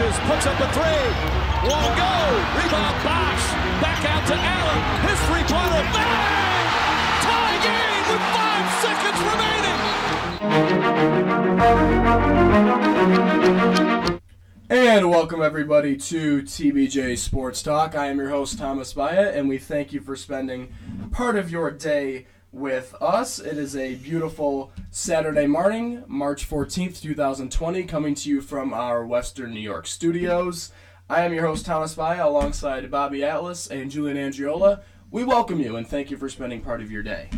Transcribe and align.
Launches, 0.00 0.18
puts 0.20 0.46
up 0.46 0.58
a 0.58 0.66
three. 0.72 1.04
Won't 1.68 1.94
go. 1.94 2.14
Rebound 2.56 2.96
Bosh. 3.04 3.52
Back 3.82 4.02
out 4.06 4.26
to 4.28 4.34
Allen. 4.34 4.80
His 5.06 5.20
three-pointer. 5.28 5.84
Bang! 5.92 6.64
Tie 7.20 7.58
game 7.66 8.04
with 8.08 8.24
five 8.32 8.66
seconds 8.80 9.20
remaining. 13.90 14.20
And 14.70 15.10
welcome 15.10 15.42
everybody 15.42 15.96
to 15.96 16.42
TBJ 16.44 17.18
Sports 17.18 17.62
Talk. 17.62 17.94
I 17.94 18.06
am 18.06 18.16
your 18.16 18.30
host 18.30 18.58
Thomas 18.58 18.94
Baya, 18.94 19.32
and 19.34 19.50
we 19.50 19.58
thank 19.58 19.92
you 19.92 20.00
for 20.00 20.16
spending 20.16 20.72
part 21.12 21.36
of 21.36 21.50
your 21.50 21.70
day 21.70 22.26
with 22.52 22.94
us. 23.00 23.38
It 23.38 23.56
is 23.56 23.76
a 23.76 23.94
beautiful 23.96 24.72
Saturday 24.90 25.46
morning, 25.46 26.02
March 26.06 26.48
14th, 26.48 27.00
2020, 27.00 27.84
coming 27.84 28.14
to 28.14 28.28
you 28.28 28.40
from 28.40 28.74
our 28.74 29.06
Western 29.06 29.54
New 29.54 29.60
York 29.60 29.86
studios. 29.86 30.72
I 31.08 31.24
am 31.24 31.32
your 31.32 31.46
host, 31.46 31.64
Thomas 31.66 31.94
Baya, 31.94 32.26
alongside 32.26 32.90
Bobby 32.90 33.24
Atlas 33.24 33.68
and 33.68 33.90
Julian 33.90 34.16
Andriola. 34.16 34.80
We 35.10 35.22
welcome 35.22 35.60
you 35.60 35.76
and 35.76 35.86
thank 35.86 36.10
you 36.10 36.16
for 36.16 36.28
spending 36.28 36.60
part 36.60 36.80
of 36.80 36.90
your 36.90 37.02
day. 37.02 37.30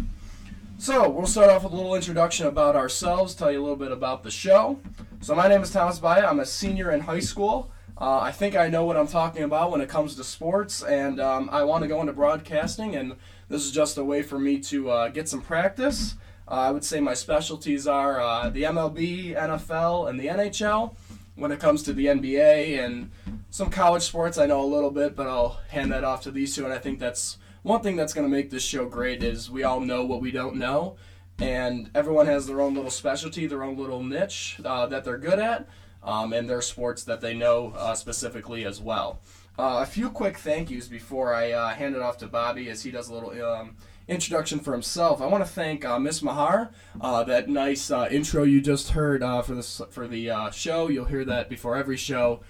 So, 0.79 1.09
we'll 1.09 1.27
start 1.27 1.51
off 1.51 1.65
with 1.65 1.73
a 1.73 1.77
little 1.77 1.95
introduction 1.95 2.47
about 2.47 2.75
ourselves, 2.75 3.35
tell 3.35 3.53
you 3.53 3.61
a 3.61 3.63
little 3.63 3.77
bit 3.77 3.93
about 3.93 4.23
the 4.23 4.31
show. 4.31 4.79
So, 5.21 5.35
my 5.35 5.47
name 5.47 5.63
is 5.63 5.71
Thomas 5.71 5.99
Baya. 5.99 6.27
I'm 6.27 6.41
a 6.41 6.47
senior 6.47 6.91
in 6.91 7.01
high 7.01 7.21
school. 7.21 7.71
Uh, 8.03 8.19
I 8.19 8.33
think 8.33 8.57
I 8.57 8.69
know 8.69 8.85
what 8.85 8.97
I'm 8.97 9.07
talking 9.07 9.45
about 9.45 9.71
when 9.71 9.81
it 9.81 9.89
comes 9.89 10.17
to 10.17 10.25
sports, 10.25 10.83
and 10.83 11.21
um, 11.21 11.49
I 11.53 11.63
want 11.63 11.83
to 11.83 11.89
go 11.89 12.01
into 12.01 12.13
broadcasting, 12.13 12.97
and 12.97 13.15
this 13.53 13.67
is 13.67 13.71
just 13.71 13.99
a 13.99 14.05
way 14.05 14.23
for 14.23 14.39
me 14.39 14.59
to 14.59 14.91
uh, 14.91 15.09
get 15.09 15.29
some 15.29 15.43
practice. 15.43 16.15
Uh, 16.49 16.53
I 16.53 16.71
would 16.71 16.85
say 16.85 17.01
my 17.01 17.13
specialties 17.13 17.87
are 17.87 18.19
uh, 18.19 18.49
the 18.49 18.63
MLB, 18.63 19.37
NFL, 19.37 20.09
and 20.09 20.19
the 20.19 20.29
NHL. 20.29 20.97
When 21.35 21.53
it 21.53 21.61
comes 21.61 21.83
to 21.83 21.93
the 21.93 22.07
NBA 22.07 22.83
and 22.83 23.11
some 23.51 23.69
college 23.69 24.05
sports, 24.05 24.39
I 24.39 24.47
know 24.47 24.65
a 24.65 24.65
little 24.65 24.91
bit, 24.91 25.15
but 25.15 25.27
I'll 25.27 25.61
hand 25.69 25.93
that 25.93 26.03
off 26.03 26.23
to 26.23 26.31
these 26.31 26.57
two, 26.57 26.65
and 26.65 26.73
I 26.73 26.79
think 26.79 26.99
that's 26.99 27.37
one 27.63 27.83
thing 27.83 27.95
that's 27.95 28.15
going 28.15 28.27
to 28.27 28.35
make 28.35 28.49
this 28.49 28.63
show 28.63 28.87
great 28.87 29.23
is 29.23 29.51
we 29.51 29.65
all 29.65 29.81
know 29.81 30.03
what 30.03 30.23
we 30.23 30.31
don't 30.31 30.57
know, 30.57 30.97
and 31.39 31.91
everyone 31.95 32.27
has 32.27 32.47
their 32.47 32.63
own 32.63 32.73
little 32.75 32.91
specialty, 32.91 33.47
their 33.47 33.65
own 33.65 33.77
little 33.77 34.03
niche 34.03 34.61
uh, 34.65 34.87
that 34.87 35.05
they're 35.05 35.19
good 35.19 35.39
at, 35.39 35.69
um, 36.03 36.33
and 36.33 36.49
their 36.49 36.63
sports 36.63 37.05
that 37.05 37.21
they 37.21 37.35
know 37.35 37.75
uh, 37.77 37.95
specifically 37.95 38.65
as 38.65 38.81
well. 38.81 39.21
Uh, 39.59 39.81
a 39.83 39.87
few 39.87 40.09
quick 40.09 40.39
thank 40.39 40.71
yous 40.71 40.89
before 40.89 41.35
I 41.35 41.53
uh, 41.53 41.69
hand 41.75 41.95
it 41.95 42.01
off 42.01 42.17
to 42.19 42.27
Bobby 42.27 42.71
as 42.71 42.83
he 42.83 42.91
does 42.91 43.11
a 43.11 43.15
little 43.15 43.31
um, 43.45 43.77
introduction 44.09 44.59
for 44.61 44.73
himself. 44.73 45.21
I 45.21 45.27
want 45.27 45.45
to 45.45 45.51
thank 45.51 45.85
uh, 45.85 45.99
Miss 45.99 46.23
Mahar. 46.23 46.73
Uh, 46.99 47.23
that 47.25 47.51
nice 47.51 47.91
uh, 47.91 48.09
intro 48.11 48.45
you 48.45 48.63
just 48.63 48.91
heard 48.91 49.23
uh, 49.23 49.43
for 49.43 49.55
this 49.55 49.83
for 49.91 50.09
the 50.09 50.31
show. 50.53 50.89
You'll 50.89 51.05
hear 51.05 51.27
that 51.27 51.51
before 51.51 51.77
every 51.77 51.99
show. 51.99 52.41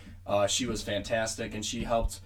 she 0.47 0.65
was 0.65 0.83
fantastic, 0.83 1.55
and 1.55 1.65
she 1.65 1.83
helped 1.83 2.21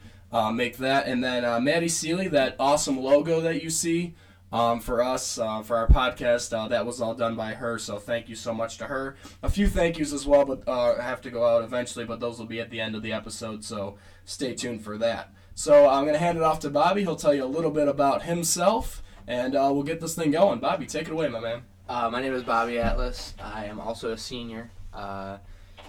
make 0.53 0.77
that. 0.77 1.07
And 1.07 1.25
then 1.25 1.65
Maddie 1.65 1.89
Seeley, 1.89 2.29
that 2.29 2.57
awesome 2.59 3.01
logo 3.01 3.41
that 3.41 3.63
you 3.63 3.71
see. 3.71 4.15
Um, 4.57 4.81
for 4.81 5.03
us, 5.03 5.39
uh, 5.39 5.61
for 5.61 5.77
our 5.77 5.87
podcast. 5.87 6.57
Uh, 6.57 6.67
that 6.69 6.87
was 6.87 7.03
all 7.03 7.13
done 7.13 7.37
by 7.37 7.53
her, 7.53 7.79
so 7.79 7.99
thank 7.99 8.27
you 8.27 8.35
so 8.35 8.55
much 8.55 8.79
to 8.79 8.87
her. 8.87 9.17
A 9.43 9.51
few 9.51 9.69
thank 9.69 9.99
yous 9.99 10.15
as 10.15 10.27
well, 10.27 10.47
but 10.47 10.67
uh, 10.67 10.99
have 10.99 11.21
to 11.23 11.31
go 11.31 11.45
out 11.45 11.63
eventually, 11.63 12.07
but 12.07 12.21
those 12.21 12.39
will 12.39 12.47
be 12.47 12.59
at 12.59 12.71
the 12.71 12.81
end 12.81 12.95
of 12.95 13.03
the 13.03 13.13
episode, 13.13 13.63
so 13.63 13.99
stay 14.25 14.55
tuned 14.55 14.81
for 14.81 14.97
that. 14.97 15.31
So 15.55 15.87
I'm 15.87 16.05
going 16.05 16.15
to 16.15 16.19
hand 16.19 16.39
it 16.39 16.43
off 16.43 16.61
to 16.61 16.71
Bobby. 16.71 17.03
He'll 17.03 17.17
tell 17.17 17.35
you 17.35 17.45
a 17.45 17.47
little 17.47 17.71
bit 17.71 17.87
about 17.87 18.23
himself, 18.23 19.03
and 19.27 19.55
uh, 19.55 19.69
we'll 19.75 19.83
get 19.83 20.01
this 20.01 20.15
thing 20.15 20.31
going. 20.31 20.59
Bobby, 20.59 20.87
take 20.87 21.07
it 21.07 21.13
away, 21.13 21.29
my 21.29 21.41
man. 21.41 21.63
Uh, 21.87 22.09
my 22.11 22.23
name 22.23 22.33
is 22.33 22.43
Bobby 22.43 22.79
Atlas. 22.79 23.35
I 23.39 23.67
am 23.67 23.79
also 23.79 24.13
a 24.13 24.17
senior. 24.17 24.71
Uh, 24.95 25.37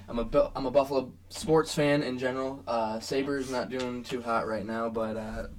I'm 0.09 0.19
a 0.19 0.51
I'm 0.57 0.65
a 0.65 0.71
Buffalo 0.71 1.13
sports 1.29 1.73
fan 1.73 2.03
in 2.03 2.19
general. 2.19 2.63
Sabres 2.99 3.49
not 3.49 3.69
doing 3.69 4.03
too 4.03 4.21
hot 4.21 4.45
right 4.45 4.65
now, 4.65 4.89
but 4.89 5.51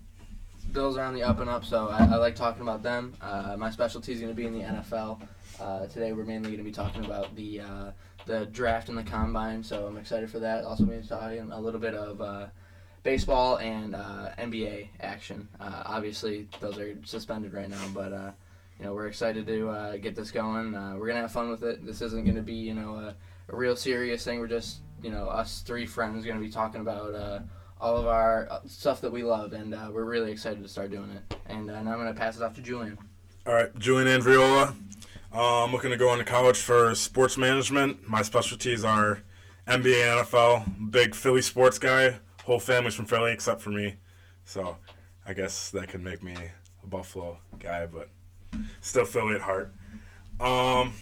Bills 0.72 0.98
are 0.98 1.04
on 1.04 1.14
the 1.14 1.22
up 1.22 1.40
and 1.40 1.48
up, 1.48 1.64
so 1.64 1.88
I, 1.88 2.04
I 2.04 2.16
like 2.16 2.34
talking 2.34 2.62
about 2.62 2.82
them. 2.82 3.14
Uh, 3.22 3.56
my 3.58 3.70
specialty 3.70 4.12
is 4.12 4.20
going 4.20 4.32
to 4.32 4.36
be 4.36 4.46
in 4.46 4.52
the 4.52 4.60
NFL. 4.60 5.20
Uh, 5.58 5.86
today 5.86 6.12
we're 6.12 6.24
mainly 6.24 6.50
going 6.50 6.58
to 6.58 6.64
be 6.64 6.72
talking 6.72 7.04
about 7.04 7.34
the 7.36 7.60
uh, 7.60 7.90
the 8.26 8.46
draft 8.46 8.90
and 8.90 8.98
the 8.98 9.02
combine, 9.02 9.62
so 9.62 9.86
I'm 9.86 9.96
excited 9.96 10.30
for 10.30 10.38
that. 10.40 10.64
Also, 10.64 10.84
going 10.84 11.00
to 11.00 11.08
talk 11.08 11.22
a 11.22 11.60
little 11.60 11.80
bit 11.80 11.94
of 11.94 12.20
uh, 12.20 12.46
baseball 13.02 13.56
and 13.56 13.94
uh, 13.94 14.30
NBA 14.38 14.88
action. 15.00 15.48
Uh, 15.58 15.84
obviously, 15.86 16.46
those 16.60 16.76
are 16.78 16.94
suspended 17.02 17.54
right 17.54 17.70
now, 17.70 17.84
but 17.94 18.10
you 18.78 18.84
know 18.84 18.92
we're 18.92 19.06
excited 19.06 19.46
to 19.46 19.98
get 20.02 20.14
this 20.14 20.30
going. 20.30 20.72
we're 20.72 21.08
gonna 21.08 21.22
have 21.22 21.32
fun 21.32 21.48
with 21.48 21.62
it. 21.62 21.86
This 21.86 22.02
isn't 22.02 22.24
going 22.24 22.36
to 22.36 22.42
be 22.42 22.54
you 22.54 22.74
know 22.74 22.94
a, 22.96 23.14
a, 23.52 23.56
real 23.56 23.74
serious 23.74 24.22
thing. 24.22 24.38
We're 24.38 24.48
just 24.48 24.80
you 25.02 25.10
know 25.10 25.28
us 25.28 25.62
three 25.62 25.86
friends 25.86 26.26
going 26.26 26.38
to 26.38 26.44
be 26.44 26.52
talking 26.52 26.82
about 26.82 27.42
all 27.80 27.96
of 27.96 28.06
our 28.06 28.48
uh, 28.50 28.60
stuff 28.66 29.00
that 29.00 29.12
we 29.12 29.22
love, 29.22 29.52
and 29.52 29.74
uh, 29.74 29.88
we're 29.92 30.04
really 30.04 30.32
excited 30.32 30.62
to 30.62 30.68
start 30.68 30.90
doing 30.90 31.10
it. 31.10 31.36
And 31.46 31.70
uh, 31.70 31.82
now 31.82 31.92
I'm 31.92 31.98
going 31.98 32.12
to 32.12 32.18
pass 32.18 32.36
it 32.36 32.42
off 32.42 32.54
to 32.54 32.60
Julian. 32.60 32.98
All 33.46 33.54
right, 33.54 33.76
Julian 33.78 34.08
Andriola. 34.08 34.74
Uh, 35.32 35.64
I'm 35.64 35.72
looking 35.72 35.90
to 35.90 35.96
go 35.96 36.12
into 36.12 36.24
college 36.24 36.58
for 36.58 36.94
sports 36.94 37.36
management. 37.36 38.08
My 38.08 38.22
specialties 38.22 38.84
are 38.84 39.22
NBA 39.66 40.24
NFL. 40.24 40.90
Big 40.90 41.14
Philly 41.14 41.42
sports 41.42 41.78
guy. 41.78 42.18
Whole 42.44 42.58
family's 42.58 42.94
from 42.94 43.04
Philly 43.04 43.32
except 43.32 43.60
for 43.60 43.70
me, 43.70 43.96
so 44.44 44.78
I 45.26 45.34
guess 45.34 45.70
that 45.70 45.88
could 45.88 46.02
make 46.02 46.22
me 46.22 46.34
a 46.82 46.86
Buffalo 46.86 47.38
guy, 47.58 47.84
but 47.86 48.08
still 48.80 49.04
Philly 49.04 49.34
at 49.34 49.42
heart. 49.42 49.74
Um, 50.40 50.94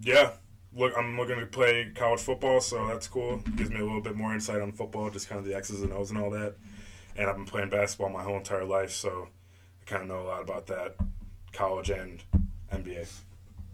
yeah, 0.00 0.32
look, 0.74 0.92
I'm 0.96 1.16
looking 1.16 1.40
to 1.40 1.46
play 1.46 1.90
college 1.94 2.20
football, 2.20 2.60
so 2.60 2.86
that's 2.88 3.08
cool. 3.08 3.38
Gives 3.56 3.70
me 3.70 3.80
a 3.80 3.84
little 3.84 4.00
bit 4.00 4.16
more 4.16 4.32
insight 4.32 4.60
on 4.60 4.72
football, 4.72 5.10
just 5.10 5.28
kind 5.28 5.38
of 5.38 5.44
the 5.44 5.56
X's 5.56 5.82
and 5.82 5.92
O's 5.92 6.10
and 6.10 6.18
all 6.18 6.30
that. 6.30 6.54
And 7.16 7.28
I've 7.28 7.36
been 7.36 7.46
playing 7.46 7.70
basketball 7.70 8.10
my 8.10 8.22
whole 8.22 8.36
entire 8.36 8.64
life, 8.64 8.92
so 8.92 9.28
I 9.82 9.84
kind 9.90 10.02
of 10.02 10.08
know 10.08 10.22
a 10.22 10.28
lot 10.28 10.42
about 10.42 10.66
that, 10.68 10.96
college 11.52 11.90
and 11.90 12.22
NBA. 12.72 13.08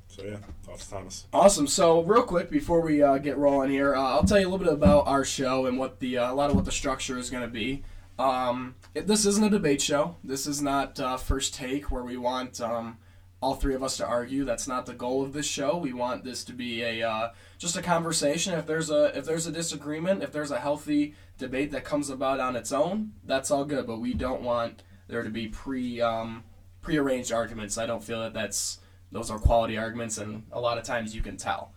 So 0.09 0.23
yeah, 0.23 0.37
off 0.73 0.81
to 0.81 0.91
Thomas. 0.91 1.27
Awesome. 1.33 1.67
So 1.67 2.03
real 2.03 2.23
quick 2.23 2.49
before 2.49 2.81
we 2.81 3.03
uh, 3.03 3.19
get 3.19 3.37
rolling 3.37 3.71
here, 3.71 3.97
uh, 3.97 4.01
I'll 4.01 4.23
tell 4.23 4.39
you 4.39 4.47
a 4.47 4.51
little 4.51 4.65
bit 4.65 4.73
about 4.73 5.09
our 5.09 5.25
show 5.25 5.67
and 5.67 5.77
what 5.77 5.99
the 5.99 6.19
uh, 6.19 6.33
a 6.33 6.35
lot 6.35 6.51
of 6.51 6.57
what 6.57 6.65
the 6.65 6.73
structure 6.73 7.19
is 7.19 7.31
going 7.31 7.43
to 7.43 7.49
be. 7.49 7.83
Um, 8.17 8.77
it, 8.95 9.09
this 9.09 9.27
isn't 9.27 9.45
a 9.45 9.51
debate 9.51 9.83
show. 9.83 10.17
This 10.23 10.47
is 10.47 10.63
not 10.63 11.01
uh, 11.01 11.17
first 11.17 11.53
take 11.53 11.91
where 11.91 12.05
we 12.05 12.17
want. 12.17 12.61
Um, 12.61 12.99
all 13.41 13.55
three 13.55 13.75
of 13.75 13.83
us 13.83 13.97
to 13.99 14.07
argue. 14.07 14.45
That's 14.45 14.67
not 14.67 14.87
the 14.87 14.95
goal 14.95 15.23
of 15.23 15.33
this 15.33 15.47
show. 15.47 15.77
We 15.77 15.93
want 15.93 16.25
this 16.25 16.45
to 16.45 16.53
be 16.53 16.83
a 16.83 17.09
uh, 17.09 17.31
just 17.59 17.77
a 17.77 17.83
conversation. 17.83 18.55
If 18.55 18.67
there's 18.67 18.91
a 18.91 19.17
if 19.17 19.25
there's 19.25 19.47
a 19.47 19.53
disagreement, 19.53 20.23
if 20.23 20.33
there's 20.33 20.51
a 20.51 20.61
healthy 20.61 21.15
debate 21.39 21.71
that 21.73 21.85
comes 21.85 22.11
about 22.11 22.41
on 22.41 22.57
its 22.57 22.73
own, 22.73 23.13
that's 23.25 23.51
all 23.51 23.65
good. 23.65 23.87
But 23.87 24.01
we 24.01 24.15
don't 24.15 24.43
want 24.43 24.83
there 25.09 25.23
to 25.23 25.31
be 25.31 25.49
pre 25.49 26.01
um, 26.01 26.45
prearranged 26.81 27.33
arguments. 27.33 27.79
I 27.79 27.87
don't 27.87 28.03
feel 28.03 28.21
that 28.21 28.35
that's 28.35 28.79
those 29.13 29.31
are 29.31 29.39
quality 29.39 29.79
arguments, 29.79 30.19
and 30.19 30.45
a 30.53 30.61
lot 30.61 30.79
of 30.79 30.85
times 30.85 31.15
you 31.15 31.23
can 31.23 31.37
tell. 31.37 31.73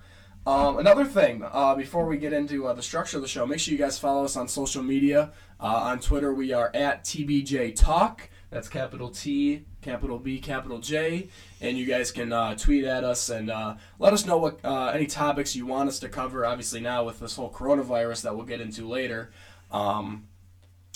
Um, 0.47 0.79
another 0.79 1.03
thing, 1.03 1.43
uh, 1.43 1.75
before 1.75 2.05
we 2.05 2.17
get 2.17 2.31
into 2.31 2.67
uh, 2.67 2.73
the 2.73 2.81
structure 2.81 3.17
of 3.17 3.21
the 3.21 3.27
show, 3.27 3.45
make 3.45 3.59
sure 3.59 3.73
you 3.73 3.77
guys 3.77 3.99
follow 3.99 4.23
us 4.23 4.37
on 4.37 4.47
social 4.47 4.81
media. 4.81 5.33
Uh, 5.59 5.65
on 5.65 5.99
Twitter, 5.99 6.33
we 6.33 6.53
are 6.53 6.71
at 6.73 7.03
TBJ 7.03 7.75
Talk. 7.75 8.29
That's 8.49 8.69
capital 8.69 9.09
T, 9.09 9.65
capital 9.81 10.19
B, 10.19 10.39
capital 10.39 10.79
J. 10.79 11.27
And 11.59 11.77
you 11.77 11.85
guys 11.85 12.11
can 12.11 12.31
uh, 12.31 12.55
tweet 12.55 12.85
at 12.85 13.03
us 13.03 13.29
and 13.29 13.49
uh, 13.49 13.75
let 13.99 14.13
us 14.13 14.25
know 14.25 14.37
what 14.37 14.63
uh, 14.63 14.87
any 14.87 15.05
topics 15.05 15.55
you 15.55 15.65
want 15.65 15.89
us 15.89 15.99
to 15.99 16.09
cover. 16.09 16.45
Obviously, 16.45 16.79
now 16.79 17.03
with 17.03 17.19
this 17.19 17.35
whole 17.35 17.51
coronavirus 17.51 18.21
that 18.21 18.35
we'll 18.35 18.45
get 18.45 18.61
into 18.61 18.87
later, 18.87 19.31
um, 19.69 20.27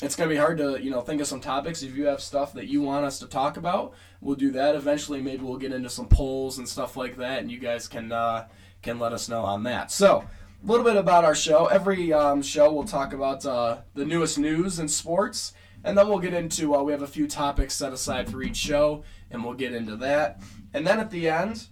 it's 0.01 0.15
going 0.15 0.29
to 0.29 0.33
be 0.33 0.39
hard 0.39 0.57
to 0.59 0.81
you 0.81 0.89
know 0.91 1.01
think 1.01 1.19
of 1.19 1.27
some 1.27 1.41
topics. 1.41 1.83
If 1.83 1.95
you 1.95 2.05
have 2.05 2.21
stuff 2.21 2.53
that 2.53 2.67
you 2.67 2.81
want 2.81 3.05
us 3.05 3.19
to 3.19 3.27
talk 3.27 3.57
about, 3.57 3.93
we'll 4.21 4.37
do 4.37 4.51
that. 4.51 4.75
Eventually, 4.75 5.21
maybe 5.21 5.43
we'll 5.43 5.57
get 5.57 5.73
into 5.73 5.89
some 5.89 6.07
polls 6.07 6.57
and 6.57 6.67
stuff 6.67 6.95
like 6.95 7.17
that, 7.17 7.39
and 7.39 7.51
you 7.51 7.59
guys 7.59 7.85
can 7.85 8.13
uh, 8.13 8.47
can 8.81 8.97
let 8.97 9.11
us 9.11 9.27
know 9.27 9.43
on 9.43 9.63
that. 9.63 9.91
So. 9.91 10.23
A 10.63 10.67
little 10.67 10.85
bit 10.85 10.95
about 10.95 11.25
our 11.25 11.33
show. 11.33 11.65
Every 11.65 12.13
um, 12.13 12.43
show 12.43 12.71
we'll 12.71 12.83
talk 12.83 13.13
about 13.13 13.43
uh, 13.47 13.77
the 13.95 14.05
newest 14.05 14.37
news 14.37 14.77
in 14.77 14.87
sports, 14.87 15.53
and 15.83 15.97
then 15.97 16.07
we'll 16.07 16.19
get 16.19 16.33
into, 16.33 16.75
uh, 16.75 16.83
we 16.83 16.91
have 16.91 17.01
a 17.01 17.07
few 17.07 17.27
topics 17.27 17.73
set 17.73 17.93
aside 17.93 18.29
for 18.29 18.41
each 18.41 18.57
show, 18.57 19.03
and 19.29 19.43
we'll 19.43 19.53
get 19.53 19.73
into 19.73 19.95
that. 19.97 20.41
And 20.73 20.85
then 20.85 20.99
at 20.99 21.09
the 21.11 21.29
end, 21.29 21.67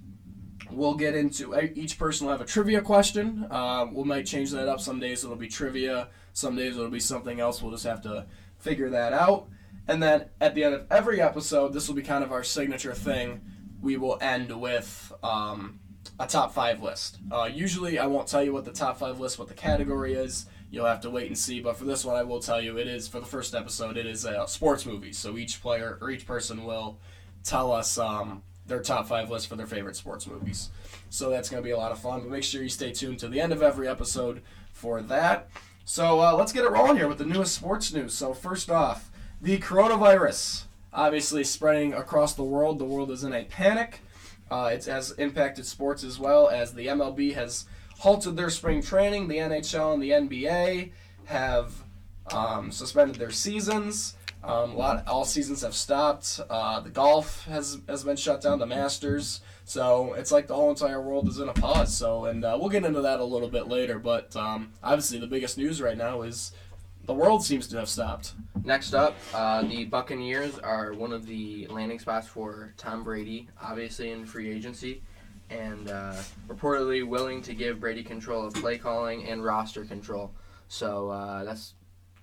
we'll 0.72 0.96
get 0.96 1.16
into, 1.16 1.58
each 1.76 1.98
person 1.98 2.26
will 2.26 2.32
have 2.32 2.42
a 2.42 2.46
trivia 2.46 2.82
question. 2.82 3.48
Uh, 3.50 3.88
we 3.92 4.04
might 4.04 4.26
change 4.26 4.52
that 4.52 4.68
up. 4.68 4.80
Some 4.80 5.00
days 5.00 5.24
it'll 5.24 5.36
be 5.36 5.48
trivia, 5.48 6.10
some 6.34 6.56
days 6.56 6.76
it'll 6.76 6.90
be 6.90 7.00
something 7.00 7.40
else. 7.40 7.62
We'll 7.62 7.72
just 7.72 7.86
have 7.86 8.02
to 8.04 8.26
figure 8.58 8.90
that 8.90 9.14
out. 9.14 9.48
And 9.88 10.02
then 10.02 10.26
at 10.40 10.54
the 10.54 10.64
end 10.64 10.76
of 10.76 10.86
every 10.92 11.22
episode, 11.22 11.74
this 11.74 11.88
will 11.88 11.96
be 11.96 12.04
kind 12.04 12.24
of 12.24 12.32
our 12.32 12.44
signature 12.44 12.94
thing. 12.94 13.42
We 13.82 13.98
will 13.98 14.18
end 14.22 14.52
with 14.60 15.12
um, 15.24 15.80
a 16.20 16.28
top 16.28 16.54
five 16.54 16.84
list. 16.84 17.18
Uh, 17.32 17.50
usually, 17.52 17.98
I 17.98 18.06
won't 18.06 18.28
tell 18.28 18.44
you 18.44 18.54
what 18.54 18.66
the 18.66 18.72
top 18.72 19.00
five 19.00 19.20
list, 19.20 19.40
what 19.40 19.48
the 19.48 19.54
category 19.54 20.14
is 20.14 20.46
you'll 20.72 20.86
have 20.86 21.02
to 21.02 21.10
wait 21.10 21.28
and 21.28 21.38
see. 21.38 21.60
But 21.60 21.78
for 21.78 21.86
this 21.86 22.06
one, 22.06 22.16
I 22.16 22.24
will 22.24 22.40
tell 22.40 22.62
you 22.62 22.78
it 22.78 22.88
is 22.88 23.08
for 23.08 23.20
the 23.20 23.26
first 23.26 23.56
episode. 23.56 23.98
It 23.98 24.06
is 24.06 24.26
a 24.26 24.48
sports 24.48 24.86
movie, 24.86 25.14
so 25.14 25.38
each 25.38 25.62
player 25.62 25.98
or 26.02 26.10
each 26.10 26.26
person 26.26 26.66
will 26.66 27.00
tell 27.44 27.72
us 27.72 27.98
um, 27.98 28.44
their 28.66 28.82
top 28.82 29.08
five 29.08 29.30
list 29.30 29.48
for 29.48 29.56
their 29.56 29.68
favorite 29.68 29.96
sports 29.96 30.28
movies. 30.28 30.70
So 31.10 31.30
that's 31.30 31.50
going 31.50 31.62
to 31.64 31.68
be 31.68 31.72
a 31.72 31.78
lot 31.78 31.92
of 31.92 32.00
fun. 32.00 32.22
But 32.22 32.30
make 32.30 32.44
sure 32.44 32.62
you 32.62 32.70
stay 32.70 32.92
tuned 32.92 33.20
to 33.20 33.28
the 33.28 33.42
end 33.42 33.52
of 33.52 33.62
every 33.62 33.88
episode 33.88 34.42
for 34.72 35.02
that. 35.04 35.50
So 35.86 36.22
uh, 36.22 36.36
let's 36.36 36.54
get 36.54 36.66
it 36.66 36.72
rolling 36.72 36.98
here 36.98 37.08
with 37.08 37.18
the 37.18 37.26
newest 37.26 37.56
sports 37.56 37.92
news. 37.92 38.14
So 38.14 38.34
first 38.34 38.70
off, 38.70 39.10
the 39.42 39.58
coronavirus 39.58 40.66
obviously 40.94 41.44
spreading 41.44 41.94
across 41.94 42.34
the 42.34 42.44
world. 42.44 42.80
The 42.80 42.86
world 42.86 43.12
is 43.12 43.24
in 43.24 43.34
a 43.34 43.44
panic. 43.46 44.02
Uh, 44.52 44.72
it 44.74 44.86
has 44.86 45.12
impacted 45.12 45.66
sports 45.66 46.04
as 46.04 46.20
well 46.20 46.50
as 46.50 46.74
the 46.74 46.88
MLB 46.88 47.34
has 47.36 47.66
halted 48.00 48.36
their 48.36 48.50
spring 48.50 48.82
training. 48.82 49.28
The 49.28 49.38
NHL 49.38 49.94
and 49.94 50.02
the 50.02 50.12
NBA 50.12 50.92
have 51.26 51.74
um, 52.34 52.72
suspended 52.72 53.18
their 53.18 53.32
seasons. 53.32 54.16
Um, 54.44 54.72
a 54.72 54.76
lot, 54.76 55.08
all 55.08 55.26
seasons 55.26 55.62
have 55.62 55.76
stopped. 55.76 56.40
Uh, 56.50 56.80
the 56.80 56.90
golf 56.90 57.46
has 57.46 57.80
has 57.88 58.04
been 58.04 58.16
shut 58.16 58.42
down. 58.42 58.60
The 58.60 58.66
Masters. 58.66 59.42
So 59.66 60.14
it's 60.14 60.32
like 60.32 60.48
the 60.48 60.56
whole 60.56 60.70
entire 60.72 61.02
world 61.02 61.28
is 61.28 61.40
in 61.40 61.50
a 61.50 61.54
pause. 61.54 61.96
So 61.96 62.26
and 62.26 62.44
uh, 62.44 62.58
we'll 62.60 62.70
get 62.70 62.86
into 62.86 63.02
that 63.02 63.20
a 63.20 63.24
little 63.24 63.50
bit 63.50 63.68
later. 63.68 64.00
But 64.00 64.36
um, 64.36 64.72
obviously 64.82 65.20
the 65.20 65.28
biggest 65.28 65.58
news 65.58 65.82
right 65.82 65.98
now 65.98 66.22
is 66.22 66.54
the 67.06 67.14
world 67.14 67.44
seems 67.44 67.68
to 67.68 67.78
have 67.78 67.90
stopped. 67.90 68.34
Next 68.64 68.94
up, 68.94 69.16
uh, 69.34 69.62
the 69.64 69.86
Buccaneers 69.86 70.58
are 70.60 70.94
one 70.94 71.12
of 71.12 71.26
the 71.26 71.68
landing 71.68 72.00
spots 72.00 72.28
for 72.28 72.74
Tom 72.78 73.04
Brady, 73.04 73.50
obviously 73.62 74.12
in 74.12 74.26
free 74.26 74.50
agency, 74.50 75.02
and 75.50 75.90
uh, 75.90 76.16
reportedly 76.48 77.06
willing 77.08 77.42
to 77.44 77.54
give 77.54 77.80
Brady 77.80 78.04
control 78.04 78.46
of 78.46 78.54
play 78.54 78.78
calling 78.78 79.28
and 79.28 79.44
roster 79.44 79.86
control. 79.86 80.32
So 80.68 81.10
uh, 81.10 81.44
that's 81.44 81.74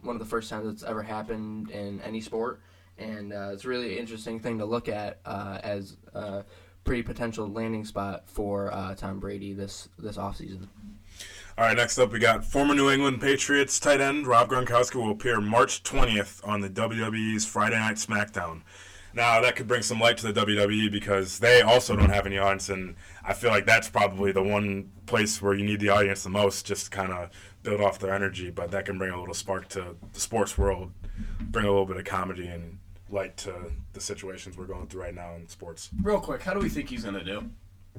one 0.02 0.14
of 0.14 0.20
the 0.20 0.26
first 0.28 0.49
times 0.49 0.69
it's 0.69 0.82
ever 0.82 1.02
happened 1.02 1.70
in 1.70 2.00
any 2.02 2.20
sport, 2.20 2.61
and 2.99 3.32
uh, 3.32 3.50
it's 3.52 3.64
a 3.64 3.69
really 3.69 3.99
interesting 3.99 4.38
thing 4.40 4.58
to 4.58 4.64
look 4.64 4.88
at 4.88 5.19
uh, 5.25 5.58
as 5.62 5.96
a 6.14 6.44
pretty 6.84 7.02
potential 7.02 7.49
landing 7.49 7.84
spot 7.84 8.23
for 8.26 8.73
uh, 8.73 8.94
Tom 8.94 9.19
Brady 9.19 9.52
this 9.52 9.88
this 9.99 10.17
offseason. 10.17 10.69
All 11.58 11.64
right, 11.64 11.76
next 11.76 11.99
up 11.99 12.12
we 12.12 12.19
got 12.19 12.44
former 12.44 12.75
New 12.75 12.90
England 12.90 13.20
Patriots 13.20 13.81
tight 13.81 14.00
end 14.00 14.26
Rob 14.26 14.50
Gronkowski 14.50 14.96
will 14.96 15.11
appear 15.11 15.40
March 15.40 15.82
20th 15.82 16.46
on 16.46 16.61
the 16.61 16.69
WWE's 16.69 17.46
Friday 17.46 17.79
Night 17.79 17.96
SmackDown. 17.96 18.61
Now 19.16 19.40
that 19.40 19.56
could 19.56 19.66
bring 19.66 19.80
some 19.80 19.98
light 19.98 20.18
to 20.18 20.30
the 20.30 20.44
WWE 20.44 20.92
because 20.92 21.38
they 21.38 21.62
also 21.62 21.96
don't 21.96 22.10
have 22.10 22.26
any 22.26 22.36
audience, 22.36 22.68
and 22.68 22.96
I 23.24 23.32
feel 23.32 23.48
like 23.48 23.64
that's 23.64 23.88
probably 23.88 24.30
the 24.30 24.42
one 24.42 24.90
place 25.06 25.40
where 25.40 25.54
you 25.54 25.64
need 25.64 25.80
the 25.80 25.88
audience 25.88 26.22
the 26.22 26.28
most, 26.28 26.66
just 26.66 26.84
to 26.84 26.90
kind 26.90 27.10
of 27.10 27.30
build 27.62 27.80
off 27.80 27.98
their 27.98 28.12
energy. 28.12 28.50
But 28.50 28.70
that 28.72 28.84
can 28.84 28.98
bring 28.98 29.10
a 29.10 29.18
little 29.18 29.32
spark 29.32 29.68
to 29.68 29.96
the 30.12 30.20
sports 30.20 30.58
world, 30.58 30.92
bring 31.40 31.64
a 31.64 31.68
little 31.68 31.86
bit 31.86 31.96
of 31.96 32.04
comedy 32.04 32.46
and 32.46 32.78
light 33.08 33.38
to 33.38 33.72
the 33.94 34.02
situations 34.02 34.58
we're 34.58 34.66
going 34.66 34.86
through 34.86 35.00
right 35.00 35.14
now 35.14 35.34
in 35.34 35.48
sports. 35.48 35.88
Real 36.02 36.20
quick, 36.20 36.42
how 36.42 36.52
do 36.52 36.60
we 36.60 36.69
think 36.69 36.90
he's 36.90 37.04
gonna 37.04 37.24
do? 37.24 37.48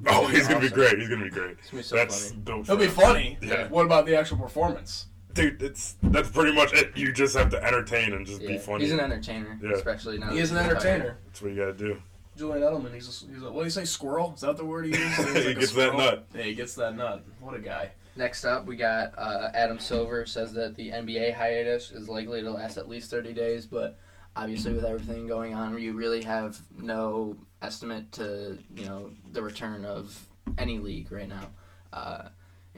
Oh, 0.06 0.28
he's 0.28 0.46
gonna 0.46 0.60
be 0.60 0.68
great. 0.68 1.00
He's 1.00 1.08
gonna 1.08 1.24
be 1.24 1.30
great. 1.30 1.56
gonna 1.56 1.78
be 1.78 1.82
so 1.82 1.96
that's 1.96 2.28
funny. 2.28 2.42
dope. 2.44 2.60
It'll 2.60 2.76
be 2.76 2.86
funny. 2.86 3.38
Yeah. 3.42 3.66
What 3.66 3.86
about 3.86 4.06
the 4.06 4.16
actual 4.16 4.36
performance? 4.36 5.07
Dude. 5.34 5.62
It's 5.62 5.96
that's 6.02 6.28
pretty 6.30 6.52
much 6.54 6.72
it. 6.72 6.96
You 6.96 7.12
just 7.12 7.36
have 7.36 7.50
to 7.50 7.62
entertain 7.64 8.12
and 8.12 8.26
just 8.26 8.40
be 8.40 8.58
funny. 8.58 8.84
he's 8.84 8.92
an 8.92 9.00
entertainer, 9.00 9.58
Yeah. 9.62 9.72
especially 9.72 10.18
now. 10.18 10.30
He 10.30 10.36
that 10.36 10.42
is 10.42 10.50
an 10.52 10.58
he's 10.64 10.72
retired. 10.72 10.86
entertainer. 10.86 11.18
That's 11.26 11.42
what 11.42 11.50
you 11.52 11.56
gotta 11.56 11.72
do. 11.74 12.02
Julian 12.36 12.62
Edelman, 12.62 12.94
he's 12.94 13.22
a, 13.24 13.32
he's 13.34 13.42
a 13.42 13.50
what 13.50 13.60
do 13.62 13.64
you 13.64 13.70
say, 13.70 13.84
squirrel? 13.84 14.32
Is 14.34 14.42
that 14.42 14.56
the 14.56 14.64
word 14.64 14.86
he 14.86 14.92
uses? 14.92 15.16
He's 15.34 15.44
He 15.44 15.50
a 15.50 15.54
gets 15.54 15.72
that 15.72 15.96
nut. 15.96 16.26
Yeah, 16.34 16.42
he 16.42 16.54
gets 16.54 16.74
that 16.76 16.94
nut. 16.96 17.24
What 17.40 17.54
a 17.54 17.58
guy. 17.58 17.90
Next 18.14 18.44
up, 18.44 18.64
we 18.66 18.76
got 18.76 19.12
uh, 19.18 19.50
Adam 19.54 19.78
Silver 19.80 20.24
says 20.26 20.52
that 20.52 20.76
the 20.76 20.90
NBA 20.90 21.34
hiatus 21.34 21.90
is 21.90 22.08
likely 22.08 22.42
to 22.42 22.50
last 22.50 22.76
at 22.76 22.88
least 22.88 23.10
30 23.10 23.32
days, 23.32 23.66
but 23.66 23.98
obviously 24.36 24.72
with 24.72 24.84
everything 24.84 25.26
going 25.26 25.54
on, 25.54 25.78
you 25.80 25.92
really 25.94 26.22
have 26.22 26.60
no 26.80 27.36
estimate 27.60 28.10
to 28.12 28.56
you 28.76 28.86
know 28.86 29.10
the 29.32 29.42
return 29.42 29.84
of 29.84 30.16
any 30.58 30.78
league 30.78 31.10
right 31.10 31.28
now. 31.28 31.48
Uh, 31.92 32.28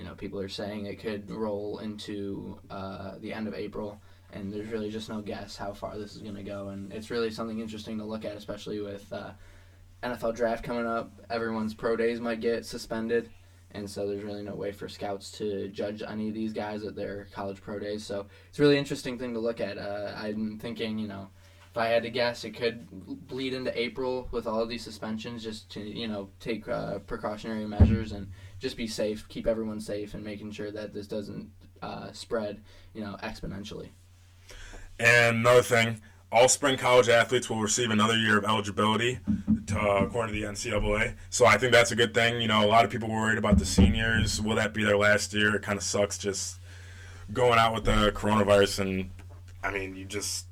you 0.00 0.06
know, 0.06 0.14
people 0.14 0.40
are 0.40 0.48
saying 0.48 0.86
it 0.86 0.98
could 0.98 1.30
roll 1.30 1.78
into 1.78 2.58
uh, 2.70 3.12
the 3.20 3.32
end 3.32 3.46
of 3.46 3.54
April, 3.54 4.00
and 4.32 4.52
there's 4.52 4.70
really 4.70 4.90
just 4.90 5.08
no 5.08 5.20
guess 5.20 5.56
how 5.56 5.72
far 5.72 5.96
this 5.96 6.16
is 6.16 6.22
going 6.22 6.34
to 6.34 6.42
go, 6.42 6.68
and 6.70 6.92
it's 6.92 7.10
really 7.10 7.30
something 7.30 7.60
interesting 7.60 7.98
to 7.98 8.04
look 8.04 8.24
at, 8.24 8.34
especially 8.34 8.80
with 8.80 9.12
uh, 9.12 9.30
NFL 10.02 10.34
draft 10.34 10.64
coming 10.64 10.86
up. 10.86 11.12
Everyone's 11.30 11.74
pro 11.74 11.94
days 11.94 12.20
might 12.20 12.40
get 12.40 12.66
suspended 12.66 13.30
and 13.72 13.88
so 13.88 14.06
there's 14.06 14.24
really 14.24 14.42
no 14.42 14.54
way 14.54 14.72
for 14.72 14.88
scouts 14.88 15.30
to 15.32 15.68
judge 15.68 16.02
any 16.02 16.28
of 16.28 16.34
these 16.34 16.52
guys 16.52 16.84
at 16.84 16.96
their 16.96 17.28
college 17.32 17.60
pro 17.60 17.78
days. 17.78 18.04
So 18.04 18.26
it's 18.48 18.58
a 18.58 18.62
really 18.62 18.78
interesting 18.78 19.18
thing 19.18 19.32
to 19.34 19.40
look 19.40 19.60
at. 19.60 19.78
Uh, 19.78 20.12
I'm 20.16 20.58
thinking, 20.58 20.98
you 20.98 21.06
know, 21.06 21.28
if 21.70 21.78
I 21.78 21.86
had 21.86 22.02
to 22.02 22.10
guess, 22.10 22.42
it 22.42 22.56
could 22.56 22.88
bleed 23.28 23.54
into 23.54 23.78
April 23.80 24.26
with 24.32 24.48
all 24.48 24.60
of 24.60 24.68
these 24.68 24.82
suspensions, 24.82 25.44
just 25.44 25.70
to 25.72 25.80
you 25.80 26.08
know 26.08 26.28
take 26.40 26.68
uh, 26.68 26.98
precautionary 27.00 27.64
measures 27.66 28.10
and 28.10 28.26
just 28.60 28.76
be 28.76 28.86
safe, 28.86 29.26
keep 29.28 29.46
everyone 29.46 29.80
safe, 29.80 30.14
and 30.14 30.22
making 30.22 30.52
sure 30.52 30.70
that 30.70 30.94
this 30.94 31.06
doesn't 31.06 31.50
uh, 31.82 32.12
spread, 32.12 32.60
you 32.94 33.00
know, 33.00 33.16
exponentially. 33.22 33.88
And 34.98 35.38
another 35.38 35.62
thing, 35.62 36.00
all 36.30 36.48
spring 36.48 36.76
college 36.76 37.08
athletes 37.08 37.48
will 37.48 37.60
receive 37.60 37.90
another 37.90 38.16
year 38.16 38.36
of 38.38 38.44
eligibility, 38.44 39.18
to, 39.66 39.80
uh, 39.80 40.04
according 40.04 40.34
to 40.34 40.40
the 40.40 40.46
NCAA. 40.46 41.14
So 41.30 41.46
I 41.46 41.56
think 41.56 41.72
that's 41.72 41.90
a 41.90 41.96
good 41.96 42.12
thing. 42.12 42.40
You 42.40 42.48
know, 42.48 42.64
a 42.64 42.68
lot 42.68 42.84
of 42.84 42.90
people 42.90 43.08
worried 43.08 43.38
about 43.38 43.58
the 43.58 43.66
seniors. 43.66 44.40
Will 44.40 44.56
that 44.56 44.74
be 44.74 44.84
their 44.84 44.98
last 44.98 45.32
year? 45.32 45.56
It 45.56 45.62
kind 45.62 45.78
of 45.78 45.82
sucks 45.82 46.18
just 46.18 46.58
going 47.32 47.58
out 47.58 47.74
with 47.74 47.84
the 47.84 48.12
coronavirus. 48.14 48.80
And 48.80 49.10
I 49.64 49.70
mean, 49.70 49.96
you 49.96 50.04
just 50.04 50.46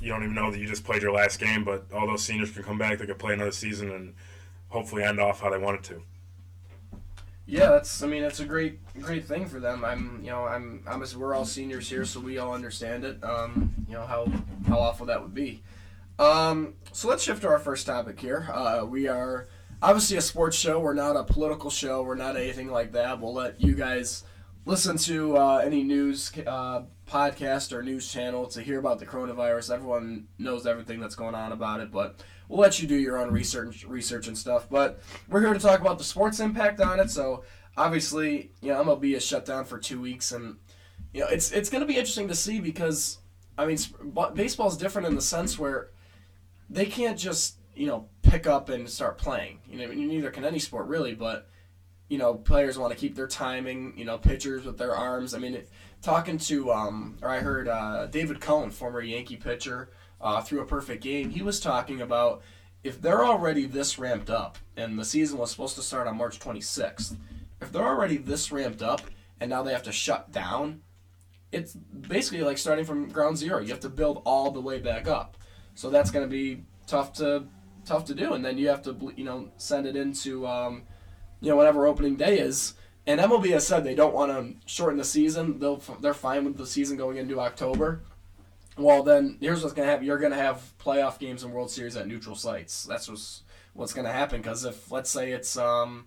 you 0.00 0.08
don't 0.08 0.22
even 0.22 0.34
know 0.34 0.50
that 0.50 0.58
you 0.58 0.66
just 0.66 0.84
played 0.84 1.02
your 1.02 1.12
last 1.12 1.38
game. 1.38 1.64
But 1.64 1.86
all 1.94 2.06
those 2.06 2.24
seniors 2.24 2.50
can 2.50 2.64
come 2.64 2.78
back. 2.78 2.98
They 2.98 3.06
could 3.06 3.18
play 3.18 3.34
another 3.34 3.52
season 3.52 3.90
and 3.92 4.14
hopefully 4.68 5.04
end 5.04 5.20
off 5.20 5.40
how 5.40 5.50
they 5.50 5.58
wanted 5.58 5.84
to. 5.84 6.02
Yeah, 7.46 7.68
that's. 7.70 8.02
I 8.02 8.08
mean, 8.08 8.24
it's 8.24 8.40
a 8.40 8.44
great, 8.44 8.80
great 9.00 9.24
thing 9.24 9.46
for 9.46 9.60
them. 9.60 9.84
I'm, 9.84 10.20
you 10.22 10.30
know, 10.30 10.44
I'm. 10.44 10.82
Obviously, 10.86 11.20
we're 11.20 11.34
all 11.34 11.44
seniors 11.44 11.88
here, 11.88 12.04
so 12.04 12.18
we 12.18 12.38
all 12.38 12.52
understand 12.52 13.04
it. 13.04 13.22
Um, 13.22 13.72
you 13.88 13.94
know 13.94 14.04
how 14.04 14.26
how 14.68 14.78
awful 14.80 15.06
that 15.06 15.22
would 15.22 15.34
be. 15.34 15.62
Um, 16.18 16.74
so 16.92 17.08
let's 17.08 17.22
shift 17.22 17.42
to 17.42 17.48
our 17.48 17.58
first 17.60 17.86
topic 17.86 18.18
here. 18.18 18.48
Uh, 18.52 18.84
we 18.88 19.06
are 19.06 19.46
obviously 19.80 20.16
a 20.16 20.20
sports 20.20 20.56
show. 20.56 20.80
We're 20.80 20.94
not 20.94 21.16
a 21.16 21.22
political 21.22 21.70
show. 21.70 22.02
We're 22.02 22.16
not 22.16 22.36
anything 22.36 22.70
like 22.70 22.92
that. 22.92 23.20
We'll 23.20 23.34
let 23.34 23.60
you 23.60 23.74
guys 23.74 24.24
listen 24.64 24.96
to 24.96 25.36
uh, 25.36 25.58
any 25.58 25.84
news 25.84 26.32
uh, 26.46 26.82
podcast 27.06 27.72
or 27.72 27.82
news 27.82 28.10
channel 28.10 28.46
to 28.48 28.60
hear 28.60 28.78
about 28.78 28.98
the 28.98 29.06
coronavirus. 29.06 29.72
Everyone 29.72 30.26
knows 30.38 30.66
everything 30.66 30.98
that's 31.00 31.14
going 31.14 31.34
on 31.34 31.52
about 31.52 31.80
it, 31.80 31.92
but 31.92 32.20
we'll 32.48 32.60
let 32.60 32.80
you 32.80 32.88
do 32.88 32.96
your 32.96 33.18
own 33.18 33.30
research, 33.30 33.84
research 33.84 34.28
and 34.28 34.36
stuff. 34.36 34.68
But 34.68 35.00
we're 35.28 35.40
here 35.40 35.52
to 35.54 35.60
talk 35.60 35.80
about 35.80 35.98
the 35.98 36.04
sports 36.04 36.40
impact 36.40 36.80
on 36.80 37.00
it. 37.00 37.10
So 37.10 37.44
obviously, 37.76 38.52
you 38.60 38.72
know, 38.72 38.82
MLB 38.82 39.14
is 39.16 39.24
shut 39.24 39.44
down 39.44 39.64
for 39.64 39.78
two 39.78 40.00
weeks, 40.00 40.32
and 40.32 40.56
you 41.12 41.20
know, 41.20 41.28
it's 41.28 41.52
it's 41.52 41.70
going 41.70 41.82
to 41.82 41.86
be 41.86 41.94
interesting 41.94 42.28
to 42.28 42.34
see 42.34 42.60
because 42.60 43.18
I 43.58 43.66
mean, 43.66 43.78
baseball 44.34 44.68
is 44.68 44.76
different 44.76 45.08
in 45.08 45.14
the 45.14 45.22
sense 45.22 45.58
where 45.58 45.90
they 46.68 46.86
can't 46.86 47.18
just 47.18 47.56
you 47.74 47.86
know 47.86 48.08
pick 48.22 48.46
up 48.46 48.68
and 48.68 48.88
start 48.88 49.18
playing. 49.18 49.60
You 49.68 49.78
know, 49.78 49.92
neither 49.92 50.30
can 50.30 50.44
any 50.44 50.58
sport 50.58 50.86
really, 50.86 51.14
but 51.14 51.48
you 52.08 52.18
know, 52.18 52.34
players 52.34 52.78
want 52.78 52.92
to 52.92 52.98
keep 52.98 53.16
their 53.16 53.26
timing. 53.26 53.94
You 53.96 54.04
know, 54.04 54.18
pitchers 54.18 54.64
with 54.64 54.78
their 54.78 54.94
arms. 54.94 55.34
I 55.34 55.38
mean, 55.38 55.54
it, 55.54 55.70
talking 56.02 56.38
to 56.38 56.72
um, 56.72 57.18
or 57.22 57.30
I 57.30 57.40
heard 57.40 57.68
uh, 57.68 58.06
David 58.06 58.40
Cone, 58.40 58.70
former 58.70 59.00
Yankee 59.00 59.36
pitcher, 59.36 59.90
uh, 60.20 60.40
threw 60.40 60.60
a 60.60 60.66
perfect 60.66 61.02
game. 61.02 61.30
He 61.30 61.42
was 61.42 61.60
talking 61.60 62.00
about 62.00 62.42
if 62.82 63.00
they're 63.00 63.24
already 63.24 63.66
this 63.66 63.98
ramped 63.98 64.30
up, 64.30 64.58
and 64.76 64.98
the 64.98 65.04
season 65.04 65.38
was 65.38 65.50
supposed 65.50 65.74
to 65.76 65.82
start 65.82 66.06
on 66.06 66.16
March 66.16 66.38
26th. 66.38 67.16
If 67.60 67.72
they're 67.72 67.86
already 67.86 68.16
this 68.16 68.52
ramped 68.52 68.82
up, 68.82 69.02
and 69.40 69.50
now 69.50 69.62
they 69.62 69.72
have 69.72 69.82
to 69.84 69.92
shut 69.92 70.30
down, 70.30 70.82
it's 71.52 71.74
basically 71.74 72.42
like 72.42 72.58
starting 72.58 72.84
from 72.84 73.08
ground 73.08 73.38
zero. 73.38 73.60
You 73.60 73.68
have 73.68 73.80
to 73.80 73.88
build 73.88 74.22
all 74.24 74.50
the 74.50 74.60
way 74.60 74.78
back 74.78 75.08
up. 75.08 75.36
So 75.74 75.90
that's 75.90 76.10
going 76.10 76.24
to 76.24 76.30
be 76.30 76.64
tough 76.86 77.12
to 77.14 77.46
tough 77.84 78.04
to 78.06 78.14
do, 78.14 78.34
and 78.34 78.44
then 78.44 78.58
you 78.58 78.68
have 78.68 78.82
to 78.82 79.12
you 79.16 79.24
know 79.24 79.50
send 79.56 79.86
it 79.86 79.96
into 79.96 80.46
um, 80.46 80.82
you 81.40 81.50
know 81.50 81.56
whatever 81.56 81.86
opening 81.86 82.16
day 82.16 82.38
is. 82.38 82.74
And 83.06 83.20
MLB 83.20 83.50
has 83.50 83.66
said 83.66 83.84
they 83.84 83.94
don't 83.94 84.14
want 84.14 84.32
to 84.32 84.54
shorten 84.68 84.98
the 84.98 85.04
season. 85.04 85.58
They'll 85.58 85.82
they're 86.00 86.14
fine 86.14 86.44
with 86.44 86.56
the 86.56 86.66
season 86.66 86.96
going 86.96 87.16
into 87.16 87.40
October. 87.40 88.02
Well, 88.78 89.02
then 89.02 89.38
here's 89.40 89.62
what's 89.62 89.74
gonna 89.74 89.88
happen. 89.88 90.04
You're 90.04 90.18
gonna 90.18 90.36
have 90.36 90.74
playoff 90.78 91.18
games 91.18 91.42
and 91.42 91.52
World 91.52 91.70
Series 91.70 91.96
at 91.96 92.06
neutral 92.06 92.36
sites. 92.36 92.84
That's 92.84 93.08
what's 93.08 93.42
what's 93.72 93.92
gonna 93.92 94.12
happen. 94.12 94.42
Because 94.42 94.64
if 94.64 94.90
let's 94.90 95.10
say 95.10 95.32
it's 95.32 95.56
um, 95.56 96.06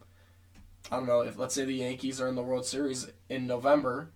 I 0.92 0.98
don't 0.98 1.08
know 1.08 1.22
if 1.22 1.38
let's 1.38 1.56
say 1.56 1.66
the 1.66 1.74
Yankees 1.74 2.22
are 2.22 2.28
in 2.28 2.36
the 2.36 2.44
World 2.44 2.66
Series 2.66 3.08
in 3.28 3.48
November, 3.48 4.12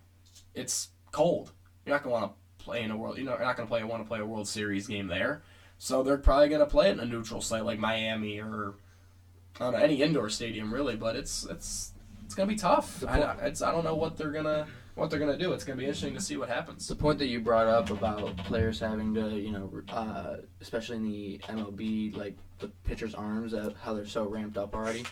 it's 0.53 0.89
cold. 1.11 1.51
You're 1.85 1.95
not 1.95 2.03
gonna 2.03 2.13
want 2.13 2.31
to 2.31 2.63
play 2.63 2.83
in 2.83 2.91
a 2.91 2.97
world. 2.97 3.17
You 3.17 3.23
know, 3.23 3.31
you're 3.31 3.41
not 3.41 3.57
gonna 3.57 3.67
play 3.67 3.83
want 3.83 4.03
to 4.03 4.07
play 4.07 4.19
a 4.19 4.25
World 4.25 4.47
Series 4.47 4.85
game 4.85 5.07
there. 5.07 5.41
So 5.79 6.03
they're 6.03 6.17
probably 6.17 6.49
gonna 6.49 6.67
play 6.67 6.89
it 6.89 6.93
in 6.93 6.99
a 6.99 7.05
neutral 7.05 7.41
site 7.41 7.65
like 7.65 7.79
Miami 7.79 8.39
or 8.39 8.75
I 9.59 9.65
don't 9.65 9.73
know 9.73 9.79
any 9.79 10.01
indoor 10.03 10.29
stadium 10.29 10.71
really. 10.71 10.95
But 10.95 11.15
it's 11.15 11.43
it's 11.45 11.93
it's 12.23 12.35
gonna 12.35 12.47
be 12.47 12.55
tough. 12.55 13.03
I, 13.07 13.35
it's, 13.41 13.63
I 13.63 13.71
don't 13.71 13.83
know 13.83 13.95
what 13.95 14.15
they're 14.15 14.31
gonna 14.31 14.67
what 14.95 15.09
they're 15.09 15.19
gonna 15.19 15.37
do. 15.37 15.53
It's 15.53 15.63
gonna 15.63 15.77
be 15.77 15.85
interesting 15.85 16.13
to 16.13 16.21
see 16.21 16.37
what 16.37 16.49
happens. 16.49 16.87
The 16.87 16.95
point 16.95 17.19
that 17.19 17.27
you 17.27 17.39
brought 17.39 17.67
up 17.67 17.89
about 17.89 18.37
players 18.37 18.79
having 18.79 19.13
to, 19.15 19.29
you 19.29 19.51
know, 19.51 19.71
uh, 19.89 20.37
especially 20.61 20.97
in 20.97 21.03
the 21.03 21.37
MLB, 21.49 22.15
like 22.15 22.35
the 22.59 22.67
pitcher's 22.83 23.15
arms, 23.15 23.53
uh, 23.53 23.73
how 23.81 23.93
they're 23.93 24.05
so 24.05 24.25
ramped 24.25 24.57
up 24.57 24.75
already. 24.75 25.05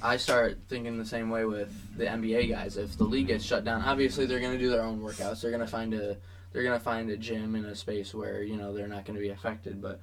I 0.00 0.16
start 0.16 0.58
thinking 0.68 0.96
the 0.96 1.04
same 1.04 1.28
way 1.28 1.44
with 1.44 1.72
the 1.96 2.04
NBA 2.04 2.50
guys. 2.50 2.76
If 2.76 2.96
the 2.96 3.04
league 3.04 3.26
gets 3.26 3.44
shut 3.44 3.64
down, 3.64 3.82
obviously 3.82 4.26
they're 4.26 4.38
going 4.38 4.52
to 4.52 4.58
do 4.58 4.70
their 4.70 4.82
own 4.82 5.00
workouts. 5.00 5.40
They're 5.40 5.50
going 5.50 5.64
to 5.64 5.66
find 5.66 5.92
a 5.92 6.16
they're 6.52 6.62
going 6.62 6.78
to 6.78 6.84
find 6.84 7.10
a 7.10 7.16
gym 7.16 7.54
in 7.56 7.64
a 7.64 7.74
space 7.74 8.14
where 8.14 8.42
you 8.42 8.56
know 8.56 8.72
they're 8.72 8.88
not 8.88 9.04
going 9.04 9.16
to 9.16 9.20
be 9.20 9.30
affected. 9.30 9.82
But 9.82 10.00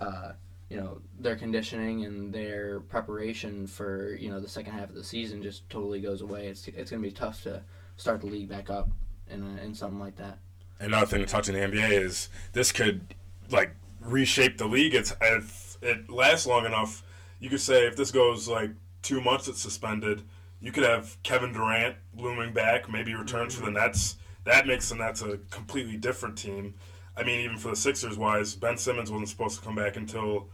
uh, 0.00 0.32
you 0.68 0.76
know 0.76 1.00
their 1.18 1.36
conditioning 1.36 2.04
and 2.04 2.32
their 2.32 2.80
preparation 2.80 3.66
for 3.66 4.14
you 4.14 4.30
know 4.30 4.40
the 4.40 4.48
second 4.48 4.72
half 4.72 4.88
of 4.88 4.94
the 4.94 5.04
season 5.04 5.42
just 5.42 5.68
totally 5.68 6.00
goes 6.00 6.22
away. 6.22 6.46
It's 6.46 6.68
it's 6.68 6.90
going 6.90 7.02
to 7.02 7.08
be 7.08 7.14
tough 7.14 7.42
to 7.42 7.62
start 8.02 8.20
the 8.20 8.26
league 8.26 8.48
back 8.48 8.68
up 8.68 8.90
in 9.30 9.42
a, 9.42 9.62
in 9.62 9.74
something 9.74 10.00
like 10.00 10.16
that. 10.16 10.38
Another 10.80 11.06
thing 11.06 11.24
touching 11.24 11.54
the 11.54 11.60
NBA 11.60 11.90
is 11.92 12.28
this 12.52 12.72
could 12.72 13.14
like 13.50 13.74
reshape 14.00 14.58
the 14.58 14.66
league. 14.66 14.94
It's 14.94 15.14
if 15.20 15.78
it 15.80 16.10
lasts 16.10 16.46
long 16.46 16.66
enough, 16.66 17.04
you 17.38 17.48
could 17.48 17.60
say 17.60 17.86
if 17.86 17.96
this 17.96 18.10
goes 18.10 18.48
like 18.48 18.70
two 19.02 19.20
months, 19.20 19.48
it's 19.48 19.60
suspended. 19.60 20.22
You 20.60 20.72
could 20.72 20.84
have 20.84 21.16
Kevin 21.22 21.52
Durant 21.52 21.96
looming 22.16 22.52
back, 22.52 22.90
maybe 22.90 23.14
returns 23.14 23.54
for 23.54 23.62
the 23.62 23.66
mm-hmm. 23.68 23.76
Nets. 23.76 24.16
That 24.44 24.66
makes 24.66 24.88
the 24.88 24.96
Nets 24.96 25.22
a 25.22 25.38
completely 25.50 25.96
different 25.96 26.36
team. 26.36 26.74
I 27.16 27.22
mean, 27.22 27.40
even 27.40 27.58
for 27.58 27.68
the 27.68 27.76
Sixers 27.76 28.16
wise, 28.16 28.54
Ben 28.54 28.76
Simmons 28.76 29.10
wasn't 29.10 29.28
supposed 29.28 29.58
to 29.58 29.64
come 29.64 29.76
back 29.76 29.96
until 29.96 30.48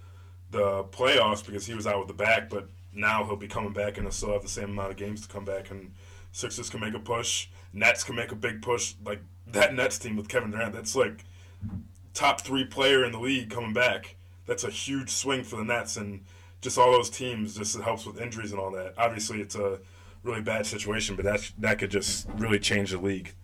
the 0.51 0.85
playoffs 0.85 1.45
because 1.45 1.67
he 1.67 1.75
was 1.75 1.87
out 1.87 1.99
with 1.99 2.09
the 2.09 2.15
back, 2.15 2.51
but 2.51 2.69
now 2.93 3.25
he'll 3.25 3.37
be 3.37 3.49
coming 3.49 3.73
back 3.73 3.97
and 3.97 4.05
he'll 4.05 4.13
still 4.13 4.33
have 4.33 4.43
the 4.43 4.49
same 4.49 4.71
amount 4.71 4.91
of 4.91 4.97
games 4.97 5.23
to 5.23 5.29
come 5.33 5.45
back. 5.45 5.71
And 5.71 5.93
Sixers 6.33 6.71
can 6.71 6.81
make 6.81 6.95
a 6.95 6.99
push. 6.99 7.49
Nets 7.73 8.05
can 8.05 8.17
make 8.17 8.33
a 8.33 8.37
big 8.37 8.63
push. 8.63 8.95
Like 9.05 9.21
that 9.49 9.75
Nets 9.75 9.99
team 9.99 10.17
with 10.17 10.29
Kevin 10.29 10.51
Durant, 10.51 10.75
that's 10.75 10.95
like 10.97 11.25
top 12.15 12.41
three 12.41 12.65
player 12.65 13.05
in 13.05 13.13
the 13.13 13.19
league 13.21 13.51
coming 13.51 13.73
back. 13.73 14.17
That's 14.47 14.65
a 14.65 14.71
huge 14.71 15.11
swing 15.11 15.45
for 15.45 15.57
the 15.57 15.65
Nets 15.65 15.97
and 15.97 16.25
just 16.61 16.79
all 16.79 16.93
those 16.93 17.11
teams. 17.11 17.57
Just 17.57 17.77
it 17.77 17.83
helps 17.83 18.07
with 18.07 18.21
injuries 18.21 18.53
and 18.53 18.61
all 18.61 18.71
that. 18.73 18.95
Obviously, 18.97 19.41
it's 19.41 19.55
a 19.57 19.79
really 20.23 20.41
bad 20.43 20.67
situation, 20.67 21.17
but 21.17 21.25
that 21.25 21.51
that 21.59 21.79
could 21.79 21.91
just 21.91 22.29
really 22.37 22.59
change 22.59 22.91
the 22.91 22.99
league. 22.99 23.35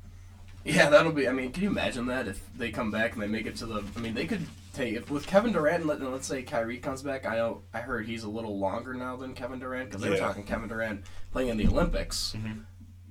Yeah, 0.65 0.89
that'll 0.89 1.13
be. 1.13 1.29
I 1.29 1.33
mean, 1.33 1.53
can 1.53 1.63
you 1.63 1.69
imagine 1.69 2.07
that 2.07 2.27
if 2.27 2.43
they 2.57 2.71
come 2.71 2.91
back 2.91 3.13
and 3.13 3.23
they 3.23 3.27
make 3.27 3.45
it 3.47 3.57
to 3.57 3.67
the? 3.67 3.85
I 3.97 4.01
mean, 4.01 4.15
they 4.15 4.27
could 4.27 4.47
take 4.73 4.95
if 4.95 5.11
with 5.11 5.27
Kevin 5.27 5.53
Durant 5.53 5.81
and 5.81 5.87
let, 5.87 6.01
let's 6.01 6.27
say 6.27 6.43
Kyrie 6.43 6.79
comes 6.79 7.03
back. 7.03 7.27
I 7.27 7.37
know 7.37 7.61
I 7.75 7.81
heard 7.81 8.07
he's 8.07 8.25
a 8.25 8.31
little 8.31 8.59
longer 8.59 8.95
now 8.95 9.15
than 9.17 9.35
Kevin 9.35 9.59
Durant 9.59 9.91
because 9.91 10.03
they 10.03 10.09
were 10.09 10.17
Yeah. 10.17 10.23
talking 10.23 10.43
Kevin 10.45 10.69
Durant 10.69 11.03
playing 11.33 11.51
in 11.51 11.59
the 11.59 11.67
Olympics. 11.69 12.35
Mm-hmm. 12.35 12.61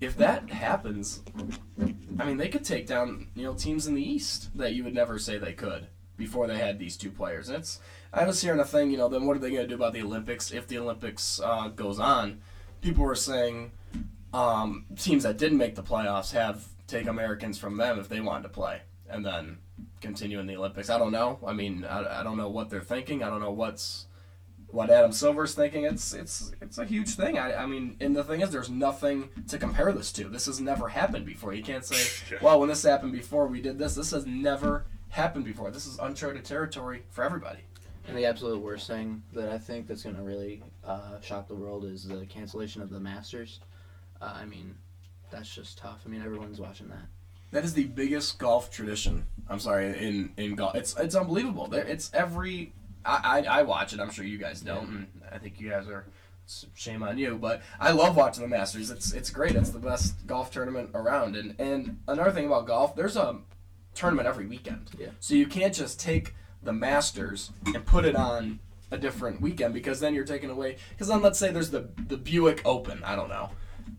If 0.04 0.18
that 0.18 0.50
happens, 0.50 1.22
I 2.20 2.26
mean, 2.26 2.36
they 2.36 2.50
could 2.50 2.66
take 2.66 2.88
down 2.88 3.28
you 3.36 3.44
know 3.44 3.54
teams 3.54 3.88
in 3.88 3.96
the 3.96 4.04
East 4.04 4.50
that 4.58 4.74
you 4.74 4.84
would 4.84 4.94
never 4.94 5.18
say 5.18 5.38
they 5.38 5.54
could 5.54 5.88
before 6.18 6.46
they 6.46 6.58
had 6.58 6.78
these 6.78 6.98
two 6.98 7.10
players. 7.10 7.48
And 7.48 7.60
it's 7.60 7.80
I 8.12 8.26
was 8.26 8.42
hearing 8.42 8.60
a 8.60 8.66
thing. 8.66 8.92
You 8.92 8.98
know, 8.98 9.08
then 9.08 9.26
what 9.26 9.38
are 9.38 9.40
they 9.40 9.52
going 9.52 9.62
to 9.62 9.68
do 9.68 9.76
about 9.76 9.94
the 9.94 10.02
Olympics 10.02 10.52
if 10.52 10.68
the 10.68 10.78
Olympics 10.78 11.40
uh, 11.40 11.70
goes 11.70 12.00
on? 12.00 12.42
People 12.82 13.06
were 13.06 13.16
saying 13.16 13.72
um, 14.34 14.86
teams 14.98 15.24
that 15.24 15.38
didn't 15.38 15.58
make 15.58 15.76
the 15.76 15.84
playoffs 15.84 16.34
have 16.34 16.68
take 16.86 17.08
Americans 17.08 17.58
from 17.58 17.78
them 17.78 17.98
if 17.98 18.10
they 18.10 18.20
wanted 18.20 18.44
to 18.44 18.50
play, 18.50 18.82
and 19.10 19.26
then 19.26 19.58
continue 20.02 20.38
in 20.42 20.48
the 20.48 20.58
Olympics. 20.58 20.90
I 20.90 20.98
don't 20.98 21.14
know. 21.14 21.40
I 21.48 21.54
mean, 21.54 21.86
I, 21.86 22.20
I 22.20 22.24
don't 22.24 22.36
know 22.36 22.50
what 22.50 22.70
they're 22.70 22.82
thinking. 22.82 23.24
I 23.24 23.30
don't 23.30 23.40
know 23.40 23.52
what's 23.54 24.08
what 24.74 24.90
Adam 24.90 25.12
Silver's 25.12 25.54
thinking. 25.54 25.86
It's 25.86 26.14
it's 26.14 26.52
it's 26.60 26.80
a 26.80 26.86
huge 26.86 27.10
thing. 27.10 27.38
I, 27.38 27.54
I 27.54 27.66
mean, 27.66 27.96
and 28.02 28.16
the 28.16 28.24
thing 28.24 28.42
is, 28.42 28.50
there's 28.50 28.70
nothing 28.70 29.30
to 29.48 29.58
compare 29.58 29.92
this 29.94 30.12
to. 30.14 30.26
This 30.26 30.48
has 30.48 30.60
never 30.60 30.88
happened 30.90 31.26
before. 31.26 31.54
You 31.54 31.64
can't 31.64 31.86
say, 31.86 32.38
well, 32.42 32.60
when 32.60 32.70
this 32.70 32.84
happened 32.84 33.12
before, 33.12 33.48
we 33.48 33.62
did 33.62 33.78
this. 33.78 33.96
This 33.96 34.12
has 34.12 34.26
never 34.26 34.86
happened 35.10 35.46
before. 35.46 35.70
This 35.70 35.86
is 35.86 36.00
uncharted 36.00 36.44
territory 36.44 37.04
for 37.12 37.24
everybody. 37.24 37.60
And 38.08 38.18
the 38.18 38.26
absolute 38.26 38.60
worst 38.60 38.88
thing 38.88 39.24
that 39.34 39.50
I 39.50 39.58
think 39.58 39.88
that's 39.88 40.04
going 40.04 40.18
to 40.18 40.24
really 40.24 40.62
uh, 40.84 41.22
shock 41.22 41.48
the 41.48 41.56
world 41.56 41.86
is 41.86 42.06
the 42.06 42.26
cancellation 42.26 42.82
of 42.82 42.90
the 42.90 43.00
Masters. 43.00 43.62
Uh, 44.20 44.34
I 44.36 44.46
mean, 44.46 44.76
that's 45.32 45.54
just 45.54 45.78
tough. 45.78 46.02
I 46.06 46.10
mean, 46.10 46.22
everyone's 46.22 46.60
watching 46.60 46.90
that. 46.90 47.06
That 47.52 47.64
is 47.64 47.76
the 47.76 47.86
biggest 47.86 48.40
golf 48.40 48.72
tradition. 48.72 49.26
I'm 49.48 49.60
sorry, 49.60 49.86
in 49.86 50.34
in 50.38 50.56
golf, 50.56 50.74
it's 50.74 50.96
it's 50.98 51.14
unbelievable. 51.14 51.68
There, 51.68 51.86
it's 51.86 52.10
every. 52.12 52.74
I, 53.06 53.40
I 53.48 53.60
I 53.60 53.64
watch 53.64 53.94
it. 53.94 54.00
I'm 54.00 54.12
sure 54.12 54.26
you 54.26 54.38
guys 54.38 54.62
don't. 54.62 54.88
And 54.90 55.08
I 55.32 55.38
think 55.38 55.60
you 55.60 55.70
guys 55.70 55.88
are. 55.88 56.00
it's- 56.00 56.66
Shame 56.76 57.04
on 57.04 57.18
you, 57.18 57.38
but 57.38 57.62
I 57.80 57.92
love 57.92 58.18
watching 58.18 58.44
the 58.44 58.50
Masters. 58.50 58.92
It's 58.92 59.14
it's 59.14 59.30
great. 59.30 59.56
It's 59.56 59.70
the 59.70 59.80
best 59.80 60.28
golf 60.28 60.52
tournament 60.52 60.90
around. 60.94 61.36
And 61.38 61.56
and 61.60 62.00
another 62.08 62.32
thing 62.32 62.46
about 62.46 62.68
golf, 62.68 62.96
there's 62.98 63.16
a 63.16 63.40
tournament 63.96 64.28
every 64.28 64.46
weekend. 64.46 64.92
Yeah. 65.00 65.08
So 65.22 65.36
you 65.36 65.48
can't 65.48 65.74
just 65.74 66.00
take 66.02 66.36
the 66.62 66.74
Masters 66.74 67.52
and 67.66 67.86
put 67.86 68.04
it 68.04 68.16
on 68.18 68.60
a 68.92 68.98
different 68.98 69.40
weekend 69.40 69.74
because 69.74 70.02
then 70.02 70.14
you're 70.14 70.26
taking 70.26 70.50
away. 70.50 70.76
Because 70.90 71.08
then 71.08 71.22
let's 71.22 71.40
say 71.40 71.50
there's 71.52 71.70
the 71.72 71.88
the 72.10 72.18
Buick 72.18 72.62
Open. 72.66 73.02
I 73.06 73.16
don't 73.16 73.30
know, 73.30 73.50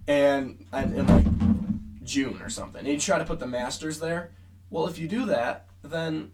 and 0.07 0.67
and, 0.71 0.95
and 0.95 1.09
like 1.09 2.05
June 2.05 2.41
or 2.43 2.51
something, 2.51 2.81
and 2.81 2.89
you 2.89 3.01
try 3.01 3.19
to 3.19 3.25
put 3.25 3.39
the 3.39 3.47
Masters 3.47 4.01
there. 4.01 4.33
Well, 4.69 4.87
if 4.87 4.99
you 4.99 5.09
do 5.09 5.25
that, 5.27 5.67
then 5.83 6.33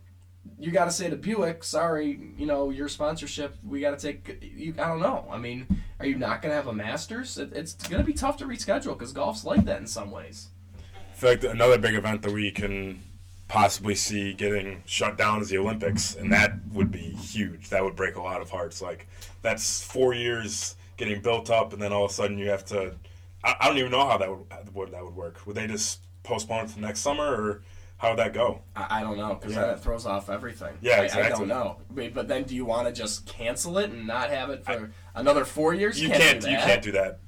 you 0.59 0.71
got 0.71 0.85
to 0.85 0.91
say 0.91 1.09
to 1.09 1.17
Buick, 1.17 1.65
sorry, 1.65 2.33
you 2.37 2.47
know 2.47 2.71
your 2.71 2.89
sponsorship. 2.89 3.57
We 3.67 3.81
got 3.81 3.99
to 3.99 4.13
take. 4.13 4.43
You, 4.43 4.75
I 4.79 4.89
don't 4.89 5.01
know. 5.01 5.27
I 5.31 5.39
mean, 5.39 5.67
are 5.99 6.07
you 6.07 6.17
not 6.17 6.43
going 6.43 6.51
to 6.51 6.57
have 6.57 6.67
a 6.67 6.73
Masters? 6.73 7.39
It, 7.39 7.53
it's 7.55 7.75
going 7.75 8.03
to 8.03 8.07
be 8.07 8.13
tough 8.13 8.37
to 8.39 8.45
reschedule 8.45 8.99
because 8.99 9.13
golf's 9.13 9.45
like 9.45 9.65
that 9.65 9.81
in 9.81 9.87
some 9.87 10.11
ways. 10.11 10.49
I 10.79 11.15
feel 11.15 11.31
like 11.31 11.45
another 11.45 11.79
big 11.79 11.95
event 11.95 12.23
that 12.23 12.33
we 12.33 12.51
can 12.51 13.03
possibly 13.49 13.95
see 13.95 14.33
getting 14.33 14.83
shut 14.87 15.19
down 15.19 15.41
is 15.41 15.49
the 15.49 15.59
Olympics, 15.59 16.15
and 16.15 16.33
that 16.33 16.53
would 16.73 16.91
be 16.93 16.99
huge. 16.99 17.69
That 17.71 17.83
would 17.83 17.97
break 17.97 18.17
a 18.17 18.23
lot 18.23 18.41
of 18.41 18.51
hearts. 18.51 18.81
Like 18.81 19.09
that's 19.43 19.83
four 19.83 20.15
years 20.15 20.77
getting 20.97 21.21
built 21.21 21.51
up, 21.51 21.73
and 21.73 21.81
then 21.81 21.93
all 21.93 22.05
of 22.05 22.11
a 22.11 22.15
sudden 22.15 22.39
you 22.39 22.49
have 22.51 22.65
to. 22.67 22.95
I, 23.43 23.57
I 23.61 23.69
don't 23.69 23.79
even 23.79 23.91
know 23.91 24.07
how 24.07 24.19
that 24.19 24.31
would, 24.31 24.75
would 24.75 24.91
that 24.93 25.05
would 25.05 25.17
work. 25.17 25.47
Would 25.47 25.57
they 25.57 25.67
just 25.67 26.01
postpone 26.23 26.67
it 26.67 26.69
to 26.73 26.81
next 26.81 27.01
summer, 27.01 27.25
or 27.25 27.63
how 28.01 28.09
would 28.11 28.19
that 28.19 28.33
go? 28.33 28.63
I, 28.75 28.99
I 28.99 29.01
don't 29.03 29.19
know 29.19 29.35
because 29.35 29.55
Yeah. 29.55 29.67
that 29.67 29.83
throws 29.83 30.07
off 30.07 30.31
everything. 30.31 30.73
Yeah, 30.81 31.07
I, 31.15 31.27
I 31.27 31.29
don't 31.29 31.49
know. 31.49 31.77
But, 31.91 32.15
but 32.15 32.29
then, 32.29 32.45
do 32.45 32.55
you 32.57 32.65
want 32.65 32.87
to 32.89 32.93
just 32.95 33.27
cancel 33.27 33.77
it 33.77 33.91
and 33.91 34.07
not 34.07 34.31
have 34.31 34.49
it 34.49 34.65
for 34.65 34.91
another 35.15 35.45
four 35.45 35.75
years? 35.75 36.01
You 36.01 36.09
can't. 36.09 36.23
can't. 36.23 36.41
do 36.41 36.51
You 36.51 36.57
that. 36.57 36.67
can't 36.67 36.83
do 36.83 36.93
that. 36.93 37.19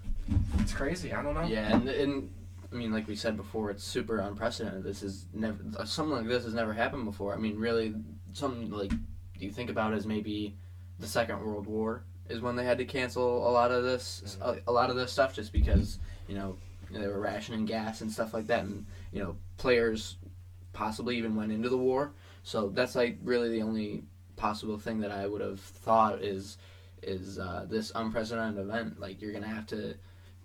It's 0.60 0.72
crazy. 0.72 1.12
I 1.12 1.22
don't 1.22 1.34
know. 1.34 1.42
Yeah, 1.44 1.70
and, 1.74 1.86
and 1.90 2.30
I 2.72 2.74
mean, 2.74 2.90
like 2.90 3.06
we 3.06 3.14
said 3.16 3.36
before, 3.36 3.70
it's 3.70 3.84
super 3.84 4.20
unprecedented. 4.20 4.82
This 4.82 5.02
is 5.02 5.26
never 5.34 5.58
something 5.84 6.16
like 6.16 6.26
this 6.26 6.44
has 6.44 6.54
never 6.54 6.72
happened 6.72 7.04
before. 7.04 7.34
I 7.34 7.36
mean, 7.36 7.58
really, 7.58 7.94
something 8.32 8.70
like 8.70 8.92
you 9.38 9.50
think 9.50 9.68
about 9.68 9.92
as 9.92 10.06
maybe 10.06 10.56
the 11.00 11.06
Second 11.06 11.40
World 11.44 11.66
War 11.66 12.04
is 12.30 12.40
when 12.40 12.56
they 12.56 12.64
had 12.64 12.78
to 12.78 12.86
cancel 12.86 13.46
a 13.46 13.50
lot 13.50 13.70
of 13.72 13.82
this, 13.84 14.38
a, 14.40 14.56
a 14.68 14.72
lot 14.72 14.88
of 14.88 14.96
this 14.96 15.12
stuff, 15.12 15.34
just 15.34 15.52
because 15.52 15.98
you 16.28 16.34
know 16.34 16.56
they 16.90 17.06
were 17.08 17.20
rationing 17.20 17.66
gas 17.66 18.00
and 18.00 18.10
stuff 18.10 18.32
like 18.32 18.46
that, 18.46 18.64
and 18.64 18.86
you 19.12 19.22
know 19.22 19.36
players 19.58 20.16
possibly 20.72 21.16
even 21.16 21.34
went 21.36 21.52
into 21.52 21.68
the 21.68 21.76
war. 21.76 22.12
So 22.42 22.68
that's 22.70 22.94
like 22.94 23.18
really 23.22 23.48
the 23.50 23.62
only 23.62 24.04
possible 24.36 24.78
thing 24.78 25.00
that 25.00 25.10
I 25.10 25.26
would 25.26 25.40
have 25.40 25.60
thought 25.60 26.22
is 26.22 26.58
is 27.02 27.38
uh, 27.38 27.66
this 27.68 27.92
unprecedented 27.94 28.60
event. 28.60 29.00
Like 29.00 29.20
you're 29.20 29.32
gonna 29.32 29.46
have 29.48 29.66
to 29.68 29.94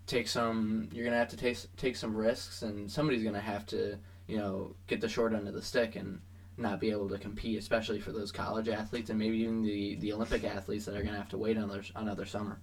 take 0.08 0.28
some 0.28 0.90
you're 0.94 1.06
gonna 1.06 1.18
have 1.18 1.30
to 1.30 1.38
take 1.38 1.58
take 1.76 1.96
some 1.96 2.16
risks 2.16 2.62
and 2.62 2.90
somebody's 2.90 3.24
gonna 3.24 3.40
have 3.40 3.66
to 3.68 3.98
you 4.28 4.38
know 4.38 4.74
get 4.88 5.02
the 5.02 5.10
short 5.10 5.34
end 5.34 5.48
of 5.48 5.54
the 5.54 5.62
stick 5.62 5.96
and 5.96 6.20
not 6.56 6.80
be 6.80 6.90
able 6.90 7.10
to 7.10 7.18
compete 7.18 7.60
especially 7.60 8.00
for 8.00 8.12
those 8.12 8.32
college 8.32 8.70
athletes 8.70 9.10
and 9.10 9.20
maybe 9.20 9.38
even 9.38 9.62
the 9.62 9.96
the 9.96 10.14
olympic 10.14 10.46
athletes 10.46 10.86
that 10.86 10.96
are 10.96 11.04
gonna 11.04 11.18
have 11.18 11.28
to 11.30 11.38
wait 11.38 11.58
another 11.58 11.84
another 11.96 12.26
summer 12.26 12.58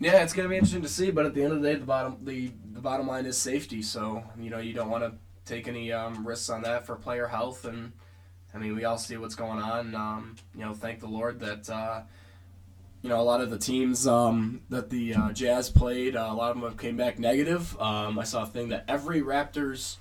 Yeah, 0.00 0.22
it's 0.22 0.32
gonna 0.32 0.48
be 0.48 0.56
interesting 0.56 0.82
to 0.82 0.88
see, 0.88 1.10
but 1.10 1.26
at 1.26 1.34
the 1.34 1.42
end 1.44 1.52
of 1.52 1.60
the 1.60 1.68
day, 1.72 1.78
the 1.78 1.84
bottom 1.84 2.16
the 2.24 2.50
the 2.72 2.80
bottom 2.80 3.06
line 3.06 3.26
is 3.26 3.36
safety. 3.36 3.82
So 3.82 4.24
you 4.38 4.48
know 4.50 4.58
you 4.58 4.72
don't 4.72 4.88
want 4.90 5.04
to 5.04 5.12
take 5.50 5.68
any 5.68 5.92
um, 5.92 6.26
risks 6.26 6.48
on 6.48 6.62
that 6.62 6.86
for 6.86 6.96
player 6.96 7.26
health, 7.26 7.64
and 7.64 7.92
I 8.54 8.58
mean 8.58 8.74
we 8.76 8.84
all 8.84 8.98
see 8.98 9.16
what's 9.16 9.34
going 9.34 9.58
on. 9.58 9.94
Um, 9.94 10.36
you 10.54 10.60
know, 10.60 10.72
thank 10.72 11.00
the 11.00 11.08
Lord 11.08 11.40
that 11.40 11.68
uh, 11.68 12.02
you 13.02 13.08
know 13.08 13.20
a 13.20 13.22
lot 13.22 13.40
of 13.40 13.50
the 13.50 13.58
teams 13.58 14.06
um, 14.06 14.62
that 14.70 14.90
the 14.90 15.14
uh, 15.14 15.32
Jazz 15.32 15.68
played, 15.68 16.16
uh, 16.16 16.28
a 16.30 16.34
lot 16.34 16.50
of 16.50 16.60
them 16.60 16.70
have 16.70 16.78
came 16.78 16.96
back 16.96 17.18
negative. 17.18 17.78
Um, 17.80 18.18
I 18.18 18.24
saw 18.24 18.44
a 18.44 18.46
thing 18.46 18.68
that 18.68 18.84
every 18.88 19.20
Raptors 19.20 19.96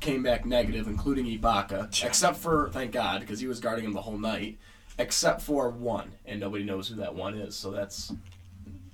came 0.00 0.22
back 0.22 0.44
negative, 0.44 0.86
including 0.86 1.26
Ibaka, 1.26 2.04
except 2.04 2.36
for 2.36 2.68
thank 2.70 2.92
God 2.92 3.20
because 3.20 3.40
he 3.40 3.46
was 3.46 3.60
guarding 3.60 3.84
him 3.84 3.92
the 3.92 4.02
whole 4.02 4.18
night, 4.18 4.58
except 4.98 5.40
for 5.40 5.70
one, 5.70 6.12
and 6.26 6.40
nobody 6.40 6.64
knows 6.64 6.88
who 6.88 6.96
that 6.96 7.14
one 7.14 7.34
is. 7.34 7.56
So 7.56 7.70
that's 7.70 8.12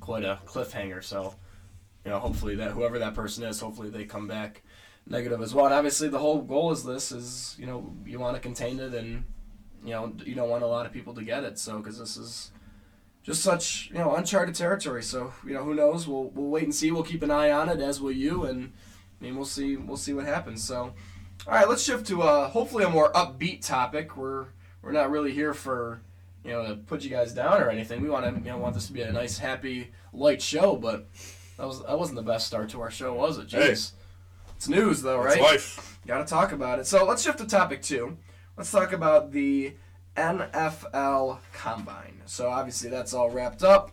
quite 0.00 0.25
a 0.25 0.38
cliffhanger. 0.47 1.03
So, 1.03 1.35
you 2.05 2.11
know, 2.11 2.19
hopefully 2.19 2.55
that 2.57 2.73
whoever 2.73 2.99
that 3.00 3.15
person 3.15 3.43
is, 3.45 3.59
hopefully 3.59 3.91
they 3.91 4.05
come 4.05 4.29
back 4.29 4.62
negative 5.09 5.41
as 5.43 5.55
well. 5.55 5.67
And 5.67 5.75
obviously, 5.75 6.09
the 6.09 6.19
whole 6.19 6.43
goal 6.43 6.73
is 6.73 6.85
this: 6.85 7.12
is 7.12 7.57
you 7.59 7.67
know 7.67 7.93
you 8.07 8.19
want 8.19 8.37
to 8.37 8.41
contain 8.41 8.79
it, 8.81 8.95
and 8.95 9.25
you 9.85 9.91
know 9.91 10.12
you 10.25 10.35
don't 10.35 10.49
want 10.49 10.62
a 10.62 10.67
lot 10.67 10.87
of 10.87 10.93
people 10.93 11.15
to 11.15 11.23
get 11.23 11.45
it. 11.45 11.59
So, 11.59 11.79
because 11.79 11.99
this 11.99 12.17
is 12.17 12.50
just 13.23 13.43
such 13.43 13.91
you 13.91 13.99
know 13.99 14.15
uncharted 14.15 14.55
territory. 14.55 15.03
So, 15.03 15.33
you 15.47 15.55
know, 15.55 15.65
who 15.65 15.75
knows? 15.75 16.07
We'll 16.07 16.31
we'll 16.31 16.49
wait 16.49 16.65
and 16.65 16.75
see. 16.75 16.91
We'll 16.91 17.03
keep 17.03 17.23
an 17.23 17.31
eye 17.31 17.50
on 17.50 17.69
it, 17.69 17.81
as 17.81 18.00
will 18.00 18.12
you, 18.12 18.45
and 18.45 18.73
I 19.21 19.25
mean, 19.25 19.37
we'll 19.37 19.45
see 19.45 19.77
we'll 19.77 19.97
see 19.97 20.12
what 20.12 20.25
happens. 20.25 20.62
So, 20.62 20.95
all 21.47 21.55
right, 21.55 21.69
let's 21.69 21.83
shift 21.83 22.07
to 22.09 22.23
uh, 22.23 22.49
hopefully 22.49 22.85
a 22.85 22.88
more 22.88 23.12
upbeat 23.12 23.67
topic. 23.67 24.17
We're 24.17 24.47
we're 24.83 24.93
not 24.93 25.11
really 25.11 25.33
here 25.33 25.55
for 25.55 26.00
you 26.45 26.53
know 26.53 26.67
to 26.67 26.77
put 26.77 27.03
you 27.03 27.11
guys 27.11 27.33
down 27.33 27.61
or 27.61 27.71
anything. 27.71 28.00
We 28.00 28.11
want 28.11 28.25
to 28.25 28.41
you 28.41 28.50
know 28.50 28.59
want 28.59 28.75
this 28.75 28.87
to 28.87 28.93
be 28.93 29.03
a 29.03 29.12
nice, 29.12 29.38
happy, 29.38 29.91
light 30.12 30.41
show, 30.41 30.77
but 30.77 31.09
that 31.57 31.67
was 31.67 31.83
that 31.85 31.99
wasn't 31.99 32.17
the 32.17 32.23
best 32.23 32.47
start 32.47 32.71
to 32.71 32.81
our 32.81 32.91
show, 32.91 33.15
was 33.15 33.38
it? 33.38 33.49
Jeez. 33.49 33.93
Hey. 33.93 33.98
It's 34.59 34.69
news 34.69 35.03
though, 35.03 35.23
It's 35.23 35.37
right? 35.37 35.41
life. 35.41 36.00
Got 36.05 36.19
to 36.19 36.25
talk 36.25 36.50
about 36.50 36.81
it. 36.81 36.87
So 36.88 37.05
let's 37.05 37.23
shift 37.23 37.38
to 37.38 37.47
topic 37.47 37.81
two. 37.81 38.19
Let's 38.57 38.73
talk 38.73 38.93
about 38.93 39.31
the 39.31 39.75
NFL 40.17 41.38
Combine. 41.53 42.23
So 42.27 42.50
obviously 42.50 42.91
that's 42.91 43.15
all 43.15 43.31
wrapped 43.31 43.62
up. 43.62 43.93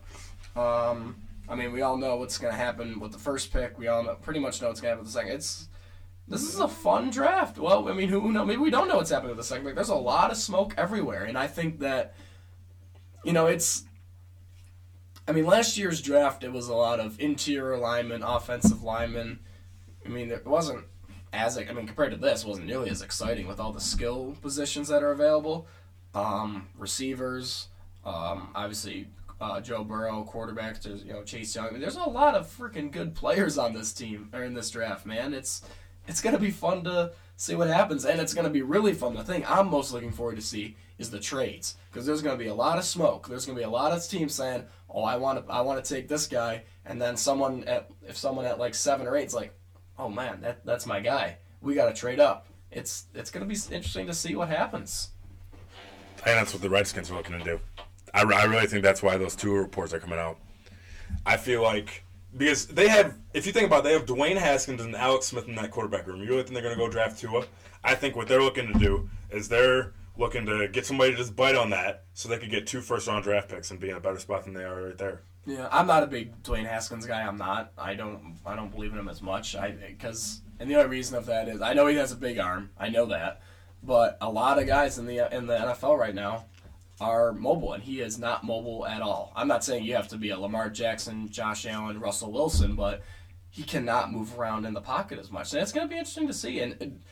Um, 0.56 1.22
I 1.48 1.54
mean, 1.54 1.70
we 1.70 1.82
all 1.82 1.96
know 1.96 2.16
what's 2.16 2.36
going 2.36 2.52
to 2.52 2.58
happen 2.58 2.98
with 2.98 3.12
the 3.12 3.18
first 3.18 3.52
pick. 3.52 3.78
We 3.78 3.86
all 3.86 4.02
know, 4.02 4.16
pretty 4.16 4.40
much 4.40 4.60
know 4.60 4.66
what's 4.66 4.80
going 4.80 4.88
to 4.90 4.96
happen 4.96 5.04
with 5.04 5.12
the 5.14 5.20
second. 5.20 5.34
It's 5.36 5.68
this 6.26 6.42
is 6.42 6.58
a 6.58 6.66
fun 6.66 7.10
draft. 7.10 7.58
Well, 7.58 7.88
I 7.88 7.92
mean, 7.92 8.08
who 8.08 8.32
knows? 8.32 8.48
Maybe 8.48 8.60
we 8.60 8.70
don't 8.70 8.88
know 8.88 8.96
what's 8.96 9.10
happening 9.10 9.28
with 9.30 9.38
the 9.38 9.44
second 9.44 9.66
pick. 9.66 9.76
There's 9.76 9.88
a 9.90 9.94
lot 9.94 10.32
of 10.32 10.36
smoke 10.36 10.74
everywhere, 10.76 11.22
and 11.22 11.38
I 11.38 11.46
think 11.46 11.78
that 11.78 12.16
you 13.22 13.32
know 13.32 13.46
it's. 13.46 13.84
I 15.28 15.32
mean, 15.32 15.46
last 15.46 15.78
year's 15.78 16.02
draft 16.02 16.42
it 16.42 16.50
was 16.52 16.66
a 16.66 16.74
lot 16.74 16.98
of 16.98 17.20
interior 17.20 17.78
linemen, 17.78 18.24
offensive 18.24 18.82
linemen. 18.82 19.38
I 20.06 20.08
mean, 20.08 20.30
it 20.30 20.46
wasn't 20.46 20.84
as 21.32 21.58
I 21.58 21.64
mean 21.72 21.86
compared 21.86 22.12
to 22.12 22.16
this, 22.16 22.44
wasn't 22.44 22.66
nearly 22.66 22.90
as 22.90 23.02
exciting 23.02 23.46
with 23.46 23.60
all 23.60 23.72
the 23.72 23.80
skill 23.80 24.36
positions 24.40 24.88
that 24.88 25.02
are 25.02 25.12
available. 25.12 25.66
Um, 26.14 26.68
receivers, 26.78 27.68
um, 28.04 28.48
obviously 28.54 29.08
uh, 29.40 29.60
Joe 29.60 29.84
Burrow, 29.84 30.26
quarterbacks. 30.30 31.04
You 31.04 31.12
know 31.12 31.22
Chase 31.22 31.54
Young. 31.54 31.68
I 31.68 31.70
mean, 31.72 31.80
there's 31.80 31.96
a 31.96 32.08
lot 32.08 32.34
of 32.34 32.46
freaking 32.46 32.90
good 32.90 33.14
players 33.14 33.58
on 33.58 33.74
this 33.74 33.92
team 33.92 34.30
or 34.32 34.42
in 34.42 34.54
this 34.54 34.70
draft, 34.70 35.06
man. 35.06 35.34
It's 35.34 35.62
it's 36.06 36.20
gonna 36.20 36.38
be 36.38 36.50
fun 36.50 36.84
to 36.84 37.12
see 37.36 37.54
what 37.54 37.68
happens, 37.68 38.04
and 38.04 38.20
it's 38.20 38.32
gonna 38.32 38.50
be 38.50 38.62
really 38.62 38.94
fun. 38.94 39.14
The 39.14 39.24
thing 39.24 39.44
I'm 39.46 39.68
most 39.68 39.92
looking 39.92 40.12
forward 40.12 40.36
to 40.36 40.42
see 40.42 40.76
is 40.98 41.10
the 41.10 41.20
trades 41.20 41.76
because 41.90 42.06
there's 42.06 42.22
gonna 42.22 42.38
be 42.38 42.46
a 42.46 42.54
lot 42.54 42.78
of 42.78 42.84
smoke. 42.84 43.28
There's 43.28 43.44
gonna 43.44 43.58
be 43.58 43.64
a 43.64 43.70
lot 43.70 43.92
of 43.92 44.06
teams 44.08 44.34
saying, 44.34 44.64
"Oh, 44.88 45.02
I 45.02 45.16
want 45.16 45.46
to 45.46 45.52
I 45.52 45.60
want 45.60 45.84
to 45.84 45.94
take 45.94 46.08
this 46.08 46.26
guy," 46.26 46.62
and 46.86 47.00
then 47.00 47.16
someone 47.16 47.64
at 47.64 47.90
if 48.08 48.16
someone 48.16 48.46
at 48.46 48.58
like 48.58 48.74
seven 48.74 49.06
or 49.06 49.16
eight's 49.16 49.34
like, 49.34 49.52
"Oh 49.98 50.08
man, 50.08 50.40
that 50.42 50.64
that's 50.64 50.86
my 50.86 51.00
guy. 51.00 51.38
We 51.60 51.74
got 51.74 51.86
to 51.86 51.94
trade 51.94 52.20
up." 52.20 52.46
It's 52.70 53.06
it's 53.14 53.30
gonna 53.30 53.46
be 53.46 53.54
interesting 53.54 54.06
to 54.06 54.14
see 54.14 54.34
what 54.34 54.48
happens. 54.48 55.10
I 56.18 56.22
think 56.22 56.38
that's 56.38 56.52
what 56.52 56.62
the 56.62 56.70
Redskins 56.70 57.10
are 57.10 57.14
looking 57.14 57.38
to 57.38 57.44
do. 57.44 57.60
I, 58.12 58.22
I 58.22 58.44
really 58.44 58.66
think 58.66 58.82
that's 58.82 59.02
why 59.02 59.16
those 59.16 59.36
two 59.36 59.54
reports 59.54 59.92
are 59.92 60.00
coming 60.00 60.18
out. 60.18 60.38
I 61.24 61.36
feel 61.36 61.62
like 61.62 62.04
because 62.36 62.66
they 62.66 62.88
have, 62.88 63.14
if 63.32 63.46
you 63.46 63.52
think 63.52 63.66
about, 63.66 63.80
it, 63.80 63.84
they 63.84 63.92
have 63.92 64.06
Dwayne 64.06 64.36
Haskins 64.36 64.82
and 64.82 64.94
Alex 64.94 65.26
Smith 65.26 65.48
in 65.48 65.54
that 65.54 65.70
quarterback 65.70 66.06
room. 66.06 66.20
You 66.20 66.28
really 66.28 66.42
think 66.42 66.54
they're 66.54 66.62
going 66.62 66.74
to 66.74 66.78
go 66.78 66.88
draft 66.88 67.18
Tua? 67.18 67.44
I 67.82 67.94
think 67.94 68.16
what 68.16 68.28
they're 68.28 68.42
looking 68.42 68.72
to 68.72 68.78
do 68.78 69.08
is 69.30 69.48
they're 69.48 69.92
looking 70.18 70.44
to 70.46 70.68
get 70.68 70.86
somebody 70.86 71.12
to 71.12 71.16
just 71.16 71.36
bite 71.36 71.54
on 71.54 71.70
that, 71.70 72.04
so 72.14 72.28
they 72.28 72.38
could 72.38 72.50
get 72.50 72.66
two 72.66 72.80
first 72.80 73.06
round 73.06 73.24
draft 73.24 73.48
picks 73.48 73.70
and 73.70 73.80
be 73.80 73.90
in 73.90 73.96
a 73.96 74.00
better 74.00 74.18
spot 74.18 74.44
than 74.44 74.54
they 74.54 74.64
are 74.64 74.82
right 74.82 74.98
there. 74.98 75.22
Yeah, 75.46 75.68
I'm 75.70 75.86
not 75.86 76.02
a 76.02 76.06
big 76.06 76.42
Dwayne 76.42 76.66
Haskins 76.66 77.06
guy. 77.06 77.22
I'm 77.22 77.38
not. 77.38 77.72
I 77.78 77.94
don't. 77.94 78.36
I 78.44 78.56
don't 78.56 78.70
believe 78.70 78.92
in 78.92 78.98
him 78.98 79.08
as 79.08 79.22
much. 79.22 79.54
I 79.54 79.70
because 79.70 80.42
and 80.58 80.68
the 80.68 80.74
only 80.74 80.88
reason 80.88 81.16
of 81.16 81.26
that 81.26 81.48
is 81.48 81.62
I 81.62 81.72
know 81.72 81.86
he 81.86 81.96
has 81.96 82.12
a 82.12 82.16
big 82.16 82.38
arm. 82.38 82.70
I 82.78 82.88
know 82.88 83.06
that, 83.06 83.42
but 83.82 84.18
a 84.20 84.28
lot 84.28 84.58
of 84.58 84.66
guys 84.66 84.98
in 84.98 85.06
the 85.06 85.34
in 85.34 85.46
the 85.46 85.56
NFL 85.56 85.98
right 85.98 86.14
now 86.14 86.46
are 87.00 87.32
mobile, 87.32 87.74
and 87.74 87.82
he 87.82 88.00
is 88.00 88.18
not 88.18 88.42
mobile 88.42 88.86
at 88.86 89.02
all. 89.02 89.32
I'm 89.36 89.48
not 89.48 89.62
saying 89.62 89.84
you 89.84 89.94
have 89.94 90.08
to 90.08 90.16
be 90.16 90.30
a 90.30 90.38
Lamar 90.38 90.68
Jackson, 90.68 91.28
Josh 91.28 91.66
Allen, 91.66 92.00
Russell 92.00 92.32
Wilson, 92.32 92.74
but 92.74 93.02
he 93.50 93.62
cannot 93.62 94.12
move 94.12 94.38
around 94.38 94.66
in 94.66 94.74
the 94.74 94.80
pocket 94.80 95.18
as 95.18 95.30
much. 95.30 95.52
And 95.52 95.62
it's 95.62 95.72
going 95.72 95.86
to 95.86 95.90
be 95.92 95.98
interesting 95.98 96.26
to 96.26 96.34
see. 96.34 96.60
And 96.60 97.02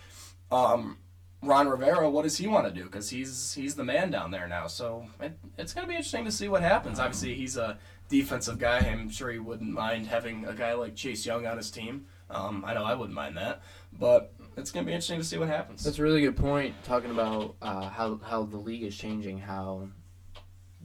um, 0.51 0.99
Ron 1.45 1.69
Rivera, 1.69 2.09
what 2.11 2.23
does 2.23 2.37
he 2.37 2.47
want 2.47 2.67
to 2.67 2.73
do? 2.73 2.85
Because 2.85 3.11
he's 3.11 3.55
he's 3.55 3.75
the 3.75 3.85
man 3.85 4.11
down 4.11 4.31
there 4.31 4.49
now. 4.49 4.67
So 4.67 5.07
it, 5.21 5.39
it's 5.59 5.73
going 5.75 5.87
to 5.87 5.89
be 5.89 5.95
interesting 5.95 6.25
to 6.25 6.33
see 6.33 6.49
what 6.49 6.63
happens. 6.63 6.99
Obviously, 6.99 7.35
he's 7.35 7.57
a 7.57 7.79
defensive 8.09 8.59
guy. 8.59 8.79
I'm 8.79 9.11
sure 9.11 9.31
he 9.31 9.39
wouldn't 9.39 9.71
mind 9.71 10.07
having 10.07 10.47
a 10.47 10.55
guy 10.55 10.75
like 10.75 10.95
Chase 10.95 11.25
Young 11.25 11.47
on 11.47 11.57
his 11.57 11.71
team. 11.71 12.07
Um, 12.31 12.65
I 12.67 12.75
know 12.75 12.85
I 12.85 12.95
wouldn't 12.95 13.15
mind 13.15 13.37
that, 13.37 13.63
but 13.99 14.33
it's 14.57 14.71
going 14.71 14.85
to 14.85 14.89
be 14.89 14.95
interesting 14.95 15.19
to 15.19 15.25
see 15.25 15.39
what 15.39 15.49
happens. 15.49 15.85
That's 15.85 15.99
a 15.99 16.03
really 16.03 16.23
good 16.23 16.37
point. 16.37 16.75
Talking 16.85 17.11
about 17.11 17.57
uh, 17.63 17.89
how 17.89 18.19
how 18.25 18.45
the 18.45 18.57
league 18.57 18.83
is 18.83 18.97
changing, 18.97 19.39
how 19.39 19.89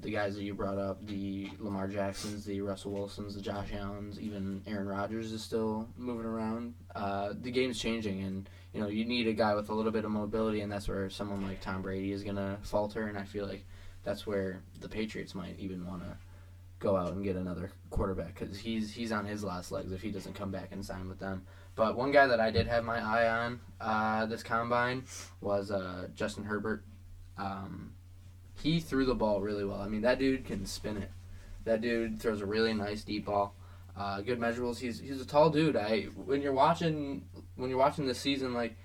the 0.02 0.12
guys 0.12 0.36
that 0.36 0.44
you 0.44 0.54
brought 0.54 0.78
up, 0.78 1.06
the 1.06 1.50
Lamar 1.60 1.88
Jacksons, 1.88 2.46
the 2.46 2.62
Russell 2.62 2.92
Wilsons, 2.92 3.36
the 3.36 3.42
Josh 3.42 3.74
Allens, 3.74 4.20
even 4.20 4.62
Aaron 4.68 4.88
Rodgers 4.88 5.32
is 5.32 5.44
still 5.44 5.88
moving 5.98 6.26
around. 6.26 6.74
Uh, 6.96 7.34
the 7.42 7.52
game's 7.52 7.80
changing, 7.80 8.22
and 8.22 8.50
you 8.74 8.82
know 8.82 8.88
you 8.88 9.06
need 9.06 9.28
a 9.28 9.34
guy 9.34 9.56
with 9.56 9.70
a 9.70 9.74
little 9.74 9.92
bit 9.92 10.06
of 10.06 10.12
mobility, 10.12 10.62
and 10.62 10.72
that's 10.72 10.88
where 10.88 11.10
someone 11.10 11.46
like 11.46 11.62
Tom 11.62 11.82
Brady 11.82 12.12
is 12.12 12.24
gonna 12.24 12.58
falter. 12.62 13.08
And 13.08 13.18
I 13.18 13.24
feel 13.24 13.48
like 13.48 13.66
that's 14.04 14.26
where 14.28 14.62
the 14.80 14.90
Patriots 14.90 15.36
might 15.36 15.58
even 15.60 15.86
want 15.86 16.04
to 16.04 16.18
go 16.80 16.96
out 16.96 17.12
and 17.12 17.24
get 17.24 17.36
another 17.36 17.72
quarterback 17.90 18.40
because 18.40 18.58
he's 18.58 18.94
he's 18.94 19.12
on 19.12 19.26
his 19.26 19.44
last 19.44 19.72
legs 19.72 19.92
if 19.92 20.02
he 20.02 20.12
doesn't 20.12 20.34
come 20.34 20.52
back 20.52 20.70
and 20.72 20.86
sign 20.86 21.08
with 21.10 21.20
them. 21.20 21.44
But 21.76 21.96
one 21.96 22.12
guy 22.12 22.28
that 22.28 22.40
I 22.40 22.52
did 22.52 22.68
have 22.68 22.84
my 22.84 23.00
eye 23.00 23.30
on 23.30 23.60
uh, 23.80 24.26
this 24.26 24.44
combine 24.44 25.04
was 25.42 25.72
uh, 25.72 26.08
Justin 26.16 26.44
Herbert. 26.44 26.84
Um, 27.38 27.94
he 28.62 28.80
threw 28.80 29.06
the 29.06 29.16
ball 29.16 29.42
really 29.42 29.64
well. 29.64 29.82
I 29.82 29.88
mean, 29.88 30.02
that 30.02 30.20
dude 30.20 30.46
can 30.46 30.66
spin 30.66 30.98
it. 30.98 31.12
That 31.64 31.82
dude 31.82 32.20
throws 32.20 32.42
a 32.42 32.46
really 32.46 32.74
nice 32.74 33.04
deep 33.04 33.26
ball. 33.26 33.56
Uh, 33.98 34.22
good 34.22 34.40
measurables. 34.40 34.80
He's 34.80 35.00
he's 35.00 35.22
a 35.22 35.26
tall 35.26 35.50
dude. 35.50 35.76
I 35.76 36.04
when 36.04 36.42
you're 36.42 36.54
watching 36.54 37.24
when 37.60 37.70
you're 37.70 37.80
watching 37.80 38.06
this 38.08 38.20
season, 38.20 38.54
like 38.54 38.76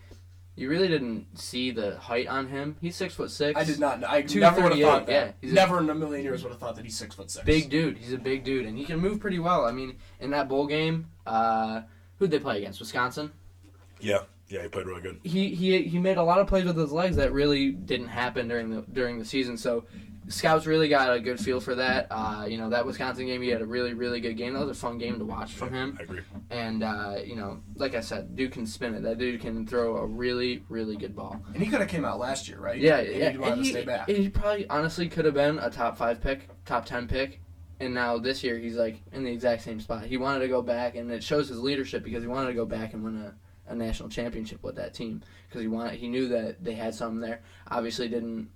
you 0.56 0.68
really 0.68 0.86
didn't 0.88 1.26
see 1.38 1.70
the 1.72 1.96
height 1.98 2.28
on 2.28 2.46
him. 2.48 2.76
He's 2.80 2.94
six 2.96 3.14
foot 3.14 3.30
six. 3.30 3.58
I 3.58 3.64
did 3.64 3.80
not. 3.80 4.00
know. 4.00 4.06
I 4.08 4.22
Two 4.22 4.40
never 4.40 4.62
would 4.62 4.72
have 4.72 4.80
thought 4.80 5.06
that. 5.06 5.12
yeah. 5.12 5.32
He's 5.40 5.50
a- 5.52 5.54
never 5.54 5.78
in 5.80 5.90
a 5.90 5.94
million 5.94 6.22
years 6.24 6.42
would 6.44 6.50
have 6.52 6.60
thought 6.60 6.76
that 6.76 6.84
he's 6.84 6.96
six 6.96 7.14
foot 7.14 7.30
six. 7.30 7.44
Big 7.44 7.70
dude. 7.70 7.98
He's 7.98 8.12
a 8.12 8.18
big 8.18 8.44
dude, 8.44 8.66
and 8.66 8.76
he 8.78 8.84
can 8.84 8.98
move 9.00 9.18
pretty 9.20 9.38
well. 9.38 9.64
I 9.64 9.72
mean, 9.72 9.96
in 10.20 10.30
that 10.30 10.48
bowl 10.48 10.66
game, 10.66 11.08
uh, 11.26 11.82
who'd 12.18 12.30
they 12.30 12.38
play 12.38 12.58
against? 12.58 12.78
Wisconsin. 12.80 13.32
Yeah, 14.00 14.18
yeah, 14.48 14.62
he 14.62 14.68
played 14.68 14.86
really 14.86 15.00
good. 15.02 15.18
He 15.24 15.54
he 15.54 15.82
he 15.82 15.98
made 15.98 16.18
a 16.18 16.22
lot 16.22 16.38
of 16.38 16.46
plays 16.46 16.64
with 16.66 16.76
his 16.76 16.92
legs 16.92 17.16
that 17.16 17.32
really 17.32 17.70
didn't 17.72 18.08
happen 18.08 18.46
during 18.48 18.70
the 18.70 18.82
during 18.92 19.18
the 19.18 19.24
season. 19.24 19.56
So 19.56 19.84
scouts 20.28 20.66
really 20.66 20.88
got 20.88 21.14
a 21.14 21.20
good 21.20 21.38
feel 21.38 21.60
for 21.60 21.74
that. 21.74 22.06
Uh, 22.10 22.46
you 22.48 22.56
know 22.58 22.70
that 22.70 22.86
Wisconsin 22.86 23.26
game, 23.26 23.42
he 23.42 23.48
had 23.48 23.62
a 23.62 23.66
really 23.66 23.94
really 23.94 24.20
good 24.20 24.36
game. 24.36 24.54
That 24.54 24.60
was 24.66 24.76
a 24.76 24.80
fun 24.80 24.98
game 24.98 25.18
to 25.18 25.24
watch 25.24 25.52
from 25.52 25.72
him. 25.72 25.96
I 25.98 26.02
agree. 26.02 26.20
And 26.50 26.82
uh, 26.82 27.16
you 27.24 27.36
know, 27.36 27.60
like 27.76 27.94
I 27.94 28.00
said, 28.00 28.34
dude 28.36 28.52
can 28.52 28.66
spin 28.66 28.94
it. 28.94 29.02
That 29.02 29.18
dude 29.18 29.40
can 29.40 29.66
throw 29.66 29.96
a 29.98 30.06
really 30.06 30.64
really 30.68 30.96
good 30.96 31.14
ball. 31.14 31.40
And 31.54 31.62
he 31.62 31.68
could 31.70 31.80
have 31.80 31.88
came 31.88 32.04
out 32.04 32.18
last 32.18 32.48
year, 32.48 32.58
right? 32.58 32.78
Yeah, 32.78 32.98
And 32.98 33.16
yeah. 33.16 33.30
He 33.30 33.38
wanted 33.38 33.52
and 33.54 33.62
to 33.62 33.66
he, 33.66 33.70
stay 33.72 33.84
back. 33.84 34.08
he 34.08 34.28
probably 34.28 34.68
honestly 34.68 35.08
could 35.08 35.24
have 35.24 35.34
been 35.34 35.58
a 35.58 35.70
top 35.70 35.96
five 35.98 36.20
pick, 36.20 36.48
top 36.64 36.84
ten 36.86 37.06
pick, 37.08 37.40
and 37.80 37.92
now 37.94 38.18
this 38.18 38.42
year 38.44 38.58
he's 38.58 38.76
like 38.76 39.02
in 39.12 39.24
the 39.24 39.30
exact 39.32 39.62
same 39.62 39.80
spot. 39.80 40.04
He 40.06 40.16
wanted 40.16 40.40
to 40.40 40.48
go 40.48 40.62
back, 40.62 40.94
and 40.94 41.10
it 41.10 41.22
shows 41.22 41.48
his 41.48 41.60
leadership 41.60 42.02
because 42.04 42.22
he 42.22 42.28
wanted 42.28 42.48
to 42.48 42.54
go 42.54 42.64
back 42.64 42.94
and 42.94 43.02
win 43.04 43.16
a, 43.16 43.34
a 43.72 43.74
national 43.74 44.08
championship 44.08 44.62
with 44.62 44.76
that 44.76 44.94
team 44.94 45.22
because 45.48 45.60
he 45.62 45.68
wanted 45.68 45.94
he 45.94 46.08
knew 46.08 46.28
that 46.28 46.62
they 46.62 46.74
had 46.74 46.94
something 46.94 47.20
there. 47.20 47.42
Obviously, 47.70 48.08
didn't 48.08 48.48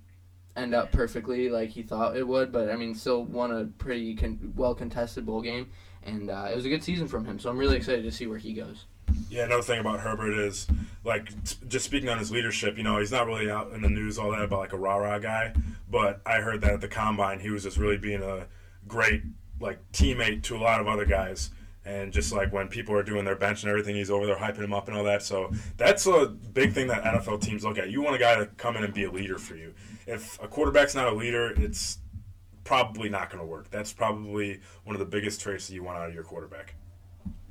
end 0.59 0.75
up 0.75 0.93
perfectly 0.93 1.49
like 1.49 1.71
he 1.71 1.83
thought 1.83 2.17
it 2.17 2.27
would, 2.27 2.53
but 2.53 2.71
I 2.71 2.77
mean, 2.77 2.95
still 2.95 3.25
won 3.25 3.51
a 3.53 3.65
pretty 3.65 4.15
con- 4.15 4.53
well 4.57 4.75
contested 4.75 5.25
bowl 5.25 5.41
game, 5.41 5.71
and 6.03 6.31
uh, 6.31 6.49
it 6.51 6.57
was 6.57 6.67
a 6.67 6.69
good 6.69 6.83
season 6.83 7.09
from 7.09 7.25
him. 7.25 7.39
So 7.39 7.49
I'm 7.51 7.59
really 7.59 7.77
excited 7.77 8.05
to 8.05 8.13
see 8.13 8.27
where 8.27 8.39
he 8.39 8.53
goes. 8.53 8.87
Yeah, 9.31 9.45
another 9.45 9.63
thing 9.63 9.81
about 9.81 10.01
Herbert 10.01 10.39
is 10.39 10.67
like 11.05 11.31
just 11.69 11.85
speaking 11.85 12.09
on 12.09 12.19
his 12.19 12.31
leadership. 12.31 12.77
You 12.77 12.83
know, 12.83 12.99
he's 12.99 13.13
not 13.13 13.27
really 13.27 13.51
out 13.51 13.73
in 13.73 13.83
the 13.83 13.89
news 13.89 14.19
all 14.19 14.31
that 14.31 14.43
about 14.43 14.61
like 14.61 14.73
a 14.73 14.79
rah 14.79 14.97
rah 14.97 15.19
guy, 15.19 15.55
but 15.91 16.21
I 16.27 16.41
heard 16.41 16.61
that 16.63 16.73
at 16.73 16.81
the 16.81 16.89
combine 16.89 17.41
he 17.41 17.51
was 17.51 17.63
just 17.63 17.77
really 17.77 17.99
being 17.99 18.23
a 18.23 18.47
great 18.87 19.23
like 19.61 19.81
teammate 19.93 20.43
to 20.45 20.57
a 20.57 20.59
lot 20.59 20.81
of 20.81 20.87
other 20.89 21.05
guys. 21.05 21.51
And 21.89 22.13
just 22.13 22.35
like 22.35 22.53
when 22.53 22.69
people 22.69 22.95
are 22.95 23.03
doing 23.03 23.25
their 23.25 23.35
bench 23.35 23.63
and 23.63 23.71
everything, 23.71 23.97
he's 23.97 24.11
over 24.11 24.27
there 24.27 24.37
hyping 24.37 24.63
him 24.63 24.75
up 24.75 24.89
and 24.89 24.97
all 24.97 25.05
that. 25.05 25.23
So 25.23 25.51
that's 25.79 26.07
a 26.07 26.27
big 26.27 26.75
thing 26.75 26.87
that 26.89 27.03
NFL 27.03 27.41
teams 27.41 27.65
look 27.65 27.79
at. 27.79 27.89
You 27.91 28.03
want 28.03 28.15
a 28.15 28.19
guy 28.19 28.37
to 28.37 28.45
come 28.45 28.77
in 28.77 28.85
and 28.85 28.93
be 28.93 29.05
a 29.05 29.11
leader 29.11 29.39
for 29.39 29.57
you. 29.57 29.73
If 30.07 30.39
a 30.43 30.49
quarterback's 30.49 30.95
not 30.95 31.11
a 31.11 31.17
leader, 31.17 31.55
it's 31.57 31.99
probably 32.65 33.09
not 33.09 33.31
going 33.31 33.41
to 33.41 33.47
work. 33.47 33.71
That's 33.71 33.91
probably 33.91 34.61
one 34.85 34.97
of 34.97 35.01
the 35.01 35.07
biggest 35.07 35.41
traits 35.41 35.67
that 35.69 35.75
you 35.75 35.83
want 35.83 35.97
out 35.97 36.09
of 36.09 36.15
your 36.15 36.25
quarterback. 36.25 36.75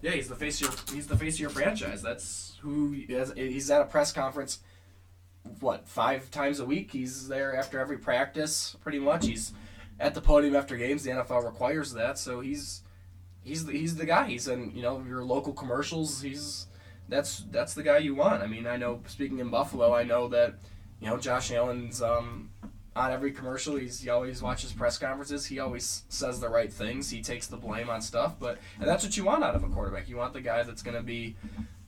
Yeah, 0.04 0.12
he's 0.12 0.28
the 0.28 0.36
face 0.36 0.62
of 0.62 0.67
your 0.67 0.95
he's 0.95 1.08
the 1.08 1.17
face 1.17 1.34
of 1.34 1.39
your 1.39 1.50
franchise. 1.50 2.04
That's 2.04 2.60
who 2.62 2.91
he 2.91 3.02
is. 3.12 3.34
He's 3.36 3.71
at 3.71 3.82
a 3.82 3.86
press 3.86 4.12
conference. 4.12 4.60
What 5.62 5.88
five 5.88 6.30
times 6.30 6.60
a 6.60 6.65
week? 6.65 6.91
He's 6.91 7.28
there 7.28 7.56
after 7.56 7.80
every 7.80 7.97
practice, 7.97 8.78
pretty 8.82 9.00
much. 9.00 9.26
He's 9.26 9.54
at 10.00 10.13
the 10.13 10.21
podium 10.21 10.56
after 10.56 10.78
games. 10.78 11.04
The 11.04 11.10
NFL 11.10 11.43
requires 11.43 11.93
that, 11.93 12.19
so 12.19 12.39
he's 12.39 12.84
he's 13.47 13.65
the, 13.65 13.71
he's 13.71 13.95
the 13.95 14.05
guy. 14.05 14.27
He's 14.27 14.47
in 14.47 14.71
you 14.75 14.81
know 14.81 15.03
your 15.07 15.23
local 15.23 15.53
commercials. 15.53 16.21
He's 16.21 16.67
that's 17.10 17.45
that's 17.51 17.73
the 17.73 17.83
guy 17.83 17.99
you 17.99 18.13
want. 18.15 18.43
I 18.43 18.47
mean, 18.47 18.67
I 18.67 18.77
know 18.77 19.01
speaking 19.07 19.39
in 19.39 19.49
Buffalo, 19.49 19.93
I 19.93 20.03
know 20.03 20.27
that 20.27 20.55
you 20.99 21.07
know 21.07 21.17
Josh 21.17 21.51
Allen's 21.51 22.01
um, 22.01 22.49
on 22.95 23.12
every 23.12 23.31
commercial. 23.31 23.77
He's 23.77 24.01
he 24.01 24.10
always 24.10 24.41
watches 24.41 24.73
press 24.73 24.97
conferences. 24.97 25.45
He 25.45 25.60
always 25.60 26.03
says 26.10 26.39
the 26.39 26.49
right 26.49 26.71
things. 26.71 27.10
He 27.10 27.21
takes 27.21 27.47
the 27.47 27.57
blame 27.57 27.89
on 27.89 28.01
stuff, 28.01 28.36
but 28.39 28.57
and 28.79 28.88
that's 28.88 29.03
what 29.03 29.15
you 29.15 29.23
want 29.23 29.43
out 29.43 29.55
of 29.55 29.63
a 29.63 29.69
quarterback. 29.69 30.10
You 30.10 30.17
want 30.17 30.33
the 30.33 30.41
guy 30.41 30.63
that's 30.63 30.83
going 30.83 30.97
to 30.97 31.03
be 31.03 31.36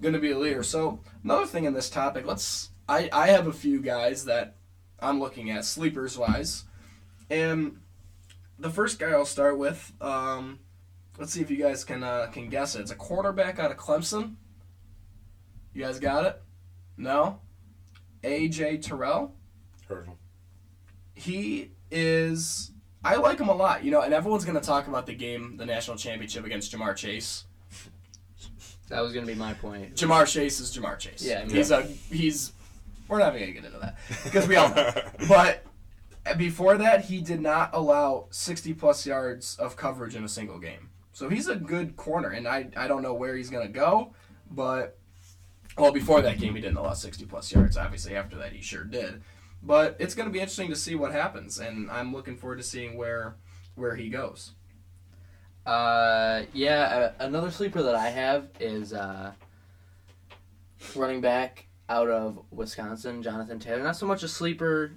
going 0.01 0.13
to 0.13 0.19
be 0.19 0.31
a 0.31 0.37
leader. 0.37 0.63
So 0.63 0.99
another 1.23 1.45
thing 1.45 1.65
in 1.65 1.73
this 1.73 1.89
topic, 1.89 2.25
let's 2.25 2.69
I 2.87 3.09
I 3.11 3.27
have 3.27 3.47
a 3.47 3.53
few 3.53 3.81
guys 3.81 4.25
that 4.25 4.55
I'm 5.01 5.19
looking 5.19 5.51
at 5.51 5.65
sleepers 5.65 6.17
wise. 6.17 6.63
And 7.29 7.79
the 8.57 8.69
first 8.69 8.99
guy 8.99 9.11
I'll 9.11 9.25
start 9.25 9.57
with, 9.57 9.93
um, 10.01 10.59
let's 11.19 11.33
see 11.33 11.41
if 11.41 11.51
you 11.51 11.57
guys 11.57 11.83
can 11.83 12.03
uh, 12.03 12.27
can 12.31 12.49
guess 12.49 12.75
it. 12.75 12.81
It's 12.81 12.91
a 12.91 12.95
quarterback 12.95 13.59
out 13.59 13.69
of 13.71 13.77
Clemson. 13.77 14.35
You 15.73 15.83
guys 15.83 15.99
got 15.99 16.25
it? 16.25 16.41
No? 16.97 17.39
AJ 18.23 18.81
Terrell. 18.81 19.35
Heard 19.87 20.07
him. 20.07 20.15
He 21.13 21.71
is. 21.91 22.71
I 23.03 23.15
like 23.15 23.39
him 23.39 23.47
a 23.49 23.55
lot, 23.55 23.83
you 23.83 23.91
know, 23.91 24.01
and 24.01 24.13
everyone's 24.13 24.43
going 24.43 24.59
to 24.59 24.65
talk 24.65 24.87
about 24.87 25.05
the 25.05 25.13
game, 25.13 25.55
the 25.55 25.65
national 25.65 25.95
championship 25.95 26.45
against 26.45 26.73
Ja'Marr 26.73 26.97
Chase. 26.97 27.45
That 28.89 29.01
was 29.01 29.13
gonna 29.13 29.27
be 29.27 29.35
my 29.35 29.53
point. 29.53 29.95
Ja'Marr 29.95 30.25
Chase 30.27 30.59
is 30.59 30.75
Ja'Marr 30.75 30.97
Chase. 30.97 31.23
Yeah, 31.23 31.41
I 31.41 31.45
mean- 31.45 31.55
he's 31.55 31.71
a 31.71 31.83
he's. 31.83 32.53
We're 33.07 33.19
not 33.19 33.35
even 33.35 33.41
gonna 33.41 33.53
get 33.53 33.65
into 33.65 33.79
that 33.79 33.97
because 34.23 34.47
we 34.47 34.55
all 34.55 34.69
know. 34.69 34.91
but 35.27 35.63
before 36.37 36.77
that, 36.77 37.05
he 37.05 37.21
did 37.21 37.39
not 37.39 37.69
allow 37.73 38.27
60 38.31 38.73
plus 38.73 39.05
yards 39.05 39.57
of 39.57 39.75
coverage 39.75 40.15
in 40.15 40.23
a 40.23 40.27
single 40.29 40.59
game. 40.59 40.89
So 41.19 41.27
he's 41.27 41.49
a 41.49 41.55
good 41.57 41.97
corner, 41.97 42.29
and 42.29 42.47
I 42.47 42.69
I 42.77 42.87
don't 42.87 43.01
know 43.01 43.13
where 43.13 43.35
he's 43.35 43.49
gonna 43.49 43.67
go, 43.67 44.13
but 44.49 44.97
well, 45.77 45.91
before 45.91 46.21
that 46.21 46.39
game, 46.39 46.55
he 46.55 46.61
didn't 46.61 46.77
allow 46.77 46.93
60 46.93 47.25
plus 47.25 47.51
yards. 47.51 47.75
Obviously, 47.75 48.15
after 48.15 48.37
that, 48.37 48.53
he 48.53 48.61
sure 48.61 48.85
did. 48.85 49.21
But 49.61 49.97
it's 49.99 50.15
gonna 50.15 50.29
be 50.29 50.39
interesting 50.39 50.69
to 50.69 50.77
see 50.77 50.95
what 50.95 51.11
happens, 51.11 51.59
and 51.59 51.91
I'm 51.91 52.13
looking 52.13 52.37
forward 52.37 52.59
to 52.59 52.63
seeing 52.63 52.95
where 52.95 53.35
where 53.75 53.97
he 53.97 54.07
goes. 54.07 54.53
Uh, 55.65 56.43
yeah, 56.53 57.11
uh, 57.19 57.25
another 57.25 57.51
sleeper 57.51 57.83
that 57.83 57.95
I 57.95 58.11
have 58.11 58.47
is 58.61 58.93
uh, 58.93 59.33
running 60.95 61.19
back 61.19 61.67
out 61.89 62.07
of 62.07 62.45
Wisconsin, 62.49 63.21
Jonathan 63.23 63.59
Taylor. 63.59 63.83
Not 63.83 63.97
so 63.97 64.05
much 64.05 64.23
a 64.23 64.29
sleeper 64.29 64.93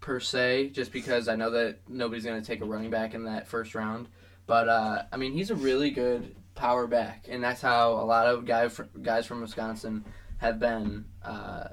per 0.00 0.18
se, 0.18 0.70
just 0.70 0.90
because 0.90 1.28
I 1.28 1.36
know 1.36 1.50
that 1.50 1.78
nobody's 1.88 2.24
going 2.24 2.42
to 2.42 2.44
take 2.44 2.60
a 2.60 2.64
running 2.64 2.90
back 2.90 3.14
in 3.14 3.22
that 3.26 3.46
first 3.46 3.76
round. 3.76 4.08
But 4.52 4.68
uh, 4.68 5.04
I 5.10 5.16
mean, 5.16 5.32
he's 5.32 5.50
a 5.50 5.54
really 5.54 5.90
good 5.90 6.36
power 6.54 6.86
back, 6.86 7.24
and 7.26 7.42
that's 7.42 7.62
how 7.62 7.92
a 7.92 8.04
lot 8.04 8.26
of 8.26 8.44
guy 8.44 8.68
fr- 8.68 8.82
guys 9.00 9.24
from 9.24 9.40
Wisconsin 9.40 10.04
have 10.36 10.58
been 10.58 11.06
uh, 11.24 11.68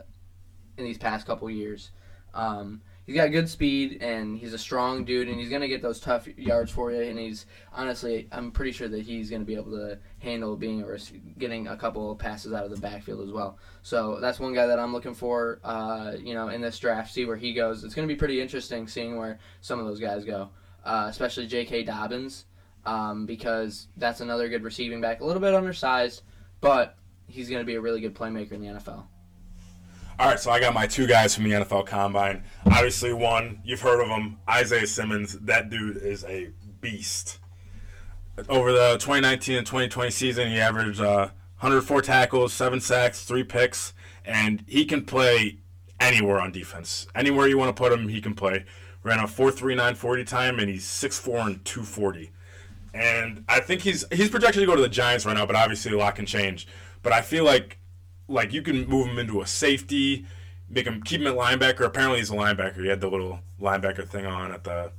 in 0.77 0.85
these 0.85 0.97
past 0.97 1.27
couple 1.27 1.49
years. 1.49 1.91
Um, 2.33 2.81
he's 3.05 3.17
got 3.17 3.33
good 3.33 3.49
speed, 3.49 4.01
and 4.01 4.37
he's 4.37 4.53
a 4.53 4.57
strong 4.57 5.03
dude, 5.03 5.27
and 5.27 5.37
he's 5.37 5.49
gonna 5.49 5.67
get 5.67 5.81
those 5.81 5.99
tough 5.99 6.25
yards 6.37 6.71
for 6.71 6.89
you. 6.93 7.01
And 7.01 7.19
he's 7.19 7.47
honestly, 7.73 8.29
I'm 8.31 8.49
pretty 8.49 8.71
sure 8.71 8.87
that 8.87 9.01
he's 9.01 9.29
gonna 9.29 9.43
be 9.43 9.55
able 9.55 9.71
to 9.71 9.99
handle 10.19 10.55
being 10.55 10.81
or 10.81 10.97
getting 11.37 11.67
a 11.67 11.75
couple 11.75 12.09
of 12.09 12.17
passes 12.17 12.53
out 12.53 12.63
of 12.63 12.71
the 12.71 12.79
backfield 12.79 13.27
as 13.27 13.33
well. 13.33 13.57
So 13.81 14.19
that's 14.21 14.39
one 14.39 14.53
guy 14.53 14.67
that 14.67 14.79
I'm 14.79 14.93
looking 14.93 15.15
for. 15.15 15.59
Uh, 15.65 16.13
you 16.17 16.33
know, 16.33 16.47
in 16.47 16.61
this 16.61 16.79
draft, 16.79 17.13
see 17.13 17.25
where 17.25 17.35
he 17.35 17.53
goes. 17.53 17.83
It's 17.83 17.93
gonna 17.93 18.07
be 18.07 18.15
pretty 18.15 18.39
interesting 18.39 18.87
seeing 18.87 19.17
where 19.17 19.37
some 19.59 19.81
of 19.81 19.85
those 19.85 19.99
guys 19.99 20.23
go, 20.23 20.51
uh, 20.85 21.07
especially 21.09 21.45
J.K. 21.45 21.83
Dobbins, 21.83 22.45
um, 22.85 23.25
because 23.25 23.87
that's 23.97 24.21
another 24.21 24.49
good 24.49 24.63
receiving 24.63 25.01
back, 25.01 25.21
a 25.21 25.25
little 25.25 25.41
bit 25.41 25.53
undersized, 25.53 26.23
but 26.61 26.97
he's 27.27 27.49
gonna 27.49 27.63
be 27.63 27.75
a 27.75 27.81
really 27.81 28.01
good 28.01 28.15
playmaker 28.15 28.53
in 28.53 28.61
the 28.61 28.67
NFL. 28.67 29.05
All 30.19 30.27
right, 30.27 30.39
so 30.39 30.51
I 30.51 30.59
got 30.59 30.73
my 30.73 30.85
two 30.85 31.07
guys 31.07 31.33
from 31.33 31.45
the 31.45 31.51
NFL 31.51 31.85
Combine. 31.85 32.43
Obviously, 32.65 33.13
one 33.13 33.61
you've 33.63 33.79
heard 33.79 34.01
of 34.01 34.09
him, 34.09 34.37
Isaiah 34.49 34.85
Simmons. 34.85 35.39
That 35.39 35.69
dude 35.69 35.95
is 35.95 36.25
a 36.25 36.51
beast. 36.81 37.39
Over 38.49 38.73
the 38.73 38.97
2019 38.99 39.57
and 39.57 39.65
2020 39.65 40.11
season, 40.11 40.49
he 40.49 40.59
averaged 40.59 40.99
uh, 40.99 41.29
104 41.59 42.01
tackles, 42.01 42.51
seven 42.51 42.81
sacks, 42.81 43.23
three 43.23 43.43
picks, 43.43 43.93
and 44.25 44.63
he 44.67 44.83
can 44.83 45.05
play 45.05 45.59
anywhere 45.99 46.41
on 46.41 46.51
defense. 46.51 47.07
Anywhere 47.15 47.47
you 47.47 47.57
want 47.57 47.73
to 47.73 47.81
put 47.81 47.91
him, 47.91 48.09
he 48.09 48.19
can 48.21 48.33
play. 48.33 48.65
Ran 49.03 49.19
a 49.19 49.23
4.39 49.23 49.95
40 49.95 50.23
time, 50.25 50.59
and 50.59 50.69
he's 50.69 50.85
6'4 50.85 51.45
and 51.45 51.65
240. 51.65 52.31
And 52.93 53.43
I 53.47 53.59
think 53.59 53.81
he's 53.81 54.05
he's 54.11 54.29
projected 54.29 54.61
to 54.61 54.65
go 54.65 54.75
to 54.75 54.81
the 54.81 54.89
Giants 54.89 55.25
right 55.25 55.35
now, 55.35 55.45
but 55.45 55.55
obviously 55.55 55.93
a 55.93 55.97
lot 55.97 56.15
can 56.15 56.25
change. 56.25 56.67
But 57.03 57.13
I 57.13 57.21
feel 57.21 57.43
like 57.43 57.77
like 58.27 58.53
you 58.53 58.61
can 58.61 58.87
move 58.87 59.07
him 59.07 59.19
into 59.19 59.41
a 59.41 59.47
safety, 59.47 60.25
make 60.69 60.85
him 60.85 61.01
keep 61.01 61.21
him 61.21 61.27
at 61.27 61.35
linebacker. 61.35 61.85
Apparently 61.85 62.19
he's 62.19 62.29
a 62.29 62.35
linebacker. 62.35 62.81
He 62.81 62.87
had 62.87 63.01
the 63.01 63.09
little 63.09 63.39
linebacker 63.59 64.07
thing 64.07 64.25
on 64.25 64.51
at 64.51 64.63
the 64.63 64.91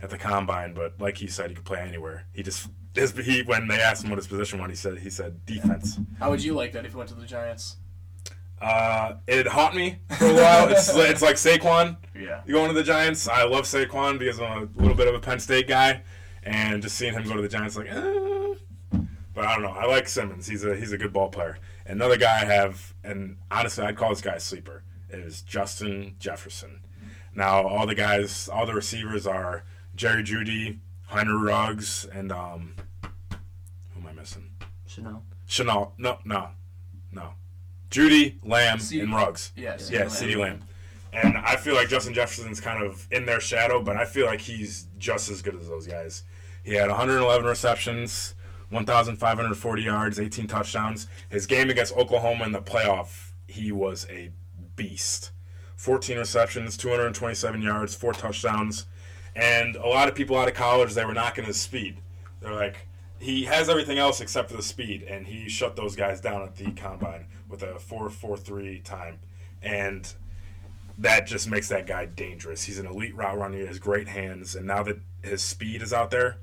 at 0.00 0.10
the 0.10 0.18
combine, 0.18 0.74
but 0.74 1.00
like 1.00 1.16
he 1.18 1.26
said, 1.26 1.48
he 1.50 1.54
could 1.54 1.64
play 1.64 1.80
anywhere. 1.80 2.26
He 2.32 2.42
just 2.42 2.68
his, 2.94 3.12
he 3.12 3.42
when 3.42 3.68
they 3.68 3.80
asked 3.80 4.04
him 4.04 4.10
what 4.10 4.18
his 4.18 4.26
position 4.26 4.60
was, 4.60 4.70
he 4.70 4.76
said 4.76 4.98
he 4.98 5.10
said 5.10 5.44
defense. 5.46 5.98
How 6.18 6.30
would 6.30 6.42
you 6.42 6.54
like 6.54 6.72
that 6.72 6.84
if 6.84 6.92
he 6.92 6.96
went 6.96 7.08
to 7.10 7.14
the 7.14 7.26
Giants? 7.26 7.76
Uh, 8.60 9.14
it 9.26 9.46
haunt 9.48 9.74
me 9.74 9.98
for 10.18 10.26
a 10.26 10.34
while. 10.34 10.68
it's 10.68 10.94
it's 10.94 11.22
like 11.22 11.36
Saquon. 11.36 11.96
Yeah. 12.14 12.42
You 12.46 12.52
going 12.52 12.68
to 12.68 12.74
the 12.74 12.84
Giants? 12.84 13.26
I 13.26 13.42
love 13.44 13.64
Saquon 13.64 14.18
because 14.18 14.38
I'm 14.38 14.70
a 14.76 14.80
little 14.80 14.94
bit 14.94 15.08
of 15.08 15.14
a 15.14 15.18
Penn 15.18 15.40
State 15.40 15.66
guy, 15.66 16.02
and 16.42 16.82
just 16.82 16.96
seeing 16.96 17.14
him 17.14 17.24
go 17.24 17.34
to 17.36 17.42
the 17.42 17.48
Giants, 17.48 17.76
like, 17.76 17.88
eh. 17.88 18.54
but 19.34 19.44
I 19.44 19.54
don't 19.54 19.62
know. 19.62 19.70
I 19.70 19.86
like 19.86 20.08
Simmons. 20.08 20.46
He's 20.46 20.64
a 20.64 20.76
he's 20.76 20.92
a 20.92 20.98
good 20.98 21.12
ball 21.12 21.28
player. 21.28 21.58
Another 21.86 22.16
guy 22.16 22.42
I 22.42 22.44
have, 22.44 22.94
and 23.04 23.36
honestly, 23.50 23.84
I'd 23.84 23.96
call 23.96 24.10
this 24.10 24.20
guy 24.20 24.34
a 24.34 24.40
sleeper, 24.40 24.82
is 25.10 25.42
Justin 25.42 26.14
Jefferson. 26.18 26.80
Now, 27.34 27.66
all 27.66 27.86
the 27.86 27.94
guys, 27.94 28.48
all 28.48 28.66
the 28.66 28.74
receivers 28.74 29.26
are 29.26 29.64
Jerry 29.94 30.22
Jeudy, 30.22 30.78
Hunter 31.06 31.38
Ruggs, 31.38 32.04
and 32.12 32.30
um, 32.30 32.74
who 33.02 34.00
am 34.00 34.06
I 34.08 34.12
missing? 34.12 34.50
Chanel. 34.86 35.22
Chanel. 35.46 35.94
No, 35.98 36.18
no, 36.24 36.48
no. 37.10 37.34
Jeudy, 37.90 38.38
Lamb, 38.42 38.78
C- 38.78 39.00
and 39.00 39.14
Ruggs. 39.14 39.52
Yeah, 39.56 39.74
CeeDee 39.74 39.90
Yeah, 40.30 40.36
Lamb. 40.36 40.40
Lamb. 40.40 40.64
And 41.12 41.36
I 41.36 41.56
feel 41.56 41.74
like 41.74 41.88
Justin 41.88 42.14
Jefferson's 42.14 42.60
kind 42.60 42.82
of 42.82 43.06
in 43.10 43.26
their 43.26 43.40
shadow, 43.40 43.82
but 43.82 43.96
I 43.96 44.04
feel 44.04 44.26
like 44.26 44.40
he's 44.40 44.86
just 44.98 45.30
as 45.30 45.42
good 45.42 45.54
as 45.56 45.68
those 45.68 45.86
guys. 45.86 46.24
He 46.64 46.74
had 46.74 46.88
111 46.88 47.44
receptions, 47.44 48.34
1,540 48.70 49.82
yards, 49.82 50.18
18 50.18 50.46
touchdowns. 50.46 51.08
His 51.28 51.46
game 51.46 51.68
against 51.68 51.94
Oklahoma 51.96 52.44
in 52.44 52.52
the 52.52 52.62
playoff, 52.62 53.32
he 53.46 53.72
was 53.72 54.06
a 54.10 54.30
beast. 54.76 55.32
14 55.76 56.16
receptions, 56.16 56.76
227 56.76 57.60
yards, 57.60 57.94
four 57.94 58.12
touchdowns. 58.12 58.86
And 59.34 59.76
a 59.76 59.86
lot 59.86 60.08
of 60.08 60.14
people 60.14 60.38
out 60.38 60.48
of 60.48 60.54
college, 60.54 60.94
they 60.94 61.04
were 61.04 61.14
knocking 61.14 61.44
his 61.44 61.60
speed. 61.60 61.98
They're 62.40 62.54
like, 62.54 62.86
he 63.18 63.44
has 63.44 63.68
everything 63.68 63.98
else 63.98 64.20
except 64.20 64.50
for 64.50 64.56
the 64.56 64.62
speed, 64.62 65.02
and 65.02 65.26
he 65.26 65.48
shut 65.48 65.76
those 65.76 65.94
guys 65.94 66.20
down 66.20 66.42
at 66.42 66.56
the 66.56 66.70
combine 66.72 67.26
with 67.48 67.62
a 67.62 67.74
4.43 67.74 68.82
time. 68.82 69.18
And 69.62 70.12
that 70.98 71.26
just 71.26 71.48
makes 71.48 71.68
that 71.68 71.86
guy 71.86 72.06
dangerous. 72.06 72.64
He's 72.64 72.78
an 72.78 72.86
elite 72.86 73.14
route 73.14 73.38
runner. 73.38 73.58
He 73.58 73.66
has 73.66 73.78
great 73.78 74.08
hands, 74.08 74.54
and 74.54 74.66
now 74.66 74.82
that 74.82 74.98
his 75.22 75.42
speed 75.42 75.82
is 75.82 75.92
out 75.92 76.10
there, 76.10 76.38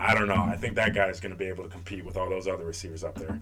I 0.00 0.14
don't 0.14 0.28
know. 0.28 0.42
I 0.42 0.56
think 0.56 0.74
that 0.76 0.94
guy 0.94 1.08
is 1.08 1.20
going 1.20 1.32
to 1.32 1.38
be 1.38 1.46
able 1.46 1.64
to 1.64 1.70
compete 1.70 2.04
with 2.04 2.16
all 2.16 2.28
those 2.28 2.46
other 2.46 2.64
receivers 2.64 3.04
up 3.04 3.16
there. 3.16 3.40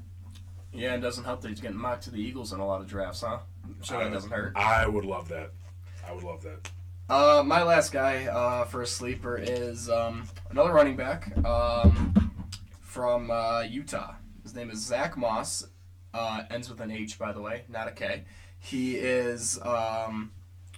Yeah, 0.73 0.93
and 0.93 1.03
it 1.03 1.07
doesn't 1.07 1.25
help 1.25 1.41
that 1.41 1.49
he's 1.49 1.61
getting 1.61 1.79
mocked 1.79 2.05
to 2.05 2.11
the 2.11 2.21
Eagles 2.21 2.53
in 2.53 2.61
a 2.61 2.67
lot 2.67 2.81
of 2.81 2.87
drafts, 2.87 3.23
huh? 3.23 3.39
I'm 3.65 3.75
that 3.81 4.13
doesn't 4.13 4.31
hurt. 4.31 4.53
I 4.57 4.87
would 4.87 5.05
love 5.05 5.29
that. 5.29 5.51
I 6.07 6.13
would 6.13 6.23
love 6.23 6.43
that. 6.43 6.71
Uh, 7.09 7.43
my 7.45 7.63
last 7.63 7.93
guy 7.93 8.27
uh, 8.27 8.65
for 8.65 8.83
a 8.83 8.87
sleeper 8.87 9.39
is 9.39 9.89
um, 9.89 10.29
another 10.51 10.73
running 10.73 10.97
back 10.97 11.33
um, 11.45 12.33
from 12.81 13.31
uh, 13.31 13.63
Utah. 13.63 14.15
His 14.43 14.55
name 14.55 14.71
is 14.71 14.85
Zach 14.85 15.17
Moss. 15.17 15.67
Uh, 16.13 16.43
ends 16.51 16.69
with 16.69 16.81
an 16.81 16.91
H, 16.91 17.19
by 17.19 17.33
the 17.33 17.41
way, 17.41 17.65
not 17.69 17.89
a 17.89 17.93
K. 17.93 18.25
He 18.67 18.97
is, 18.97 19.61
um, 19.63 20.33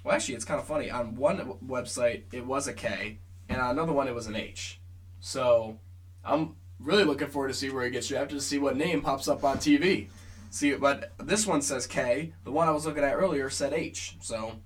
well, 0.05 0.15
actually, 0.15 0.35
it's 0.35 0.45
kind 0.45 0.61
of 0.61 0.67
funny. 0.67 0.91
On 0.91 1.17
one 1.17 1.55
website, 1.67 2.25
it 2.33 2.45
was 2.45 2.69
a 2.69 2.75
K, 2.75 3.19
and 3.49 3.61
on 3.63 3.71
another 3.71 3.95
one, 3.95 4.07
it 4.07 4.15
was 4.15 4.27
an 4.27 4.37
H. 4.37 4.79
So 5.21 5.79
I'm 6.23 6.57
really 6.79 7.05
looking 7.05 7.29
forward 7.29 7.49
to 7.49 7.55
see 7.55 7.71
where 7.71 7.87
he 7.87 7.91
gets 7.91 8.09
drafted 8.09 8.37
to 8.37 8.45
see 8.45 8.59
what 8.59 8.77
name 8.77 9.01
pops 9.01 9.27
up 9.27 9.43
on 9.43 9.57
TV. 9.57 10.09
See, 10.51 10.75
but 10.75 11.13
this 11.19 11.47
one 11.47 11.63
says 11.63 11.87
K. 11.87 12.35
The 12.45 12.53
one 12.53 12.69
I 12.69 12.73
was 12.73 12.85
looking 12.85 13.05
at 13.05 13.15
earlier 13.15 13.49
said 13.49 13.73
H. 13.73 14.19
So 14.21 14.57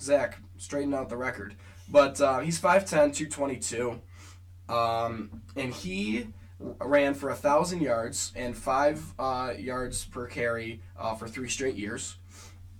Zach, 0.00 0.38
straighten 0.56 0.94
out 0.94 1.08
the 1.08 1.16
record. 1.16 1.56
But 1.88 2.20
uh, 2.20 2.40
he's 2.40 2.60
5'10", 2.60 3.12
222. 3.12 4.00
Um, 4.68 5.42
and 5.56 5.74
he 5.74 6.28
ran 6.58 7.14
for 7.14 7.30
a 7.30 7.34
thousand 7.34 7.82
yards 7.82 8.32
and 8.36 8.56
five 8.56 9.14
uh, 9.18 9.52
yards 9.58 10.04
per 10.04 10.26
carry 10.26 10.80
uh, 10.98 11.14
for 11.14 11.28
three 11.28 11.48
straight 11.48 11.76
years. 11.76 12.16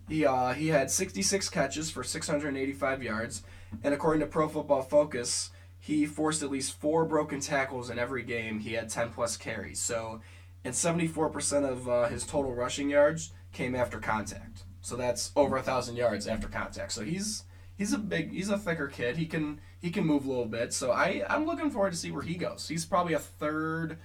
He 0.09 0.27
uh, 0.27 0.53
he 0.53 0.69
had 0.69 0.91
66 0.91 1.49
catches 1.49 1.91
for 1.91 2.05
685 2.05 3.03
yards, 3.03 3.43
and 3.83 3.95
according 3.95 4.21
to 4.21 4.27
Pro 4.27 4.49
Football 4.49 4.83
Focus, 4.83 5.51
he 5.79 6.07
forced 6.07 6.43
at 6.43 6.51
least 6.51 6.79
four 6.79 7.05
broken 7.05 7.41
tackles 7.41 7.91
in 7.91 7.99
every 7.99 8.23
game. 8.23 8.61
He 8.61 8.73
had 8.75 8.89
10 8.89 9.11
plus 9.11 9.37
carries. 9.37 9.81
So, 9.81 10.21
and 10.65 10.73
74% 10.73 11.71
of 11.71 11.89
uh, 11.89 12.09
his 12.09 12.25
total 12.25 12.55
rushing 12.55 12.89
yards 12.89 13.33
came 13.53 13.75
after 13.75 13.99
contact. 13.99 14.65
So 14.81 14.97
that's 14.97 15.31
over 15.37 15.57
a 15.57 15.63
thousand 15.63 15.97
yards 15.97 16.27
after 16.27 16.49
contact. 16.49 16.93
So 16.93 17.03
he's 17.03 17.45
he's 17.77 17.93
a 17.93 17.99
big 17.99 18.33
he's 18.33 18.51
a 18.51 18.59
thicker 18.59 18.89
kid. 18.89 19.17
He 19.17 19.27
can 19.27 19.61
he 19.81 19.91
can 19.91 20.07
move 20.07 20.25
a 20.25 20.29
little 20.29 20.47
bit. 20.47 20.73
So 20.73 20.93
I 20.93 21.25
I'm 21.29 21.47
looking 21.47 21.71
forward 21.71 21.93
to 21.93 21.99
see 21.99 22.11
where 22.11 22.23
he 22.23 22.35
goes. 22.35 22.69
He's 22.69 22.85
probably 22.85 23.15
a 23.15 23.19
third, 23.19 23.99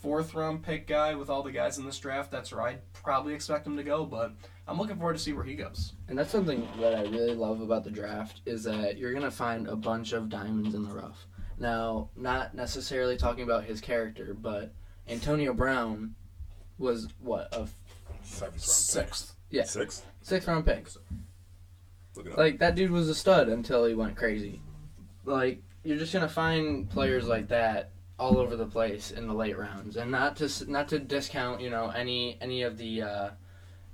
fourth 0.00 0.34
round 0.34 0.62
pick 0.62 0.86
guy 0.86 1.14
with 1.14 1.30
all 1.30 1.42
the 1.42 1.52
guys 1.52 1.78
in 1.78 1.84
this 1.84 1.98
draft. 1.98 2.30
That's 2.30 2.52
where 2.52 2.62
I'd 2.62 2.92
probably 2.92 3.34
expect 3.34 3.66
him 3.66 3.76
to 3.76 3.82
go, 3.82 4.04
but 4.04 4.32
I'm 4.66 4.78
looking 4.78 4.96
forward 4.96 5.16
to 5.16 5.22
see 5.22 5.32
where 5.32 5.44
he 5.44 5.54
goes. 5.54 5.94
And 6.08 6.18
that's 6.18 6.30
something 6.30 6.66
that 6.80 6.94
I 6.94 7.02
really 7.02 7.34
love 7.34 7.60
about 7.60 7.84
the 7.84 7.90
draft 7.90 8.40
is 8.46 8.64
that 8.64 8.98
you're 8.98 9.12
gonna 9.12 9.30
find 9.30 9.66
a 9.68 9.76
bunch 9.76 10.12
of 10.12 10.28
diamonds 10.28 10.74
in 10.74 10.82
the 10.84 10.94
rough. 10.94 11.26
Now, 11.58 12.08
not 12.16 12.54
necessarily 12.54 13.16
talking 13.16 13.44
about 13.44 13.64
his 13.64 13.80
character, 13.80 14.34
but 14.40 14.72
Antonio 15.08 15.52
Brown 15.52 16.14
was 16.78 17.08
what 17.20 17.54
a 17.54 17.68
Seventh 18.22 18.42
round 18.42 18.52
pick. 18.54 18.62
Sixth. 18.62 19.34
Yeah. 19.50 19.64
Sixth? 19.64 20.06
sixth 20.22 20.48
round 20.48 20.64
pick. 20.64 20.86
Look 22.20 22.26
it 22.26 22.32
up. 22.32 22.38
Like 22.38 22.58
that 22.58 22.74
dude 22.74 22.90
was 22.90 23.08
a 23.08 23.14
stud 23.14 23.48
until 23.48 23.84
he 23.86 23.94
went 23.94 24.16
crazy. 24.16 24.60
Like 25.24 25.62
you're 25.82 25.98
just 25.98 26.12
gonna 26.12 26.28
find 26.28 26.88
players 26.88 27.26
like 27.26 27.48
that 27.48 27.90
all 28.18 28.36
over 28.36 28.56
the 28.56 28.66
place 28.66 29.10
in 29.10 29.26
the 29.26 29.34
late 29.34 29.58
rounds, 29.58 29.96
and 29.96 30.10
not 30.10 30.36
to 30.36 30.70
not 30.70 30.88
to 30.88 30.98
discount 30.98 31.60
you 31.60 31.70
know 31.70 31.88
any 31.88 32.36
any 32.40 32.62
of 32.62 32.76
the 32.76 33.02
uh, 33.02 33.30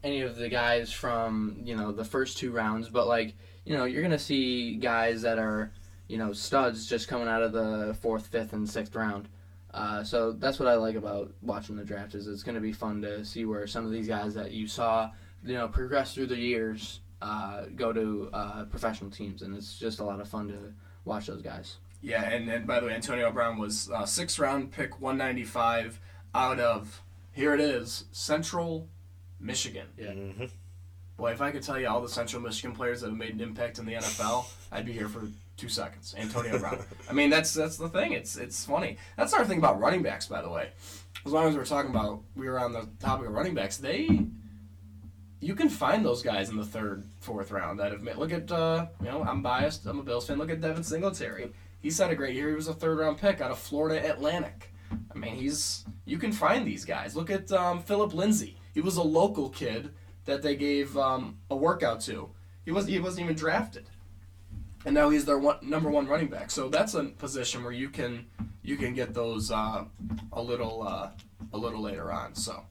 any 0.02 0.22
of 0.22 0.36
the 0.36 0.48
guys 0.48 0.92
from 0.92 1.60
you 1.64 1.76
know 1.76 1.92
the 1.92 2.04
first 2.04 2.38
two 2.38 2.50
rounds, 2.50 2.88
but 2.88 3.06
like 3.06 3.34
you 3.64 3.76
know 3.76 3.84
you're 3.84 4.02
gonna 4.02 4.18
see 4.18 4.76
guys 4.76 5.22
that 5.22 5.38
are 5.38 5.72
you 6.08 6.18
know 6.18 6.32
studs 6.32 6.86
just 6.86 7.08
coming 7.08 7.28
out 7.28 7.42
of 7.42 7.52
the 7.52 7.96
fourth, 8.00 8.26
fifth, 8.26 8.52
and 8.52 8.68
sixth 8.68 8.94
round. 8.94 9.28
Uh, 9.72 10.02
so 10.02 10.32
that's 10.32 10.58
what 10.58 10.68
I 10.68 10.74
like 10.74 10.96
about 10.96 11.32
watching 11.42 11.76
the 11.76 11.84
draft 11.84 12.14
is 12.14 12.26
it's 12.26 12.42
to 12.42 12.60
be 12.60 12.72
fun 12.72 13.02
to 13.02 13.24
see 13.24 13.44
where 13.44 13.66
some 13.66 13.84
of 13.84 13.92
these 13.92 14.08
guys 14.08 14.34
that 14.34 14.52
you 14.52 14.66
saw 14.66 15.10
you 15.44 15.54
know 15.54 15.68
progress 15.68 16.14
through 16.14 16.26
the 16.26 16.36
years 16.36 17.00
uh, 17.26 17.64
go 17.74 17.92
to 17.92 18.30
uh, 18.32 18.64
professional 18.64 19.10
teams, 19.10 19.42
and 19.42 19.56
it's 19.56 19.78
just 19.78 19.98
a 19.98 20.04
lot 20.04 20.20
of 20.20 20.28
fun 20.28 20.48
to 20.48 20.58
watch 21.04 21.26
those 21.26 21.42
guys. 21.42 21.76
Yeah, 22.02 22.22
and, 22.24 22.48
and 22.48 22.66
by 22.66 22.78
the 22.80 22.86
way, 22.86 22.92
Antonio 22.94 23.30
Brown 23.32 23.58
was 23.58 23.90
uh, 23.90 24.04
sixth 24.06 24.38
round 24.38 24.70
pick 24.70 25.00
195 25.00 25.98
out 26.34 26.60
of, 26.60 27.02
here 27.32 27.54
it 27.54 27.60
is, 27.60 28.04
Central 28.12 28.88
Michigan. 29.40 29.86
Yeah. 29.98 30.12
Mhm. 30.12 30.50
Boy, 31.16 31.32
if 31.32 31.40
I 31.40 31.50
could 31.50 31.62
tell 31.62 31.80
you 31.80 31.88
all 31.88 32.02
the 32.02 32.08
Central 32.10 32.42
Michigan 32.42 32.76
players 32.76 33.00
that 33.00 33.08
have 33.08 33.16
made 33.16 33.32
an 33.34 33.40
impact 33.40 33.78
in 33.78 33.86
the 33.86 33.94
NFL, 33.94 34.44
I'd 34.70 34.84
be 34.84 34.92
here 34.92 35.08
for 35.08 35.22
two 35.56 35.68
seconds. 35.70 36.14
Antonio 36.18 36.58
Brown. 36.62 36.78
I 37.08 37.14
mean, 37.14 37.30
that's 37.30 37.54
that's 37.54 37.78
the 37.78 37.88
thing. 37.88 38.12
It's 38.12 38.36
it's 38.36 38.64
funny. 38.66 38.98
That's 39.16 39.32
our 39.32 39.44
thing 39.46 39.58
about 39.58 39.80
running 39.80 40.02
backs, 40.02 40.26
by 40.26 40.42
the 40.42 40.50
way. 40.50 40.68
As 41.24 41.32
long 41.32 41.48
as 41.48 41.56
we're 41.56 41.64
talking 41.64 41.90
about, 41.90 42.20
we 42.36 42.46
were 42.48 42.60
on 42.60 42.72
the 42.72 42.86
topic 43.00 43.26
of 43.28 43.32
running 43.32 43.54
backs. 43.54 43.78
They, 43.78 44.26
you 45.40 45.54
can 45.54 45.68
find 45.68 46.04
those 46.04 46.22
guys 46.22 46.48
in 46.48 46.56
the 46.56 46.64
third, 46.64 47.04
fourth 47.20 47.50
round 47.50 47.78
that 47.78 47.92
have 47.92 48.02
made. 48.02 48.16
Look 48.16 48.32
at, 48.32 48.50
uh, 48.50 48.86
you 49.00 49.06
know, 49.06 49.22
I'm 49.22 49.42
biased. 49.42 49.86
I'm 49.86 49.98
a 49.98 50.02
Bills 50.02 50.26
fan. 50.26 50.38
Look 50.38 50.50
at 50.50 50.60
Devin 50.60 50.82
Singletary. 50.82 51.52
He's 51.80 51.98
had 51.98 52.10
a 52.10 52.16
great 52.16 52.34
year. 52.34 52.48
He 52.48 52.54
was 52.54 52.68
a 52.68 52.74
third 52.74 52.98
round 52.98 53.18
pick 53.18 53.40
out 53.40 53.50
of 53.50 53.58
Florida 53.58 54.10
Atlantic. 54.10 54.72
I 55.14 55.18
mean, 55.18 55.34
he's 55.34 55.84
you 56.04 56.18
can 56.18 56.32
find 56.32 56.66
these 56.66 56.84
guys. 56.84 57.16
Look 57.16 57.30
at 57.30 57.50
um, 57.52 57.82
Phillip 57.82 58.14
Lindsay. 58.14 58.56
He 58.72 58.80
was 58.80 58.96
a 58.96 59.02
local 59.02 59.50
kid 59.50 59.90
that 60.24 60.42
they 60.42 60.56
gave 60.56 60.96
um, 60.96 61.38
a 61.50 61.56
workout 61.56 62.00
to. 62.02 62.30
He 62.64 62.72
was 62.72 62.86
he 62.86 62.98
wasn't 62.98 63.24
even 63.24 63.36
drafted, 63.36 63.88
and 64.84 64.94
now 64.94 65.10
he's 65.10 65.24
their 65.24 65.38
one, 65.38 65.58
number 65.62 65.90
one 65.90 66.06
running 66.06 66.28
back. 66.28 66.50
So 66.50 66.68
that's 66.68 66.94
a 66.94 67.04
position 67.04 67.62
where 67.62 67.72
you 67.72 67.88
can 67.88 68.26
you 68.62 68.76
can 68.76 68.94
get 68.94 69.14
those 69.14 69.50
uh, 69.50 69.84
a 70.32 70.42
little 70.42 70.82
uh, 70.82 71.10
a 71.52 71.58
little 71.58 71.80
later 71.80 72.12
on. 72.12 72.34
So, 72.34 72.64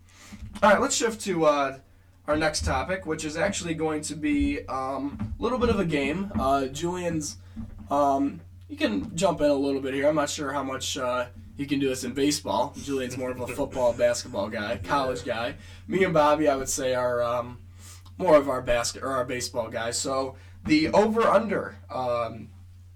all 0.62 0.72
right, 0.72 0.82
let's 0.82 0.96
shift 0.96 1.22
to 1.22 1.46
uh, 1.46 1.78
our 2.28 2.36
next 2.36 2.66
topic, 2.66 3.06
which 3.06 3.24
is 3.24 3.38
actually 3.38 3.74
going 3.74 4.02
to 4.02 4.16
be 4.16 4.66
um, 4.68 5.34
a 5.40 5.44
little 5.44 5.60
bit 5.60 5.70
of 5.70 5.80
a 5.80 5.86
game. 5.86 6.32
Uh, 6.40 6.68
Julian's. 6.68 7.38
Um, 7.90 8.42
you 8.68 8.78
can 8.78 9.16
jump 9.16 9.42
in 9.42 9.50
a 9.50 9.54
little 9.54 9.80
bit 9.80 9.94
here. 9.94 10.08
I'm 10.08 10.16
not 10.16 10.30
sure 10.30 10.52
how 10.52 10.64
much 10.64 10.98
uh, 10.98 11.28
you 11.56 11.68
can 11.68 11.80
do 11.80 11.88
this 11.88 12.04
in 12.04 12.14
baseball. 12.14 12.74
Julian's 12.76 13.18
more 13.18 13.30
of 13.30 13.40
a 13.40 13.48
football, 13.48 13.94
basketball 13.98 14.50
guy, 14.50 14.80
college 14.84 15.24
guy. 15.24 15.56
Me 15.88 16.04
and 16.04 16.14
Bobby, 16.14 16.48
I 16.48 16.56
would 16.56 16.70
say, 16.70 16.96
are 16.96 17.22
um, 17.22 17.60
more 18.18 18.36
of 18.36 18.50
our 18.50 18.62
basket 18.62 19.04
or 19.04 19.12
our 19.12 19.26
baseball 19.26 19.70
guys. 19.70 20.00
So 20.00 20.36
the 20.66 20.90
over 20.90 21.22
under 21.22 21.78
um, 21.92 22.50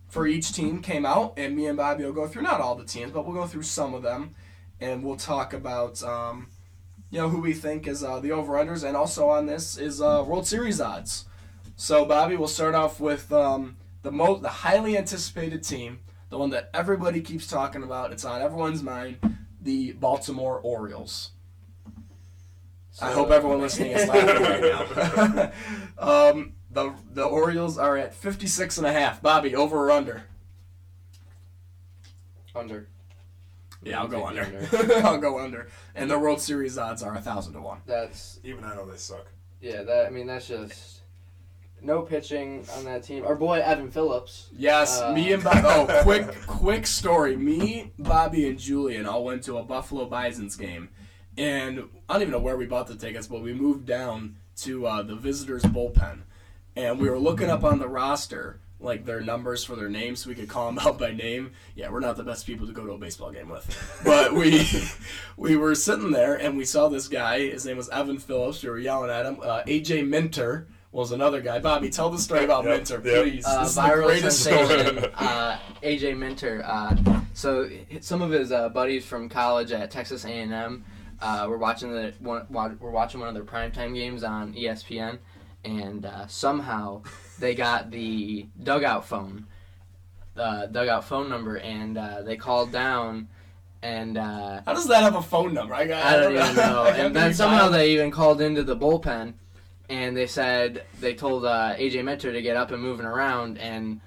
for 0.08 0.26
each 0.26 0.54
team 0.54 0.82
came 0.82 1.06
out, 1.06 1.36
and 1.38 1.56
me 1.56 1.68
and 1.68 1.78
Bobby 1.78 2.04
will 2.04 2.13
go 2.13 2.28
through 2.28 2.44
not 2.44 2.62
all 2.62 2.76
the 2.76 2.86
teams, 2.86 3.12
but 3.12 3.26
we'll 3.26 3.36
go 3.36 3.46
through 3.46 3.63
some 3.63 3.94
of 3.94 4.02
them, 4.02 4.34
and 4.80 5.04
we'll 5.04 5.18
talk 5.18 5.54
about 5.54 6.02
um, 6.04 6.48
you 7.10 7.19
know 7.19 7.30
who 7.30 7.41
we 7.41 7.54
think 7.54 7.88
is 7.88 8.04
uh, 8.04 8.19
the 8.19 8.32
over 8.32 8.54
unders, 8.54 8.84
and 8.84 8.95
also 8.95 9.30
on 9.30 9.45
this 9.45 9.78
is 9.78 10.02
uh, 10.02 10.24
World 10.26 10.48
Series 10.48 10.80
odds. 10.80 11.26
So 11.76 12.06
Bobby, 12.06 12.36
we'll 12.36 12.48
start 12.48 12.76
off 12.76 13.00
with 13.00 13.32
um, 13.32 13.78
the 14.02 14.12
most, 14.12 14.41
the 14.41 14.50
highly 14.50 14.98
anticipated 14.98 15.63
team, 15.63 16.00
the 16.30 16.38
one 16.38 16.50
that 16.52 16.69
everybody 16.74 17.22
keeps 17.22 17.48
talking 17.48 17.84
about. 17.84 18.12
It's 18.12 18.26
on 18.26 18.41
everyone's 18.41 18.84
mind, 18.84 19.17
the 19.62 19.93
Baltimore 19.93 20.60
Orioles. 20.60 21.32
I 23.02 23.12
hope 23.12 23.32
everyone 23.32 23.62
listening 23.62 23.91
is 23.91 24.08
laughing 24.08 24.43
right 24.43 25.54
now. 25.98 25.98
um, 26.30 26.54
the 26.69 26.93
the 27.12 27.24
Orioles 27.24 27.78
are 27.78 27.98
at 27.98 28.13
56 28.13 28.78
and 28.78 28.86
a 28.86 28.91
half. 28.91 29.22
Bobby, 29.22 29.56
over 29.56 29.78
or 29.78 29.91
under? 29.91 30.24
Under. 32.54 32.88
Yeah, 33.84 34.00
I'll 34.02 34.08
go 34.08 34.30
Take 34.30 34.39
under. 34.44 34.96
I'll 35.08 35.18
go 35.18 35.39
under. 35.39 35.68
And 35.96 36.10
the 36.12 36.20
World 36.20 36.42
Series 36.42 36.78
odds 36.78 37.02
are 37.02 37.15
a 37.15 37.22
thousand 37.22 37.54
to 37.54 37.62
one. 37.62 37.80
That's 37.86 38.39
Even 38.44 38.63
I 38.63 38.76
know 38.76 38.86
they 38.86 38.98
suck. 38.98 39.28
yeah. 39.62 39.84
That 39.84 40.06
I 40.06 40.10
mean 40.10 40.28
that's 40.28 40.48
just 40.48 41.02
no 41.82 42.02
pitching 42.02 42.65
on 42.76 42.84
that 42.86 43.04
team. 43.04 43.26
Our 43.26 43.36
boy 43.36 43.60
Evan 43.60 43.89
Phillips. 43.89 44.50
Yes, 44.52 45.00
Uh, 45.00 45.13
me 45.13 45.32
and 45.32 45.42
Bobby. 45.44 45.62
Oh, 45.65 46.02
quick, 46.04 46.46
quick 46.46 46.86
story. 46.86 47.38
Me, 47.38 47.94
Bobby, 47.98 48.50
and 48.50 48.60
Julian 48.60 49.06
all 49.06 49.24
went 49.24 49.44
to 49.44 49.58
a 49.58 49.63
Buffalo 49.63 50.06
Bison's 50.06 50.58
game, 50.58 50.89
and 51.38 51.86
I 52.10 52.13
don't 52.13 52.24
even 52.24 52.32
know 52.34 52.39
where 52.39 52.58
we 52.58 52.65
bought 52.65 52.88
the 52.88 52.96
tickets, 52.98 53.28
but 53.28 53.42
we 53.42 53.54
moved 53.54 53.86
down 53.86 54.36
to 54.58 54.86
uh, 54.88 55.04
the 55.04 55.15
visitors' 55.15 55.63
bullpen, 55.63 56.24
and 56.76 57.00
we 57.00 57.10
were 57.10 57.18
looking 57.18 57.50
up 57.50 57.63
on 57.63 57.80
the 57.80 57.88
roster 57.88 58.60
like 58.82 59.06
their 59.06 59.20
numbers 59.22 59.63
for 59.63 59.76
their 59.76 59.89
names 59.89 60.22
so 60.22 60.30
we 60.30 60.36
could 60.36 60.48
call 60.48 60.65
them 60.72 60.80
out 60.88 60.98
by 60.98 61.12
name. 61.12 61.52
Yeah, 61.76 61.89
we're 61.89 62.00
not 62.00 62.18
the 62.18 62.24
best 62.24 62.46
people 62.46 62.65
to 62.68 62.74
go 62.74 62.86
to 62.86 62.94
a 62.94 62.98
baseball 62.98 63.32
game 63.32 63.50
with, 63.50 64.00
but 64.06 64.34
we 64.34 64.65
we 65.38 65.56
were 65.56 65.76
sitting 65.76 66.12
there 66.12 66.36
and 66.36 66.58
we 66.58 66.65
saw 66.65 66.88
this 66.88 67.08
guy. 67.08 67.39
His 67.50 67.65
name 67.65 67.78
was 67.78 67.89
Evan 67.89 68.18
Phillips. 68.20 68.63
We 68.63 68.70
were 68.70 68.80
yelling 68.80 69.10
at 69.12 69.26
him. 69.26 69.39
Uh, 69.44 69.63
AJ 69.63 70.08
Minter 70.08 70.68
was 70.92 71.12
another 71.12 71.39
guy. 71.39 71.60
Bobby, 71.60 71.89
tell 71.89 72.10
the 72.10 72.18
story 72.18 72.46
about 72.46 72.63
Yep, 72.65 72.74
Minter, 72.78 73.02
yep. 73.06 73.24
please. 73.24 73.46
uh, 73.46 73.60
this 73.60 73.70
is 73.70 73.76
the 73.76 73.82
viral 73.82 74.06
greatest 74.08 74.42
sensation, 74.44 74.98
story. 74.98 75.12
uh, 75.18 75.58
AJ 75.84 76.18
Minter. 76.18 76.63
Uh, 76.65 76.96
so 77.34 77.70
some 78.02 78.22
of 78.24 78.32
his 78.32 78.52
uh, 78.52 78.70
buddies 78.70 79.06
from 79.06 79.30
college 79.30 79.72
at 79.72 79.92
Texas 79.92 80.26
A&M 80.26 80.84
uh, 81.22 81.46
were 81.48 81.60
watching 81.60 81.92
the 81.92 82.12
one, 82.20 82.48
wa- 82.50 82.72
were 82.80 82.89
watching 82.89 83.20
one 83.20 83.30
of 83.30 83.36
their 83.36 83.44
primetime 83.44 83.94
games 83.94 84.24
on 84.24 84.52
ESPN, 84.56 85.20
and 85.63 86.06
uh, 86.06 86.28
somehow 86.28 87.02
they 87.39 87.56
got 87.56 87.91
the 87.91 88.48
dugout 88.62 89.06
phone, 89.06 89.45
uh, 90.38 90.67
dugout 90.67 91.04
phone 91.04 91.30
number, 91.30 91.58
and 91.58 91.98
uh, 91.98 92.22
they 92.22 92.38
called 92.38 92.72
down, 92.72 93.28
and. 93.82 94.17
Uh, 94.17 94.62
How 94.65 94.74
does 94.74 94.88
that 94.88 95.04
have 95.04 95.15
a 95.15 95.22
phone 95.22 95.54
number? 95.54 95.74
I, 95.74 95.86
got, 95.86 96.06
I 96.06 96.19
don't 96.19 96.36
even 96.36 96.56
know. 96.56 96.84
And 96.95 97.15
then 97.15 97.34
somehow 97.34 97.69
they 97.69 97.91
even 97.91 98.12
called 98.12 98.41
into 98.41 98.63
the 98.63 98.76
bullpen, 98.76 99.34
and 99.89 100.15
they 100.15 100.28
said 100.28 100.84
they 101.00 101.13
told 101.13 101.45
uh, 101.45 101.76
AJ 101.76 102.04
Minter 102.04 102.32
to 102.32 102.41
get 102.41 102.56
up 102.56 102.72
and 102.72 102.82
moving 102.82 103.06
around, 103.06 103.58
and 103.58 104.02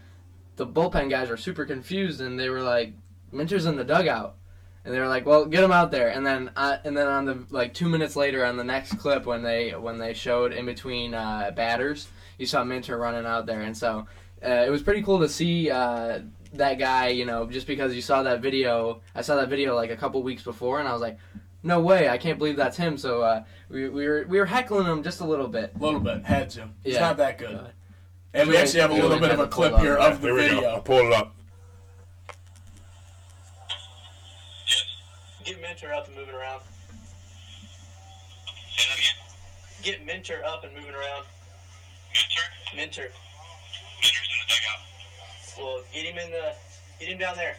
the 0.57 0.67
bullpen 0.67 1.11
guys 1.11 1.29
were 1.29 1.37
super 1.37 1.65
confused, 1.65 2.21
and 2.21 2.38
they 2.38 2.49
were 2.49 2.62
like, 2.62 2.95
"Minter's 3.31 3.67
in 3.67 3.77
the 3.77 3.85
dugout," 3.85 4.37
and 4.85 4.92
they 4.95 4.99
were 5.01 5.09
like, 5.09 5.27
"Well, 5.27 5.47
get 5.47 5.62
him 5.62 5.73
out 5.73 5.90
there." 5.90 6.09
And 6.09 6.25
then, 6.27 6.51
uh, 6.57 6.79
and 6.85 6.97
then 6.97 7.07
on 7.07 7.25
the 7.25 7.45
like 7.51 7.75
two 7.75 7.88
minutes 7.88 8.16
later 8.16 8.45
on 8.45 8.57
the 8.57 8.64
next 8.64 8.99
clip 8.99 9.27
when 9.27 9.42
they 9.42 9.71
when 9.71 9.99
they 9.99 10.12
showed 10.14 10.53
in 10.53 10.66
between 10.66 11.14
uh, 11.14 11.51
batters, 11.55 12.09
you 12.38 12.47
saw 12.47 12.64
Minter 12.64 12.99
running 12.99 13.27
out 13.27 13.47
there, 13.47 13.61
and 13.62 13.77
so 13.77 14.07
uh, 14.45 14.49
it 14.66 14.71
was 14.71 14.83
pretty 14.83 15.03
cool 15.03 15.21
to 15.21 15.29
see. 15.29 15.71
Uh, 15.71 16.21
that 16.55 16.79
guy, 16.79 17.09
you 17.09 17.25
know, 17.25 17.47
just 17.47 17.66
because 17.66 17.95
you 17.95 18.03
saw 18.03 18.23
that 18.25 18.42
video, 18.42 19.01
I 19.14 19.23
saw 19.23 19.37
that 19.37 19.49
video 19.49 19.75
like 19.75 19.90
a 19.90 19.97
couple 19.97 20.23
weeks 20.23 20.42
before, 20.42 20.81
and 20.81 20.87
I 20.87 20.92
was 20.92 21.01
like, 21.01 21.16
no 21.62 21.81
way, 21.81 22.11
I 22.11 22.18
can't 22.18 22.37
believe 22.38 22.57
that's 22.57 22.77
him. 22.77 22.99
So 22.99 23.23
uh, 23.23 23.45
we, 23.71 23.88
we 23.88 24.07
were 24.07 24.27
we 24.29 24.38
were 24.38 24.45
heckling 24.45 24.87
him 24.87 25.03
just 25.03 25.21
a 25.21 25.25
little 25.25 25.49
bit. 25.49 25.73
A 25.75 25.83
little 25.83 25.99
bit. 26.01 26.25
Had 26.25 26.51
to. 26.51 26.68
It's 26.85 26.97
Yeah. 26.97 27.01
not 27.01 27.16
that 27.16 27.38
good. 27.38 27.55
Uh, 27.55 27.68
and 28.35 28.51
we 28.51 28.57
actually 28.59 28.81
have 28.81 28.90
a 28.90 28.95
little 28.95 29.18
bit 29.18 29.31
of 29.31 29.40
a 29.40 29.47
clip 29.47 29.79
here 29.79 29.95
of 29.97 30.21
the 30.21 30.27
Here 30.29 30.35
we 30.35 30.40
go. 30.49 30.55
I'll 30.57 30.61
video. 30.61 30.81
pull 30.83 30.99
it 31.07 31.12
up. 31.14 31.35
Get 35.44 35.61
Minter 35.61 35.92
up 35.92 36.07
and 36.07 36.16
moving 36.16 36.35
around. 36.35 36.62
Get 39.83 40.07
Minter 40.07 40.42
up 40.46 40.62
and 40.62 40.72
moving 40.72 40.94
around. 40.94 41.24
Minter? 42.14 42.42
Minter. 42.76 43.11
Minter's 44.00 44.28
in 44.31 44.38
the 44.38 44.55
dugout. 44.55 45.59
Well, 45.59 45.83
get 45.92 46.05
him 46.05 46.18
in 46.18 46.31
the. 46.31 46.52
Get 47.00 47.09
him 47.09 47.18
down 47.18 47.37
there. 47.37 47.57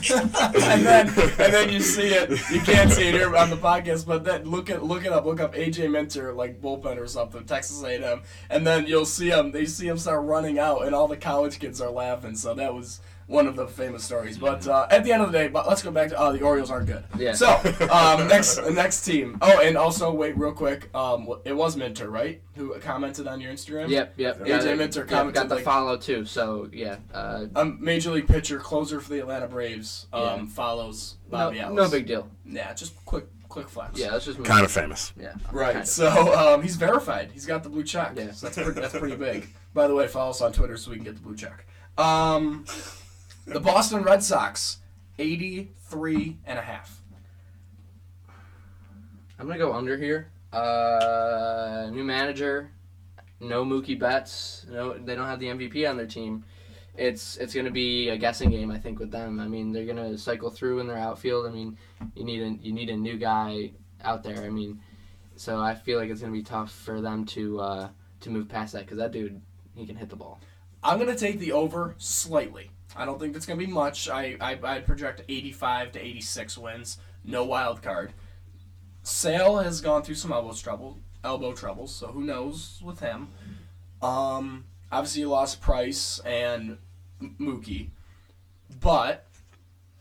and 0.10 0.84
then 0.84 1.08
and 1.08 1.54
then 1.54 1.68
you 1.68 1.80
see 1.80 2.08
it. 2.08 2.30
You 2.50 2.60
can't 2.60 2.90
see 2.90 3.08
it 3.08 3.14
here 3.14 3.36
on 3.36 3.50
the 3.50 3.56
podcast, 3.56 4.06
but 4.06 4.24
then 4.24 4.44
look 4.44 4.68
at 4.70 4.84
look 4.84 5.04
it 5.04 5.12
up. 5.12 5.24
Look 5.24 5.40
up 5.40 5.54
AJ 5.54 5.90
Minter 5.92 6.32
like 6.32 6.60
bullpen 6.60 6.98
or 6.98 7.06
something, 7.06 7.44
Texas 7.44 7.82
A&M, 7.84 8.22
and 8.48 8.66
then 8.66 8.86
you'll 8.86 9.06
see 9.06 9.28
him. 9.28 9.52
They 9.52 9.66
see 9.66 9.86
him 9.86 9.98
start 9.98 10.24
running 10.24 10.58
out, 10.58 10.84
and 10.84 10.94
all 10.94 11.06
the 11.06 11.16
college 11.16 11.60
kids 11.60 11.80
are 11.80 11.90
laughing. 11.90 12.34
So 12.34 12.54
that 12.54 12.74
was 12.74 13.00
one 13.30 13.46
of 13.46 13.54
the 13.54 13.66
famous 13.66 14.02
stories. 14.04 14.36
But 14.36 14.66
uh, 14.66 14.88
at 14.90 15.04
the 15.04 15.12
end 15.12 15.22
of 15.22 15.30
the 15.30 15.38
day, 15.38 15.48
but 15.48 15.68
let's 15.68 15.82
go 15.82 15.90
back 15.90 16.08
to 16.10 16.18
uh, 16.18 16.32
the 16.32 16.42
Orioles 16.42 16.70
aren't 16.70 16.86
good. 16.86 17.04
Yeah. 17.16 17.32
So 17.32 17.48
um, 17.90 18.26
next 18.28 18.60
next 18.72 19.04
team. 19.04 19.38
Oh, 19.40 19.60
and 19.60 19.76
also 19.76 20.12
wait 20.12 20.36
real 20.36 20.52
quick. 20.52 20.94
Um, 20.94 21.28
it 21.44 21.52
was 21.56 21.76
Minter, 21.76 22.10
right? 22.10 22.42
Who 22.56 22.76
commented 22.80 23.26
on 23.28 23.40
your 23.40 23.52
Instagram? 23.52 23.88
Yep, 23.88 24.14
yep. 24.16 24.40
AJ 24.40 24.46
got 24.48 24.66
it. 24.66 24.76
Minter 24.78 25.00
Yep, 25.00 25.08
commented, 25.08 25.34
got 25.34 25.48
the 25.48 25.54
like- 25.54 25.64
follow 25.64 25.96
too. 25.96 26.24
So 26.24 26.68
yeah, 26.72 26.96
uh, 27.14 27.46
A 27.54 27.64
major 27.64 28.10
league 28.10 28.26
pitcher, 28.28 28.58
closer 28.58 29.00
for 29.00 29.10
the 29.10 29.20
Atlanta 29.20 29.46
Braves, 29.48 30.06
um, 30.12 30.22
Yeah. 30.22 30.46
follows 30.46 31.14
no, 31.30 31.38
Bobby 31.38 31.60
Ellis. 31.60 31.76
no 31.76 31.88
big 31.88 32.06
deal. 32.06 32.28
Yeah, 32.44 32.74
just 32.74 33.02
quick 33.04 33.26
quick 33.48 33.68
flex. 33.68 33.98
Yeah, 33.98 34.12
let's 34.12 34.24
just 34.24 34.38
move. 34.38 34.46
Kind 34.46 34.64
of 34.64 34.70
famous. 34.72 35.12
Yeah. 35.20 35.34
Right. 35.52 35.72
kind 35.72 35.82
of. 35.82 35.88
So 35.88 36.08
um, 36.54 36.62
he's 36.62 36.76
verified. 36.76 37.30
He's 37.32 37.46
got 37.46 37.62
the 37.62 37.68
blue 37.68 37.84
check. 37.84 38.12
Yeah. 38.16 38.32
So 38.32 38.46
that's 38.46 38.58
pretty, 38.58 38.80
that's 38.80 38.96
pretty 38.98 39.16
big. 39.16 39.48
By 39.72 39.86
the 39.86 39.94
way, 39.94 40.06
follow 40.08 40.30
us 40.30 40.40
on 40.40 40.52
Twitter 40.52 40.76
so 40.76 40.90
we 40.90 40.96
can 40.96 41.04
get 41.04 41.14
the 41.14 41.20
blue 41.22 41.36
check. 41.36 41.64
Um, 41.98 42.64
the 43.50 43.60
Boston 43.60 44.02
Red 44.02 44.22
Sox, 44.22 44.78
83 45.18 46.38
and 46.46 46.58
a 46.58 46.62
half. 46.62 47.02
I'm 49.38 49.46
gonna 49.46 49.58
go 49.58 49.72
under 49.72 49.96
here. 49.96 50.30
Uh, 50.52 51.88
new 51.92 52.04
manager, 52.04 52.70
no 53.40 53.64
Mookie 53.64 53.98
Betts. 53.98 54.66
No, 54.70 54.96
they 54.96 55.14
don't 55.14 55.26
have 55.26 55.40
the 55.40 55.46
MVP 55.46 55.88
on 55.88 55.96
their 55.96 56.06
team. 56.06 56.44
It's 56.96 57.36
it's 57.38 57.54
gonna 57.54 57.70
be 57.70 58.10
a 58.10 58.16
guessing 58.16 58.50
game, 58.50 58.70
I 58.70 58.78
think, 58.78 58.98
with 58.98 59.10
them. 59.10 59.40
I 59.40 59.48
mean, 59.48 59.72
they're 59.72 59.86
gonna 59.86 60.16
cycle 60.16 60.50
through 60.50 60.80
in 60.80 60.86
their 60.86 60.98
outfield. 60.98 61.46
I 61.46 61.50
mean, 61.50 61.76
you 62.14 62.24
need 62.24 62.42
a 62.42 62.50
you 62.62 62.72
need 62.72 62.90
a 62.90 62.96
new 62.96 63.16
guy 63.16 63.72
out 64.02 64.22
there. 64.22 64.44
I 64.44 64.50
mean, 64.50 64.80
so 65.36 65.60
I 65.60 65.74
feel 65.74 65.98
like 65.98 66.10
it's 66.10 66.20
gonna 66.20 66.32
be 66.32 66.42
tough 66.42 66.70
for 66.70 67.00
them 67.00 67.24
to 67.26 67.60
uh, 67.60 67.88
to 68.20 68.30
move 68.30 68.48
past 68.48 68.74
that 68.74 68.82
because 68.82 68.98
that 68.98 69.12
dude 69.12 69.40
he 69.74 69.86
can 69.86 69.96
hit 69.96 70.10
the 70.10 70.16
ball. 70.16 70.40
I'm 70.82 70.98
going 70.98 71.14
to 71.14 71.18
take 71.18 71.38
the 71.38 71.52
over 71.52 71.94
slightly. 71.98 72.70
I 73.00 73.06
don't 73.06 73.18
think 73.18 73.32
that's 73.32 73.46
going 73.46 73.58
to 73.58 73.66
be 73.66 73.72
much. 73.72 74.10
I, 74.10 74.36
I, 74.42 74.58
I 74.62 74.80
project 74.80 75.22
85 75.26 75.92
to 75.92 76.04
86 76.04 76.58
wins. 76.58 76.98
No 77.24 77.44
wild 77.44 77.80
card. 77.80 78.12
Sale 79.02 79.56
has 79.60 79.80
gone 79.80 80.02
through 80.02 80.16
some 80.16 80.32
elbow 80.32 80.52
trouble, 80.52 80.98
elbow 81.24 81.54
troubles, 81.54 81.94
so 81.94 82.08
who 82.08 82.22
knows 82.22 82.78
with 82.84 83.00
him. 83.00 83.28
Um, 84.02 84.66
obviously, 84.92 85.22
you 85.22 85.30
lost 85.30 85.62
Price 85.62 86.20
and 86.26 86.76
Mookie, 87.22 87.88
but 88.82 89.26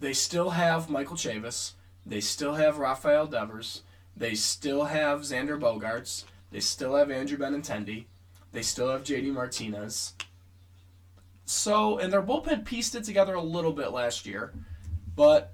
they 0.01 0.11
still 0.11 0.49
have 0.49 0.89
Michael 0.89 1.15
Chavis. 1.15 1.71
They 2.05 2.19
still 2.19 2.55
have 2.55 2.79
Rafael 2.79 3.27
Devers. 3.27 3.83
They 4.17 4.35
still 4.35 4.83
have 4.83 5.21
Xander 5.21 5.57
Bogaerts. 5.57 6.25
They 6.51 6.59
still 6.59 6.97
have 6.97 7.09
Andrew 7.09 7.37
Benintendi. 7.37 8.07
They 8.51 8.61
still 8.61 8.89
have 8.89 9.05
JD 9.05 9.31
Martinez. 9.31 10.15
So, 11.49 11.97
and 11.97 12.13
their 12.13 12.21
bullpen 12.21 12.63
pieced 12.63 12.93
it 12.93 13.03
together 13.03 13.33
a 13.33 13.41
little 13.41 13.73
bit 13.73 13.91
last 13.91 14.27
year, 14.27 14.53
but 15.15 15.51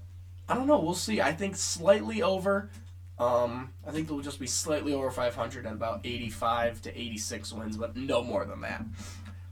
I 0.50 0.54
don't 0.54 0.68
know. 0.68 0.78
We'll 0.78 0.94
see. 0.94 1.22
I 1.22 1.32
think 1.32 1.56
slightly 1.56 2.22
over. 2.22 2.70
Um, 3.18 3.72
I 3.88 3.92
think 3.92 4.10
they'll 4.10 4.20
just 4.20 4.38
be 4.38 4.46
slightly 4.46 4.94
over 4.94 5.10
500 5.10 5.66
at 5.66 5.72
about 5.72 6.02
85 6.04 6.82
to 6.82 7.00
86 7.00 7.54
wins, 7.54 7.78
but 7.78 7.96
no 7.96 8.22
more 8.22 8.44
than 8.44 8.60
that. 8.60 8.84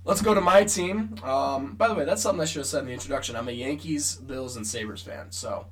Let's 0.03 0.21
go 0.21 0.33
to 0.33 0.41
my 0.41 0.65
team. 0.65 1.15
Um, 1.23 1.75
by 1.75 1.87
the 1.87 1.93
way, 1.93 2.03
that's 2.03 2.21
something 2.21 2.41
I 2.41 2.45
should 2.45 2.59
have 2.59 2.67
said 2.67 2.81
in 2.81 2.87
the 2.87 2.91
introduction. 2.93 3.37
I'm 3.37 3.47
a 3.47 3.53
Yankees, 3.53 4.17
Bills, 4.17 4.57
and 4.57 4.67
Sabres 4.67 5.01
fan, 5.01 5.31
so 5.31 5.67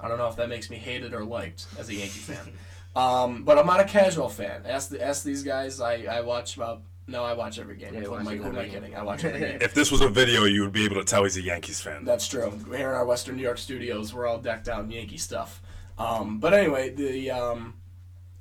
I 0.00 0.08
don't 0.08 0.18
know 0.18 0.26
if 0.26 0.34
that 0.34 0.48
makes 0.48 0.68
me 0.68 0.78
hated 0.78 1.14
or 1.14 1.24
liked 1.24 1.66
as 1.78 1.88
a 1.88 1.94
Yankee 1.94 2.18
fan. 2.18 2.52
Um, 2.94 3.44
but 3.44 3.56
I'm 3.56 3.66
not 3.66 3.80
a 3.80 3.86
casual 3.86 4.28
fan. 4.28 4.64
Ask 4.66 4.90
the, 4.90 5.02
ask 5.02 5.24
these 5.24 5.42
guys. 5.42 5.80
I, 5.80 6.02
I 6.02 6.20
watch 6.20 6.56
about 6.56 6.82
no, 7.06 7.24
I 7.24 7.32
watch 7.32 7.58
every 7.58 7.76
game. 7.76 7.94
Yeah, 7.94 8.00
you 8.00 8.06
who 8.06 8.16
am 8.16 8.28
I, 8.28 8.34
watch 8.34 8.42
who 8.42 8.48
am 8.48 8.58
I 8.58 8.68
kidding? 8.68 8.94
I 8.94 9.02
watch 9.02 9.24
every 9.24 9.40
game. 9.52 9.58
If 9.60 9.74
this 9.74 9.90
was 9.90 10.00
a 10.00 10.08
video, 10.08 10.44
you 10.44 10.62
would 10.62 10.72
be 10.72 10.84
able 10.84 10.96
to 10.96 11.04
tell 11.04 11.24
he's 11.24 11.36
a 11.36 11.42
Yankees 11.42 11.80
fan. 11.80 12.04
That's 12.04 12.28
true. 12.28 12.52
Here 12.68 12.90
in 12.90 12.94
our 12.94 13.04
Western 13.04 13.36
New 13.36 13.42
York 13.42 13.58
studios, 13.58 14.14
we're 14.14 14.26
all 14.26 14.38
decked 14.38 14.68
out 14.68 14.84
in 14.84 14.90
Yankee 14.90 15.18
stuff. 15.18 15.60
Um, 15.98 16.38
but 16.38 16.54
anyway, 16.54 16.90
the 16.90 17.30
um, 17.30 17.74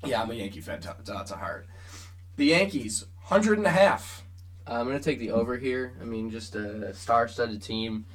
yeah, 0.05 0.21
I'm 0.21 0.31
a 0.31 0.33
Yankee 0.33 0.61
fan 0.61 0.81
to, 0.81 0.95
to, 1.05 1.23
to 1.27 1.35
heart. 1.35 1.67
The 2.37 2.45
Yankees, 2.45 3.05
hundred 3.23 3.57
and 3.57 3.67
a 3.67 3.71
half. 3.71 4.23
I'm 4.67 4.85
gonna 4.85 4.99
take 4.99 5.19
the 5.19 5.31
over 5.31 5.57
here. 5.57 5.93
I 6.01 6.05
mean, 6.05 6.29
just 6.29 6.55
a 6.55 6.93
star-studded 6.93 7.61
team. 7.61 8.05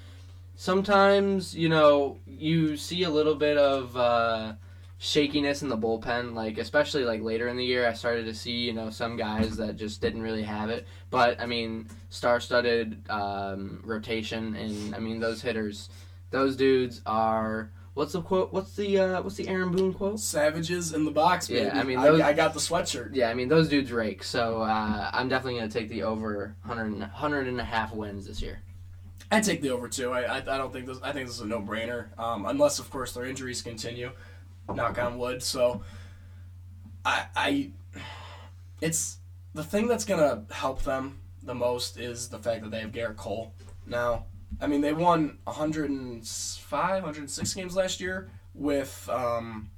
Sometimes, 0.55 1.55
you 1.55 1.69
know, 1.69 2.19
you 2.27 2.77
see 2.77 3.03
a 3.03 3.11
little 3.11 3.35
bit 3.35 3.59
of 3.59 3.97
uh, 3.97 4.55
shakiness 4.99 5.63
in 5.63 5.69
the 5.69 5.77
bullpen. 5.77 6.35
Like, 6.35 6.59
especially 6.59 7.05
like 7.05 7.23
later 7.23 7.49
in 7.49 7.57
the 7.57 7.65
year, 7.65 7.87
I 7.87 7.93
started 7.93 8.25
to 8.27 8.35
see, 8.35 8.53
you 8.53 8.73
know, 8.73 8.91
some 8.91 9.17
guys 9.17 9.57
that 9.57 9.77
just 9.77 10.01
didn't 10.01 10.23
really 10.23 10.43
have 10.43 10.71
it. 10.71 10.87
But 11.11 11.41
I 11.41 11.47
mean, 11.47 11.89
star-studded 12.11 13.09
um, 13.11 13.83
rotation, 13.85 14.55
and 14.57 14.95
I 14.95 14.99
mean, 14.99 15.21
those 15.21 15.43
hitters, 15.43 15.89
those 16.31 16.57
dudes 16.57 17.03
are. 17.07 17.71
What's 17.95 18.13
the 18.13 18.21
quote? 18.21 18.53
What's 18.53 18.77
the 18.77 18.99
uh, 18.99 19.23
what's 19.23 19.37
the 19.37 19.49
Aaron 19.49 19.73
Boone 19.73 19.95
quote? 19.95 20.21
Savages 20.21 20.93
in 20.93 21.07
the 21.07 21.11
box, 21.11 21.49
baby. 21.49 21.63
Yeah, 21.63 21.81
I 21.81 21.83
mean, 21.83 21.99
I, 21.99 22.29
I 22.29 22.33
got 22.35 22.53
the 22.53 22.61
sweatshirt. 22.61 23.15
Yeah, 23.15 23.31
I 23.31 23.35
mean 23.35 23.49
those 23.49 23.71
dudes 23.71 23.91
rake. 23.91 24.23
So 24.23 24.61
uh, 24.61 25.11
I'm 25.15 25.31
definitely 25.31 25.61
gonna 25.61 25.71
take 25.71 25.89
the 25.89 26.03
over 26.03 26.55
100, 26.67 26.99
100 26.99 27.49
and 27.49 27.59
a 27.59 27.65
half 27.65 27.95
wins 27.95 28.27
this 28.27 28.43
year. 28.43 28.61
I 29.31 29.41
take 29.41 29.63
the 29.63 29.71
over 29.71 29.89
too. 29.89 30.13
I, 30.13 30.25
I, 30.25 30.37
I 30.37 30.59
don't 30.59 30.75
think 30.75 30.85
this. 30.85 30.99
I 31.03 31.13
think 31.13 31.27
this 31.27 31.37
is 31.37 31.41
a 31.41 31.47
no 31.47 31.61
brainer. 31.61 32.17
Um, 32.19 32.45
unless 32.45 32.79
of 32.79 32.91
course 32.91 33.13
their 33.13 33.25
injuries 33.25 33.63
continue. 33.63 34.11
Knock 34.75 34.99
on 34.99 35.19
wood. 35.19 35.43
So, 35.43 35.83
I, 37.05 37.27
I, 37.37 37.71
it's 38.81 39.19
the 39.55 39.65
thing 39.65 39.87
that's 39.87 40.05
gonna 40.05 40.45
help 40.51 40.83
them 40.83 41.21
the 41.43 41.55
most 41.55 41.99
is 41.99 42.29
the 42.29 42.39
fact 42.39 42.63
that 42.63 42.71
they 42.71 42.81
have 42.81 42.93
Gerrit 42.93 43.17
Cole 43.17 43.55
now. 43.87 44.27
I 44.61 44.67
mean, 44.67 44.81
they 44.81 44.93
won 44.93 45.39
105, 45.45 47.03
106 47.03 47.55
games 47.55 47.77
last 47.77 48.01
year 48.01 48.31
with 48.55 49.09
um, 49.11 49.71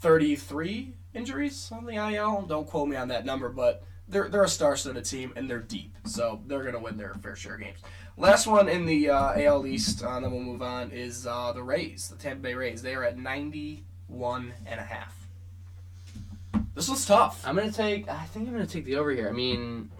33 0.00 0.94
injuries 1.14 1.70
on 1.72 1.86
the 1.86 1.94
IL. 1.94 2.42
Don't 2.42 2.66
quote 2.66 2.88
me 2.88 2.96
on 2.96 3.08
that 3.08 3.24
number, 3.24 3.48
but 3.48 3.82
they're 4.08 4.28
they're 4.28 4.44
a 4.44 4.48
star-studded 4.48 5.04
team 5.04 5.32
and 5.34 5.50
they're 5.50 5.58
deep, 5.58 5.96
so 6.04 6.40
they're 6.46 6.62
gonna 6.62 6.78
win 6.78 6.96
their 6.96 7.14
fair 7.14 7.34
share 7.34 7.54
of 7.54 7.60
games. 7.60 7.80
Last 8.16 8.46
one 8.46 8.68
in 8.68 8.86
the 8.86 9.10
uh, 9.10 9.32
AL 9.40 9.66
East, 9.66 10.02
uh, 10.04 10.20
then 10.20 10.30
we'll 10.30 10.40
move 10.40 10.62
on, 10.62 10.90
is 10.90 11.26
uh, 11.26 11.52
the 11.52 11.62
Rays, 11.62 12.08
the 12.08 12.16
Tampa 12.16 12.42
Bay 12.42 12.54
Rays. 12.54 12.82
They 12.82 12.94
are 12.94 13.04
at 13.04 13.18
91 14.08 14.52
and 14.66 14.80
a 14.80 14.82
half. 14.82 15.14
This 16.74 16.88
was 16.88 17.06
tough. 17.06 17.42
I'm 17.46 17.56
gonna 17.56 17.72
take. 17.72 18.08
I 18.08 18.24
think 18.24 18.46
I'm 18.46 18.52
gonna 18.52 18.66
take 18.66 18.84
the 18.84 18.96
over 18.96 19.10
here. 19.10 19.28
I 19.28 19.32
mean, 19.32 19.90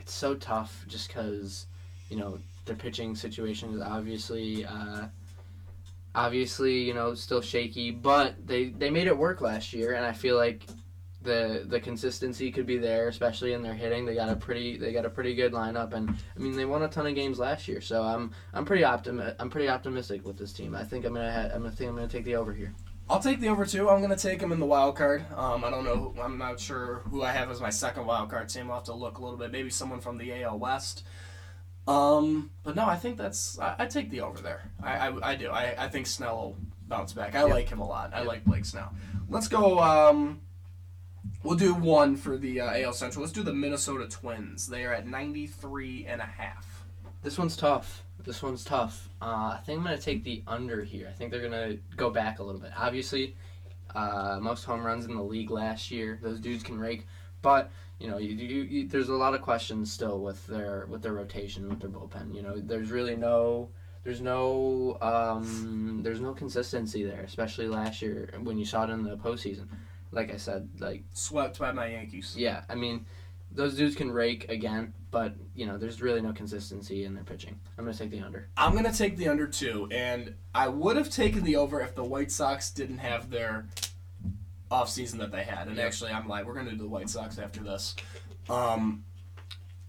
it's 0.00 0.12
so 0.14 0.34
tough 0.34 0.84
just 0.86 1.08
because 1.08 1.66
you 2.08 2.16
know 2.16 2.38
their 2.66 2.76
pitching 2.76 3.16
situation 3.16 3.74
is 3.74 3.80
obviously 3.80 4.64
uh, 4.64 5.06
obviously 6.14 6.78
you 6.84 6.94
know 6.94 7.14
still 7.14 7.40
shaky, 7.40 7.90
but 7.90 8.34
they 8.46 8.66
they 8.66 8.90
made 8.90 9.08
it 9.08 9.16
work 9.16 9.40
last 9.40 9.72
year, 9.72 9.94
and 9.94 10.04
I 10.06 10.12
feel 10.12 10.36
like 10.36 10.62
the 11.22 11.64
the 11.66 11.80
consistency 11.80 12.52
could 12.52 12.66
be 12.66 12.78
there, 12.78 13.08
especially 13.08 13.52
in 13.52 13.60
their 13.62 13.74
hitting. 13.74 14.06
They 14.06 14.14
got 14.14 14.28
a 14.28 14.36
pretty 14.36 14.76
they 14.78 14.92
got 14.92 15.04
a 15.04 15.10
pretty 15.10 15.34
good 15.34 15.52
lineup, 15.52 15.94
and 15.94 16.08
I 16.10 16.38
mean 16.38 16.54
they 16.56 16.64
won 16.64 16.82
a 16.82 16.88
ton 16.88 17.08
of 17.08 17.16
games 17.16 17.40
last 17.40 17.66
year, 17.66 17.80
so 17.80 18.04
I'm 18.04 18.30
I'm 18.54 18.64
pretty 18.64 18.84
optimi- 18.84 19.34
I'm 19.40 19.50
pretty 19.50 19.68
optimistic 19.68 20.24
with 20.24 20.38
this 20.38 20.52
team. 20.52 20.76
I 20.76 20.84
think 20.84 21.04
I'm 21.04 21.12
gonna 21.14 21.32
ha- 21.32 21.48
I'm 21.52 21.62
gonna 21.62 21.72
think 21.72 21.90
I'm 21.90 21.96
gonna 21.96 22.06
take 22.06 22.24
the 22.24 22.36
over 22.36 22.52
here. 22.54 22.72
I'll 23.08 23.20
take 23.20 23.40
the 23.40 23.48
over 23.48 23.64
two. 23.64 23.88
I'm 23.88 24.00
gonna 24.00 24.16
take 24.16 24.40
them 24.40 24.50
in 24.50 24.58
the 24.58 24.66
wild 24.66 24.96
card. 24.96 25.24
Um, 25.36 25.64
I 25.64 25.70
don't 25.70 25.84
know. 25.84 26.14
I'm 26.20 26.38
not 26.38 26.58
sure 26.58 27.02
who 27.10 27.22
I 27.22 27.30
have 27.30 27.50
as 27.50 27.60
my 27.60 27.70
second 27.70 28.06
wild 28.06 28.30
card 28.30 28.48
team. 28.48 28.68
I'll 28.68 28.78
have 28.78 28.84
to 28.84 28.94
look 28.94 29.18
a 29.18 29.22
little 29.22 29.38
bit. 29.38 29.52
Maybe 29.52 29.70
someone 29.70 30.00
from 30.00 30.18
the 30.18 30.42
AL 30.42 30.58
West. 30.58 31.04
Um, 31.86 32.50
but 32.64 32.74
no, 32.74 32.84
I 32.84 32.96
think 32.96 33.16
that's. 33.16 33.58
I, 33.60 33.76
I 33.80 33.86
take 33.86 34.10
the 34.10 34.22
over 34.22 34.42
there. 34.42 34.70
I, 34.82 35.08
I, 35.08 35.30
I 35.30 35.34
do. 35.36 35.50
I, 35.50 35.84
I 35.84 35.88
think 35.88 36.08
Snell 36.08 36.36
will 36.36 36.56
bounce 36.88 37.12
back. 37.12 37.36
I 37.36 37.44
like 37.44 37.68
him 37.68 37.78
a 37.78 37.86
lot. 37.86 38.12
I 38.12 38.22
like 38.22 38.44
Blake 38.44 38.64
Snell. 38.64 38.92
Let's 39.28 39.46
go. 39.46 39.78
Um, 39.78 40.40
we'll 41.44 41.56
do 41.56 41.74
one 41.74 42.16
for 42.16 42.36
the 42.36 42.60
uh, 42.60 42.80
AL 42.80 42.92
Central. 42.92 43.22
Let's 43.22 43.32
do 43.32 43.44
the 43.44 43.54
Minnesota 43.54 44.08
Twins. 44.08 44.66
They 44.66 44.84
are 44.84 44.92
at 44.92 45.06
93 45.06 46.06
and 46.08 46.20
a 46.20 46.26
half. 46.26 46.84
This 47.22 47.38
one's 47.38 47.56
tough. 47.56 48.02
This 48.26 48.42
one's 48.42 48.64
tough. 48.64 49.08
Uh, 49.22 49.54
I 49.54 49.60
think 49.64 49.78
I'm 49.78 49.84
gonna 49.84 49.98
take 49.98 50.24
the 50.24 50.42
under 50.48 50.82
here. 50.82 51.06
I 51.08 51.12
think 51.12 51.30
they're 51.30 51.40
gonna 51.40 51.76
go 51.96 52.10
back 52.10 52.40
a 52.40 52.42
little 52.42 52.60
bit. 52.60 52.72
Obviously, 52.76 53.36
uh, 53.94 54.38
most 54.42 54.64
home 54.64 54.84
runs 54.84 55.04
in 55.06 55.14
the 55.14 55.22
league 55.22 55.50
last 55.50 55.92
year. 55.92 56.18
Those 56.20 56.40
dudes 56.40 56.64
can 56.64 56.78
rake, 56.78 57.06
but 57.40 57.70
you 58.00 58.10
know, 58.10 58.18
you, 58.18 58.34
you, 58.34 58.62
you, 58.62 58.88
there's 58.88 59.08
a 59.08 59.14
lot 59.14 59.34
of 59.34 59.42
questions 59.42 59.92
still 59.92 60.18
with 60.20 60.44
their 60.48 60.86
with 60.90 61.02
their 61.02 61.12
rotation, 61.12 61.68
with 61.68 61.80
their 61.80 61.88
bullpen. 61.88 62.34
You 62.34 62.42
know, 62.42 62.58
there's 62.58 62.90
really 62.90 63.16
no. 63.16 63.70
There's 64.02 64.20
no 64.20 64.98
um, 65.00 66.00
there's 66.02 66.20
no 66.20 66.32
consistency 66.32 67.04
there, 67.04 67.22
especially 67.22 67.68
last 67.68 68.02
year 68.02 68.32
when 68.42 68.58
you 68.58 68.64
saw 68.64 68.84
it 68.84 68.90
in 68.90 69.02
the 69.02 69.16
postseason. 69.16 69.66
Like 70.12 70.32
I 70.32 70.36
said, 70.36 70.68
like 70.78 71.02
Swept 71.12 71.58
by 71.58 71.72
my 71.72 71.88
Yankees. 71.88 72.34
yeah, 72.36 72.62
I 72.68 72.76
mean, 72.76 73.04
those 73.56 73.74
dudes 73.74 73.96
can 73.96 74.10
rake 74.12 74.48
again, 74.50 74.92
but 75.10 75.34
you 75.54 75.66
know, 75.66 75.78
there's 75.78 76.02
really 76.02 76.20
no 76.20 76.32
consistency 76.32 77.04
in 77.04 77.14
their 77.14 77.24
pitching. 77.24 77.58
I'm 77.78 77.84
gonna 77.84 77.96
take 77.96 78.10
the 78.10 78.20
under. 78.20 78.48
I'm 78.56 78.74
gonna 78.74 78.92
take 78.92 79.16
the 79.16 79.28
under 79.28 79.46
two, 79.46 79.88
and 79.90 80.34
I 80.54 80.68
would 80.68 80.96
have 80.96 81.10
taken 81.10 81.42
the 81.42 81.56
over 81.56 81.80
if 81.80 81.94
the 81.94 82.04
White 82.04 82.30
Sox 82.30 82.70
didn't 82.70 82.98
have 82.98 83.30
their 83.30 83.66
off 84.70 84.88
season 84.88 85.18
that 85.20 85.32
they 85.32 85.42
had. 85.44 85.68
And 85.68 85.78
actually, 85.80 86.12
I'm 86.12 86.28
like, 86.28 86.46
we're 86.46 86.54
gonna 86.54 86.70
do 86.70 86.76
the 86.76 86.88
White 86.88 87.08
Sox 87.08 87.38
after 87.38 87.60
this. 87.60 87.96
Um, 88.48 89.04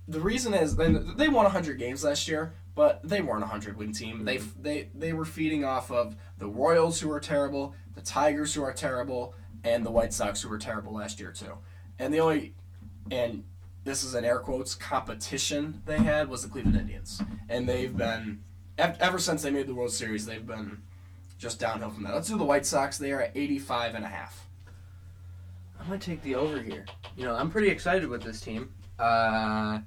the 0.07 0.21
reason 0.21 0.53
is 0.53 0.75
they 0.75 0.91
they 0.91 1.27
won 1.27 1.43
100 1.43 1.77
games 1.77 2.03
last 2.03 2.27
year, 2.27 2.53
but 2.73 3.01
they 3.03 3.21
weren't 3.21 3.43
a 3.43 3.47
hundred 3.47 3.77
win 3.77 3.91
team. 3.91 4.23
They 4.23 4.37
they 4.37 4.89
they 4.95 5.11
were 5.11 5.25
feeding 5.25 5.65
off 5.65 5.91
of 5.91 6.15
the 6.37 6.47
Royals 6.47 7.01
who 7.01 7.09
were 7.09 7.19
terrible, 7.19 7.75
the 7.95 8.01
Tigers 8.01 8.53
who 8.53 8.63
are 8.63 8.73
terrible, 8.73 9.35
and 9.63 9.85
the 9.85 9.91
White 9.91 10.13
Sox 10.13 10.41
who 10.41 10.49
were 10.49 10.57
terrible 10.57 10.93
last 10.93 11.19
year 11.19 11.31
too. 11.31 11.57
And 11.99 12.13
the 12.13 12.19
only 12.19 12.53
and 13.11 13.43
this 13.87 14.03
is 14.03 14.13
an 14.13 14.25
air 14.25 14.39
quotes 14.39 14.75
competition 14.75 15.81
they 15.85 15.97
had 15.97 16.29
was 16.29 16.43
the 16.43 16.49
Cleveland 16.49 16.77
Indians, 16.77 17.21
and 17.49 17.67
they've 17.67 17.95
been 17.95 18.43
ever 18.77 19.17
since 19.17 19.41
they 19.41 19.49
made 19.49 19.65
the 19.67 19.73
World 19.73 19.91
Series 19.91 20.25
they've 20.25 20.45
been 20.45 20.81
just 21.39 21.59
downhill 21.59 21.89
from 21.89 22.03
that. 22.03 22.13
Let's 22.13 22.27
do 22.27 22.37
the 22.37 22.43
White 22.43 22.65
Sox. 22.65 22.97
They 22.97 23.11
are 23.11 23.21
at 23.21 23.31
85 23.35 23.95
and 23.95 24.05
a 24.05 24.07
half. 24.07 24.47
I'm 25.79 25.87
gonna 25.87 25.99
take 25.99 26.21
the 26.21 26.35
over 26.35 26.61
here. 26.61 26.85
You 27.15 27.25
know, 27.25 27.35
I'm 27.35 27.49
pretty 27.49 27.69
excited 27.69 28.09
with 28.09 28.23
this 28.23 28.41
team. 28.41 28.71
Uh, 28.99 29.79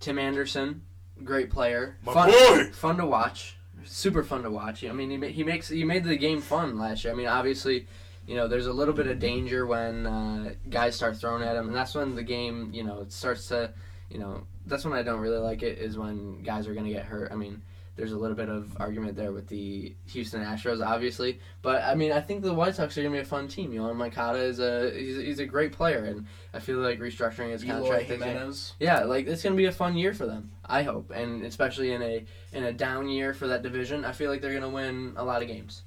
Tim 0.00 0.18
Anderson, 0.18 0.82
great 1.24 1.50
player, 1.50 1.96
My 2.04 2.12
fun, 2.12 2.30
boy! 2.30 2.70
fun 2.72 2.96
to 2.98 3.06
watch, 3.06 3.56
super 3.84 4.22
fun 4.22 4.42
to 4.42 4.50
watch. 4.50 4.84
I 4.84 4.92
mean, 4.92 5.22
he, 5.22 5.30
he 5.30 5.44
makes 5.44 5.68
he 5.68 5.84
made 5.84 6.04
the 6.04 6.16
game 6.16 6.40
fun 6.40 6.78
last 6.78 7.04
year. 7.04 7.12
I 7.12 7.16
mean, 7.16 7.28
obviously, 7.28 7.86
you 8.28 8.36
know, 8.36 8.46
there's 8.46 8.66
a 8.66 8.72
little 8.72 8.94
bit 8.94 9.06
of 9.06 9.18
danger 9.18 9.66
when 9.66 10.06
uh, 10.06 10.52
guys 10.68 10.94
start 10.94 11.16
throwing 11.16 11.42
at 11.42 11.56
him, 11.56 11.66
and 11.68 11.74
that's 11.76 11.94
when 11.94 12.14
the 12.14 12.22
game, 12.22 12.70
you 12.74 12.84
know, 12.84 13.00
it 13.00 13.10
starts 13.10 13.48
to, 13.48 13.72
you 14.10 14.18
know, 14.18 14.44
that's 14.66 14.84
when 14.84 14.92
I 14.92 15.02
don't 15.02 15.20
really 15.20 15.38
like 15.38 15.62
it 15.62 15.78
is 15.78 15.96
when 15.96 16.42
guys 16.42 16.68
are 16.68 16.74
gonna 16.74 16.90
get 16.92 17.06
hurt. 17.06 17.32
I 17.32 17.34
mean. 17.34 17.62
There's 17.96 18.12
a 18.12 18.16
little 18.16 18.36
bit 18.36 18.48
of 18.48 18.76
argument 18.78 19.16
there 19.16 19.32
with 19.32 19.48
the 19.48 19.92
Houston 20.10 20.40
Astros, 20.40 20.86
obviously, 20.86 21.40
but 21.62 21.82
I 21.82 21.96
mean, 21.96 22.12
I 22.12 22.20
think 22.20 22.42
the 22.42 22.54
White 22.54 22.76
Sox 22.76 22.96
are 22.96 23.02
gonna 23.02 23.12
be 23.12 23.18
a 23.18 23.24
fun 23.24 23.48
team. 23.48 23.72
You 23.72 23.80
know, 23.80 23.92
Mikata 23.92 24.40
is 24.40 24.60
a 24.60 24.92
he's, 24.96 25.16
he's 25.16 25.38
a 25.40 25.46
great 25.46 25.72
player, 25.72 26.04
and 26.04 26.26
I 26.54 26.60
feel 26.60 26.78
like 26.78 27.00
restructuring 27.00 27.50
his 27.50 27.64
contract. 27.64 28.06
this 28.06 28.18
year- 28.20 28.28
Jimenez. 28.28 28.74
Yeah, 28.78 29.02
like 29.02 29.26
it's 29.26 29.42
gonna 29.42 29.56
be 29.56 29.64
a 29.64 29.72
fun 29.72 29.96
year 29.96 30.14
for 30.14 30.26
them. 30.26 30.52
I 30.64 30.84
hope, 30.84 31.10
and 31.10 31.42
especially 31.42 31.90
in 31.90 32.00
a 32.00 32.24
in 32.52 32.62
a 32.62 32.72
down 32.72 33.08
year 33.08 33.34
for 33.34 33.48
that 33.48 33.62
division, 33.64 34.04
I 34.04 34.12
feel 34.12 34.30
like 34.30 34.42
they're 34.42 34.54
gonna 34.54 34.68
win 34.68 35.14
a 35.16 35.24
lot 35.24 35.42
of 35.42 35.48
games. 35.48 35.82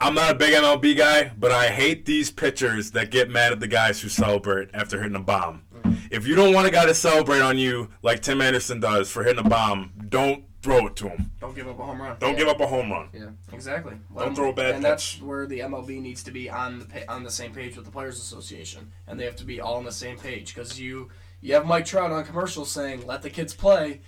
I'm 0.00 0.14
not 0.14 0.30
a 0.30 0.34
big 0.34 0.52
MLB 0.52 0.96
guy, 0.96 1.32
but 1.38 1.50
I 1.52 1.68
hate 1.68 2.04
these 2.04 2.30
pitchers 2.30 2.90
that 2.92 3.10
get 3.10 3.30
mad 3.30 3.52
at 3.52 3.60
the 3.60 3.66
guys 3.68 4.00
who 4.00 4.08
celebrate 4.08 4.68
after 4.74 5.00
hitting 5.02 5.16
a 5.16 5.20
bomb. 5.20 5.62
If 6.10 6.26
you 6.26 6.34
don't 6.36 6.52
want 6.54 6.66
a 6.68 6.70
guy 6.70 6.84
to 6.84 6.94
celebrate 6.94 7.40
on 7.40 7.56
you 7.58 7.88
like 8.02 8.20
Tim 8.20 8.40
Anderson 8.42 8.78
does 8.78 9.10
for 9.10 9.24
hitting 9.24 9.44
a 9.44 9.48
bomb, 9.48 9.92
don't 10.08 10.44
throw 10.60 10.86
it 10.88 10.96
to 10.96 11.08
him. 11.08 11.30
Don't 11.40 11.54
give 11.54 11.66
up 11.68 11.78
a 11.78 11.82
home 11.84 12.02
run. 12.02 12.16
Don't 12.18 12.32
Yeah. 12.32 12.38
give 12.40 12.48
up 12.48 12.60
a 12.60 12.66
home 12.66 12.90
run. 12.90 13.08
Yeah, 13.12 13.28
exactly. 13.52 13.94
Don't 14.16 14.34
throw 14.34 14.50
a 14.50 14.52
bad 14.52 14.66
And 14.74 14.76
pitch. 14.76 14.82
that's 14.82 15.20
where 15.22 15.46
the 15.46 15.60
MLB 15.62 16.00
needs 16.00 16.22
to 16.24 16.30
be 16.30 16.50
on 16.50 16.80
the 16.80 17.10
on 17.10 17.22
the 17.22 17.30
same 17.30 17.52
page 17.52 17.76
with 17.76 17.84
the 17.86 17.90
Players 17.90 18.18
Association, 18.18 18.90
and 19.06 19.18
they 19.18 19.24
have 19.24 19.36
to 19.36 19.44
be 19.44 19.60
all 19.60 19.76
on 19.76 19.84
the 19.84 19.92
same 19.92 20.18
page 20.18 20.54
because 20.54 20.78
you 20.78 21.08
you 21.40 21.54
have 21.54 21.66
Mike 21.66 21.86
Trout 21.86 22.10
on 22.10 22.24
commercials 22.24 22.70
saying 22.70 23.06
"Let 23.06 23.22
the 23.22 23.30
kids 23.30 23.54
play," 23.54 24.00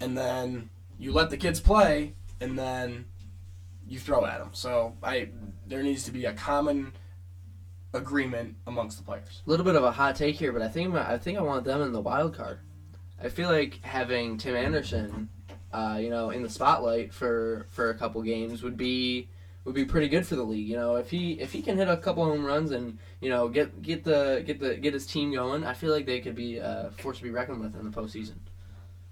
and 0.00 0.16
then 0.16 0.70
you 0.98 1.12
let 1.12 1.30
the 1.30 1.36
kids 1.36 1.60
play, 1.60 2.12
and 2.40 2.58
then 2.58 3.06
you 3.92 3.98
throw 3.98 4.24
at 4.24 4.38
them. 4.38 4.50
So 4.52 4.96
I 5.02 5.28
there 5.66 5.82
needs 5.82 6.04
to 6.04 6.10
be 6.10 6.24
a 6.24 6.32
common 6.32 6.92
agreement 7.92 8.56
amongst 8.66 8.96
the 8.96 9.04
players. 9.04 9.42
A 9.46 9.50
little 9.50 9.64
bit 9.64 9.76
of 9.76 9.84
a 9.84 9.92
hot 9.92 10.16
take 10.16 10.36
here, 10.36 10.52
but 10.52 10.62
I 10.62 10.68
think 10.68 10.94
I 10.94 11.18
think 11.18 11.38
I 11.38 11.42
want 11.42 11.64
them 11.64 11.82
in 11.82 11.92
the 11.92 12.00
wild 12.00 12.34
card. 12.34 12.60
I 13.22 13.28
feel 13.28 13.50
like 13.50 13.78
having 13.82 14.38
Tim 14.38 14.56
Anderson, 14.56 15.28
uh, 15.72 15.98
you 16.00 16.08
know, 16.10 16.30
in 16.30 16.42
the 16.42 16.48
spotlight 16.48 17.12
for 17.12 17.66
for 17.70 17.90
a 17.90 17.94
couple 17.94 18.22
games 18.22 18.62
would 18.62 18.78
be 18.78 19.28
would 19.64 19.74
be 19.74 19.84
pretty 19.84 20.08
good 20.08 20.26
for 20.26 20.36
the 20.36 20.42
league. 20.42 20.66
You 20.66 20.76
know, 20.76 20.96
if 20.96 21.10
he 21.10 21.32
if 21.32 21.52
he 21.52 21.60
can 21.60 21.76
hit 21.76 21.88
a 21.88 21.98
couple 21.98 22.24
home 22.24 22.46
runs 22.46 22.70
and 22.70 22.98
you 23.20 23.28
know 23.28 23.48
get 23.48 23.82
get 23.82 24.04
the 24.04 24.42
get 24.46 24.58
the 24.58 24.76
get 24.76 24.94
his 24.94 25.06
team 25.06 25.32
going, 25.34 25.64
I 25.64 25.74
feel 25.74 25.92
like 25.92 26.06
they 26.06 26.20
could 26.20 26.34
be 26.34 26.56
a 26.56 26.90
force 26.96 27.18
to 27.18 27.24
be 27.24 27.30
reckoned 27.30 27.60
with 27.60 27.78
in 27.78 27.84
the 27.84 27.90
postseason. 27.90 28.36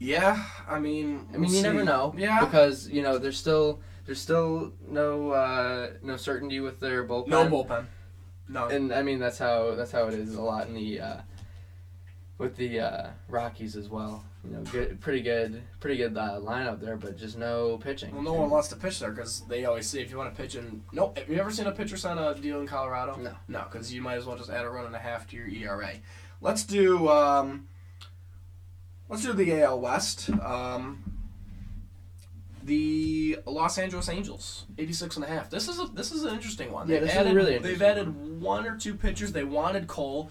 Yeah, 0.03 0.43
I 0.67 0.79
mean, 0.79 1.29
I 1.35 1.37
mean, 1.37 1.53
you 1.53 1.61
never 1.61 1.85
know. 1.85 2.15
Yeah, 2.17 2.41
Because 2.41 2.89
you 2.89 3.03
know, 3.03 3.19
there's 3.19 3.37
still 3.37 3.81
there's 4.11 4.21
still 4.21 4.73
no 4.89 5.31
uh, 5.31 5.91
no 6.03 6.17
certainty 6.17 6.59
with 6.59 6.81
their 6.81 7.07
bullpen. 7.07 7.29
no 7.29 7.47
bullpen. 7.47 7.87
No. 8.49 8.67
And 8.67 8.93
I 8.93 9.03
mean, 9.03 9.21
that's 9.21 9.39
how 9.39 9.77
that's 9.77 9.93
how 9.93 10.09
it 10.09 10.15
is 10.15 10.35
a 10.35 10.43
lot 10.43 10.67
in 10.67 10.75
the 10.75 11.01
uh, 11.01 11.21
with 12.37 12.57
the 12.57 12.81
uh, 12.81 13.11
Rockies 13.29 13.77
as 13.77 13.89
well. 13.89 14.25
You 14.45 14.57
know, 14.57 14.63
good, 14.63 15.01
pretty 15.01 15.23
good, 15.23 15.63
pretty 15.79 15.97
good 15.97 16.19
uh, 16.19 16.41
lineup 16.43 16.81
there, 16.81 16.97
but 16.97 17.17
just 17.17 17.39
no 17.39 17.79
pitching. 17.79 18.13
Well, 18.13 18.25
no 18.25 18.33
one 18.33 18.51
wants 18.51 18.67
to 18.71 18.77
pitch 18.77 18.99
there 18.99 19.13
because 19.13 19.43
they 19.43 19.65
always 19.65 19.87
say 19.87 20.03
if 20.03 20.11
you 20.11 20.19
want 20.19 20.35
to 20.35 20.43
pitch 20.43 20.57
in. 20.57 20.83
No, 20.91 21.13
have 21.17 21.29
you 21.29 21.39
ever 21.39 21.53
seen 21.53 21.69
a 21.69 21.73
pitcher 21.73 21.97
sign 21.97 22.19
a 22.19 22.35
deal 22.35 22.61
in 22.61 22.67
Colorado? 22.67 23.15
No. 23.15 23.37
No, 23.47 23.65
because 23.71 23.95
you 23.95 24.03
might 24.03 24.17
as 24.17 24.27
well 24.27 24.37
just 24.37 24.51
add 24.51 24.65
a 24.65 24.71
run 24.71 24.87
and 24.87 24.97
a 24.97 24.99
half 24.99 25.29
to 25.29 25.37
your 25.37 25.47
ERA. 25.47 25.93
Let's 26.41 26.65
do. 26.65 27.09
Um, 27.09 27.69
let's 29.09 29.23
do 29.23 29.33
the 29.35 29.63
AL 29.63 29.81
West. 29.81 30.31
Um, 30.31 31.20
the 32.63 33.39
Los 33.47 33.79
Angeles 33.79 34.09
Angels, 34.09 34.67
86 34.79 35.17
and 35.17 35.25
a 35.25 35.29
half. 35.29 35.51
This 35.51 35.69
is 35.69 35.79
a, 35.81 35.87
this 35.87 36.13
is 36.13 36.25
an 36.25 36.35
interesting 36.35 36.73
one. 36.73 36.89
Yeah, 36.89 36.95
They've 36.97 37.03
this 37.03 37.13
is 37.13 37.17
added, 37.19 37.35
really 37.35 37.59
They've 37.59 37.83
added 37.83 38.41
one 38.41 38.67
or 38.67 38.77
two 38.77 38.95
pitchers. 38.95 39.33
They 39.33 39.45
wanted 39.45 39.87
Cole. 39.87 40.31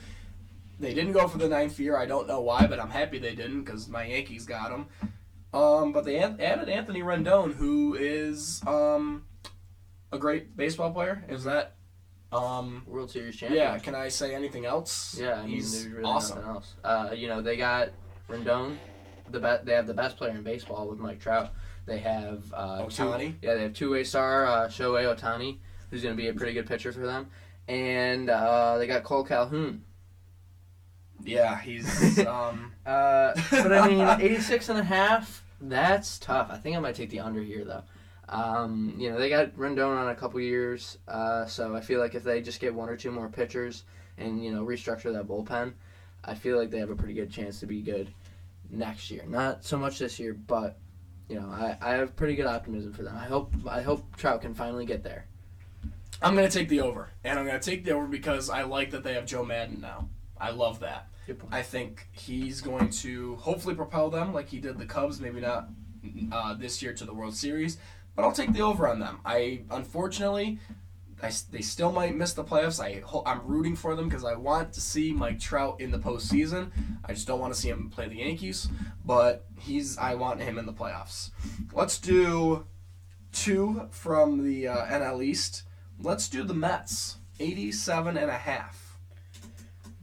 They 0.79 0.93
didn't 0.93 1.11
go 1.13 1.27
for 1.27 1.37
the 1.37 1.49
ninth 1.49 1.79
year. 1.79 1.97
I 1.97 2.05
don't 2.05 2.27
know 2.27 2.39
why, 2.41 2.65
but 2.67 2.79
I'm 2.79 2.89
happy 2.89 3.19
they 3.19 3.35
didn't 3.35 3.63
because 3.63 3.87
my 3.89 4.05
Yankees 4.05 4.45
got 4.45 4.71
him. 4.71 4.87
Um, 5.53 5.91
but 5.91 6.05
they 6.05 6.19
ad- 6.19 6.39
added 6.39 6.69
Anthony 6.69 7.01
Rendon, 7.01 7.55
who 7.55 7.95
is 7.95 8.61
um, 8.67 9.25
a 10.11 10.17
great 10.17 10.55
baseball 10.55 10.91
player. 10.91 11.25
Is 11.27 11.43
that? 11.45 11.75
Um, 12.31 12.83
World 12.85 13.09
Series 13.09 13.35
champion. 13.35 13.59
yeah. 13.63 13.79
Can 13.79 13.95
I 13.95 14.09
say 14.09 14.35
anything 14.35 14.65
else? 14.65 15.17
Yeah, 15.19 15.33
I 15.33 15.41
mean, 15.41 15.49
he's 15.55 15.87
really 15.87 16.03
awesome. 16.03 16.43
else. 16.45 16.75
Uh, 16.83 17.09
you 17.15 17.27
know, 17.27 17.41
they 17.41 17.57
got 17.57 17.89
Rendon, 18.29 18.77
the 19.31 19.39
be- 19.39 19.65
they 19.65 19.73
have 19.73 19.87
the 19.87 19.95
best 19.95 20.15
player 20.15 20.31
in 20.31 20.43
baseball 20.43 20.87
with 20.87 20.99
Mike 20.99 21.19
Trout. 21.19 21.51
They 21.89 21.97
have 21.99 22.43
uh, 22.53 22.85
Two, 22.85 23.47
yeah, 23.47 23.55
they 23.55 23.63
have 23.63 23.73
two-way 23.73 24.03
star 24.03 24.45
uh, 24.45 24.67
Shohei 24.67 25.13
Ohtani, 25.13 25.57
who's 25.89 26.03
going 26.03 26.15
to 26.15 26.21
be 26.21 26.29
a 26.29 26.33
pretty 26.33 26.53
good 26.53 26.67
pitcher 26.67 26.91
for 26.91 26.99
them, 26.99 27.31
and 27.67 28.29
uh, 28.29 28.77
they 28.77 28.85
got 28.85 29.03
Kole 29.03 29.27
Calhoun. 29.27 29.83
Yeah, 31.23 31.59
he's. 31.59 32.19
Um, 32.27 32.71
Uh, 32.85 33.33
but 33.51 33.73
I 33.73 33.87
mean, 33.87 34.07
86 34.21 34.69
and 34.69 34.79
a 34.79 34.83
half, 34.83 35.43
that's 35.61 36.17
tough. 36.19 36.49
I 36.51 36.57
think 36.57 36.77
I 36.77 36.79
might 36.79 36.95
take 36.95 37.09
the 37.09 37.19
under 37.19 37.41
here, 37.41 37.65
though. 37.65 37.83
Um, 38.29 38.93
you 38.97 39.09
know, 39.11 39.17
they 39.17 39.29
got 39.29 39.55
Rendon 39.55 39.97
on 39.97 40.09
a 40.09 40.15
couple 40.15 40.39
years, 40.39 40.99
uh, 41.07 41.45
so 41.45 41.75
I 41.75 41.81
feel 41.81 41.99
like 41.99 42.13
if 42.13 42.23
they 42.23 42.41
just 42.41 42.59
get 42.59 42.73
one 42.73 42.87
or 42.87 42.95
two 42.95 43.11
more 43.11 43.29
pitchers 43.29 43.83
and, 44.19 44.43
you 44.43 44.51
know, 44.51 44.63
restructure 44.63 45.11
that 45.13 45.27
bullpen, 45.27 45.73
I 46.23 46.35
feel 46.35 46.57
like 46.57 46.69
they 46.69 46.77
have 46.79 46.91
a 46.91 46.95
pretty 46.95 47.15
good 47.15 47.31
chance 47.31 47.59
to 47.61 47.65
be 47.65 47.81
good 47.81 48.13
next 48.69 49.09
year. 49.09 49.23
Not 49.27 49.63
so 49.65 49.77
much 49.77 49.97
this 49.97 50.19
year, 50.19 50.33
but, 50.35 50.77
you 51.29 51.39
know, 51.39 51.47
I, 51.47 51.77
I 51.79 51.91
have 51.93 52.15
pretty 52.15 52.35
good 52.35 52.47
optimism 52.47 52.91
for 52.91 53.03
them. 53.03 53.15
I 53.15 53.25
hope 53.25 53.53
I 53.69 53.81
hope 53.81 54.17
Trout 54.17 54.41
can 54.41 54.53
finally 54.53 54.85
get 54.85 55.03
there. 55.03 55.25
I'm 56.21 56.35
gonna 56.35 56.49
take 56.49 56.67
the 56.67 56.81
over, 56.81 57.11
and 57.23 57.39
I'm 57.39 57.45
gonna 57.45 57.59
take 57.59 57.85
the 57.85 57.91
over 57.91 58.07
because 58.07 58.49
I 58.49 58.63
like 58.63 58.91
that 58.91 59.03
they 59.03 59.13
have 59.13 59.25
Joe 59.25 59.45
Maddon 59.45 59.79
now. 59.79 60.09
I 60.37 60.51
love 60.51 60.79
that. 60.79 61.07
I 61.51 61.61
think 61.61 62.07
he's 62.11 62.59
going 62.59 62.89
to 62.89 63.35
hopefully 63.35 63.75
propel 63.75 64.09
them 64.09 64.33
like 64.33 64.49
he 64.49 64.59
did 64.59 64.79
the 64.79 64.85
Cubs, 64.85 65.21
maybe 65.21 65.39
not 65.39 65.69
uh, 66.31 66.55
this 66.55 66.81
year 66.81 66.93
to 66.93 67.05
the 67.05 67.13
World 67.13 67.35
Series, 67.35 67.77
but 68.15 68.23
I'll 68.25 68.31
take 68.31 68.51
the 68.53 68.61
over 68.61 68.87
on 68.87 68.99
them. 68.99 69.19
I 69.23 69.61
unfortunately, 69.69 70.57
I, 71.21 71.31
they 71.51 71.61
still 71.61 71.91
might 71.91 72.15
miss 72.15 72.33
the 72.33 72.43
playoffs. 72.43 72.79
I 72.79 73.03
I'm 73.29 73.45
rooting 73.45 73.75
for 73.75 73.95
them 73.95 74.07
because 74.07 74.23
I 74.23 74.35
want 74.35 74.73
to 74.73 74.81
see 74.81 75.11
Mike 75.11 75.39
Trout 75.39 75.81
in 75.81 75.91
the 75.91 75.99
postseason. 75.99 76.71
I 77.05 77.13
just 77.13 77.27
don't 77.27 77.39
want 77.39 77.53
to 77.53 77.59
see 77.59 77.69
him 77.69 77.89
play 77.89 78.07
the 78.07 78.17
Yankees, 78.17 78.69
but 79.05 79.45
he's 79.59 79.97
I 79.97 80.15
want 80.15 80.41
him 80.41 80.57
in 80.57 80.65
the 80.65 80.73
playoffs. 80.73 81.31
Let's 81.73 81.97
do 81.97 82.65
two 83.31 83.87
from 83.91 84.43
the 84.43 84.67
uh, 84.67 84.85
NL 84.85 85.23
East. 85.23 85.63
Let's 86.01 86.29
do 86.29 86.43
the 86.43 86.53
Mets, 86.53 87.17
87 87.39 88.17
and 88.17 88.29
a 88.29 88.37
half. 88.37 88.97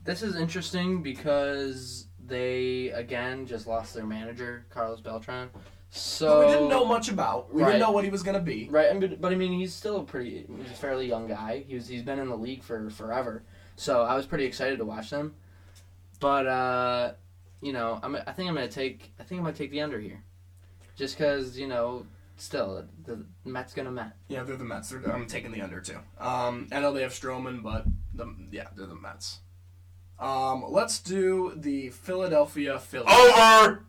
This 0.03 0.21
is 0.21 0.35
interesting 0.35 1.01
because 1.01 2.07
they, 2.25 2.89
again, 2.89 3.45
just 3.45 3.67
lost 3.67 3.93
their 3.93 4.05
manager, 4.05 4.65
Carlos 4.69 5.01
Beltran. 5.01 5.49
So 5.89 6.41
Who 6.41 6.47
we 6.47 6.53
didn't 6.53 6.69
know 6.69 6.85
much 6.85 7.09
about. 7.09 7.53
We 7.53 7.61
Right. 7.61 7.69
didn't 7.69 7.81
know 7.81 7.91
what 7.91 8.03
he 8.03 8.09
was 8.09 8.21
going 8.21 8.35
to 8.35 8.41
be. 8.43 8.67
Right, 8.69 8.87
and 8.89 8.99
but, 8.99 9.21
but 9.21 9.31
I 9.31 9.35
mean, 9.35 9.53
he's 9.53 9.73
still 9.73 9.97
a 10.01 10.03
pretty, 10.03 10.45
he's 10.61 10.71
a 10.71 10.75
fairly 10.75 11.07
young 11.07 11.27
guy. 11.27 11.63
He 11.67 11.75
was, 11.75 11.87
he's 11.87 12.03
been 12.03 12.19
in 12.19 12.29
the 12.29 12.35
league 12.37 12.61
for 12.63 12.89
forever, 12.89 13.43
so 13.75 14.01
I 14.03 14.15
was 14.15 14.25
pretty 14.25 14.45
excited 14.45 14.77
to 14.79 14.85
watch 14.85 15.09
them. 15.09 15.35
But 16.19 16.45
uh, 16.47 17.13
you 17.61 17.73
know, 17.73 17.99
I'm, 18.03 18.15
I 18.15 18.31
think 18.33 18.49
I'm 18.49 18.55
gonna 18.55 18.67
take, 18.67 19.11
I 19.19 19.23
think 19.23 19.39
I'm 19.39 19.45
gonna 19.45 19.55
take 19.55 19.71
the 19.71 19.81
under 19.81 19.99
here, 19.99 20.23
just 20.95 21.17
because 21.17 21.57
you 21.57 21.67
know, 21.67 22.05
still 22.37 22.83
the 23.05 23.23
Mets 23.45 23.73
gonna 23.73 23.91
Met. 23.91 24.15
Yeah, 24.27 24.43
they're 24.43 24.57
the 24.57 24.65
Mets. 24.65 24.89
They're, 24.89 25.03
I'm 25.11 25.25
taking 25.27 25.51
the 25.51 25.61
under 25.61 25.79
too. 25.79 25.99
Um, 26.19 26.67
I 26.71 26.79
know 26.79 26.91
they 26.91 27.01
have 27.03 27.11
Stroman, 27.13 27.63
but 27.63 27.85
the 28.13 28.33
yeah, 28.51 28.67
they're 28.75 28.87
the 28.87 28.95
Mets. 28.95 29.39
Um, 30.19 30.65
let's 30.67 30.99
do 30.99 31.53
the 31.55 31.89
Philadelphia 31.91 32.79
Phillies. 32.79 33.13
Over. 33.13 33.85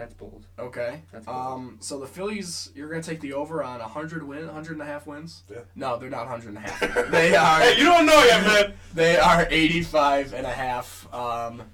That's 0.00 0.14
bold. 0.14 0.46
Okay. 0.58 1.02
That's 1.12 1.26
bold. 1.26 1.36
Um, 1.36 1.76
so 1.80 2.00
the 2.00 2.06
Phillies, 2.06 2.70
you're 2.74 2.88
gonna 2.88 3.02
take 3.02 3.20
the 3.20 3.34
over 3.34 3.62
on 3.62 3.80
100 3.80 4.22
win, 4.26 4.46
100 4.46 4.72
and 4.72 4.80
a 4.80 4.86
half 4.86 5.06
wins. 5.06 5.42
Yeah. 5.50 5.58
No, 5.76 5.98
they're 5.98 6.08
not 6.08 6.20
100 6.26 6.48
and 6.48 6.56
a 6.56 6.60
half. 6.60 7.10
they 7.10 7.36
are. 7.36 7.60
Hey, 7.60 7.76
you 7.76 7.84
don't 7.84 8.06
know 8.06 8.22
yet, 8.24 8.46
man. 8.46 8.74
They 8.94 9.18
are 9.18 9.46
85 9.50 10.32
and 10.32 10.46
a 10.46 10.50
half. 10.50 11.06
Um, 11.12 11.64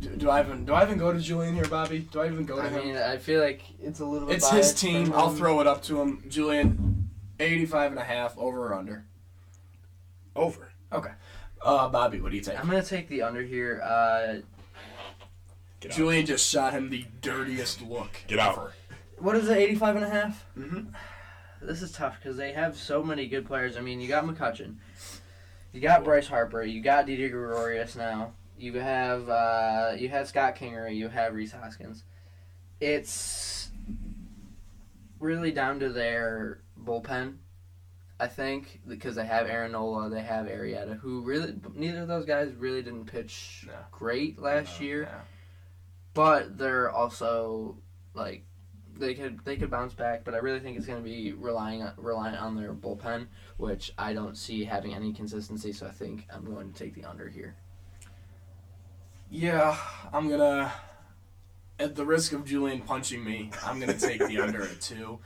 Do, 0.00 0.08
do 0.16 0.30
I 0.30 0.40
even 0.40 0.64
do 0.64 0.72
I 0.72 0.82
even 0.82 0.96
go 0.96 1.12
to 1.12 1.18
Julian 1.20 1.54
here, 1.54 1.66
Bobby? 1.66 2.08
Do 2.10 2.20
I 2.22 2.26
even 2.28 2.46
go 2.46 2.56
to 2.56 2.62
I 2.62 2.68
him? 2.70 2.86
mean, 2.86 2.96
I 2.96 3.18
feel 3.18 3.42
like 3.42 3.60
it's 3.82 4.00
a 4.00 4.06
little 4.06 4.26
bit. 4.28 4.36
it's 4.38 4.48
his 4.48 4.72
team. 4.72 5.12
I'll 5.14 5.28
throw 5.28 5.60
it 5.60 5.66
up 5.66 5.82
to 5.82 6.00
him. 6.00 6.24
Julian, 6.30 7.10
85 7.38 7.90
and 7.90 8.00
a 8.00 8.04
half, 8.04 8.38
over 8.38 8.68
or 8.68 8.74
under? 8.74 9.04
Over. 10.34 10.72
Okay. 10.90 11.10
Uh, 11.62 11.88
Bobby, 11.90 12.22
what 12.22 12.30
do 12.30 12.36
you 12.38 12.42
take? 12.42 12.58
I'm 12.58 12.64
gonna 12.66 12.82
take 12.82 13.08
the 13.10 13.20
under 13.20 13.42
here. 13.42 13.82
Uh, 13.84 14.36
Get 15.84 15.92
out. 15.92 15.96
Julian 15.98 16.24
just 16.26 16.48
shot 16.48 16.72
him 16.72 16.88
the 16.90 17.04
dirtiest 17.20 17.82
look. 17.82 18.10
Get 18.26 18.38
out. 18.38 18.56
ever. 18.56 18.72
what 19.18 19.36
is 19.36 19.48
it? 19.48 19.58
85 19.58 19.96
and 19.96 20.04
a 20.04 20.08
half. 20.10 20.44
Mhm. 20.58 20.94
This 21.60 21.82
is 21.82 21.92
tough 21.92 22.16
because 22.20 22.36
they 22.36 22.52
have 22.52 22.76
so 22.76 23.02
many 23.02 23.26
good 23.26 23.46
players. 23.46 23.76
I 23.76 23.80
mean, 23.80 24.00
you 24.00 24.08
got 24.08 24.24
McCutchen, 24.24 24.76
you 25.72 25.80
got 25.80 26.04
Bryce 26.04 26.26
Harper, 26.26 26.62
you 26.62 26.80
got 26.82 27.06
Didi 27.06 27.28
Gregorius 27.28 27.96
now. 27.96 28.32
You 28.58 28.78
have 28.80 29.28
uh, 29.28 29.92
you 29.98 30.08
have 30.10 30.26
Scott 30.28 30.56
Kingery, 30.56 30.94
you 30.96 31.08
have 31.08 31.34
Rhys 31.34 31.52
Hoskins. 31.52 32.04
It's 32.80 33.70
really 35.18 35.52
down 35.52 35.80
to 35.80 35.88
their 35.90 36.60
bullpen, 36.82 37.36
I 38.20 38.26
think, 38.26 38.80
because 38.86 39.14
they 39.16 39.24
have 39.26 39.46
Aaron 39.48 39.72
Nola, 39.72 40.10
they 40.10 40.22
have 40.22 40.46
Arrieta, 40.46 40.98
who 40.98 41.22
really 41.22 41.54
neither 41.74 42.02
of 42.02 42.08
those 42.08 42.24
guys 42.26 42.52
really 42.58 42.82
didn't 42.82 43.06
pitch 43.06 43.64
No. 43.66 43.72
great 43.90 44.38
last 44.38 44.80
No, 44.80 44.86
year 44.86 45.02
yeah. 45.02 45.20
But 46.14 46.56
they're 46.56 46.90
also 46.90 47.76
like 48.14 48.44
they 48.96 49.14
could 49.14 49.44
they 49.44 49.56
could 49.56 49.70
bounce 49.70 49.92
back, 49.92 50.24
but 50.24 50.34
I 50.34 50.38
really 50.38 50.60
think 50.60 50.76
it's 50.76 50.86
going 50.86 51.02
to 51.02 51.04
be 51.04 51.32
relying 51.32 51.82
on, 51.82 52.34
on 52.36 52.56
their 52.56 52.72
bullpen, 52.72 53.26
which 53.56 53.92
I 53.98 54.12
don't 54.12 54.36
see 54.36 54.64
having 54.64 54.94
any 54.94 55.12
consistency. 55.12 55.72
So 55.72 55.86
I 55.86 55.90
think 55.90 56.26
I'm 56.32 56.44
going 56.44 56.72
to 56.72 56.78
take 56.78 56.94
the 56.94 57.04
under 57.04 57.28
here. 57.28 57.56
Yeah, 59.30 59.76
I'm 60.12 60.28
gonna. 60.28 60.72
At 61.80 61.96
the 61.96 62.06
risk 62.06 62.32
of 62.32 62.44
Julian 62.44 62.82
punching 62.82 63.24
me, 63.24 63.50
I'm 63.64 63.80
gonna 63.80 63.98
take 63.98 64.24
the 64.24 64.38
under 64.38 64.62
at 64.62 64.80
two. 64.80 65.18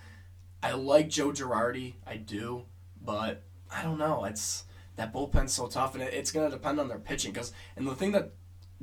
I 0.63 0.73
like 0.73 1.11
Joe 1.11 1.31
Girardi, 1.31 1.95
I 2.07 2.17
do, 2.17 2.65
but 3.05 3.43
I 3.71 3.83
don't 3.83 3.99
know. 3.99 4.25
It's 4.25 4.65
that 4.97 5.13
bullpen's 5.13 5.53
so 5.53 5.67
tough, 5.67 5.95
and 5.95 6.03
it, 6.03 6.15
it's 6.15 6.33
gonna 6.33 6.49
depend 6.49 6.81
on 6.81 6.89
their 6.89 6.99
pitching. 6.99 7.35
Cause 7.35 7.53
and 7.77 7.87
the 7.87 7.95
thing 7.95 8.13
that 8.13 8.33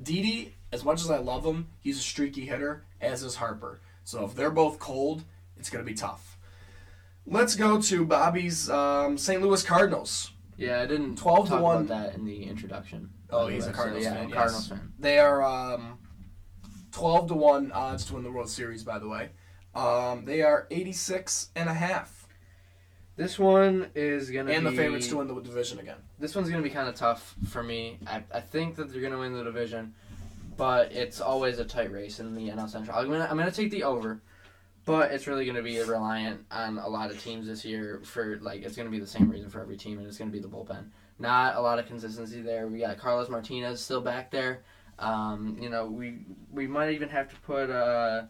Didi, 0.01 0.53
as 0.76 0.84
much 0.84 1.01
as 1.01 1.09
I 1.09 1.17
love 1.17 1.45
him, 1.45 1.69
he's 1.80 1.97
a 1.97 2.01
streaky 2.01 2.45
hitter, 2.45 2.84
as 3.01 3.23
is 3.23 3.36
Harper. 3.36 3.82
So 4.03 4.26
if 4.26 4.36
they're 4.36 4.51
both 4.51 4.78
cold, 4.78 5.23
it's 5.57 5.69
gonna 5.69 5.84
be 5.84 5.93
tough. 5.93 6.38
Let's 7.26 7.55
go 7.55 7.82
to 7.82 8.05
Bobby's 8.05 8.69
um, 8.69 9.17
St. 9.17 9.41
Louis 9.41 9.63
Cardinals. 9.63 10.32
Yeah, 10.57 10.82
I 10.82 10.86
didn't 10.86 11.15
12 11.15 11.49
to 11.49 11.57
1. 11.57 11.86
about 11.86 11.88
that 11.88 12.15
in 12.15 12.26
the 12.26 12.43
introduction. 12.43 13.09
Oh, 13.30 13.47
he's 13.47 13.65
a 13.65 13.69
way, 13.69 13.73
so 13.73 13.76
Cardinals 13.76 14.03
yeah, 14.03 14.13
fan. 14.13 14.30
Yes. 14.30 14.38
Cardinals 14.38 14.67
fan. 14.67 14.93
They 14.99 15.17
are 15.17 15.43
um, 15.43 15.97
twelve 16.91 17.28
to 17.30 17.34
one 17.34 17.71
odds 17.71 18.05
to 18.05 18.13
win 18.13 18.23
the 18.23 18.32
World 18.32 18.49
Series. 18.49 18.84
By 18.84 18.99
the 18.99 19.07
way, 19.07 19.30
um, 19.73 20.26
they 20.26 20.41
are 20.41 20.67
86 20.71 21.49
and 21.55 21.67
a 21.67 21.73
half, 21.73 22.28
This 23.17 23.39
one 23.39 23.91
is 23.95 24.30
gonna 24.30 24.49
be 24.49 24.55
and 24.55 24.65
the 24.65 24.71
favorites 24.71 25.07
to 25.07 25.17
win 25.17 25.28
the 25.28 25.39
division 25.41 25.80
again. 25.80 25.97
This 26.19 26.36
one's 26.36 26.49
gonna 26.49 26.63
be 26.63 26.69
kind 26.69 26.88
of 26.88 26.95
tough 26.95 27.36
for 27.49 27.63
me. 27.63 27.97
I, 28.05 28.23
I 28.34 28.39
think 28.39 28.76
that 28.76 28.91
they're 28.91 29.01
gonna 29.01 29.19
win 29.19 29.34
the 29.34 29.43
division, 29.43 29.93
but 30.57 30.91
it's 30.91 31.21
always 31.21 31.59
a 31.59 31.65
tight 31.65 31.91
race 31.91 32.19
in 32.19 32.33
the 32.33 32.49
NL 32.49 32.69
Central. 32.69 32.97
I'm 32.97 33.09
gonna 33.09 33.27
I'm 33.29 33.37
gonna 33.37 33.51
take 33.51 33.71
the 33.71 33.83
over, 33.83 34.21
but 34.85 35.11
it's 35.11 35.27
really 35.27 35.45
gonna 35.45 35.61
be 35.61 35.79
reliant 35.81 36.45
on 36.51 36.77
a 36.77 36.87
lot 36.87 37.11
of 37.11 37.21
teams 37.21 37.47
this 37.47 37.65
year. 37.65 38.01
For 38.03 38.37
like, 38.41 38.61
it's 38.63 38.75
gonna 38.75 38.89
be 38.89 38.99
the 38.99 39.07
same 39.07 39.29
reason 39.29 39.49
for 39.49 39.61
every 39.61 39.77
team, 39.77 39.97
and 39.97 40.07
it's 40.07 40.17
gonna 40.17 40.31
be 40.31 40.39
the 40.39 40.47
bullpen. 40.47 40.89
Not 41.19 41.55
a 41.55 41.61
lot 41.61 41.79
of 41.79 41.87
consistency 41.87 42.41
there. 42.41 42.67
We 42.67 42.79
got 42.79 42.97
Carlos 42.97 43.29
Martinez 43.29 43.81
still 43.81 44.01
back 44.01 44.31
there. 44.31 44.63
Um, 44.99 45.57
you 45.59 45.69
know, 45.69 45.85
we 45.85 46.25
we 46.51 46.67
might 46.67 46.91
even 46.91 47.09
have 47.09 47.29
to 47.29 47.35
put 47.41 47.69
uh 47.69 48.23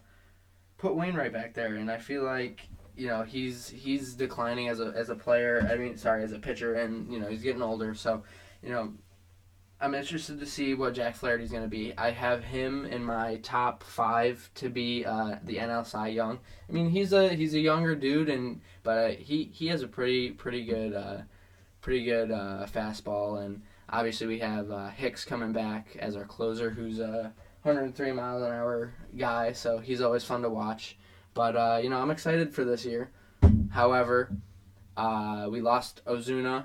put 0.78 0.94
Wainwright 0.94 1.32
back 1.32 1.54
there, 1.54 1.76
and 1.76 1.90
I 1.90 1.98
feel 1.98 2.24
like 2.24 2.68
you 2.96 3.08
know 3.08 3.22
he's 3.22 3.68
he's 3.68 4.14
declining 4.14 4.68
as 4.68 4.80
a 4.80 4.92
as 4.96 5.10
a 5.10 5.14
player. 5.14 5.68
I 5.70 5.76
mean, 5.76 5.96
sorry, 5.96 6.24
as 6.24 6.32
a 6.32 6.38
pitcher, 6.38 6.74
and 6.74 7.12
you 7.12 7.20
know 7.20 7.28
he's 7.28 7.42
getting 7.42 7.62
older. 7.62 7.94
So, 7.94 8.22
you 8.62 8.70
know, 8.70 8.92
I'm 9.78 9.94
interested 9.94 10.40
to 10.40 10.46
see 10.46 10.72
what 10.72 10.94
Jack 10.94 11.16
Flaherty's 11.16 11.50
going 11.50 11.62
to 11.62 11.68
be. 11.68 11.92
I 11.98 12.10
have 12.10 12.42
him 12.42 12.86
in 12.86 13.04
my 13.04 13.36
top 13.42 13.82
five 13.82 14.48
to 14.54 14.70
be 14.70 15.04
uh, 15.04 15.36
the 15.44 15.56
NL 15.56 15.86
Cy 15.86 16.08
Young. 16.08 16.38
I 16.68 16.72
mean, 16.72 16.88
he's 16.88 17.12
a 17.12 17.28
he's 17.34 17.52
a 17.54 17.60
younger 17.60 17.94
dude, 17.94 18.30
and 18.30 18.62
but 18.82 19.16
he 19.16 19.50
he 19.52 19.66
has 19.66 19.82
a 19.82 19.88
pretty 19.88 20.30
pretty 20.30 20.64
good 20.64 20.94
uh, 20.94 21.18
pretty 21.82 22.04
good 22.04 22.30
uh, 22.30 22.66
fastball, 22.72 23.44
and 23.44 23.60
obviously 23.90 24.26
we 24.26 24.38
have 24.38 24.70
uh, 24.70 24.88
Hicks 24.88 25.26
coming 25.26 25.52
back 25.52 25.94
as 25.98 26.16
our 26.16 26.24
closer, 26.24 26.70
who's 26.70 26.98
a 26.98 27.32
103 27.62 28.12
mile 28.12 28.42
an 28.42 28.52
hour 28.52 28.94
guy, 29.16 29.52
so 29.52 29.78
he's 29.78 30.00
always 30.00 30.24
fun 30.24 30.40
to 30.40 30.48
watch. 30.48 30.96
But 31.34 31.54
uh, 31.54 31.80
you 31.82 31.90
know, 31.90 31.98
I'm 31.98 32.10
excited 32.10 32.54
for 32.54 32.64
this 32.64 32.86
year. 32.86 33.10
However, 33.70 34.30
uh, 34.96 35.48
we 35.50 35.60
lost 35.60 36.00
Ozuna. 36.06 36.64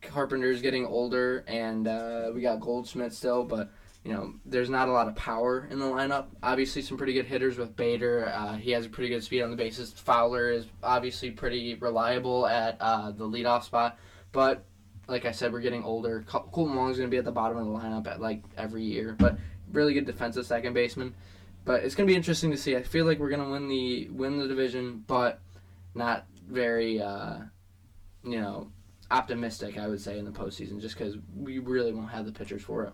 Carpenter's 0.00 0.62
getting 0.62 0.86
older, 0.86 1.44
and 1.46 1.86
uh, 1.86 2.30
we 2.34 2.40
got 2.40 2.60
Goldschmidt 2.60 3.12
still, 3.12 3.44
but 3.44 3.70
you 4.04 4.12
know, 4.12 4.34
there's 4.46 4.70
not 4.70 4.88
a 4.88 4.92
lot 4.92 5.08
of 5.08 5.14
power 5.14 5.68
in 5.70 5.78
the 5.78 5.84
lineup. 5.84 6.26
Obviously, 6.42 6.80
some 6.80 6.96
pretty 6.96 7.12
good 7.12 7.26
hitters 7.26 7.58
with 7.58 7.76
Bader. 7.76 8.32
Uh, 8.34 8.54
he 8.56 8.70
has 8.70 8.86
a 8.86 8.88
pretty 8.88 9.10
good 9.10 9.22
speed 9.22 9.42
on 9.42 9.50
the 9.50 9.56
bases. 9.56 9.92
Fowler 9.92 10.50
is 10.50 10.66
obviously 10.82 11.30
pretty 11.30 11.74
reliable 11.74 12.46
at 12.46 12.76
uh, 12.80 13.10
the 13.10 13.24
leadoff 13.24 13.64
spot, 13.64 13.98
but 14.32 14.64
like 15.06 15.26
I 15.26 15.32
said, 15.32 15.52
we're 15.52 15.60
getting 15.60 15.82
older. 15.82 16.24
Col- 16.26 16.48
Kolten 16.52 16.74
Wong's 16.74 16.96
going 16.96 17.08
to 17.08 17.10
be 17.10 17.18
at 17.18 17.24
the 17.24 17.32
bottom 17.32 17.58
of 17.58 17.66
the 17.66 17.72
lineup 17.72 18.06
at 18.06 18.20
like 18.20 18.42
every 18.56 18.84
year, 18.84 19.16
but 19.18 19.36
really 19.72 19.92
good 19.92 20.06
defensive 20.06 20.46
second 20.46 20.72
baseman. 20.72 21.14
But 21.64 21.84
it's 21.84 21.94
going 21.94 22.06
to 22.06 22.10
be 22.10 22.16
interesting 22.16 22.50
to 22.52 22.56
see. 22.56 22.76
I 22.76 22.82
feel 22.82 23.04
like 23.04 23.18
we're 23.18 23.28
going 23.28 23.44
to 23.44 23.50
win 23.50 23.68
the 23.68 24.08
win 24.08 24.38
the 24.38 24.48
division, 24.48 25.04
but 25.06 25.40
not 25.94 26.26
very, 26.48 27.02
uh, 27.02 27.38
you 28.24 28.40
know, 28.40 28.70
optimistic. 29.10 29.78
I 29.78 29.86
would 29.88 30.00
say 30.00 30.18
in 30.18 30.24
the 30.24 30.30
postseason, 30.30 30.80
just 30.80 30.96
because 30.96 31.16
we 31.36 31.58
really 31.58 31.92
won't 31.92 32.10
have 32.10 32.26
the 32.26 32.32
pitchers 32.32 32.62
for 32.62 32.84
it. 32.84 32.92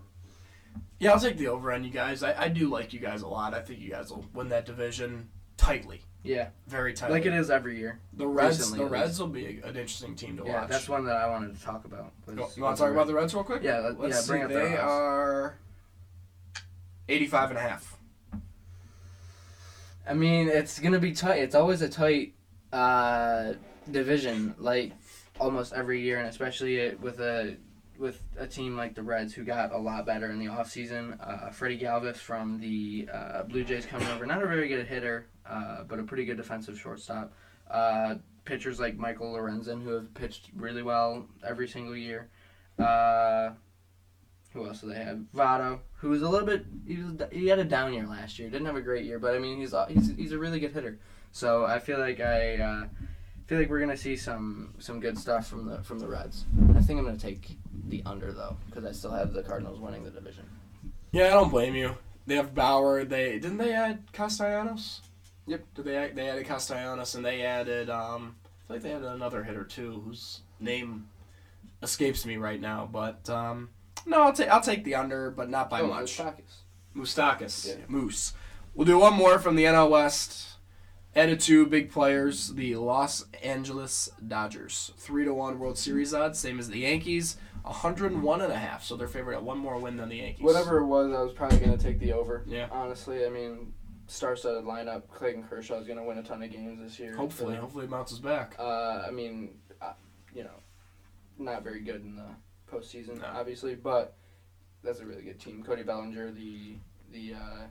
Yeah, 0.99 1.13
I'll 1.13 1.21
take 1.21 1.37
the 1.39 1.49
over 1.49 1.73
on 1.73 1.85
you 1.85 1.91
guys. 1.91 2.23
I, 2.23 2.45
I 2.45 2.49
do 2.49 2.69
like 2.69 2.93
you 2.93 3.01
guys 3.01 3.23
a 3.23 3.29
lot. 3.29 3.55
I 3.55 3.61
think 3.61 3.81
you 3.81 3.91
guys 3.91 4.11
will 4.11 4.25
win 4.35 4.49
that 4.51 4.65
division 4.67 5.29
tightly, 5.57 6.01
Yeah, 6.23 6.49
very 6.69 6.93
tightly. 6.95 7.17
like 7.19 7.27
it 7.27 7.33
is 7.35 7.51
every 7.51 7.79
year. 7.79 7.99
The 8.15 8.27
Reds, 8.27 8.59
recently, 8.59 8.79
the 8.85 8.91
Reds 8.91 9.19
will 9.19 9.27
be 9.29 9.47
a, 9.63 9.67
an 9.69 9.77
interesting 9.77 10.15
team 10.17 10.37
to 10.39 10.45
Yeah, 10.45 10.61
watch. 10.63 10.71
that's 10.71 10.89
one 10.89 11.05
that 11.07 11.17
I 11.17 11.29
wanted 11.29 11.57
to 11.57 11.63
talk 11.63 11.85
about. 11.87 12.13
was- 12.27 12.57
You, 12.57 12.63
want 12.63 12.77
to 12.77 12.81
talk 12.83 12.89
the 12.91 12.95
about 12.95 13.07
the 13.07 13.15
Reds 13.15 13.35
real 13.35 13.45
quick? 13.45 13.63
Yeah, 13.63 13.79
let- 13.81 14.01
Let's 14.01 14.27
yeah, 14.29 14.33
bring 14.39 14.49
see. 14.49 14.55
up 14.57 14.63
They 14.71 14.77
are 14.77 15.59
85 17.09 17.51
and 17.51 17.59
a 17.59 17.63
half. 17.63 17.97
I 20.09 20.15
mean, 20.15 20.49
it's 20.49 20.79
gonna 20.79 20.99
be 21.01 21.13
tight. 21.13 21.41
It's 21.43 21.55
always 21.55 21.83
a 21.83 21.89
tight 21.89 22.35
uh, 22.73 23.55
division, 23.91 24.55
like 24.59 24.93
almost 25.39 25.73
every 25.73 26.01
year, 26.01 26.19
and 26.19 26.29
especially 26.29 26.95
with 26.97 27.21
a 27.21 27.57
with 27.99 28.21
a 28.39 28.47
team 28.47 28.77
like 28.77 28.95
the 28.95 29.03
Reds, 29.03 29.33
who 29.33 29.43
got 29.43 29.73
a 29.73 29.79
lot 29.79 30.05
better 30.05 30.31
in 30.31 30.39
the 30.39 30.47
offseason. 30.47 31.17
Uh, 31.21 31.51
Freddy 31.51 31.79
Galvis 31.79 32.17
from 32.17 32.61
the 32.61 33.09
uh, 33.13 33.43
Blue 33.45 33.65
Jays 33.65 33.87
coming 33.87 34.09
over, 34.09 34.27
not 34.27 34.43
a 34.43 34.47
very 34.47 34.69
good 34.69 34.87
hitter, 34.87 35.29
uh, 35.49 35.83
but 35.85 35.99
a 35.99 36.03
pretty 36.03 36.25
good 36.25 36.37
defensive 36.37 36.79
shortstop. 36.79 37.33
Uh, 37.71 38.17
pitchers 38.45 38.79
like 38.79 38.97
Michael 38.97 39.33
Lorenzen, 39.33 39.83
who 39.83 39.91
have 39.91 40.13
pitched 40.15 40.51
really 40.55 40.83
well 40.83 41.27
every 41.47 41.69
single 41.69 41.97
year. 41.97 42.29
Uh, 42.79 43.51
who 44.53 44.67
else 44.67 44.81
do 44.81 44.89
they 44.89 45.03
have? 45.03 45.19
Votto, 45.35 45.81
who 45.95 46.11
was 46.11 46.23
a 46.23 46.29
little 46.29 46.47
bit 46.47 46.65
he 46.87 46.97
was 46.97 47.15
he 47.31 47.49
had 47.49 47.59
a 47.59 47.65
down 47.65 47.93
year 47.93 48.07
last 48.07 48.39
year. 48.39 48.49
Didn't 48.49 48.67
have 48.67 48.77
a 48.77 48.81
great 48.81 49.05
year, 49.05 49.19
but 49.19 49.35
I 49.35 49.39
mean 49.39 49.59
he's 49.59 49.75
he's 49.89 50.15
he's 50.17 50.33
a 50.33 50.39
really 50.39 50.61
good 50.61 50.73
hitter. 50.73 50.99
So 51.33 51.67
I 51.67 51.79
feel 51.79 51.99
like 51.99 52.21
I 52.21 52.57
uh, 52.57 52.85
feel 53.47 53.59
like 53.59 53.69
we're 53.71 53.81
gonna 53.81 53.97
see 53.97 54.17
some 54.17 54.75
some 54.79 55.01
good 55.01 55.17
stuff 55.19 55.47
from 55.47 55.67
the 55.67 55.83
from 55.83 55.99
the 55.99 56.07
Reds. 56.09 56.45
I 56.77 56.81
think 56.81 56.99
I'm 56.99 57.05
gonna 57.07 57.17
take 57.19 57.57
the 57.89 58.03
under 58.07 58.33
though 58.33 58.57
because 58.67 58.85
I 58.85 58.93
still 58.93 59.13
have 59.13 59.33
the 59.33 59.43
Cardinals 59.43 59.79
winning 59.81 60.05
the 60.05 60.11
division. 60.11 60.45
Yeah, 61.13 61.27
I 61.29 61.31
don't 61.31 61.51
blame 61.51 61.75
you. 61.75 61.97
They 62.27 62.35
have 62.37 62.55
Bauer. 62.55 63.05
They 63.05 63.39
didn't 63.39 63.59
they 63.59 63.73
add 63.73 64.01
Castellanos? 64.13 65.01
Yep. 65.47 65.65
Did 65.75 65.85
they 65.85 66.11
they 66.15 66.29
added 66.29 66.47
Castellanos 66.47 67.15
and 67.15 67.25
they 67.25 67.43
added 67.43 67.89
um 67.91 68.35
I 68.45 68.67
feel 68.67 68.77
like 68.77 68.83
they 68.83 68.93
added 68.93 69.09
another 69.13 69.45
hitter 69.45 69.65
too 69.65 70.03
whose 70.05 70.41
name 70.59 71.07
escapes 71.83 72.27
me 72.27 72.37
right 72.37 72.61
now. 72.61 72.89
But 72.91 73.29
um 73.31 73.71
no, 74.05 74.23
I'll 74.23 74.33
take 74.33 74.49
I'll 74.49 74.61
take 74.61 74.83
the 74.85 74.97
under, 74.97 75.31
but 75.31 75.49
not 75.49 75.71
by 75.71 75.83
Oh, 75.83 75.87
much. 75.87 76.19
Moustakas. 76.19 76.63
Moustakis. 76.97 77.69
Yeah. 77.69 77.85
Moose. 77.89 78.33
We'll 78.75 78.87
do 78.87 78.99
one 78.99 79.15
more 79.15 79.39
from 79.39 79.55
the 79.57 79.65
NL 79.65 79.89
West. 79.91 80.56
Added 81.17 81.41
two 81.41 81.65
big 81.65 81.91
players, 81.91 82.53
the 82.53 82.77
Los 82.77 83.25
Angeles 83.43 84.11
Dodgers. 84.29 84.93
Three 84.99 85.25
to 85.25 85.33
one 85.33 85.59
World 85.59 85.79
Series 85.79 86.13
odds, 86.13 86.39
same 86.39 86.59
as 86.59 86.69
the 86.69 86.81
Yankees. 86.81 87.39
101 87.63 88.43
and 88.43 88.53
a 88.53 88.57
half, 88.59 88.85
so 88.85 88.97
they're 88.97 89.09
favored 89.09 89.33
at 89.33 89.43
one 89.43 89.57
more 89.57 89.79
win 89.79 89.97
than 89.97 90.11
the 90.11 90.17
Yankees. 90.17 90.45
Whatever 90.45 90.77
it 90.79 90.85
was, 90.85 91.11
I 91.15 91.23
was 91.23 91.33
probably 91.33 91.59
gonna 91.59 91.79
take 91.79 91.99
the 92.01 92.13
over. 92.13 92.45
Yeah. 92.47 92.69
Honestly, 92.71 93.25
I 93.25 93.31
mean, 93.31 93.73
star-studded 94.09 94.65
lineup. 94.65 95.09
Clayton 95.09 95.45
Kershaw 95.45 95.81
is 95.81 95.87
gonna 95.87 96.05
win 96.05 96.19
a 96.19 96.23
ton 96.23 96.43
of 96.43 96.53
games 96.53 96.81
this 96.81 96.99
year. 97.01 97.17
Hopefully, 97.17 97.55
So, 97.55 97.61
hopefully 97.63 97.85
it 97.87 97.91
bounces 97.91 98.21
back. 98.21 98.55
Uh, 98.59 99.03
I 99.09 99.11
mean, 99.11 99.59
uh, 99.81 99.95
you 100.35 100.45
know, 100.45 100.61
not 101.39 101.65
very 101.65 101.81
good 101.81 102.03
in 102.03 102.15
the 102.15 102.29
postseason, 102.71 103.23
No. 103.23 103.29
obviously, 103.35 103.75
but 103.75 104.19
that's 104.85 105.01
a 105.01 105.07
really 105.07 105.23
good 105.23 105.41
team. 105.41 105.63
Cody 105.63 105.83
Bellinger, 105.83 106.31
the 106.31 106.77
the. 107.11 107.33
Uh, 107.35 107.67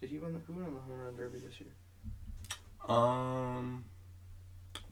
did 0.00 0.10
he 0.10 0.18
win? 0.18 0.32
The, 0.32 0.38
who 0.46 0.52
won 0.54 0.74
the 0.74 0.80
home 0.80 0.98
run 1.00 1.16
derby 1.16 1.38
this 1.38 1.58
year? 1.60 1.70
Um, 2.88 3.84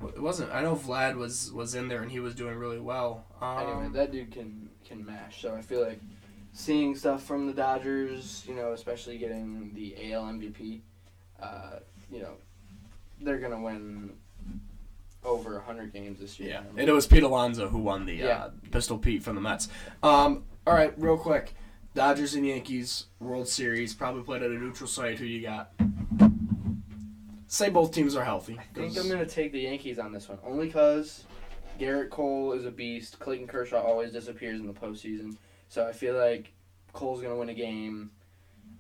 it 0.02 0.20
wasn't. 0.20 0.52
I 0.52 0.62
know 0.62 0.74
Vlad 0.76 1.16
was 1.16 1.52
was 1.52 1.74
in 1.74 1.88
there 1.88 2.02
and 2.02 2.11
he 2.11 2.20
was 2.20 2.34
doing 2.34 2.57
really 2.57 2.80
well. 2.80 3.26
Um, 3.40 3.59
anyway, 3.59 3.88
that 3.94 4.12
dude 4.12 4.30
can 4.32 4.68
can 4.84 5.04
mash. 5.04 5.40
So 5.40 5.54
I 5.54 5.62
feel 5.62 5.82
like 5.82 6.00
seeing 6.52 6.94
stuff 6.94 7.22
from 7.24 7.46
the 7.46 7.52
Dodgers, 7.52 8.44
you 8.46 8.54
know, 8.54 8.72
especially 8.72 9.18
getting 9.18 9.72
the 9.74 10.12
AL 10.12 10.24
MVP, 10.24 10.80
uh, 11.40 11.78
you 12.11 12.20
know, 12.20 12.34
they're 13.20 13.38
gonna 13.38 13.61
win 13.61 14.12
over 15.24 15.59
hundred 15.61 15.92
games 15.92 16.20
this 16.20 16.38
year. 16.38 16.50
Yeah, 16.50 16.62
and 16.76 16.88
it 16.88 16.92
was 16.92 17.07
Pete 17.07 17.22
Alonso 17.22 17.68
who 17.68 17.78
won 17.78 18.04
the 18.07 18.14
Yeah. 18.14 18.26
uh, 18.44 18.50
Pistol 18.70 18.98
Pete 18.98 19.22
from 19.22 19.34
the 19.34 19.40
Mets. 19.40 19.68
Um, 20.02 20.44
all 20.66 20.74
right, 20.74 20.92
real 20.98 21.16
quick, 21.16 21.54
Dodgers 21.97 22.34
and 22.34 22.47
Yankees 22.47 23.07
World 23.20 23.49
Series 23.49 23.94
probably 23.94 24.22
played 24.22 24.42
at 24.42 24.51
a 24.51 24.55
neutral 24.55 24.86
site. 24.86 25.18
Who 25.18 25.24
you 25.24 25.40
got? 25.40 25.72
Say 27.47 27.70
both 27.70 27.90
teams 27.90 28.14
are 28.14 28.22
healthy. 28.22 28.59
I 28.61 28.64
think 28.74 28.99
I'm 28.99 29.09
gonna 29.09 29.24
take 29.24 29.51
the 29.51 29.61
Yankees 29.61 29.99
on 29.99 30.12
this 30.12 30.28
one, 30.28 30.38
only 30.44 30.66
because 30.66 31.24
Gerrit 31.80 32.11
Cole 32.11 32.53
is 32.53 32.66
a 32.66 32.70
beast. 32.70 33.18
Clayton 33.18 33.47
Kershaw 33.47 33.80
always 33.80 34.12
disappears 34.12 34.61
in 34.61 34.66
the 34.66 34.74
postseason, 34.74 35.38
so 35.70 35.86
I 35.88 35.92
feel 35.92 36.14
like 36.16 36.53
Cole's 36.92 37.22
gonna 37.22 37.34
win 37.34 37.49
a 37.49 37.55
game. 37.55 38.11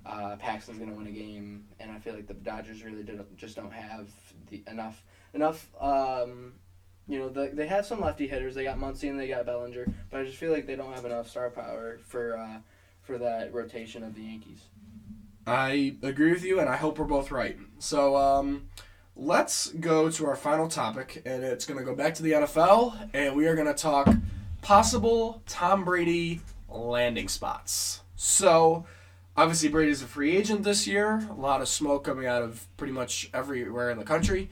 Uh, 0.04 0.36
Paxton's 0.36 0.78
gonna 0.78 0.92
win 0.92 1.06
a 1.06 1.10
game, 1.10 1.64
and 1.80 1.90
I 1.90 1.98
feel 1.98 2.12
like 2.12 2.26
the 2.26 2.34
Dodgers 2.34 2.84
really 2.84 3.02
did, 3.02 3.18
just 3.38 3.56
don't 3.56 3.72
have 3.72 4.10
the 4.50 4.62
enough 4.66 5.02
enough. 5.32 5.70
Um, 5.80 6.52
you 7.08 7.18
know, 7.18 7.30
the, 7.30 7.50
they 7.50 7.66
have 7.66 7.86
some 7.86 8.02
lefty 8.02 8.28
hitters. 8.28 8.54
They 8.54 8.64
got 8.64 8.78
Muncy 8.78 9.08
and 9.08 9.18
they 9.18 9.28
got 9.28 9.46
Bellinger, 9.46 9.86
but 10.10 10.20
I 10.20 10.24
just 10.24 10.36
feel 10.36 10.52
like 10.52 10.66
they 10.66 10.76
don't 10.76 10.92
have 10.92 11.06
enough 11.06 11.30
star 11.30 11.48
power 11.48 11.98
for 12.02 12.36
uh, 12.36 12.58
for 13.06 13.18
that 13.18 13.54
rotation 13.54 14.02
of 14.02 14.14
the 14.14 14.22
Yankees. 14.22 14.60
I 15.46 15.96
agree 16.02 16.32
with 16.32 16.44
you, 16.44 16.58
and 16.58 16.68
I 16.68 16.76
hope 16.76 16.98
we're 16.98 17.04
both 17.04 17.30
right. 17.30 17.56
So, 17.78 18.16
um, 18.16 18.68
let's 19.14 19.68
go 19.68 20.10
to 20.10 20.26
our 20.26 20.34
final 20.34 20.66
topic, 20.66 21.22
and 21.24 21.44
it's 21.44 21.64
going 21.64 21.78
to 21.78 21.84
go 21.84 21.94
back 21.94 22.14
to 22.16 22.22
the 22.22 22.32
NFL, 22.32 23.10
and 23.14 23.36
we 23.36 23.46
are 23.46 23.54
going 23.54 23.68
to 23.68 23.74
talk 23.74 24.08
possible 24.60 25.42
Tom 25.46 25.84
Brady 25.84 26.40
landing 26.68 27.28
spots. 27.28 28.00
So, 28.16 28.86
obviously, 29.36 29.68
Brady's 29.68 30.02
a 30.02 30.06
free 30.06 30.36
agent 30.36 30.64
this 30.64 30.88
year. 30.88 31.24
A 31.30 31.34
lot 31.34 31.60
of 31.60 31.68
smoke 31.68 32.04
coming 32.04 32.26
out 32.26 32.42
of 32.42 32.66
pretty 32.76 32.92
much 32.92 33.30
everywhere 33.32 33.90
in 33.90 33.98
the 33.98 34.04
country. 34.04 34.50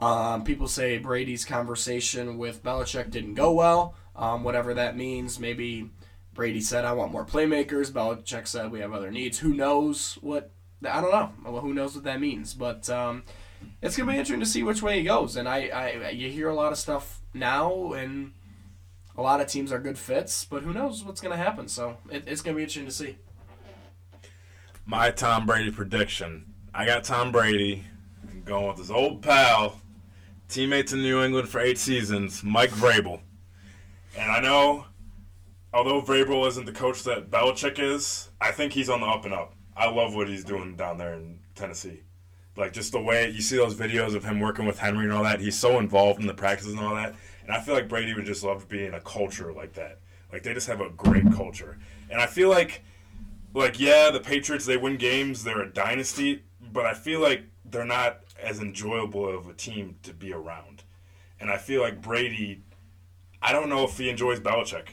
Um, 0.00 0.42
people 0.42 0.66
say 0.66 0.98
Brady's 0.98 1.44
conversation 1.44 2.36
with 2.36 2.64
Belichick 2.64 3.10
didn't 3.10 3.34
go 3.34 3.52
well, 3.52 3.94
um, 4.16 4.42
whatever 4.42 4.74
that 4.74 4.96
means. 4.96 5.38
Maybe 5.38 5.88
Brady 6.34 6.60
said, 6.60 6.84
I 6.84 6.92
want 6.92 7.12
more 7.12 7.24
playmakers. 7.24 7.90
Belichick 7.90 8.46
said, 8.46 8.70
we 8.70 8.80
have 8.80 8.92
other 8.92 9.10
needs. 9.10 9.38
Who 9.40 9.52
knows 9.52 10.18
what? 10.20 10.50
I 10.88 11.00
don't 11.00 11.12
know. 11.12 11.32
Well, 11.44 11.62
who 11.62 11.74
knows 11.74 11.94
what 11.94 12.04
that 12.04 12.20
means? 12.20 12.54
But 12.54 12.88
um, 12.90 13.24
it's 13.80 13.96
going 13.96 14.06
to 14.06 14.12
be 14.12 14.18
interesting 14.18 14.40
to 14.40 14.46
see 14.46 14.62
which 14.62 14.82
way 14.82 14.98
he 14.98 15.04
goes. 15.04 15.36
And 15.36 15.48
I, 15.48 15.68
I, 15.68 16.10
you 16.10 16.30
hear 16.30 16.48
a 16.48 16.54
lot 16.54 16.72
of 16.72 16.78
stuff 16.78 17.20
now, 17.34 17.92
and 17.92 18.32
a 19.16 19.22
lot 19.22 19.40
of 19.40 19.46
teams 19.46 19.70
are 19.72 19.78
good 19.78 19.98
fits, 19.98 20.44
but 20.44 20.62
who 20.62 20.72
knows 20.72 21.04
what's 21.04 21.20
going 21.20 21.36
to 21.36 21.42
happen? 21.42 21.68
So 21.68 21.98
it, 22.10 22.24
it's 22.26 22.40
going 22.40 22.54
to 22.54 22.56
be 22.56 22.62
interesting 22.62 22.86
to 22.86 22.92
see. 22.92 23.18
My 24.86 25.10
Tom 25.10 25.46
Brady 25.46 25.70
prediction. 25.70 26.54
I 26.74 26.86
got 26.86 27.04
Tom 27.04 27.30
Brady 27.30 27.84
going 28.44 28.66
with 28.66 28.78
his 28.78 28.90
old 28.90 29.22
pal, 29.22 29.80
teammates 30.48 30.92
in 30.92 31.02
New 31.02 31.22
England 31.22 31.48
for 31.48 31.60
eight 31.60 31.78
seasons, 31.78 32.42
Mike 32.42 32.70
Vrabel. 32.70 33.20
And 34.18 34.30
I 34.30 34.40
know, 34.40 34.86
although 35.72 36.02
Vrabel 36.02 36.46
isn't 36.48 36.66
the 36.66 36.72
coach 36.72 37.02
that 37.04 37.30
Belichick 37.30 37.78
is, 37.78 38.30
I 38.40 38.52
think 38.52 38.72
he's 38.72 38.88
on 38.88 39.00
the 39.00 39.06
up 39.06 39.24
and 39.24 39.34
up. 39.34 39.54
I 39.76 39.88
love 39.88 40.14
what 40.14 40.28
he's 40.28 40.44
doing 40.44 40.76
down 40.76 40.98
there 40.98 41.14
in 41.14 41.38
Tennessee. 41.54 42.02
Like 42.56 42.72
just 42.72 42.92
the 42.92 43.00
way 43.00 43.30
you 43.30 43.40
see 43.40 43.56
those 43.56 43.74
videos 43.74 44.14
of 44.14 44.24
him 44.24 44.38
working 44.38 44.66
with 44.66 44.78
Henry 44.78 45.04
and 45.04 45.12
all 45.12 45.24
that. 45.24 45.40
He's 45.40 45.58
so 45.58 45.78
involved 45.78 46.20
in 46.20 46.26
the 46.26 46.34
practices 46.34 46.74
and 46.74 46.82
all 46.82 46.94
that. 46.94 47.14
And 47.44 47.50
I 47.50 47.60
feel 47.60 47.74
like 47.74 47.88
Brady 47.88 48.14
would 48.14 48.26
just 48.26 48.44
love 48.44 48.68
being 48.68 48.92
a 48.92 49.00
culture 49.00 49.52
like 49.52 49.72
that. 49.74 50.00
Like 50.32 50.42
they 50.42 50.52
just 50.52 50.66
have 50.66 50.80
a 50.80 50.90
great 50.90 51.30
culture. 51.32 51.78
And 52.10 52.20
I 52.20 52.26
feel 52.26 52.50
like 52.50 52.82
like 53.54 53.80
yeah, 53.80 54.10
the 54.10 54.20
Patriots 54.20 54.66
they 54.66 54.76
win 54.76 54.96
games, 54.96 55.44
they're 55.44 55.62
a 55.62 55.72
dynasty, 55.72 56.42
but 56.72 56.84
I 56.84 56.94
feel 56.94 57.20
like 57.20 57.44
they're 57.64 57.84
not 57.84 58.20
as 58.40 58.60
enjoyable 58.60 59.28
of 59.28 59.48
a 59.48 59.54
team 59.54 59.96
to 60.02 60.12
be 60.12 60.32
around. 60.32 60.84
And 61.40 61.50
I 61.50 61.56
feel 61.56 61.80
like 61.80 62.02
Brady 62.02 62.62
I 63.40 63.52
don't 63.52 63.70
know 63.70 63.84
if 63.84 63.96
he 63.96 64.10
enjoys 64.10 64.38
Belichick. 64.38 64.88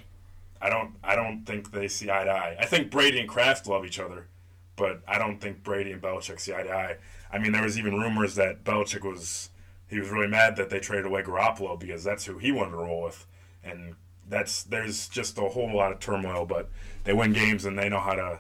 I 0.62 0.70
don't 0.70 0.96
I 1.04 1.16
don't 1.16 1.46
think 1.46 1.72
they 1.72 1.88
see 1.88 2.10
eye 2.10 2.26
to 2.26 2.32
eye. 2.32 2.58
I 2.60 2.66
think 2.66 2.92
Brady 2.92 3.20
and 3.20 3.30
Kraft 3.30 3.68
love 3.68 3.86
each 3.86 4.00
other, 4.00 4.28
but 4.76 5.02
I 5.08 5.18
don't 5.18 5.40
think 5.40 5.64
Brady 5.64 5.92
and 5.92 6.02
Belichick 6.02 6.40
see 6.40 6.54
eye 6.54 6.64
to 6.64 6.72
eye. 6.72 6.98
I 7.32 7.38
mean, 7.38 7.52
there 7.52 7.64
was 7.64 7.78
even 7.78 8.00
rumors 8.00 8.36
that 8.36 8.64
Belichick 8.64 9.04
was 9.04 9.50
he 9.88 10.00
was 10.00 10.10
really 10.10 10.28
mad 10.28 10.56
that 10.58 10.70
they 10.70 10.80
traded 10.80 11.06
away 11.06 11.24
Garoppolo 11.24 11.80
because 11.80 12.04
that's 12.04 12.26
who 12.26 12.38
he 12.38 12.52
wanted 12.52 12.72
to 12.72 12.78
roll 12.78 13.04
with, 13.04 13.26
and 13.64 13.96
that's 14.28 14.64
there's 14.64 15.08
just 15.08 15.38
a 15.38 15.42
whole 15.42 15.76
lot 15.76 15.92
of 15.92 16.00
turmoil. 16.00 16.46
But 16.46 16.70
they 17.04 17.14
win 17.14 17.34
games 17.34 17.66
and 17.66 17.78
they 17.78 17.90
know 17.90 18.00
how 18.00 18.16
to 18.16 18.40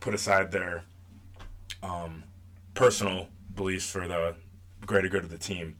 put 0.00 0.14
aside 0.14 0.52
their 0.52 0.84
um, 1.82 2.24
personal 2.74 3.28
beliefs 3.54 3.90
for 3.90 4.06
the 4.06 4.36
greater 4.84 5.08
good 5.08 5.24
of 5.24 5.30
the 5.30 5.38
team. 5.38 5.76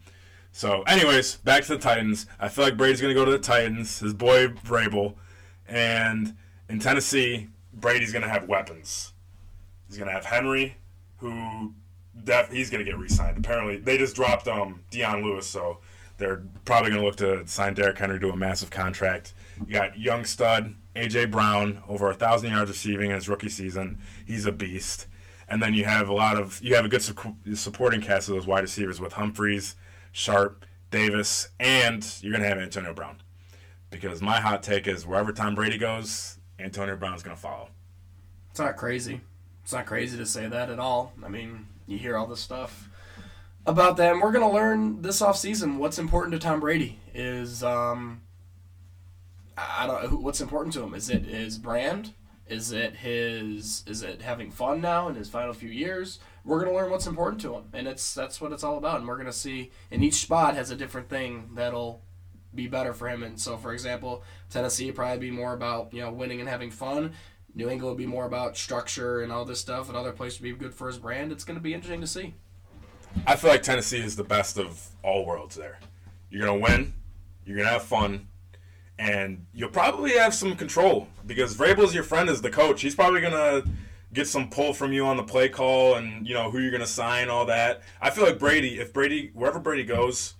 So, 0.53 0.82
anyways, 0.84 1.37
back 1.37 1.64
to 1.64 1.74
the 1.74 1.78
Titans. 1.78 2.26
I 2.41 2.49
feel 2.49 2.64
like 2.64 2.76
Brady's 2.76 3.01
going 3.01 3.14
to 3.14 3.20
go 3.20 3.26
to 3.26 3.30
the 3.30 3.39
Titans. 3.39 3.99
His 3.99 4.14
boy 4.14 4.49
Vrabel, 4.49 5.14
and 5.69 6.37
in 6.69 6.79
Tennessee, 6.79 7.49
Brady's 7.73 8.12
going 8.12 8.23
to 8.23 8.29
have 8.29 8.49
weapons. 8.49 9.12
He's 9.89 9.99
going 9.99 10.09
to 10.09 10.14
have 10.14 10.25
Henry, 10.25 10.77
who 11.19 11.75
def- 12.25 12.51
he's 12.51 12.71
going 12.71 12.85
to 12.85 12.91
get 12.91 12.99
re-signed. 12.99 13.39
Apparently, 13.39 13.77
they 13.79 13.99
just 13.99 14.17
dropped 14.17 14.49
um 14.49 14.81
Dion 14.91 15.23
Lewis, 15.23 15.47
so 15.47 15.79
they're 16.19 16.43
probably 16.64 16.91
going 16.91 17.01
to 17.01 17.07
look 17.07 17.17
to 17.17 17.47
sign 17.47 17.75
Derrick 17.75 17.99
Henry 17.99 18.19
to 18.21 18.31
a 18.31 18.37
massive 18.37 18.71
contract. 18.71 19.35
You 19.67 19.75
got 19.75 19.99
young 19.99 20.25
stud 20.25 20.75
AJ 20.97 21.31
Brown, 21.31 21.83
over 21.89 22.11
a 22.11 22.14
thousand 22.14 22.51
yards 22.51 22.71
receiving 22.71 23.11
in 23.11 23.17
his 23.17 23.29
rookie 23.29 23.51
season. 23.51 23.99
He's 24.27 24.47
a 24.47 24.53
beast. 24.53 25.07
And 25.49 25.62
then 25.62 25.75
you 25.75 25.85
have 25.85 26.09
a 26.09 26.14
lot 26.14 26.37
of 26.37 26.61
you 26.62 26.75
have 26.75 26.85
a 26.85 26.89
good 26.89 27.03
su- 27.03 27.37
supporting 27.55 28.01
cast 28.01 28.29
of 28.29 28.35
those 28.35 28.47
wide 28.47 28.62
receivers 28.62 29.01
with 29.01 29.12
Humphries, 29.12 29.77
Sharpe, 30.11 30.64
Davis, 30.91 31.49
and 31.61 32.05
you're 32.21 32.33
going 32.33 32.43
to 32.43 32.49
have 32.49 32.59
Antonio 32.59 32.93
Brown. 32.95 33.19
Because 34.01 34.22
my 34.22 34.40
hot 34.40 34.62
take 34.62 34.86
is 34.86 35.07
wherever 35.07 35.32
Tom 35.32 35.55
Brady 35.55 35.78
goes, 35.78 36.38
Antonio 36.59 36.97
Brown's 36.97 37.22
going 37.22 37.36
to 37.36 37.40
follow. 37.40 37.68
It's 38.51 38.61
not 38.61 38.76
crazy. 38.76 39.20
It's 39.62 39.72
not 39.72 39.86
crazy 39.86 40.16
to 40.16 40.26
say 40.26 40.47
that 40.47 40.70
at 40.70 40.78
all. 40.78 41.12
I 41.24 41.28
mean, 41.28 41.66
you 41.86 41.99
hear 41.99 42.16
all 42.16 42.26
this 42.26 42.40
stuff 42.40 42.88
about 43.66 43.97
that, 43.97 44.12
and 44.12 44.22
we're 44.22 44.32
going 44.32 44.49
to 44.49 44.55
learn 44.55 45.03
this 45.03 45.20
offseason 45.20 45.78
what's 45.78 45.99
important 45.99 46.32
to 46.32 46.38
Tom 46.38 46.61
Brady. 46.61 47.01
Is, 47.12 47.62
um, 47.64 48.22
I 49.59 49.86
don't 49.86 50.03
know, 50.03 50.18
what's 50.18 50.40
important 50.40 50.74
to 50.74 50.82
him? 50.82 50.94
Is 50.94 51.11
it 51.11 51.24
his 51.24 51.59
brand? 51.59 52.14
Is 52.47 52.70
it 52.70 52.97
his, 52.97 53.82
is 53.86 54.03
it 54.03 54.22
having 54.22 54.53
fun 54.53 54.80
now 54.80 55.09
in 55.09 55.16
his 55.16 55.28
final 55.28 55.53
few 55.53 55.68
years? 55.68 56.20
We're 56.44 56.61
going 56.61 56.70
to 56.70 56.76
learn 56.76 56.92
what's 56.92 57.09
important 57.09 57.40
to 57.42 57.55
him, 57.55 57.64
and 57.72 57.88
it's 57.88 58.14
that's 58.14 58.40
what 58.40 58.53
it's 58.53 58.62
all 58.62 58.78
about. 58.78 59.01
And 59.01 59.09
we're 59.09 59.16
going 59.16 59.26
to 59.26 59.32
see, 59.32 59.72
and 59.90 60.05
each 60.05 60.14
spot 60.14 60.55
has 60.55 60.70
a 60.70 60.76
different 60.76 61.09
thing 61.09 61.51
that'll 61.55 62.03
be 62.57 62.66
better 62.66 62.92
for 62.92 63.09
him. 63.09 63.22
And 63.22 63.38
so, 63.38 63.57
for 63.57 63.72
example, 63.72 64.22
Tennessee 64.50 64.90
probably 64.92 65.18
be 65.18 65.30
more 65.30 65.54
about 65.54 65.92
you 65.92 66.00
know 66.00 66.12
winning 66.12 66.40
and 66.40 66.48
having 66.48 66.70
fun. 66.70 67.12
New 67.54 67.70
England 67.70 67.96
would 67.96 68.02
be 68.02 68.07
more 68.07 68.26
about 68.26 68.57
structure 68.57 69.22
and 69.22 69.32
all 69.32 69.44
this 69.44 69.61
stuff. 69.61 69.88
Another 69.88 70.12
place 70.12 70.38
would 70.38 70.44
be 70.44 70.52
good 70.52 70.74
for 70.74 70.88
his 70.88 70.98
brand. 70.98 71.32
It's 71.32 71.44
going 71.44 71.57
to 71.57 71.62
be 71.62 71.72
interesting 71.72 72.02
to 72.02 72.07
see. 72.07 72.34
I 73.26 73.36
feel 73.36 73.50
like 73.50 73.62
Tennessee 73.62 74.00
is 74.00 74.16
the 74.16 74.24
best 74.24 74.59
of 74.59 74.88
all 75.02 75.24
worlds 75.24 75.54
there. 75.54 75.78
You're 76.28 76.46
going 76.46 76.61
to 76.61 76.64
win, 76.70 76.92
you're 77.46 77.57
going 77.57 77.66
to 77.66 77.72
have 77.72 77.84
fun, 77.84 78.28
and 78.98 79.46
you'll 79.54 79.70
probably 79.70 80.12
have 80.12 80.34
some 80.34 80.54
control 80.54 81.09
because 81.24 81.57
Vrabel's 81.57 81.94
your 81.94 82.04
friend 82.04 82.28
as 82.28 82.42
the 82.42 82.50
coach. 82.50 82.82
He's 82.82 82.94
probably 82.94 83.22
going 83.22 83.32
to 83.32 83.66
get 84.12 84.26
some 84.26 84.50
pull 84.50 84.74
from 84.74 84.92
you 84.92 85.07
on 85.07 85.16
the 85.16 85.22
play 85.22 85.48
call 85.48 85.94
and, 85.94 86.26
you 86.26 86.34
know, 86.34 86.50
who 86.50 86.59
you're 86.59 86.70
going 86.70 86.80
to 86.80 86.86
sign, 86.86 87.28
all 87.28 87.46
that. 87.46 87.82
I 88.00 88.11
feel 88.11 88.24
like 88.24 88.38
Brady, 88.38 88.78
if 88.78 88.92
Brady, 88.92 89.30
wherever 89.34 89.59
Brady 89.59 89.84
goes, 89.84 90.34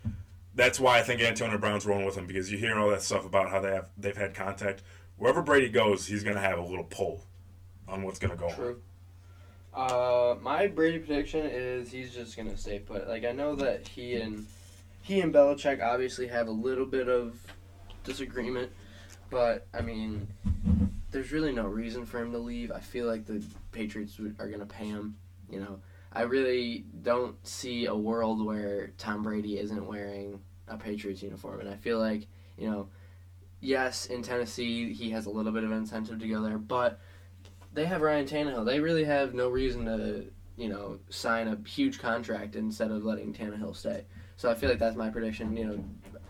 that's 0.57 0.80
why 0.80 0.98
I 0.98 1.02
think 1.02 1.20
Antonio 1.20 1.59
Brown's 1.59 1.86
rolling 1.86 2.07
with 2.07 2.16
him 2.16 2.26
because 2.26 2.50
you 2.50 2.59
hear 2.59 2.76
all 2.76 2.90
that 2.90 3.02
stuff 3.02 3.24
about 3.24 3.50
how 3.50 3.61
they 3.61 3.72
have 3.72 3.88
they've 3.96 4.16
had 4.16 4.34
contact. 4.34 4.82
Wherever 5.16 5.42
Brady 5.42 5.68
goes, 5.68 6.07
he's 6.07 6.24
going 6.24 6.36
to 6.36 6.42
have 6.42 6.59
a 6.59 6.62
little 6.62 6.84
pull 6.84 7.22
on 7.88 8.02
what's 8.02 8.18
going 8.18 8.32
to 8.32 8.36
go 8.36 8.48
on. 8.48 8.54
True. 8.54 8.82
Uh, 9.76 10.36
my 10.40 10.66
Brady 10.66 10.98
prediction 10.98 11.44
is 11.44 11.92
he's 11.92 12.14
just 12.14 12.34
gonna 12.34 12.57
stay 12.57 12.78
put. 12.78 13.07
Like 13.07 13.26
I 13.26 13.32
know 13.32 13.54
that 13.57 13.86
he 13.86 14.14
and 14.14 14.46
he 15.02 15.20
and 15.20 15.34
Belichick 15.34 15.82
obviously 15.82 16.26
have 16.28 16.48
a 16.48 16.52
little 16.52 16.86
bit 16.86 17.11
of 17.11 17.38
disagreement, 18.02 18.72
but 19.28 19.66
I 19.74 19.82
mean, 19.82 20.26
there's 21.11 21.30
really 21.30 21.52
no 21.52 21.66
reason 21.66 22.07
for 22.07 22.22
him 22.22 22.32
to 22.32 22.38
leave. 22.38 22.72
I 22.72 22.80
feel 22.80 23.07
like 23.07 23.26
the 23.26 23.44
Patriots 23.70 24.18
are 24.38 24.48
gonna 24.48 24.64
pay 24.64 24.86
him. 24.86 25.14
You 25.50 25.61
know, 25.61 25.78
I 26.16 26.22
really 26.22 26.86
don't 27.02 27.36
see 27.46 27.84
a 27.84 27.94
world 27.94 28.42
where 28.42 28.88
Tom 28.96 29.22
Brady 29.22 29.58
isn't 29.58 29.86
wearing 29.86 30.40
a 30.66 30.78
Patriots 30.78 31.22
uniform, 31.22 31.60
and 31.60 31.68
I 31.68 31.76
feel 31.76 31.98
like 31.98 32.26
you 32.56 32.70
know, 32.70 32.88
yes, 33.60 34.06
in 34.06 34.22
Tennessee 34.22 34.94
he 34.94 35.10
has 35.10 35.26
a 35.26 35.30
little 35.30 35.52
bit 35.52 35.62
of 35.62 35.72
incentive 35.72 36.18
to 36.20 36.26
go 36.26 36.40
there, 36.42 36.56
but 36.56 37.00
they 37.74 37.84
have 37.84 38.00
Ryan 38.00 38.26
Tannehill. 38.26 38.64
They 38.64 38.80
really 38.80 39.04
have 39.04 39.34
no 39.34 39.50
reason 39.50 39.84
to, 39.84 40.24
you 40.56 40.70
know, 40.70 40.98
sign 41.10 41.48
a 41.48 41.68
huge 41.68 41.98
contract 41.98 42.56
instead 42.56 42.90
of 42.90 43.04
letting 43.04 43.34
Tannehill 43.34 43.76
stay. 43.76 44.06
So 44.38 44.50
I 44.50 44.54
feel 44.54 44.70
like 44.70 44.78
that's 44.78 44.96
my 44.96 45.10
prediction. 45.10 45.54
You 45.54 45.66
know, 45.66 45.84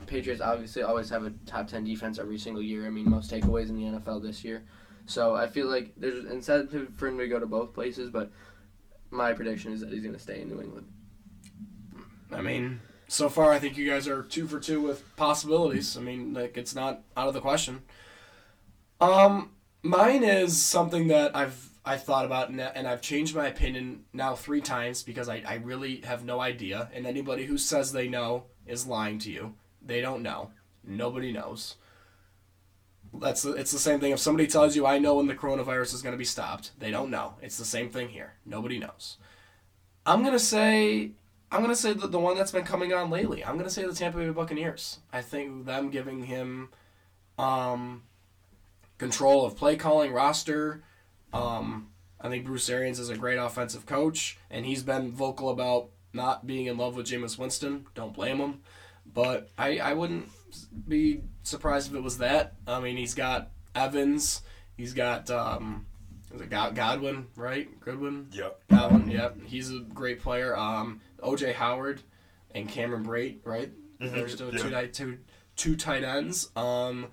Patriots 0.08 0.40
obviously 0.40 0.82
always 0.82 1.08
have 1.10 1.24
a 1.24 1.30
top 1.46 1.68
ten 1.68 1.84
defense 1.84 2.18
every 2.18 2.38
single 2.38 2.62
year. 2.62 2.86
I 2.86 2.90
mean, 2.90 3.08
most 3.08 3.30
takeaways 3.30 3.68
in 3.68 3.76
the 3.76 4.00
NFL 4.00 4.20
this 4.20 4.42
year. 4.42 4.64
So 5.06 5.36
I 5.36 5.46
feel 5.46 5.68
like 5.68 5.92
there's 5.96 6.24
incentive 6.24 6.92
for 6.96 7.06
him 7.06 7.18
to 7.18 7.28
go 7.28 7.38
to 7.38 7.46
both 7.46 7.72
places, 7.72 8.10
but 8.10 8.32
my 9.16 9.32
prediction 9.32 9.72
is 9.72 9.80
that 9.80 9.90
he's 9.92 10.02
going 10.02 10.14
to 10.14 10.20
stay 10.20 10.40
in 10.40 10.48
New 10.48 10.60
England. 10.60 10.86
I 12.30 12.40
mean, 12.40 12.80
so 13.08 13.28
far 13.28 13.52
I 13.52 13.58
think 13.58 13.76
you 13.76 13.88
guys 13.88 14.08
are 14.08 14.22
two 14.22 14.46
for 14.46 14.60
two 14.60 14.80
with 14.80 15.04
possibilities. 15.16 15.96
I 15.96 16.00
mean, 16.00 16.34
like 16.34 16.56
it's 16.56 16.74
not 16.74 17.02
out 17.16 17.28
of 17.28 17.34
the 17.34 17.40
question. 17.40 17.82
Um, 19.00 19.50
mine 19.82 20.24
is 20.24 20.60
something 20.60 21.08
that 21.08 21.36
I've 21.36 21.70
I 21.84 21.96
thought 21.96 22.24
about 22.24 22.48
and, 22.48 22.60
and 22.60 22.88
I've 22.88 23.00
changed 23.00 23.36
my 23.36 23.46
opinion 23.46 24.04
now 24.12 24.34
three 24.34 24.60
times 24.60 25.04
because 25.04 25.28
I, 25.28 25.44
I 25.46 25.54
really 25.56 26.00
have 26.00 26.24
no 26.24 26.40
idea. 26.40 26.90
And 26.92 27.06
anybody 27.06 27.44
who 27.44 27.56
says 27.56 27.92
they 27.92 28.08
know 28.08 28.44
is 28.66 28.88
lying 28.88 29.20
to 29.20 29.30
you. 29.30 29.54
They 29.80 30.00
don't 30.00 30.22
know. 30.22 30.50
Nobody 30.82 31.32
knows. 31.32 31.76
That's 33.20 33.44
it's 33.44 33.72
the 33.72 33.78
same 33.78 34.00
thing. 34.00 34.12
If 34.12 34.18
somebody 34.18 34.46
tells 34.46 34.76
you 34.76 34.86
I 34.86 34.98
know 34.98 35.16
when 35.16 35.26
the 35.26 35.34
coronavirus 35.34 35.94
is 35.94 36.02
going 36.02 36.14
to 36.14 36.18
be 36.18 36.24
stopped, 36.24 36.72
they 36.78 36.90
don't 36.90 37.10
know. 37.10 37.34
It's 37.42 37.58
the 37.58 37.64
same 37.64 37.90
thing 37.90 38.08
here. 38.08 38.34
Nobody 38.44 38.78
knows. 38.78 39.18
I'm 40.06 40.22
gonna 40.22 40.38
say 40.38 41.10
I'm 41.50 41.60
gonna 41.60 41.76
say 41.76 41.92
the, 41.92 42.06
the 42.06 42.18
one 42.18 42.36
that's 42.36 42.52
been 42.52 42.64
coming 42.64 42.92
on 42.92 43.10
lately. 43.10 43.44
I'm 43.44 43.56
gonna 43.56 43.70
say 43.70 43.84
the 43.84 43.94
Tampa 43.94 44.18
Bay 44.18 44.30
Buccaneers. 44.30 45.00
I 45.12 45.20
think 45.20 45.66
them 45.66 45.90
giving 45.90 46.24
him 46.24 46.70
um, 47.38 48.02
control 48.98 49.44
of 49.44 49.56
play 49.56 49.76
calling, 49.76 50.12
roster. 50.12 50.82
Um, 51.32 51.88
I 52.20 52.28
think 52.28 52.46
Bruce 52.46 52.68
Arians 52.70 52.98
is 52.98 53.10
a 53.10 53.16
great 53.16 53.36
offensive 53.36 53.84
coach, 53.84 54.38
and 54.50 54.64
he's 54.64 54.82
been 54.82 55.12
vocal 55.12 55.50
about 55.50 55.90
not 56.12 56.46
being 56.46 56.66
in 56.66 56.78
love 56.78 56.96
with 56.96 57.06
Jameis 57.06 57.38
Winston. 57.38 57.86
Don't 57.94 58.14
blame 58.14 58.38
him, 58.38 58.62
but 59.12 59.50
I 59.58 59.78
I 59.78 59.92
wouldn't 59.92 60.30
be 60.86 61.22
surprised 61.42 61.90
if 61.90 61.96
it 61.96 62.02
was 62.02 62.18
that. 62.18 62.54
I 62.66 62.80
mean, 62.80 62.96
he's 62.96 63.14
got 63.14 63.50
Evans, 63.74 64.42
he's 64.76 64.94
got 64.94 65.30
um, 65.30 65.86
is 66.34 66.40
it 66.40 66.50
God- 66.50 66.74
Godwin, 66.74 67.26
right? 67.36 67.68
Goodwin. 67.80 68.28
Yep. 68.32 68.60
Godwin, 68.70 69.10
yep. 69.10 69.36
He's 69.44 69.70
a 69.70 69.80
great 69.80 70.20
player. 70.20 70.56
Um, 70.56 71.00
OJ 71.22 71.54
Howard 71.54 72.02
and 72.54 72.68
Cameron 72.68 73.04
Brate, 73.04 73.38
right? 73.44 73.70
There's 73.98 74.34
still 74.34 74.52
yeah. 74.54 74.62
two, 74.62 74.70
tight- 74.70 74.94
two, 74.94 75.18
two 75.56 75.76
tight 75.76 76.04
ends. 76.04 76.50
Um, 76.56 77.08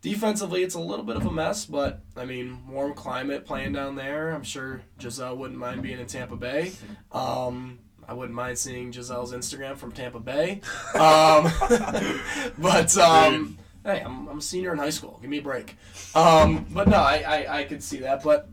defensively, 0.00 0.62
it's 0.62 0.74
a 0.74 0.80
little 0.80 1.04
bit 1.04 1.16
of 1.16 1.26
a 1.26 1.30
mess, 1.30 1.66
but 1.66 2.00
I 2.16 2.24
mean, 2.24 2.66
warm 2.68 2.94
climate 2.94 3.44
playing 3.44 3.72
down 3.72 3.96
there. 3.96 4.30
I'm 4.30 4.42
sure 4.44 4.82
Gisele 4.98 5.36
wouldn't 5.36 5.58
mind 5.58 5.82
being 5.82 5.98
in 5.98 6.06
Tampa 6.06 6.36
Bay. 6.36 6.72
Um, 7.12 7.78
I 8.08 8.14
wouldn't 8.14 8.34
mind 8.34 8.58
seeing 8.58 8.92
Gisele's 8.92 9.32
Instagram 9.32 9.76
from 9.76 9.92
Tampa 9.92 10.20
Bay. 10.20 10.60
Um, 10.94 11.50
but 12.58 12.96
um, 12.98 13.58
hey, 13.84 14.00
I'm, 14.00 14.28
I'm 14.28 14.38
a 14.38 14.42
senior 14.42 14.72
in 14.72 14.78
high 14.78 14.90
school. 14.90 15.18
Give 15.20 15.30
me 15.30 15.38
a 15.38 15.42
break. 15.42 15.76
Um, 16.14 16.66
but 16.70 16.88
no, 16.88 16.96
I, 16.96 17.24
I, 17.26 17.58
I 17.60 17.64
could 17.64 17.82
see 17.82 17.98
that. 17.98 18.22
But 18.22 18.48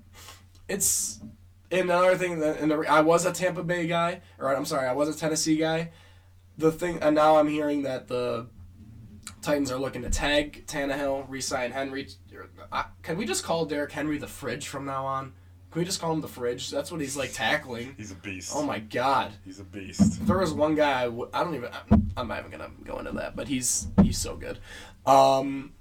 it's 0.68 1.20
another 1.72 2.18
thing 2.18 2.40
that 2.40 2.60
and 2.60 2.72
the, 2.72 2.80
I 2.90 3.02
was 3.02 3.26
a 3.26 3.32
Tampa 3.32 3.64
Bay 3.64 3.88
guy, 3.88 4.22
or 4.40 4.56
I'm 4.56 4.66
sorry, 4.66 4.88
I 4.88 4.94
was 4.94 5.10
a 5.10 5.18
Tennessee 5.18 5.58
guy. 5.58 5.92
The 6.58 6.72
thing, 6.72 7.00
and 7.02 7.16
now 7.16 7.38
I'm 7.38 7.48
hearing 7.48 7.84
that 7.84 8.08
the 8.08 8.48
Titans 9.42 9.72
are 9.72 9.80
looking 9.80 10.04
to 10.04 10.10
tag 10.10 10.66
Tannehill, 10.68 11.26
re-sign 11.28 11.72
Henry. 11.72 12.08
Uh, 12.72 12.84
Can 13.02 13.18
we 13.18 13.26
just 13.26 13.44
call 13.44 13.66
Derrick 13.66 13.92
Henry 13.92 14.18
the 14.18 14.28
fridge 14.28 14.68
from 14.68 14.86
now 14.86 15.06
on? 15.06 15.34
Can 15.72 15.80
we 15.80 15.86
just 15.86 16.02
call 16.02 16.12
him 16.12 16.20
the 16.20 16.28
fridge? 16.28 16.70
That's 16.70 16.92
what 16.92 17.00
he's 17.00 17.16
like 17.16 17.32
tackling. 17.32 17.96
He's 17.98 18.12
a 18.12 18.16
beast. 18.16 18.52
Oh 18.54 18.64
my 18.64 18.80
god! 18.80 19.32
He's 19.46 19.62
a 19.62 19.64
beast. 19.64 20.20
If 20.20 20.28
there 20.28 20.38
was 20.38 20.52
one 20.54 20.76
guy, 20.76 21.04
I, 21.04 21.06
w- 21.06 21.30
I 21.34 21.44
don't 21.46 21.56
even. 21.56 21.70
I'm, 21.90 22.12
I'm 22.18 22.28
not 22.28 22.40
even 22.40 22.52
gonna 22.52 22.72
go 22.84 23.00
into 23.00 23.14
that, 23.14 23.38
but 23.38 23.48
he's 23.48 23.88
he's 24.04 24.18
so 24.18 24.36
good. 24.36 24.60
Um, 25.06 25.72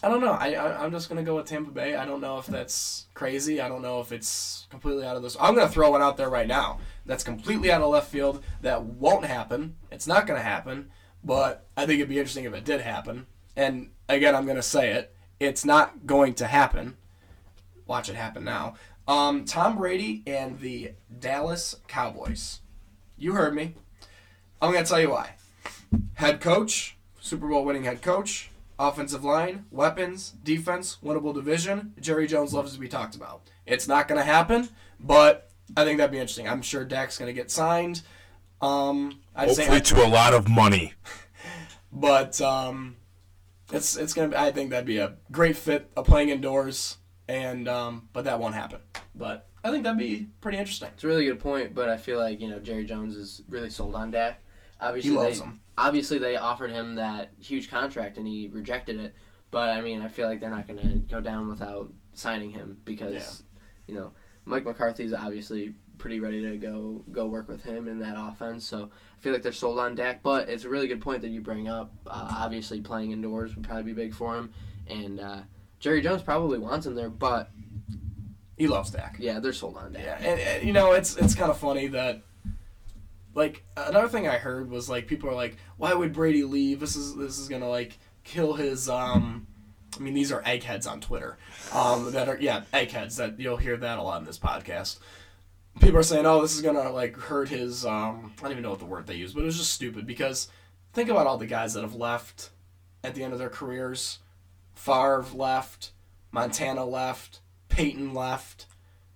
I 0.00 0.08
don't 0.08 0.20
know. 0.20 0.30
I, 0.30 0.52
I 0.54 0.84
I'm 0.84 0.92
just 0.92 1.08
gonna 1.08 1.24
go 1.24 1.34
with 1.36 1.46
Tampa 1.46 1.72
Bay. 1.72 1.96
I 1.96 2.06
don't 2.06 2.20
know 2.20 2.38
if 2.38 2.46
that's 2.46 3.06
crazy. 3.14 3.60
I 3.60 3.68
don't 3.68 3.82
know 3.82 4.00
if 4.00 4.12
it's 4.12 4.68
completely 4.70 5.04
out 5.04 5.16
of 5.16 5.24
this. 5.24 5.36
I'm 5.40 5.56
gonna 5.56 5.68
throw 5.68 5.90
one 5.90 6.02
out 6.02 6.16
there 6.16 6.30
right 6.30 6.46
now. 6.46 6.78
That's 7.04 7.24
completely 7.24 7.72
out 7.72 7.82
of 7.82 7.90
left 7.90 8.12
field. 8.12 8.44
That 8.60 8.84
won't 8.84 9.24
happen. 9.24 9.74
It's 9.90 10.06
not 10.06 10.28
gonna 10.28 10.40
happen. 10.40 10.90
But 11.24 11.66
I 11.76 11.86
think 11.86 11.98
it'd 11.98 12.08
be 12.08 12.18
interesting 12.18 12.44
if 12.44 12.54
it 12.54 12.64
did 12.64 12.80
happen. 12.80 13.26
And 13.56 13.90
again, 14.08 14.36
I'm 14.36 14.46
gonna 14.46 14.62
say 14.62 14.92
it. 14.92 15.16
It's 15.40 15.64
not 15.64 16.06
going 16.06 16.34
to 16.34 16.46
happen. 16.46 16.96
Watch 17.86 18.08
it 18.08 18.14
happen 18.14 18.44
now. 18.44 18.74
Um, 19.06 19.44
Tom 19.44 19.76
Brady 19.76 20.22
and 20.26 20.60
the 20.60 20.92
Dallas 21.18 21.76
Cowboys. 21.88 22.60
You 23.16 23.32
heard 23.32 23.54
me. 23.54 23.74
I'm 24.60 24.72
going 24.72 24.84
to 24.84 24.88
tell 24.88 25.00
you 25.00 25.10
why. 25.10 25.34
Head 26.14 26.40
coach, 26.40 26.96
Super 27.20 27.48
Bowl 27.48 27.64
winning 27.64 27.84
head 27.84 28.00
coach, 28.02 28.50
offensive 28.78 29.24
line, 29.24 29.66
weapons, 29.70 30.34
defense, 30.42 30.98
winnable 31.02 31.34
division. 31.34 31.94
Jerry 32.00 32.26
Jones 32.26 32.54
loves 32.54 32.74
to 32.74 32.80
be 32.80 32.88
talked 32.88 33.14
about. 33.14 33.42
It's 33.66 33.88
not 33.88 34.08
going 34.08 34.20
to 34.20 34.24
happen, 34.24 34.68
but 35.00 35.50
I 35.76 35.84
think 35.84 35.98
that'd 35.98 36.12
be 36.12 36.18
interesting. 36.18 36.48
I'm 36.48 36.62
sure 36.62 36.84
Dak's 36.84 37.18
going 37.18 37.28
to 37.28 37.32
get 37.32 37.50
signed. 37.50 38.02
Um, 38.60 39.20
I'd 39.34 39.50
say, 39.50 39.66
Hopefully 39.66 39.80
to 39.80 40.06
a 40.06 40.08
lot 40.08 40.34
of 40.34 40.48
money. 40.48 40.94
but 41.92 42.40
um, 42.40 42.96
it's 43.72 43.96
it's 43.96 44.14
gonna. 44.14 44.28
Be, 44.28 44.36
I 44.36 44.52
think 44.52 44.70
that'd 44.70 44.86
be 44.86 44.98
a 44.98 45.14
great 45.30 45.56
fit. 45.56 45.90
A 45.96 46.02
playing 46.02 46.28
indoors, 46.28 46.98
and 47.32 47.66
um, 47.66 48.08
but 48.12 48.24
that 48.24 48.38
won't 48.38 48.54
happen. 48.54 48.80
But 49.14 49.48
I 49.64 49.70
think 49.70 49.84
that'd 49.84 49.98
be 49.98 50.28
pretty 50.42 50.58
interesting. 50.58 50.90
It's 50.92 51.02
a 51.02 51.06
really 51.06 51.24
good 51.24 51.40
point, 51.40 51.74
but 51.74 51.88
I 51.88 51.96
feel 51.96 52.18
like 52.18 52.40
you 52.40 52.48
know 52.48 52.58
Jerry 52.58 52.84
Jones 52.84 53.16
is 53.16 53.42
really 53.48 53.70
sold 53.70 53.94
on 53.94 54.10
Dak. 54.10 54.42
Obviously, 54.80 55.10
He 55.10 55.16
loves 55.16 55.38
they, 55.38 55.46
him. 55.46 55.60
Obviously, 55.78 56.18
they 56.18 56.36
offered 56.36 56.70
him 56.70 56.96
that 56.96 57.30
huge 57.40 57.70
contract 57.70 58.18
and 58.18 58.26
he 58.26 58.50
rejected 58.52 59.00
it. 59.00 59.14
But 59.50 59.70
I 59.70 59.80
mean, 59.80 60.02
I 60.02 60.08
feel 60.08 60.28
like 60.28 60.40
they're 60.40 60.50
not 60.50 60.66
going 60.66 60.80
to 60.80 60.98
go 61.10 61.20
down 61.20 61.48
without 61.48 61.90
signing 62.12 62.50
him 62.50 62.78
because, 62.84 63.44
you 63.86 63.94
know, 63.94 64.12
Mike 64.44 64.64
McCarthy's 64.64 65.14
obviously 65.14 65.74
pretty 65.98 66.20
ready 66.20 66.42
to 66.42 66.56
go 66.58 67.04
go 67.12 67.26
work 67.26 67.48
with 67.48 67.62
him 67.62 67.88
in 67.88 67.98
that 68.00 68.16
offense. 68.18 68.66
So 68.66 68.90
I 68.90 69.22
feel 69.22 69.32
like 69.32 69.42
they're 69.42 69.52
sold 69.52 69.78
on 69.78 69.94
Dak. 69.94 70.22
But 70.22 70.48
it's 70.50 70.64
a 70.64 70.68
really 70.68 70.88
good 70.88 71.00
point 71.00 71.22
that 71.22 71.28
you 71.28 71.40
bring 71.40 71.68
up. 71.68 71.94
Uh, 72.06 72.36
obviously, 72.40 72.80
playing 72.82 73.12
indoors 73.12 73.54
would 73.54 73.64
probably 73.64 73.84
be 73.84 73.92
big 73.92 74.14
for 74.14 74.36
him, 74.36 74.52
and 74.86 75.20
uh, 75.20 75.40
Jerry 75.82 76.00
Jones 76.00 76.22
probably 76.22 76.58
wants 76.58 76.86
him 76.86 76.94
there. 76.94 77.10
But 77.10 77.50
He 78.56 78.68
loves 78.68 78.90
Dak. 78.90 79.16
yeah, 79.18 79.40
they're 79.40 79.52
sold 79.52 79.76
on 79.76 79.92
Dak. 79.92 80.02
Yeah, 80.02 80.16
and, 80.30 80.40
and 80.40 80.66
you 80.66 80.72
know 80.72 80.92
it's 80.92 81.16
it's 81.16 81.34
kind 81.34 81.50
of 81.50 81.58
funny 81.58 81.88
that 81.88 82.22
like 83.34 83.64
another 83.76 84.08
thing 84.08 84.28
I 84.28 84.38
heard 84.38 84.70
was 84.70 84.88
like 84.88 85.06
people 85.06 85.28
are 85.28 85.34
like, 85.34 85.56
why 85.76 85.92
would 85.92 86.12
Brady 86.12 86.44
leave? 86.44 86.80
This 86.80 86.96
is 86.96 87.16
this 87.16 87.38
is 87.38 87.48
gonna 87.48 87.68
like 87.68 87.98
kill 88.24 88.54
his 88.54 88.88
um. 88.88 89.46
I 89.94 90.00
mean, 90.00 90.14
these 90.14 90.32
are 90.32 90.40
eggheads 90.46 90.86
on 90.86 91.02
Twitter, 91.02 91.36
um, 91.74 92.12
that 92.12 92.26
are 92.26 92.38
yeah 92.40 92.62
eggheads 92.72 93.16
that 93.16 93.38
you'll 93.38 93.58
hear 93.58 93.76
that 93.76 93.98
a 93.98 94.02
lot 94.02 94.20
in 94.20 94.24
this 94.24 94.38
podcast. 94.38 94.98
People 95.80 95.98
are 95.98 96.02
saying, 96.02 96.24
oh, 96.24 96.40
this 96.40 96.54
is 96.54 96.62
gonna 96.62 96.90
like 96.90 97.16
hurt 97.16 97.48
his 97.48 97.84
um. 97.84 98.32
I 98.38 98.42
don't 98.42 98.52
even 98.52 98.62
know 98.62 98.70
what 98.70 98.78
the 98.78 98.86
word 98.86 99.06
they 99.06 99.16
use, 99.16 99.34
but 99.34 99.42
it 99.42 99.46
was 99.46 99.58
just 99.58 99.72
stupid 99.74 100.06
because 100.06 100.48
think 100.92 101.10
about 101.10 101.26
all 101.26 101.36
the 101.38 101.46
guys 101.46 101.74
that 101.74 101.82
have 101.82 101.94
left 101.94 102.50
at 103.04 103.14
the 103.14 103.22
end 103.24 103.32
of 103.32 103.38
their 103.38 103.50
careers. 103.50 104.18
Favre 104.74 105.24
left, 105.34 105.92
Montana 106.30 106.84
left, 106.84 107.40
Peyton 107.68 108.14
left. 108.14 108.66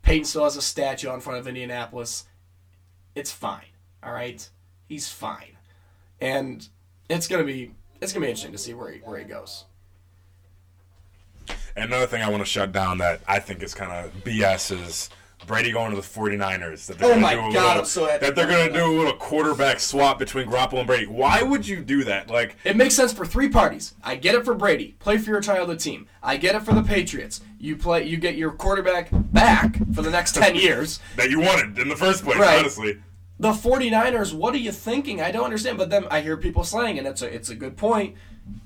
Peyton 0.03 0.25
still 0.25 0.45
has 0.45 0.57
a 0.57 0.63
statue 0.63 1.13
in 1.13 1.21
front 1.21 1.39
of 1.39 1.49
Indianapolis. 1.49 2.27
It's 3.15 3.33
fine. 3.33 3.65
All 4.03 4.13
right, 4.13 4.49
he's 4.87 5.09
fine, 5.09 5.57
and 6.21 6.69
it's 7.09 7.27
gonna 7.27 7.45
be 7.45 7.73
it's 8.01 8.13
gonna 8.13 8.25
be 8.25 8.31
interesting 8.31 8.53
to 8.53 8.59
see 8.59 8.75
where 8.75 8.93
he 8.93 8.99
where 9.01 9.19
he 9.19 9.25
goes. 9.25 9.65
And 11.75 11.85
another 11.85 12.07
thing 12.07 12.23
I 12.23 12.31
want 12.31 12.43
to 12.43 12.47
shut 12.47 12.73
down 12.73 12.99
that 12.99 13.21
I 13.27 13.39
think 13.39 13.63
is 13.63 13.75
kind 13.75 13.93
of 13.93 14.25
BS 14.25 14.71
is 14.71 15.11
Brady 15.47 15.71
going 15.71 15.91
to 15.91 15.97
the 15.97 16.03
49ers. 16.03 16.87
That 16.87 16.99
they're 16.99 17.09
Oh 17.09 17.11
gonna 17.15 17.21
my 17.21 17.35
do 17.35 17.41
a 17.41 17.53
God, 17.53 17.55
little, 17.55 17.79
I'm 17.81 17.85
so 17.85 18.07
happy 18.07 18.25
That 18.25 18.35
they're 18.35 18.47
going 18.49 18.69
to 18.69 18.73
do 18.75 18.85
a 18.85 18.97
little 18.97 19.13
quarterback 19.13 19.79
swap 19.81 20.19
between 20.19 20.49
Garoppolo 20.49 20.79
and 20.79 20.87
Brady. 20.87 21.07
Why 21.07 21.43
would 21.43 21.69
you 21.69 21.83
do 21.83 22.05
that? 22.05 22.31
Like, 22.31 22.57
It 22.65 22.77
makes 22.77 22.95
sense 22.95 23.13
for 23.13 23.25
three 23.27 23.49
parties. 23.49 23.95
I 24.03 24.17
get 24.17 24.35
it 24.35 24.45
for 24.45 24.55
Brady, 24.55 24.97
play 24.99 25.19
for 25.19 25.31
your 25.31 25.41
childhood 25.41 25.79
team. 25.79 26.09
I 26.23 26.37
get 26.37 26.55
it 26.55 26.63
for 26.63 26.75
the 26.75 26.83
Patriots. 26.83 27.43
You 27.59 27.77
play, 27.77 28.05
you 28.07 28.17
get 28.17 28.35
your 28.37 28.51
quarterback 28.53 29.09
back 29.13 29.77
for 29.95 30.03
the 30.03 30.11
next 30.11 30.35
ten 30.35 30.55
years. 30.57 31.01
that 31.17 31.31
you 31.31 31.41
wanted 31.41 31.79
in 31.79 31.89
the 31.89 31.97
first 31.97 32.25
place, 32.25 32.39
Right. 32.39 32.59
honestly. 32.59 33.01
the 33.39 33.53
49ers, 33.53 34.33
what 34.33 34.55
are 34.55 34.59
you 34.59 34.73
thinking? 34.73 35.21
I 35.21 35.31
don't 35.31 35.45
understand. 35.45 35.77
But 35.79 35.91
then 35.91 36.07
I 36.11 36.23
hear 36.23 36.37
people 36.39 36.65
slaying, 36.65 36.99
and 36.99 37.07
it's 37.07 37.21
a, 37.23 37.33
it's 37.33 37.51
a 37.51 37.55
good 37.55 37.77
point. 37.77 38.15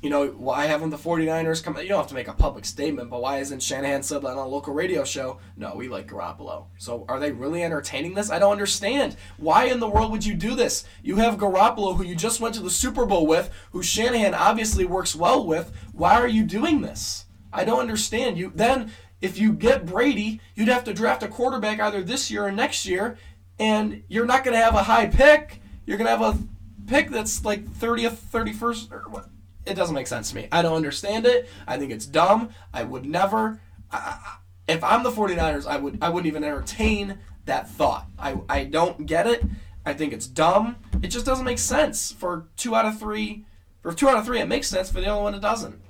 You 0.02 0.10
know, 0.10 0.28
why 0.28 0.66
haven't 0.66 0.90
the 0.90 0.96
49ers 0.96 1.62
come? 1.62 1.76
You 1.76 1.88
don't 1.88 1.98
have 1.98 2.06
to 2.08 2.14
make 2.14 2.28
a 2.28 2.32
public 2.32 2.64
statement, 2.64 3.10
but 3.10 3.20
why 3.20 3.38
isn't 3.38 3.62
Shanahan 3.62 4.02
said 4.02 4.22
that 4.22 4.28
on 4.28 4.38
a 4.38 4.46
local 4.46 4.74
radio 4.74 5.04
show? 5.04 5.38
No, 5.56 5.74
we 5.74 5.88
like 5.88 6.08
Garoppolo. 6.08 6.66
So 6.78 7.04
are 7.08 7.20
they 7.20 7.32
really 7.32 7.62
entertaining 7.62 8.14
this? 8.14 8.30
I 8.30 8.38
don't 8.38 8.52
understand. 8.52 9.16
Why 9.36 9.64
in 9.64 9.80
the 9.80 9.88
world 9.88 10.10
would 10.12 10.24
you 10.24 10.34
do 10.34 10.54
this? 10.54 10.84
You 11.02 11.16
have 11.16 11.38
Garoppolo, 11.38 11.96
who 11.96 12.04
you 12.04 12.14
just 12.14 12.40
went 12.40 12.54
to 12.56 12.62
the 12.62 12.70
Super 12.70 13.04
Bowl 13.06 13.26
with, 13.26 13.50
who 13.72 13.82
Shanahan 13.82 14.34
obviously 14.34 14.84
works 14.84 15.14
well 15.14 15.46
with. 15.46 15.72
Why 15.92 16.14
are 16.14 16.28
you 16.28 16.44
doing 16.44 16.82
this? 16.82 17.26
I 17.52 17.64
don't 17.64 17.80
understand. 17.80 18.38
You 18.38 18.52
then 18.54 18.92
if 19.20 19.38
you 19.38 19.52
get 19.52 19.86
Brady, 19.86 20.40
you'd 20.54 20.68
have 20.68 20.84
to 20.84 20.94
draft 20.94 21.22
a 21.22 21.28
quarterback 21.28 21.80
either 21.80 22.02
this 22.02 22.30
year 22.30 22.46
or 22.46 22.52
next 22.52 22.86
year, 22.86 23.18
and 23.58 24.02
you're 24.08 24.26
not 24.26 24.44
going 24.44 24.56
to 24.56 24.62
have 24.62 24.74
a 24.74 24.84
high 24.84 25.06
pick. 25.06 25.60
You're 25.84 25.98
going 25.98 26.06
to 26.06 26.16
have 26.16 26.36
a 26.36 26.38
pick 26.86 27.10
that's 27.10 27.44
like 27.44 27.64
30th, 27.64 28.16
31st. 28.32 28.92
Or 28.92 29.04
what? 29.10 29.29
It 29.70 29.76
doesn't 29.76 29.94
make 29.94 30.06
sense 30.06 30.30
to 30.30 30.36
me. 30.36 30.48
I 30.50 30.62
don't 30.62 30.74
understand 30.74 31.26
it. 31.26 31.48
I 31.66 31.78
think 31.78 31.92
it's 31.92 32.06
dumb. 32.06 32.50
I 32.74 32.82
would 32.82 33.06
never. 33.06 33.60
I, 33.92 34.36
if 34.68 34.82
I'm 34.82 35.02
the 35.02 35.10
49ers, 35.10 35.66
I 35.66 35.76
would 35.76 35.98
I 36.02 36.08
wouldn't 36.08 36.26
even 36.26 36.44
entertain 36.44 37.18
that 37.46 37.68
thought. 37.68 38.06
I, 38.18 38.40
I 38.48 38.64
don't 38.64 39.06
get 39.06 39.26
it. 39.26 39.44
I 39.86 39.94
think 39.94 40.12
it's 40.12 40.26
dumb. 40.26 40.76
It 41.02 41.08
just 41.08 41.24
doesn't 41.24 41.44
make 41.44 41.58
sense 41.58 42.12
for 42.12 42.46
two 42.56 42.74
out 42.74 42.84
of 42.84 42.98
three. 42.98 43.44
For 43.82 43.92
two 43.94 44.08
out 44.08 44.18
of 44.18 44.24
three, 44.26 44.40
it 44.40 44.48
makes 44.48 44.68
sense. 44.68 44.90
For 44.90 45.00
the 45.00 45.06
other 45.06 45.22
one, 45.22 45.34
it 45.34 45.40
doesn't. 45.40 45.80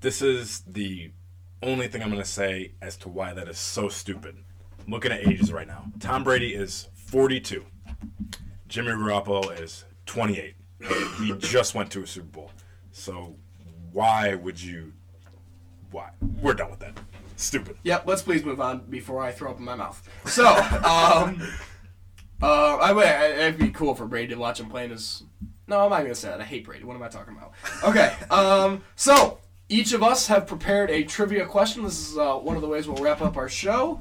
This 0.00 0.22
is 0.22 0.60
the 0.66 1.10
only 1.62 1.88
thing 1.88 2.02
I'm 2.02 2.10
going 2.10 2.22
to 2.22 2.28
say 2.28 2.72
as 2.82 2.96
to 2.98 3.08
why 3.08 3.32
that 3.32 3.48
is 3.48 3.58
so 3.58 3.88
stupid. 3.88 4.36
I'm 4.86 4.92
looking 4.92 5.10
at 5.10 5.26
ages 5.26 5.52
right 5.52 5.66
now. 5.66 5.86
Tom 6.00 6.22
Brady 6.22 6.54
is 6.54 6.88
42. 6.94 7.64
Jimmy 8.68 8.88
Garoppolo 8.88 9.60
is 9.60 9.84
28. 10.06 10.54
He 11.18 11.32
just 11.38 11.74
went 11.74 11.90
to 11.92 12.02
a 12.02 12.06
Super 12.06 12.26
Bowl. 12.26 12.50
So 12.92 13.36
why 13.92 14.34
would 14.34 14.60
you? 14.60 14.92
Why? 15.90 16.10
We're 16.40 16.54
done 16.54 16.70
with 16.70 16.80
that. 16.80 16.98
Stupid. 17.36 17.76
Yep, 17.84 18.04
let's 18.06 18.22
please 18.22 18.44
move 18.44 18.60
on 18.60 18.80
before 18.90 19.22
I 19.22 19.30
throw 19.30 19.50
up 19.52 19.58
in 19.58 19.64
my 19.64 19.76
mouth. 19.76 20.06
So, 20.26 20.44
um, 20.48 21.40
uh, 22.42 22.76
I 22.76 22.92
would, 22.92 23.06
it'd 23.06 23.58
be 23.58 23.68
cool 23.70 23.94
for 23.94 24.06
Brady 24.06 24.34
to 24.34 24.40
watch 24.40 24.58
him 24.58 24.68
playing 24.68 24.90
his. 24.90 25.22
No, 25.68 25.80
I'm 25.84 25.90
not 25.90 26.02
gonna 26.02 26.14
say 26.14 26.28
that. 26.28 26.40
I 26.40 26.44
hate 26.44 26.64
Brady. 26.64 26.84
What 26.84 26.96
am 26.96 27.02
I 27.02 27.08
talking 27.08 27.36
about? 27.36 27.52
Okay, 27.84 28.14
um, 28.30 28.82
so 28.96 29.38
each 29.68 29.92
of 29.92 30.02
us 30.02 30.26
have 30.26 30.46
prepared 30.46 30.90
a 30.90 31.04
trivia 31.04 31.46
question. 31.46 31.84
This 31.84 32.10
is 32.10 32.18
uh, 32.18 32.34
one 32.34 32.56
of 32.56 32.62
the 32.62 32.68
ways 32.68 32.88
we'll 32.88 33.02
wrap 33.02 33.20
up 33.20 33.36
our 33.36 33.48
show. 33.48 34.00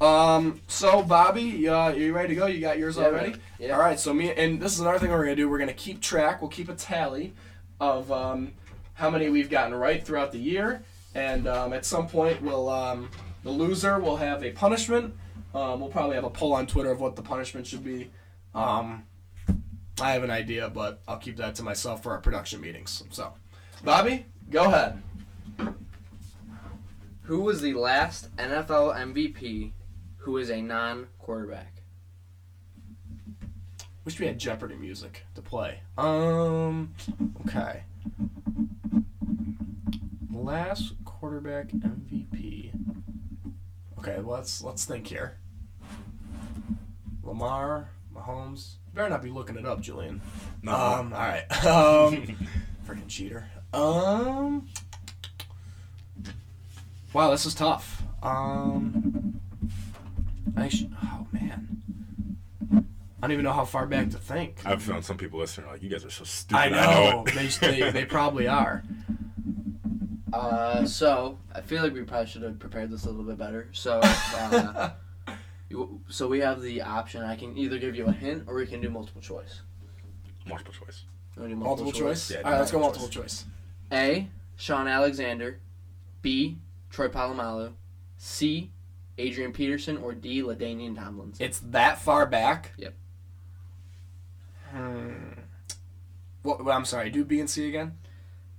Um, 0.00 0.60
so 0.68 1.02
Bobby, 1.02 1.68
uh, 1.68 1.90
you 1.90 2.14
ready 2.14 2.28
to 2.28 2.34
go? 2.36 2.46
You 2.46 2.60
got 2.60 2.78
yours 2.78 2.96
Yeah, 2.96 3.04
already? 3.06 3.34
Yeah. 3.58 3.74
All 3.74 3.80
right. 3.80 3.98
So 3.98 4.14
me 4.14 4.32
and 4.32 4.60
this 4.62 4.72
is 4.74 4.80
another 4.80 4.98
thing 4.98 5.10
we're 5.10 5.24
gonna 5.24 5.36
do. 5.36 5.48
We're 5.48 5.58
gonna 5.58 5.72
keep 5.74 6.00
track. 6.00 6.40
We'll 6.40 6.50
keep 6.50 6.68
a 6.68 6.74
tally 6.74 7.34
of 7.80 8.10
um, 8.10 8.52
how 8.94 9.10
many 9.10 9.28
we've 9.28 9.50
gotten 9.50 9.74
right 9.74 10.04
throughout 10.04 10.32
the 10.32 10.38
year, 10.38 10.82
and 11.14 11.46
um, 11.46 11.72
at 11.72 11.84
some 11.84 12.08
point 12.08 12.42
we'll 12.42 12.68
um, 12.68 13.10
the 13.44 13.50
loser 13.50 13.98
will 13.98 14.16
have 14.16 14.44
a 14.44 14.50
punishment. 14.50 15.14
Um, 15.54 15.80
we'll 15.80 15.90
probably 15.90 16.16
have 16.16 16.24
a 16.24 16.30
poll 16.30 16.52
on 16.52 16.66
Twitter 16.66 16.90
of 16.90 17.00
what 17.00 17.16
the 17.16 17.22
punishment 17.22 17.66
should 17.66 17.84
be. 17.84 18.10
Um, 18.54 19.04
I 20.00 20.12
have 20.12 20.22
an 20.22 20.30
idea, 20.30 20.68
but 20.68 21.00
I'll 21.08 21.16
keep 21.18 21.36
that 21.38 21.54
to 21.56 21.62
myself 21.62 22.02
for 22.02 22.12
our 22.12 22.18
production 22.18 22.60
meetings. 22.60 23.02
So, 23.10 23.32
Bobby, 23.82 24.26
go 24.50 24.64
ahead. 24.64 25.02
Who 27.22 27.40
was 27.40 27.60
the 27.60 27.74
last 27.74 28.34
NFL 28.36 28.96
MVP 28.96 29.72
who 30.18 30.36
is 30.36 30.50
a 30.50 30.62
non-quarterback? 30.62 31.77
Wish 34.08 34.20
we 34.20 34.26
had 34.26 34.38
Jeopardy 34.38 34.74
music 34.74 35.26
to 35.34 35.42
play. 35.42 35.80
Um. 35.98 36.94
Okay. 37.46 37.82
Last 40.32 40.94
quarterback 41.04 41.68
MVP. 41.68 42.72
Okay, 43.98 44.16
let's 44.20 44.62
let's 44.62 44.86
think 44.86 45.06
here. 45.08 45.36
Lamar, 47.22 47.90
Mahomes. 48.16 48.76
You 48.86 48.94
better 48.94 49.10
not 49.10 49.22
be 49.22 49.28
looking 49.28 49.58
it 49.58 49.66
up, 49.66 49.82
Julian. 49.82 50.22
No. 50.62 50.72
Um. 50.72 51.12
All 51.12 51.18
right. 51.18 51.44
Um. 51.66 52.34
Freaking 52.88 53.08
cheater. 53.08 53.50
Um. 53.74 54.68
Wow, 57.12 57.30
this 57.30 57.44
is 57.44 57.54
tough. 57.54 58.02
Um. 58.22 59.38
I 60.56 60.68
should, 60.70 60.96
oh 61.04 61.26
man. 61.30 61.77
I 63.20 63.26
don't 63.26 63.32
even 63.32 63.44
know 63.44 63.52
how 63.52 63.64
far 63.64 63.86
back 63.86 64.10
to 64.10 64.18
think. 64.18 64.58
I've 64.64 64.82
found 64.82 65.04
some 65.04 65.16
people 65.16 65.40
listening 65.40 65.66
are 65.66 65.72
like, 65.72 65.82
you 65.82 65.88
guys 65.88 66.04
are 66.04 66.10
so 66.10 66.24
stupid. 66.24 66.60
I 66.60 66.68
know. 66.68 67.24
it. 67.26 67.34
they, 67.60 67.80
they, 67.80 67.90
they 67.90 68.04
probably 68.06 68.46
are. 68.46 68.84
Uh, 70.32 70.84
so 70.86 71.38
I 71.54 71.60
feel 71.60 71.82
like 71.82 71.92
we 71.94 72.02
probably 72.02 72.26
should 72.28 72.42
have 72.42 72.58
prepared 72.58 72.90
this 72.90 73.04
a 73.04 73.10
little 73.10 73.24
bit 73.24 73.38
better. 73.38 73.68
So, 73.72 73.98
uh, 74.02 74.90
you- 75.68 76.00
so 76.08 76.28
we 76.28 76.38
have 76.40 76.60
the 76.60 76.82
option. 76.82 77.22
I 77.22 77.34
can 77.34 77.56
either 77.58 77.78
give 77.78 77.96
you 77.96 78.06
a 78.06 78.12
hint 78.12 78.44
or 78.46 78.54
we 78.54 78.66
can 78.66 78.80
do 78.80 78.90
multiple 78.90 79.20
choice. 79.22 79.62
Multiple 80.46 80.72
choice. 80.72 81.04
You 81.36 81.48
do 81.48 81.56
Multiple 81.56 81.92
choice? 81.92 82.30
Yeah, 82.30 82.38
All 82.44 82.52
right, 82.52 82.58
let's 82.58 82.70
go 82.70 82.78
multiple 82.78 83.02
multiple 83.06 83.22
choice. 83.24 83.44
A. 83.92 84.28
Shaun 84.56 84.86
Alexander. 84.88 85.60
B. 86.22 86.58
Troy 86.90 87.08
Polamalu. 87.08 87.72
C. 88.16 88.70
Adrian 89.18 89.52
Peterson 89.52 89.96
or 89.98 90.14
D. 90.14 90.42
Ladainian 90.42 90.94
Tomlinson. 90.96 91.44
It's 91.44 91.60
that 91.60 92.00
far 92.00 92.26
back? 92.26 92.72
Yep. 92.76 92.94
Hmm. 94.70 95.40
What, 96.42 96.64
what, 96.64 96.74
I'm 96.74 96.84
sorry, 96.84 97.10
do 97.10 97.24
B 97.24 97.40
and 97.40 97.48
C 97.48 97.68
again? 97.68 97.98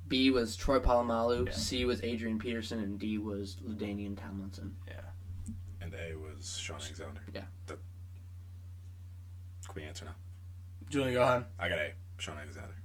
B 0.07 0.31
was 0.31 0.55
Troy 0.55 0.79
Polamalu. 0.79 1.45
Yeah. 1.47 1.51
C 1.53 1.85
was 1.85 2.03
Adrian 2.03 2.39
Peterson, 2.39 2.79
and 2.79 2.99
D 2.99 3.17
was 3.17 3.57
Ladainian 3.65 4.17
Tomlinson. 4.19 4.75
Yeah. 4.87 5.53
And 5.81 5.93
A 5.93 6.15
was 6.17 6.57
Shaun 6.57 6.77
Alexander. 6.77 7.21
Yeah. 7.33 7.43
That, 7.67 7.77
can 9.65 9.75
we 9.75 9.83
answer 9.83 10.05
now? 10.05 10.15
Julian, 10.89 11.13
go 11.13 11.21
ahead. 11.21 11.45
I 11.59 11.69
got 11.69 11.77
A. 11.77 11.91
Shaun 12.17 12.37
Alexander. 12.37 12.75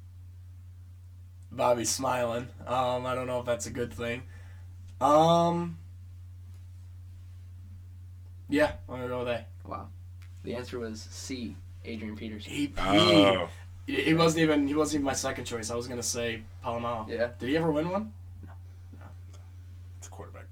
Bobby's 1.51 1.91
smiling. 1.91 2.49
Um, 2.67 3.07
I 3.07 3.15
don't 3.15 3.27
know 3.27 3.41
if 3.41 3.47
that's 3.47 3.67
a 3.67 3.71
good 3.71 3.93
thing. 3.93 4.23
Um. 5.01 5.79
Yeah, 8.49 8.73
I'm 8.89 8.97
gonna 8.97 9.09
go 9.09 9.21
with 9.21 9.29
A. 9.29 9.47
Wow. 9.65 9.89
The 10.43 10.55
answer 10.55 10.79
was 10.79 11.01
C. 11.01 11.57
Adrian 11.85 12.17
Peterson. 12.17 12.53
He, 12.53 12.73
Oh. 12.79 13.49
he, 13.87 14.03
he 14.03 14.15
wasn't 14.15 14.43
even 14.43 14.67
he 14.67 14.75
wasn't 14.75 14.97
even 14.97 15.05
my 15.07 15.13
second 15.13 15.45
choice. 15.45 15.71
I 15.71 15.75
was 15.75 15.87
gonna 15.87 16.03
say 16.03 16.43
Palomalo. 16.65 17.09
Yeah. 17.09 17.29
Did 17.39 17.49
he 17.49 17.57
ever 17.57 17.71
win 17.71 17.91
one? 17.91 18.13
No. 18.45 18.51
It's 19.99 20.07
a 20.09 20.11
quarterback. 20.11 20.47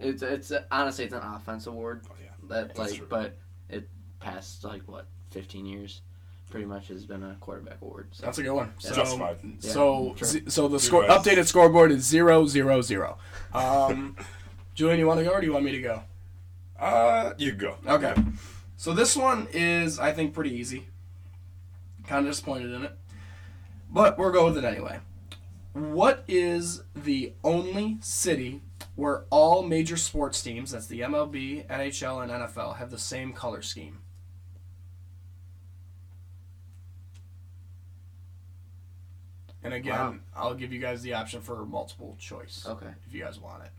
It's 0.00 0.22
it's 0.22 0.52
honestly 0.70 1.04
it's 1.04 1.14
an 1.14 1.22
offense 1.22 1.66
award 1.66 2.02
Oh, 2.10 2.14
yeah. 2.22 2.30
that 2.48 2.68
That's 2.74 2.78
like 2.78 2.94
true. 2.98 3.06
but 3.08 3.36
it 3.70 3.88
passed 4.20 4.64
like 4.64 4.82
what 4.86 5.06
15 5.30 5.64
years 5.66 6.02
pretty 6.50 6.66
much 6.66 6.88
has 6.88 7.04
been 7.06 7.22
a 7.22 7.36
quarterback 7.40 7.78
award. 7.82 8.08
So 8.12 8.24
That's 8.24 8.38
a 8.38 8.42
good 8.42 8.52
one. 8.52 8.72
Yeah. 8.80 8.88
So, 8.90 8.94
Justified. 8.94 9.38
so, 9.58 10.14
Sure. 10.16 10.28
z- 10.28 10.42
so 10.48 10.68
the 10.68 10.78
score 10.80 11.04
updated 11.04 11.46
scoreboard 11.46 11.90
is 11.92 12.04
zero 12.04 12.46
zero 12.46 12.82
zero. 12.82 13.18
Um, 13.54 14.16
Julian, 14.74 14.98
you 14.98 15.06
want 15.06 15.18
to 15.20 15.24
go 15.24 15.30
or 15.32 15.40
do 15.40 15.46
you 15.46 15.52
want 15.52 15.64
me 15.64 15.72
to 15.72 15.80
go? 15.80 16.02
Uh, 16.78 17.32
you 17.38 17.52
go. 17.52 17.76
Okay. 17.86 18.14
So 18.76 18.92
this 18.92 19.16
one 19.16 19.48
is, 19.52 19.98
I 19.98 20.12
think, 20.12 20.34
pretty 20.34 20.50
easy. 20.54 20.86
Kind 22.06 22.26
of 22.26 22.32
disappointed 22.32 22.72
in 22.72 22.84
it, 22.84 22.96
but 23.90 24.16
we'll 24.18 24.30
go 24.30 24.44
with 24.46 24.58
it 24.58 24.64
anyway. 24.64 25.00
What 25.72 26.24
is 26.28 26.82
the 26.94 27.32
only 27.42 27.98
city 28.00 28.62
where 28.94 29.24
all 29.30 29.62
major 29.62 29.96
sports 29.96 30.40
teams, 30.40 30.70
that's 30.70 30.86
the 30.86 31.00
MLB, 31.00 31.66
NHL, 31.66 32.22
and 32.22 32.30
NFL, 32.30 32.76
have 32.76 32.90
the 32.90 32.98
same 32.98 33.32
color 33.32 33.60
scheme? 33.60 33.98
And 39.62 39.74
again, 39.74 39.94
Wow. 39.98 40.14
I'll 40.34 40.54
give 40.54 40.72
you 40.72 40.80
guys 40.80 41.02
the 41.02 41.14
option 41.14 41.40
for 41.40 41.64
multiple 41.66 42.16
choice 42.20 42.64
Okay. 42.66 42.92
if 43.06 43.12
you 43.12 43.22
guys 43.24 43.38
want 43.40 43.64
it. 43.64 43.70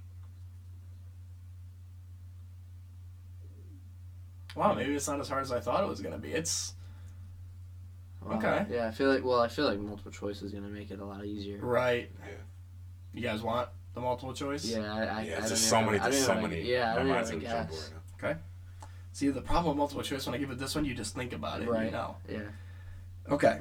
Wow, 4.58 4.74
maybe 4.74 4.96
it's 4.96 5.08
not 5.08 5.20
as 5.20 5.30
hard 5.30 5.44
as 5.44 5.52
I 5.52 5.60
thought 5.60 5.84
it 5.84 5.88
was 5.88 6.02
gonna 6.02 6.18
be. 6.18 6.32
It's 6.32 6.74
Wow. 8.26 8.38
Okay. 8.38 8.66
Yeah, 8.72 8.88
I 8.88 8.92
feel 8.92 9.14
like 9.14 9.24
well, 9.24 9.40
I 9.40 9.48
feel 9.48 9.66
like 9.66 9.80
multiple 9.80 10.12
choice 10.12 10.42
is 10.42 10.52
gonna 10.52 10.68
make 10.68 10.90
it 10.92 11.00
a 11.00 11.06
lot 11.06 11.24
easier. 11.26 11.60
right. 11.60 12.10
Yeah. 12.20 12.34
You 13.14 13.22
guys 13.22 13.42
want 13.42 13.70
the 13.94 14.02
multiple 14.02 14.34
choice? 14.34 14.66
Yeah, 14.66 14.94
I, 14.94 14.98
I, 15.00 15.02
Yeah, 15.02 15.16
I 15.16 15.22
it's 15.22 15.40
don't 15.40 15.50
just 15.50 15.70
so 15.70 15.82
many. 15.84 16.00
I 16.00 16.10
There's 16.10 16.26
so 16.26 16.42
many. 16.42 16.62
Yeah, 16.62 16.94
I 16.94 16.96
don't 16.98 17.08
mind's 17.08 17.30
even 17.32 17.44
in 17.44 17.50
jumble 17.50 17.76
guess. 17.76 17.92
right 18.22 18.36
now. 18.36 18.42
See, 19.14 19.30
the 19.30 19.42
problem 19.42 19.70
with 19.70 19.78
multiple 19.78 20.04
choice 20.04 20.26
when 20.28 20.36
I 20.36 20.38
give 20.38 20.52
it 20.52 20.60
this 20.60 20.76
one, 20.76 20.86
you 20.86 20.94
just 20.94 21.16
think 21.16 21.34
about 21.34 21.62
it. 21.62 21.66
You 21.66 21.72
Right. 21.72 21.92
know. 21.92 22.18
Yeah. 22.30 22.40
Okay. 23.30 23.60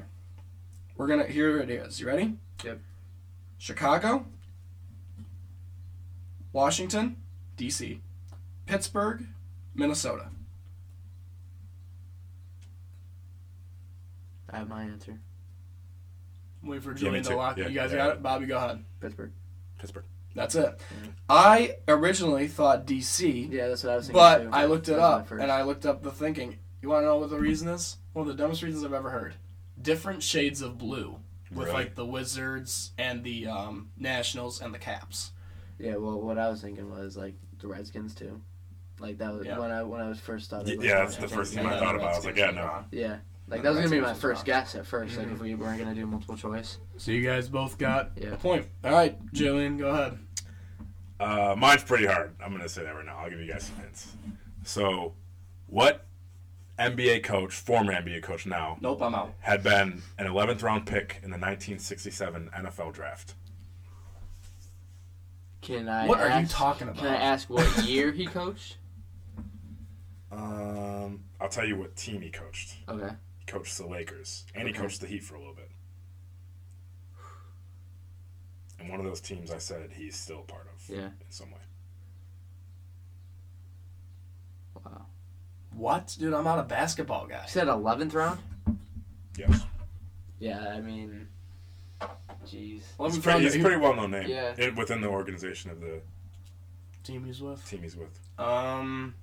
We're 0.97 1.07
gonna. 1.07 1.25
Here 1.25 1.59
it 1.59 1.69
is. 1.69 1.99
You 1.99 2.07
ready? 2.07 2.37
Yep. 2.63 2.79
Chicago. 3.57 4.25
Washington, 6.53 7.17
D.C., 7.55 8.01
Pittsburgh, 8.65 9.27
Minnesota. 9.75 10.29
I 14.49 14.57
have 14.57 14.69
my 14.69 14.83
answer. 14.83 15.19
Wait 16.63 16.81
for 16.83 16.91
Yeah, 16.91 16.97
Julian 16.97 17.23
to 17.23 17.29
too. 17.31 17.35
lock. 17.35 17.57
Yeah, 17.57 17.67
you 17.67 17.75
guys 17.75 17.91
yeah. 17.91 17.97
got 17.97 18.09
it. 18.17 18.23
Bobby, 18.23 18.45
go 18.45 18.57
ahead. 18.57 18.83
Pittsburgh. 18.99 19.31
Pittsburgh. 19.79 20.05
That's 20.35 20.55
it. 20.55 20.79
I 21.29 21.77
originally 21.87 22.47
thought 22.47 22.85
D.C. 22.85 23.49
Yeah, 23.51 23.69
that's 23.69 23.83
what 23.83 23.93
I 23.93 23.95
was 23.97 24.05
thinking. 24.07 24.19
But 24.21 24.37
too. 24.43 24.49
I 24.53 24.65
looked 24.65 24.87
it 24.87 24.91
That 24.91 24.97
was 24.97 25.29
my 25.31 25.35
up, 25.37 25.41
and 25.41 25.51
I 25.51 25.63
looked 25.63 25.85
up 25.85 26.03
the 26.03 26.11
thinking. 26.11 26.57
You 26.81 26.89
want 26.89 27.03
to 27.03 27.07
know 27.07 27.17
what 27.17 27.29
the 27.31 27.39
reason 27.39 27.67
is? 27.69 27.97
One 28.13 28.27
of 28.29 28.35
the 28.35 28.41
dumbest 28.41 28.61
reasons 28.61 28.83
I've 28.83 28.93
ever 28.93 29.09
heard. 29.09 29.33
Different 29.81 30.21
shades 30.21 30.61
of 30.61 30.77
blue, 30.77 31.17
with 31.51 31.67
Really? 31.67 31.71
like 31.73 31.95
the 31.95 32.05
Wizards 32.05 32.91
and 32.97 33.23
the 33.23 33.47
um, 33.47 33.89
Nationals 33.97 34.61
and 34.61 34.73
the 34.73 34.79
Caps. 34.79 35.31
Yeah, 35.79 35.95
well, 35.95 36.19
what 36.21 36.37
I 36.37 36.49
was 36.49 36.61
thinking 36.61 36.89
was 36.91 37.17
like 37.17 37.35
the 37.59 37.67
Redskins 37.67 38.13
too. 38.13 38.41
Like 38.99 39.17
that 39.19 39.33
was 39.33 39.45
Yeah. 39.45 39.57
when 39.59 39.71
I 39.71 39.83
when 39.83 40.01
I 40.01 40.09
was 40.09 40.19
first 40.19 40.45
started. 40.45 40.81
Yeah, 40.83 40.99
that's 40.99 41.17
the 41.17 41.27
first 41.27 41.53
team 41.53 41.65
I 41.65 41.79
thought 41.79 41.95
about. 41.95 42.13
I 42.13 42.15
was 42.15 42.25
like, 42.25 42.37
yeah, 42.37 42.51
no. 42.51 42.83
Yeah, 42.91 43.17
like 43.47 43.61
that 43.63 43.69
was 43.69 43.77
gonna 43.79 43.89
be 43.89 43.99
my 44.01 44.13
first 44.13 44.39
wrong. 44.39 44.45
guess 44.45 44.75
at 44.75 44.85
1st 44.85 45.17
Like 45.17 45.27
if 45.31 45.39
we 45.39 45.55
weren't 45.55 45.79
gonna 45.79 45.95
do 45.95 46.05
multiple 46.05 46.35
choice. 46.37 46.77
So 46.97 47.11
you 47.11 47.25
guys 47.25 47.47
both 47.49 47.77
got 47.77 48.11
Yeah. 48.15 48.29
a 48.29 48.37
point. 48.37 48.67
All 48.83 48.91
right, 48.91 49.17
Jillian, 49.33 49.77
go 49.77 49.89
ahead. 49.89 50.19
Uh, 51.19 51.55
mine's 51.57 51.83
pretty 51.83 52.05
hard. 52.05 52.35
I'm 52.43 52.51
gonna 52.51 52.69
say 52.69 52.83
that 52.83 52.93
right 52.95 53.05
now. 53.05 53.17
I'll 53.17 53.29
give 53.29 53.39
you 53.39 53.51
guys 53.51 53.63
some 53.65 53.77
hints. 53.77 54.11
So, 54.63 55.13
what 55.67 56.05
NBA 56.77 57.23
coach, 57.23 57.53
former 57.55 57.91
NBA 57.93 58.21
coach 58.21 58.45
now, 58.45 58.77
Nope, 58.81 59.01
I'm 59.01 59.15
out. 59.15 59.33
had 59.39 59.63
been 59.63 60.03
an 60.19 60.27
11th 60.27 60.61
round 60.61 60.85
pick 60.85 61.19
in 61.23 61.31
the 61.31 61.37
1967 61.37 62.51
NFL 62.53 62.91
draft? 62.93 63.33
Can 65.61 65.89
I? 65.89 66.05
What 66.05 66.19
are 66.19 66.27
you 66.27 66.33
ask- 66.33 66.55
talking 66.55 66.87
Can 66.93 66.97
I 67.07 67.09
about? 67.15 67.21
ask 67.21 67.49
what 67.49 67.83
year 67.85 68.11
he 68.11 68.25
coached? 68.27 68.77
Um, 70.31 71.21
I'll 71.41 71.49
tell 71.49 71.65
you 71.65 71.77
what 71.77 71.95
team 71.95 72.21
he 72.21 72.29
coached. 72.29 72.75
Okay. 72.87 73.13
He 73.47 73.51
coached 73.53 73.77
the 73.77 73.87
Lakers, 73.87 74.45
and 74.55 74.67
he 74.67 74.73
coached 74.73 74.99
the 74.99 75.07
Heat 75.07 75.23
for 75.23 75.35
a 75.35 75.39
little 75.39 75.53
bit. 75.53 75.69
And 78.79 78.89
one 78.89 78.99
of 78.99 79.05
those 79.05 79.21
teams 79.21 79.51
I 79.51 79.57
said 79.57 79.91
he's 79.95 80.15
still 80.17 80.39
a 80.41 80.43
part 80.51 80.67
of 80.75 80.89
Yeah. 80.89 81.05
in 81.05 81.13
some 81.29 81.49
way. 81.51 81.57
Wow. 84.83 85.05
What, 85.71 86.15
dude? 86.19 86.33
I'm 86.33 86.43
not 86.43 86.59
a 86.59 86.63
basketball 86.63 87.25
guy. 87.25 87.43
You 87.43 87.49
said 87.49 87.67
eleventh 87.69 88.13
round. 88.13 88.39
Yes. 89.37 89.63
Yeah, 90.39 90.67
I 90.69 90.81
mean, 90.81 91.27
jeez. 92.45 92.81
Let 92.99 93.11
He's 93.13 93.19
pretty, 93.19 93.21
find 93.21 93.43
he's 93.43 93.55
a 93.55 93.59
pretty 93.59 93.77
well 93.77 93.95
known 93.95 94.11
name 94.11 94.29
Yeah. 94.29 94.53
in, 94.57 94.75
within 94.75 94.99
the 95.01 95.07
organization 95.07 95.71
of 95.71 95.79
the 95.79 96.01
team 97.03 97.23
he's 97.25 97.41
with. 97.41 97.65
team 97.67 97.81
he's 97.81 97.95
with. 97.95 98.19
Um. 98.37 99.15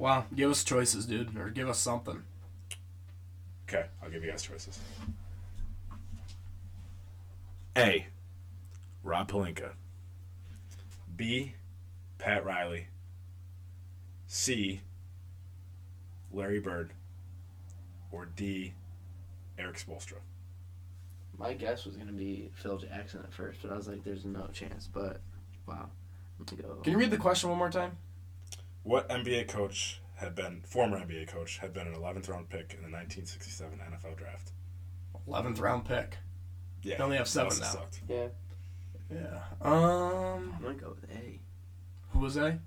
Wow, 0.00 0.24
give 0.34 0.50
us 0.50 0.64
choices, 0.64 1.04
dude, 1.04 1.36
or 1.36 1.50
give 1.50 1.68
us 1.68 1.78
something. 1.78 2.22
Okay, 3.68 3.84
I'll 4.02 4.08
give 4.08 4.24
you 4.24 4.30
guys 4.30 4.42
choices. 4.42 4.80
A. 7.76 8.06
Rob 9.04 9.30
Pelinka. 9.30 9.72
B. 11.14 11.52
Pat 12.16 12.46
Riley. 12.46 12.86
C. 14.26 14.80
Larry 16.32 16.60
Bird. 16.60 16.92
Or 18.10 18.24
D. 18.24 18.72
Erik 19.58 19.76
Spoelstra. 19.76 20.16
My 21.36 21.52
guess 21.52 21.84
was 21.84 21.96
gonna 21.96 22.12
be 22.12 22.50
Phil 22.54 22.78
Jackson 22.78 23.20
at 23.20 23.34
first, 23.34 23.58
but 23.60 23.70
I 23.70 23.76
was 23.76 23.86
like, 23.86 24.02
"There's 24.02 24.24
no 24.24 24.46
chance." 24.46 24.88
But 24.90 25.20
wow, 25.66 25.90
let 26.38 26.52
me 26.52 26.56
go. 26.56 26.76
Can 26.76 26.92
you 26.92 26.98
read 26.98 27.10
the 27.10 27.18
question 27.18 27.50
one 27.50 27.58
more 27.58 27.70
time? 27.70 27.98
What 28.82 29.08
NBA 29.08 29.48
coach 29.48 30.00
had 30.16 30.34
been 30.34 30.62
former 30.66 30.98
NBA 30.98 31.28
coach 31.28 31.58
had 31.58 31.72
been 31.72 31.86
an 31.86 31.94
11th 31.94 32.28
round 32.28 32.48
pick 32.48 32.74
in 32.74 32.82
the 32.82 32.90
1967 32.90 33.78
NFL 33.78 34.16
draft? 34.16 34.52
Eleventh 35.26 35.58
round 35.60 35.84
pick. 35.84 36.16
Yeah, 36.82 36.96
They 36.96 37.04
only 37.04 37.16
have 37.18 37.28
seven 37.28 37.58
now. 37.58 37.64
sucked. 37.66 38.00
Yeah, 38.08 38.28
Yeah. 39.10 39.40
Um. 39.60 40.54
I'm 40.56 40.62
gonna 40.62 40.74
go 40.74 40.90
with 41.00 41.10
A. 41.10 41.40
Who 42.12 42.20
was 42.20 42.36
A? 42.36 42.58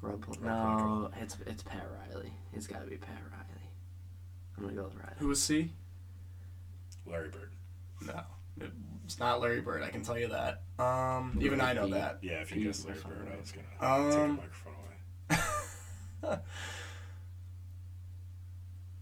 Rob 0.00 0.22
Pol- 0.24 0.36
no, 0.42 1.10
it's 1.20 1.36
it's 1.46 1.62
Pat 1.62 1.86
Riley. 2.08 2.32
It's 2.54 2.66
got 2.66 2.80
to 2.82 2.86
be 2.86 2.96
Pat 2.96 3.18
Riley. 3.30 3.68
I'm 4.56 4.64
gonna 4.64 4.76
go 4.76 4.84
with 4.84 4.94
Riley. 4.94 5.14
Who 5.18 5.28
was 5.28 5.42
C? 5.42 5.72
Larry 7.04 7.28
Bird. 7.28 7.50
No, 8.06 8.22
it's 9.10 9.18
not 9.18 9.40
Larry 9.40 9.60
Bird. 9.60 9.82
I 9.82 9.90
can 9.90 10.02
tell 10.02 10.16
you 10.16 10.28
that. 10.28 10.62
Um. 10.78 11.36
Even 11.42 11.60
I 11.60 11.72
know 11.72 11.88
that. 11.88 12.20
Yeah, 12.22 12.34
if 12.42 12.52
you 12.52 12.58
He 12.58 12.64
guessed 12.66 12.86
Larry 12.86 13.00
Bird, 13.00 13.28
I 13.34 13.40
was 13.40 13.50
gonna 13.50 13.66
take 13.68 13.80
the 13.80 14.22
Um. 14.22 14.36
microphone 14.36 14.74
away. 14.84 15.36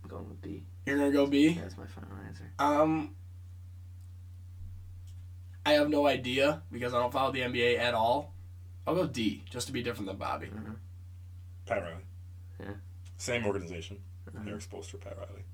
I'm 0.03 0.09
going 0.09 0.29
with 0.31 0.41
B. 0.41 0.65
You're 0.87 0.97
gonna 0.97 1.11
go 1.13 1.27
B. 1.27 1.51
That's 1.53 1.77
my 1.77 1.85
final 1.87 2.09
answer. 2.27 2.51
Um, 2.59 3.15
I 5.67 5.73
have 5.73 5.91
no 5.91 6.07
idea 6.07 6.63
because 6.73 6.95
I 6.95 7.01
don't 7.01 7.13
follow 7.13 7.33
the 7.33 7.41
NBA 7.43 7.79
at 7.79 7.93
all. 7.93 8.33
I'll 8.87 8.95
go 8.95 9.07
D 9.07 9.45
just 9.51 9.67
to 9.67 9.73
be 9.75 9.83
different 9.83 10.07
than 10.07 10.17
Bobby. 10.17 10.47
Mhm. 10.47 10.77
Pat 11.67 11.83
Riley. 11.83 12.05
Yeah. 12.61 12.73
Same 13.19 13.45
organization. 13.45 13.99
Mhm. 14.31 14.49
Erik 14.49 14.63
Spoelstra, 14.63 14.99
Pat 15.03 15.19
Riley. 15.19 15.45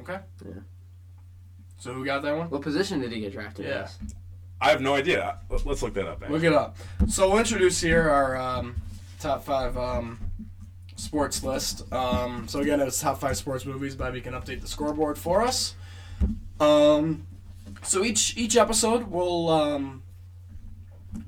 Okay. 0.00 0.20
Yeah. 0.46 0.60
So 1.82 1.92
who 1.92 2.04
got 2.04 2.22
that 2.22 2.36
one? 2.36 2.48
What 2.48 2.62
position 2.62 3.00
did 3.00 3.10
he 3.10 3.18
get 3.18 3.32
drafted 3.32 3.66
Yeah. 3.66 3.82
as? 3.82 3.98
I 4.60 4.70
have 4.70 4.80
no 4.80 4.94
idea. 4.94 5.38
Let- 5.50 5.66
Let's 5.66 5.82
look 5.82 5.94
that 5.94 6.06
up. 6.06 6.22
Look 6.30 6.44
it 6.44 6.52
up. 6.52 6.76
So 7.08 7.28
we'll 7.28 7.40
introduce 7.40 7.80
here 7.80 8.08
our 8.08 8.36
um, 8.36 8.76
top 9.18 9.42
five 9.44 9.76
um, 9.76 10.20
sports 10.94 11.42
list. 11.42 11.92
Um, 11.92 12.46
so 12.46 12.60
again, 12.60 12.78
it's 12.80 13.00
top 13.00 13.18
five 13.18 13.36
sports 13.36 13.66
movies. 13.66 13.96
Bobby 13.96 14.20
can 14.20 14.32
update 14.32 14.60
the 14.60 14.68
scoreboard 14.68 15.18
for 15.18 15.42
us. 15.42 15.74
Um, 16.60 17.26
so 17.82 18.04
each 18.04 18.36
each 18.36 18.56
episode 18.56 19.08
we'll 19.10 19.48
um, 19.48 20.04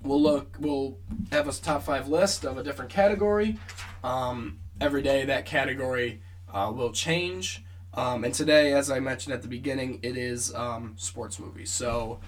we'll 0.05 0.23
look 0.23 0.57
we'll 0.61 0.99
have 1.33 1.49
a 1.49 1.53
top 1.53 1.83
five 1.83 2.07
list 2.07 2.45
of 2.45 2.59
a 2.59 2.63
different 2.63 2.93
category. 2.93 3.59
Um, 4.05 4.61
every 4.81 5.03
day 5.03 5.25
that 5.25 5.47
category 5.47 6.23
uh, 6.53 6.71
will 6.73 6.93
change. 6.93 7.64
Um, 7.97 8.25
and 8.25 8.35
today, 8.35 8.73
as 8.73 8.91
I 8.91 9.01
mentioned 9.01 9.35
at 9.35 9.43
the 9.43 9.49
beginning, 9.49 10.01
it 10.03 10.17
is 10.17 10.55
um, 10.55 10.95
sports 10.97 11.39
movies. 11.39 11.71
So, 11.71 12.21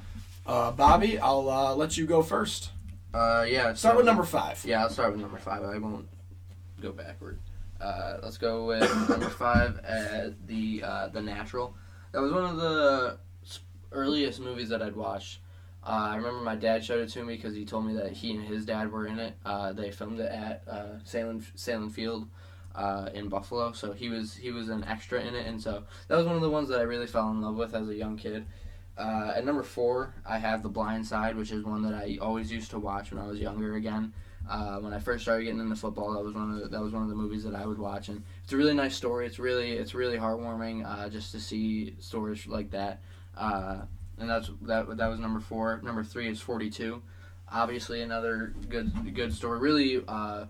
uh, 0.47 0.71
Bobby, 0.71 1.19
I'll 1.19 1.49
uh, 1.51 1.75
let 1.75 1.97
you 1.97 2.07
go 2.07 2.23
first. 2.23 2.71
Uh, 3.13 3.45
yeah. 3.49 3.73
Start 3.75 3.97
with 3.97 4.07
number 4.07 4.25
five. 4.25 4.65
Yeah, 4.65 4.83
I'll 4.83 4.91
start 4.91 5.13
with 5.13 5.21
number 5.21 5.39
five. 5.39 5.65
I 5.65 5.79
won't 5.79 6.07
go 6.81 6.93
backward. 6.93 7.41
Uh, 7.81 8.19
let's 8.23 8.39
go 8.39 8.67
with 8.67 9.09
number 9.09 9.29
five, 9.29 9.81
uh, 9.87 10.31
the 10.47 10.83
uh, 10.83 11.09
the 11.09 11.21
Natural. 11.21 11.75
That 12.13 12.23
was 12.23 12.33
one 12.33 12.45
of 12.45 12.57
the 12.57 13.19
earliest 13.93 14.41
movies 14.41 14.69
that 14.69 14.83
I'd 14.83 14.97
watched. 14.97 15.41
Uh, 15.85 16.09
I 16.11 16.17
remember 16.17 16.41
my 16.41 16.57
dad 16.57 16.85
showed 16.85 17.01
it 17.01 17.11
to 17.11 17.25
me 17.25 17.37
because 17.37 17.55
he 17.55 17.65
told 17.65 17.87
me 17.87 17.95
that 17.95 18.13
he 18.13 18.33
and 18.33 18.45
his 18.45 18.65
dad 18.65 18.91
were 18.91 19.07
in 19.07 19.19
it. 19.19 19.35
Uh, 19.45 19.73
they 19.73 19.91
filmed 19.91 20.21
it 20.21 20.31
at 20.33 20.63
uh, 20.69 20.99
Salem 21.05 21.45
Salem 21.55 21.91
Field 21.91 22.29
uh, 22.77 23.09
in 23.15 23.29
Buffalo, 23.29 23.73
so 23.73 23.93
he 23.93 24.09
was 24.09 24.35
he 24.35 24.51
was 24.51 24.69
an 24.69 24.85
extra 24.85 25.21
in 25.21 25.35
it, 25.35 25.47
and 25.47 25.61
so 25.61 25.83
that 26.09 26.17
was 26.17 26.27
one 26.27 26.37
of 26.37 26.43
the 26.43 26.51
ones 26.51 26.69
that 26.69 26.79
I 26.79 26.83
really 26.83 27.07
fell 27.07 27.31
in 27.31 27.41
love 27.41 27.57
with 27.57 27.75
as 27.75 27.89
a 27.89 27.95
young 27.95 28.17
kid. 28.17 28.47
Uh, 28.99 29.33
at 29.35 29.45
number 29.45 29.63
four, 29.63 30.15
I 30.25 30.39
have 30.39 30.63
The 30.63 30.69
Blind 30.69 31.07
Side, 31.07 31.37
which 31.37 31.53
is 31.53 31.65
one 31.65 31.83
that 31.83 31.95
I 31.95 32.19
always 32.21 32.51
used 32.51 32.71
to 32.71 32.79
watch 32.79 33.13
when 33.13 33.23
I 33.23 33.27
was 33.27 33.39
younger. 33.39 33.75
Again, 33.75 34.13
uh, 34.49 34.79
when 34.79 34.93
I 34.93 34.99
first 34.99 35.23
started 35.23 35.45
getting 35.45 35.61
into 35.61 35.77
football, 35.77 36.13
that 36.15 36.23
was 36.23 36.35
one 36.35 36.53
of 36.53 36.61
the, 36.61 36.69
that 36.69 36.81
was 36.81 36.93
one 36.93 37.03
of 37.03 37.09
the 37.09 37.15
movies 37.15 37.45
that 37.45 37.55
I 37.55 37.67
would 37.67 37.79
watch, 37.79 38.09
and 38.09 38.23
it's 38.45 38.53
a 38.53 38.57
really 38.57 38.75
nice 38.75 38.95
story. 38.95 39.27
It's 39.27 39.39
really 39.39 39.73
it's 39.73 39.95
really 39.95 40.19
heartwarming 40.19 40.85
uh, 40.87 41.09
just 41.09 41.33
to 41.33 41.41
see 41.41 41.95
stories 41.99 42.47
like 42.47 42.71
that. 42.71 43.01
Uh, 43.37 43.83
and 44.19 44.29
that's 44.31 44.51
that 44.63 44.97
that 44.97 45.09
was 45.09 45.19
number 45.19 45.41
four. 45.41 45.81
Number 45.83 46.05
three 46.05 46.29
is 46.29 46.41
Forty 46.41 46.71
Two. 46.71 47.03
Obviously, 47.51 48.03
another 48.03 48.55
good 48.69 49.15
good 49.15 49.33
story. 49.33 49.59
Really 49.59 50.03
uh, 50.07 50.47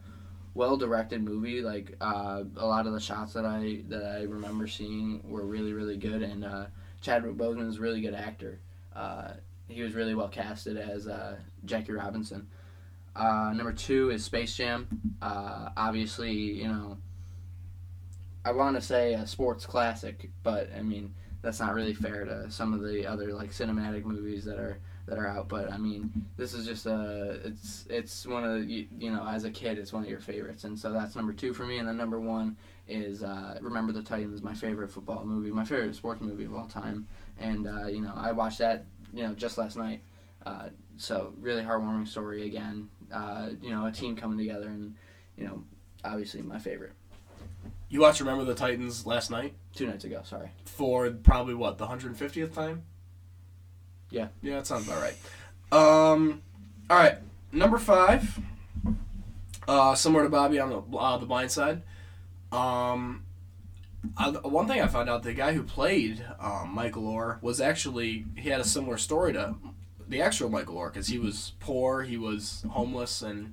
well 0.57 0.77
directed 0.77 1.23
movie. 1.23 1.61
Like 1.61 1.95
uh, 2.01 2.43
a 2.57 2.67
lot 2.67 2.87
of 2.87 2.93
the 2.93 3.01
shots 3.01 3.35
that 3.35 3.45
I 3.45 3.83
that 3.89 4.05
I 4.05 4.23
remember 4.23 4.67
seeing 4.67 5.21
were 5.29 5.45
really 5.45 5.73
really 5.73 5.97
good, 5.97 6.23
and 6.23 6.45
uh, 6.45 6.67
Chadwick 7.01 7.37
Boseman 7.37 7.69
is 7.69 7.77
a 7.77 7.81
really 7.81 8.01
good 8.01 8.15
actor. 8.15 8.59
Uh, 8.95 9.33
he 9.69 9.83
was 9.83 9.95
really 9.95 10.15
well 10.15 10.29
casted 10.29 10.77
as 10.77 11.07
uh, 11.07 11.37
Jackie 11.65 11.93
Robinson. 11.93 12.49
Uh, 13.15 13.53
number 13.55 13.73
two 13.73 14.11
is 14.11 14.25
Space 14.25 14.55
Jam. 14.57 14.89
Uh, 15.21 15.71
obviously, 15.77 16.33
you 16.33 16.69
know, 16.69 16.99
I 18.45 18.53
want 18.53 18.77
to 18.77 18.83
say 18.83 19.15
a 19.15 19.27
sports 19.27 19.67
classic, 19.67 20.31
but 20.43 20.71
I 20.77 20.83
mean 20.83 21.15
that's 21.43 21.61
not 21.61 21.75
really 21.75 21.95
fair 21.95 22.25
to 22.25 22.51
some 22.51 22.73
of 22.73 22.83
the 22.83 23.07
other 23.07 23.33
like 23.33 23.51
cinematic 23.51 24.05
movies 24.05 24.45
that 24.47 24.59
are 24.59 24.81
that 25.07 25.19
are 25.19 25.27
out. 25.27 25.49
But 25.49 25.73
I 25.73 25.79
mean, 25.79 26.11
this 26.37 26.55
is 26.55 26.67
just 26.67 26.87
a 26.87 27.41
it's 27.45 27.87
it's 27.89 28.27
one 28.27 28.45
of 28.45 28.53
the, 28.61 28.65
you, 28.67 28.87
you 28.99 29.11
know 29.11 29.27
as 29.27 29.45
a 29.45 29.51
kid 29.51 29.79
it's 29.79 29.93
one 29.93 30.03
of 30.03 30.09
your 30.09 30.21
favorites, 30.21 30.65
and 30.65 30.79
so 30.79 30.93
that's 30.93 31.17
number 31.17 31.33
two 31.33 31.53
for 31.55 31.65
me. 31.65 31.79
And 31.79 31.89
then 31.89 31.97
number 31.97 32.21
one 32.21 32.57
is 32.89 33.23
uh, 33.23 33.59
Remember 33.61 33.93
the 33.93 34.03
Titans, 34.03 34.43
my 34.43 34.55
favorite 34.55 34.91
football 34.91 35.25
movie, 35.25 35.51
my 35.51 35.65
favorite 35.65 35.95
sports 35.95 36.21
movie 36.21 36.45
of 36.45 36.55
all 36.55 36.67
time, 36.67 37.07
and 37.39 37.67
uh, 37.67 37.87
you 37.87 38.01
know 38.01 38.13
I 38.15 38.33
watched 38.33 38.59
that 38.59 38.85
you 39.13 39.23
know 39.23 39.35
just 39.35 39.59
last 39.59 39.77
night. 39.77 40.03
Uh, 40.45 40.69
so 40.97 41.33
really 41.41 41.63
heartwarming 41.63 42.07
story 42.07 42.47
again. 42.47 42.89
Uh, 43.13 43.51
you 43.61 43.71
know, 43.71 43.87
a 43.87 43.93
team 43.93 44.17
coming 44.17 44.39
together, 44.39 44.69
and 44.69 44.95
you 45.37 45.45
know, 45.45 45.63
obviously 46.05 46.43
my 46.43 46.59
favorite. 46.59 46.93
You 47.89 48.01
watched 48.01 48.21
Remember 48.21 48.45
the 48.45 48.55
Titans 48.55 49.07
last 49.07 49.31
night 49.31 49.55
Two 49.75 49.87
nights 49.87 50.05
ago, 50.05 50.21
sorry. 50.25 50.51
for 50.65 51.09
probably 51.11 51.55
what 51.55 51.79
the 51.79 51.87
150th 51.87 52.53
time. 52.53 52.83
Yeah. 54.17 54.29
Yeah, 54.43 54.55
that 54.57 54.67
sounds 54.67 54.89
about 54.89 55.03
right. 55.03 55.17
Um, 55.71 56.43
all 56.89 56.97
right, 56.97 57.19
number 57.53 57.77
five. 57.77 58.39
Uh, 59.69 59.95
similar 59.95 60.25
to 60.25 60.31
Bobby 60.31 60.59
on 60.59 60.71
the 60.71 60.97
uh, 60.97 61.19
the 61.19 61.27
Blind 61.27 61.51
Side. 61.51 61.83
Um, 62.51 63.25
I, 64.17 64.31
one 64.31 64.69
thing 64.69 64.81
I 64.81 64.87
found 64.87 65.11
out: 65.11 65.23
the 65.23 65.35
guy 65.35 65.53
who 65.53 65.62
played 65.62 66.25
um, 66.41 66.73
Michael 66.73 67.03
Oher 67.03 67.43
was 67.43 67.61
actually 67.61 68.25
he 68.37 68.49
had 68.49 68.61
a 68.61 68.64
similar 68.64 68.97
story 68.97 69.35
to 69.35 69.57
the 70.09 70.23
actual 70.23 70.49
Michael 70.49 70.77
Oher 70.77 70.93
because 70.93 71.09
he 71.09 71.19
was 71.19 71.53
poor, 71.61 72.03
he 72.03 72.17
was 72.17 72.64
homeless, 72.71 73.21
and 73.21 73.53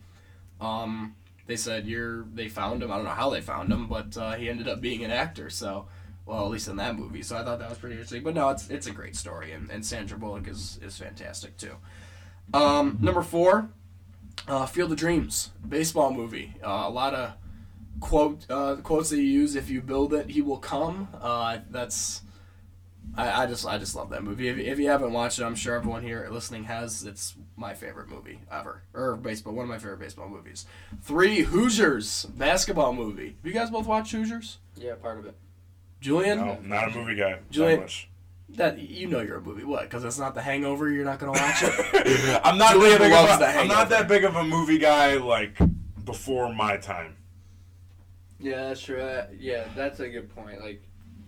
um, 0.61 1.15
they 1.47 1.57
said 1.57 1.87
you're. 1.87 2.23
They 2.33 2.47
found 2.47 2.83
him. 2.83 2.91
I 2.91 2.95
don't 2.95 3.05
know 3.05 3.11
how 3.11 3.31
they 3.31 3.41
found 3.41 3.71
him, 3.71 3.87
but 3.87 4.15
uh, 4.15 4.33
he 4.33 4.49
ended 4.49 4.67
up 4.69 4.79
being 4.79 5.03
an 5.03 5.11
actor. 5.11 5.49
So, 5.49 5.87
well, 6.25 6.45
at 6.45 6.51
least 6.51 6.67
in 6.67 6.77
that 6.77 6.95
movie. 6.97 7.21
So 7.21 7.37
I 7.37 7.43
thought 7.43 7.59
that 7.59 7.69
was 7.69 7.77
pretty 7.77 7.95
interesting. 7.95 8.23
But 8.23 8.35
no, 8.35 8.49
it's 8.49 8.69
it's 8.69 8.87
a 8.87 8.91
great 8.91 9.15
story, 9.15 9.51
and, 9.51 9.69
and 9.69 9.85
Sandra 9.85 10.17
Bullock 10.17 10.47
is 10.47 10.79
is 10.81 10.97
fantastic 10.97 11.57
too. 11.57 11.75
Um, 12.53 12.97
number 13.01 13.21
four, 13.21 13.69
uh, 14.47 14.65
Field 14.65 14.91
of 14.91 14.97
Dreams, 14.97 15.51
baseball 15.67 16.13
movie. 16.13 16.55
Uh, 16.63 16.83
a 16.85 16.89
lot 16.89 17.13
of 17.13 17.33
quote 17.99 18.45
uh, 18.49 18.75
quotes 18.77 19.09
that 19.09 19.17
you 19.17 19.23
use. 19.23 19.55
If 19.55 19.69
you 19.69 19.81
build 19.81 20.13
it, 20.13 20.29
he 20.29 20.41
will 20.41 20.57
come. 20.57 21.09
Uh, 21.21 21.59
that's 21.69 22.21
I, 23.15 23.43
I 23.43 23.45
just 23.45 23.65
I 23.65 23.77
just 23.77 23.95
love 23.95 24.09
that 24.09 24.23
movie. 24.23 24.47
If, 24.47 24.57
if 24.57 24.79
you 24.79 24.89
haven't 24.89 25.13
watched 25.13 25.39
it, 25.39 25.43
I'm 25.43 25.55
sure 25.55 25.75
everyone 25.75 26.03
here 26.03 26.27
listening 26.31 26.63
has. 26.65 27.03
It's 27.03 27.35
my 27.55 27.73
favorite 27.73 28.09
movie 28.09 28.39
ever, 28.51 28.81
or 28.93 29.15
baseball. 29.15 29.53
One 29.53 29.63
of 29.63 29.69
my 29.69 29.77
favorite 29.77 29.99
baseball 29.99 30.29
movies. 30.29 30.65
Three 31.01 31.41
Hoosiers 31.41 32.25
basketball 32.25 32.93
movie. 32.93 33.35
Have 33.43 33.45
you 33.45 33.53
guys 33.53 33.69
both 33.69 33.87
watched 33.87 34.11
Hoosiers? 34.13 34.57
Yeah, 34.75 34.95
part 34.95 35.19
of 35.19 35.25
it. 35.25 35.35
Julian, 36.03 36.37
No, 36.39 36.59
not 36.63 36.89
a 36.93 36.97
movie 36.97 37.15
guy. 37.15 37.39
Julian- 37.49 37.77
Not 37.79 37.83
much. 37.85 38.09
that 38.49 38.77
you 38.77 39.07
know 39.07 39.21
you're 39.21 39.37
a 39.37 39.41
movie. 39.41 39.63
What? 39.63 39.83
Because 39.83 40.03
it's 40.03 40.19
not 40.19 40.35
The 40.35 40.41
Hangover. 40.41 40.91
You're 40.91 41.05
not 41.05 41.17
gonna 41.17 41.31
watch 41.31 41.63
it. 41.63 42.41
I'm 42.45 42.57
not 42.57 42.73
Julian 42.73 42.91
that 42.99 42.99
big 42.99 43.11
loves 43.13 43.33
of 43.33 43.39
The 43.39 43.45
a, 43.45 43.49
I'm 43.61 43.67
not 43.69 43.89
that 43.89 44.07
big 44.09 44.25
of 44.25 44.35
a 44.35 44.43
movie 44.43 44.77
guy 44.77 45.15
like 45.15 45.57
before 46.03 46.53
my 46.53 46.75
time. 46.75 47.15
Yeah, 48.39 48.67
that's 48.67 48.81
true. 48.81 48.99
Uh, 49.01 49.27
yeah, 49.39 49.63
that's 49.77 50.01
a 50.01 50.09
good 50.09 50.29
point. 50.35 50.59
Like 50.61 50.83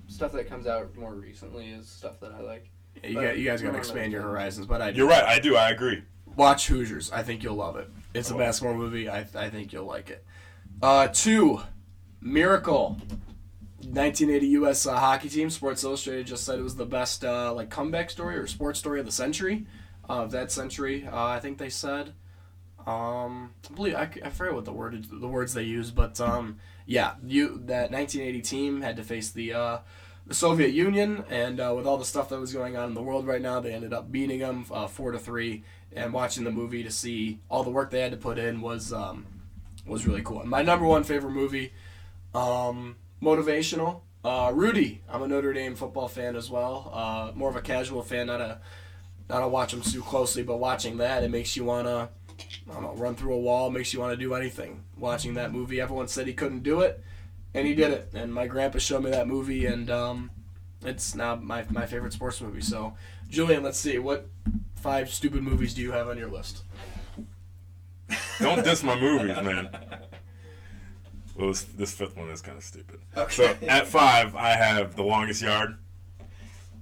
stuff 0.08 0.34
that 0.34 0.50
comes 0.50 0.68
out 0.68 0.94
more 0.98 1.14
recently 1.16 1.70
is 1.70 1.88
stuff 1.88 2.20
that 2.20 2.34
I 2.34 2.42
like. 2.42 2.70
you, 3.02 3.14
got, 3.14 3.38
you 3.38 3.46
guys 3.46 3.62
gotta 3.62 3.78
expand 3.78 4.12
your 4.12 4.22
horizons. 4.24 4.68
But 4.68 4.82
I 4.82 4.92
do. 4.92 4.98
You're 4.98 5.08
right. 5.08 5.24
I 5.24 5.40
do. 5.40 5.56
I 5.56 5.70
agree. 5.70 6.04
Watch 6.36 6.68
Hoosiers. 6.68 7.14
I 7.14 7.24
think 7.24 7.44
you'll 7.44 7.56
love 7.56 7.78
it. 7.78 7.90
It's 8.14 8.30
a 8.30 8.34
I 8.34 8.38
will. 8.38 8.44
basketball 8.44 8.76
movie. 8.76 9.08
I, 9.08 9.20
I 9.36 9.50
think 9.50 9.72
you'll 9.72 9.86
like 9.86 10.10
it. 10.10 10.26
Uh, 10.82 11.08
two, 11.08 11.62
Miracle. 12.20 12.98
1980 13.86 14.48
U.S. 14.48 14.86
Uh, 14.86 14.98
hockey 14.98 15.30
team. 15.30 15.50
Sports 15.50 15.84
Illustrated 15.84 16.28
just 16.28 16.44
said 16.44 16.60
it 16.60 16.64
was 16.64 16.76
the 16.76 16.86
best 16.86 17.24
uh, 17.24 17.54
like 17.54 17.70
comeback 17.70 18.10
story 18.10 18.36
or 18.36 18.48
sports 18.48 18.80
story 18.80 19.00
of 19.00 19.06
the 19.06 19.12
century, 19.12 19.66
uh, 20.10 20.24
of 20.24 20.32
that 20.32 20.52
century. 20.52 21.08
Uh, 21.12 21.26
I 21.26 21.40
think 21.40 21.58
they 21.58 21.70
said. 21.70 22.14
Um, 22.86 23.54
I 23.70 23.74
believe 23.74 23.96
I, 23.96 24.10
I 24.24 24.30
forget 24.30 24.54
what 24.54 24.66
the 24.66 24.72
word 24.72 25.06
the 25.10 25.28
words 25.28 25.54
they 25.54 25.64
used, 25.64 25.96
but 25.96 26.20
um, 26.22 26.58
yeah, 26.86 27.16
you 27.26 27.62
that 27.66 27.92
1980 27.92 28.42
team 28.42 28.82
had 28.82 28.98
to 28.98 29.04
face 29.04 29.32
the 29.32 29.54
uh, 29.54 29.78
the 30.28 30.36
Soviet 30.36 30.72
Union, 30.72 31.24
and 31.30 31.60
uh, 31.60 31.74
with 31.76 31.86
all 31.86 31.98
the 31.98 32.06
stuff 32.06 32.30
that 32.30 32.40
was 32.40 32.54
going 32.54 32.78
on 32.78 32.90
in 32.90 32.94
the 32.94 33.02
world 33.02 33.26
right 33.26 33.42
now, 33.42 33.60
they 33.60 33.74
ended 33.74 33.94
up 33.94 34.12
beating 34.12 34.40
them 34.40 34.64
four 34.64 35.12
to 35.12 35.20
three. 35.20 35.64
And 35.96 36.12
watching 36.12 36.44
the 36.44 36.52
movie 36.52 36.84
to 36.84 36.92
see 36.92 37.40
all 37.50 37.64
the 37.64 37.70
work 37.70 37.90
they 37.90 38.02
had 38.02 38.12
to 38.12 38.18
put 38.18 38.38
in 38.38 38.60
was 38.60 38.92
um, 38.92 39.26
was 39.86 40.06
really 40.06 40.22
cool. 40.22 40.42
And 40.42 40.50
my 40.50 40.62
number 40.62 40.86
one 40.86 41.04
favorite 41.04 41.32
movie, 41.32 41.72
um, 42.34 42.98
motivational. 43.22 44.02
Uh, 44.24 44.52
Rudy. 44.54 45.02
I'm 45.10 45.22
a 45.22 45.28
Notre 45.28 45.54
Dame 45.54 45.76
football 45.76 46.08
fan 46.08 46.36
as 46.36 46.50
well. 46.50 46.92
Uh, 46.94 47.32
more 47.36 47.50
of 47.50 47.56
a 47.56 47.62
casual 47.62 48.02
fan, 48.02 48.28
not 48.28 48.42
a 48.42 48.60
not 49.30 49.44
a 49.44 49.48
watch 49.48 49.72
them 49.72 49.82
too 49.82 50.02
closely, 50.02 50.44
but 50.44 50.58
watching 50.58 50.98
that 50.98 51.24
it 51.24 51.32
makes 51.32 51.56
you 51.56 51.64
wanna 51.64 52.10
I 52.70 52.74
don't 52.74 52.84
know 52.84 52.94
run 52.96 53.16
through 53.16 53.34
a 53.34 53.40
wall, 53.40 53.70
makes 53.70 53.94
you 53.94 54.00
want 54.00 54.14
to 54.14 54.18
do 54.18 54.34
anything. 54.34 54.84
Watching 54.98 55.36
that 55.36 55.52
movie, 55.52 55.80
everyone 55.80 56.08
said 56.08 56.28
he 56.28 56.34
couldn't 56.34 56.64
do 56.64 56.82
it, 56.82 57.04
and 57.54 57.68
he 57.68 57.76
did 57.76 57.92
it. 57.92 58.10
And 58.14 58.34
my 58.34 58.48
grandpa 58.48 58.80
showed 58.80 59.04
me 59.04 59.12
that 59.12 59.28
movie, 59.28 59.66
and 59.66 59.90
um, 59.90 60.32
it's 60.84 61.16
now 61.16 61.36
my 61.36 61.66
my 61.70 61.86
favorite 61.86 62.14
sports 62.14 62.42
movie. 62.42 62.62
So, 62.62 62.96
Julian, 63.30 63.64
let's 63.64 63.80
see 63.80 64.00
what 64.00 64.28
five 64.76 65.10
stupid 65.10 65.44
movies 65.44 65.74
do 65.74 65.82
you 65.82 65.92
have 65.92 66.08
on 66.08 66.18
your 66.18 66.30
list? 66.30 66.64
Don't 68.40 68.64
diss 68.64 68.84
my 68.84 69.00
movies, 69.00 69.36
man. 69.38 69.70
Well, 71.36 71.50
this, 71.50 71.64
this 71.64 71.92
fifth 71.94 72.16
one 72.16 72.30
is 72.30 72.42
kind 72.42 72.58
of 72.58 72.64
stupid. 72.64 73.00
So 73.30 73.56
at 73.68 73.88
five, 73.88 74.36
I 74.36 74.50
have 74.52 74.96
The 74.96 75.04
Longest 75.04 75.42
Yard. 75.42 75.78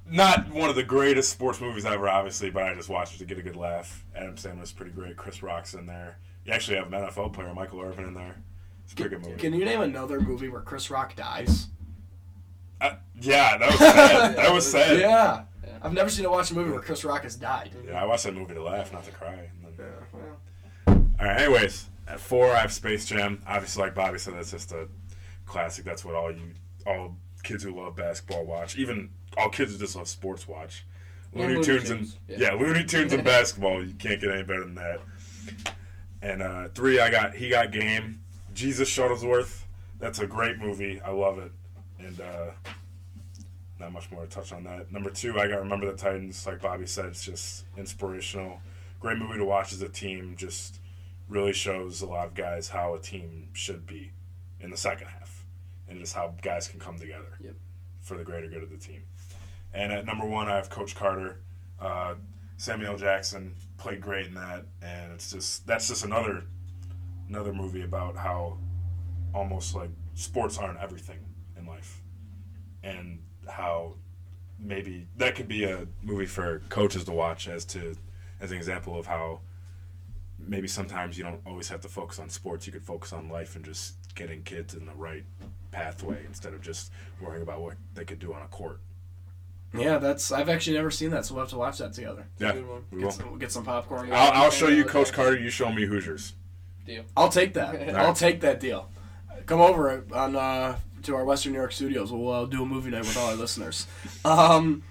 Not 0.10 0.50
one 0.52 0.70
of 0.70 0.76
the 0.76 0.84
greatest 0.84 1.32
sports 1.32 1.60
movies 1.60 1.86
ever, 1.86 2.08
obviously, 2.10 2.50
but 2.52 2.64
I 2.64 2.76
just 2.76 2.90
watched 2.90 3.16
it 3.16 3.18
to 3.20 3.26
get 3.26 3.40
a 3.40 3.42
good 3.42 3.56
laugh. 3.56 4.04
Adam 4.16 4.36
Sandler's 4.36 4.72
pretty 4.72 4.92
great. 4.92 5.16
Chris 5.18 5.42
Rock's 5.42 5.74
in 5.74 5.86
there. 5.88 6.18
You 6.46 6.54
actually 6.54 6.78
have 6.78 6.92
an 6.92 6.94
NFL 6.94 7.34
player, 7.34 7.54
Michael 7.54 7.82
Irvin, 7.82 8.06
in 8.06 8.14
there. 8.14 8.36
It's 8.84 8.94
a 8.94 8.96
pretty 8.96 9.16
good 9.16 9.26
movie. 9.26 9.38
Can 9.40 9.54
you 9.54 9.64
name 9.66 9.82
another 9.82 10.20
movie 10.20 10.50
where 10.50 10.62
Chris 10.62 10.92
Rock 10.92 11.16
dies? 11.16 11.68
Uh, 12.82 12.96
yeah, 13.22 13.58
that 13.58 13.70
was 13.70 13.80
sad. 13.80 14.36
that 14.38 14.54
was 14.54 14.72
sad. 14.72 15.00
Yeah. 15.00 15.08
Yeah. 15.08 15.44
Yeah. 15.66 15.78
I've 15.82 15.94
never 15.94 16.10
seen 16.10 16.26
a 16.26 16.30
watch 16.30 16.52
a 16.52 16.54
movie 16.54 16.70
where 16.72 16.82
Chris 16.82 17.06
Rock 17.06 17.24
has 17.24 17.38
died. 17.38 17.72
Yeah, 17.88 18.02
I 18.02 18.06
watched 18.06 18.26
that 18.26 18.36
movie 18.36 18.54
to 18.56 18.62
laugh, 18.62 18.92
not 18.92 19.06
to 19.06 19.12
cry. 19.12 19.50
And 19.66 19.78
then- 19.78 19.88
well. 20.12 20.38
All 21.20 21.26
right. 21.26 21.42
Anyways, 21.42 21.90
at 22.08 22.20
four, 22.20 22.52
I 22.52 22.60
have 22.60 22.72
Space 22.72 23.06
Jam. 23.06 23.42
Obviously, 23.48 23.84
like 23.84 23.96
Bobby 23.96 24.20
said, 24.20 24.36
that's 24.36 24.52
just 24.52 24.72
a 24.72 24.88
classic. 25.46 25.86
That's 25.86 26.04
what 26.04 26.16
all 26.16 26.32
you, 26.32 26.52
all 26.86 27.16
kids 27.44 27.64
who 27.64 27.80
love 27.80 27.96
basketball 27.96 28.46
watch. 28.46 28.78
Even 28.78 29.10
all 29.38 29.50
kids 29.50 29.72
who 29.72 29.78
just 29.78 29.96
love 29.96 30.08
sports 30.08 30.48
watch. 30.48 30.86
Yeah, 31.34 31.42
Looney 31.42 31.54
Looney 31.56 31.66
Tunes 31.66 31.90
and 31.90 32.16
yeah. 32.28 32.38
yeah. 32.40 32.54
Looney 32.54 32.84
Tunes 32.86 33.14
and 33.14 33.24
basketball. 33.24 33.84
You 33.84 33.94
can't 33.94 34.20
get 34.20 34.32
any 34.32 34.44
better 34.44 34.64
than 34.64 34.76
that. 34.76 35.02
And 36.22 36.42
uh, 36.42 36.68
three, 36.70 37.00
I 37.00 37.10
got 37.10 37.36
He 37.36 37.50
Got 37.50 37.72
Game. 37.72 38.20
Jesus 38.54 38.90
Shuttlesworth. 38.90 39.64
That's 40.00 40.20
a 40.20 40.28
great 40.28 40.58
movie. 40.60 41.02
I 41.02 41.12
love 41.12 41.40
it. 41.40 41.52
And 42.00 42.20
uh, 42.22 42.52
not 43.80 43.92
much 43.92 44.12
more 44.12 44.22
to 44.22 44.28
touch 44.28 44.52
on 44.52 44.64
that. 44.66 44.92
Number 44.92 45.10
two, 45.10 45.40
I 45.40 45.48
got 45.48 45.60
Remember 45.60 45.90
the 45.92 45.98
Titans. 45.98 46.46
Like 46.46 46.62
Bobby 46.62 46.86
said, 46.86 47.06
it's 47.06 47.24
just 47.24 47.66
inspirational. 47.78 48.60
Great 49.00 49.18
movie 49.18 49.38
to 49.38 49.46
watch 49.46 49.74
as 49.74 49.82
a 49.82 49.90
team. 49.90 50.36
Just 50.38 50.80
really 51.30 51.54
shows 51.54 52.02
a 52.02 52.06
lot 52.06 52.28
of 52.28 52.34
guys 52.34 52.70
how 52.70 52.94
a 52.96 53.00
team 53.00 53.50
should 53.54 53.86
be 53.88 54.12
in 54.60 54.70
the 54.70 54.78
second 54.78 55.08
half, 55.08 55.46
and 55.88 56.00
just 56.00 56.14
how 56.14 56.36
guys 56.42 56.68
can 56.68 56.80
come 56.80 56.98
together 56.98 57.38
Yep. 57.40 57.56
for 58.02 58.18
the 58.18 58.24
greater 58.24 58.48
good 58.48 58.64
of 58.64 58.70
the 58.70 58.78
team. 58.78 59.04
And 59.74 59.92
at 59.92 60.06
number 60.06 60.26
one, 60.26 60.48
I 60.48 60.56
have 60.56 60.70
Coach 60.70 60.96
Carter. 60.96 61.38
Uh, 61.80 62.16
Samuel 62.58 62.98
Jackson 62.98 63.56
played 63.78 64.00
great 64.02 64.28
in 64.28 64.36
that, 64.36 64.66
and 64.82 65.12
it's 65.14 65.32
just 65.32 65.66
that's 65.68 65.88
just 65.88 66.06
another 66.06 66.44
another 67.28 67.54
movie 67.54 67.82
about 67.84 68.16
how 68.16 68.58
almost 69.34 69.74
like 69.76 69.90
sports 70.14 70.58
aren't 70.58 70.80
everything 70.80 71.20
in 71.58 71.66
life, 71.66 72.02
and 72.84 73.20
how 73.50 73.96
maybe 74.60 75.08
that 75.18 75.36
could 75.36 75.48
be 75.48 75.64
a 75.66 75.88
movie 76.02 76.26
for 76.28 76.60
coaches 76.70 77.04
to 77.06 77.12
watch 77.12 77.48
as 77.48 77.66
to 77.66 77.96
as 78.40 78.52
an 78.52 78.58
example 78.58 78.98
of 78.98 79.08
how 79.08 79.42
maybe 80.48 80.68
sometimes 80.68 81.18
you 81.18 81.24
don't 81.24 81.42
always 81.46 81.70
have 81.70 81.82
to 81.82 81.90
focus 81.90 82.20
on 82.20 82.30
sports. 82.30 82.66
You 82.68 82.74
could 82.74 82.84
focus 82.84 83.14
on 83.14 83.30
life 83.30 83.56
and 83.56 83.64
just 83.66 83.96
getting 84.16 84.44
kids 84.44 84.74
in 84.74 84.86
the 84.86 84.94
right 84.94 85.24
pathway 85.72 86.24
instead 86.28 86.54
of 86.54 86.62
just 86.62 86.92
worrying 87.22 87.42
about 87.42 87.62
what 87.62 87.76
they 87.96 88.06
could 88.06 88.20
do 88.20 88.34
on 88.34 88.42
a 88.42 88.48
court. 88.48 88.80
Yeah, 89.76 89.98
that's. 89.98 90.32
I've 90.32 90.50
actually 90.50 90.78
never 90.78 90.92
seen 90.92 91.10
that, 91.12 91.26
so 91.26 91.34
we'll 91.34 91.44
have 91.46 91.50
to 91.50 91.58
watch 91.58 91.80
that 91.80 91.94
together. 91.94 92.28
Yeah, 92.38 92.54
we 92.92 93.00
Get 93.00 93.06
will. 93.06 93.12
some, 93.12 93.40
get 93.40 93.52
some 93.52 93.64
popcorn. 93.66 94.12
I'll, 94.14 94.32
I'll 94.44 94.52
show 94.52 94.68
you 94.68 94.84
Coach 94.84 95.08
Jackson. 95.08 95.16
Carter. 95.16 95.40
You 95.40 95.50
show 95.50 95.72
me 95.72 95.86
Hoosiers. 95.86 96.34
Deal. 96.86 97.04
I'll 97.18 97.30
take 97.30 97.54
that. 97.56 97.96
I'll 97.96 98.14
take 98.14 98.42
that 98.42 98.60
deal. 98.60 98.90
Come 99.48 99.62
over 99.62 100.06
on 100.14 100.36
uh, 100.36 100.78
to 101.04 101.16
our 101.16 101.26
Western 101.26 101.54
New 101.54 101.58
York 101.58 101.72
studios. 101.72 102.12
We'll 102.12 102.30
uh, 102.30 102.46
do 102.46 102.62
a 102.62 102.66
movie 102.68 102.92
night 102.92 103.02
with 103.02 103.18
all 103.18 103.30
our 103.30 103.36
listeners. 103.36 103.88
Um, 104.26 104.84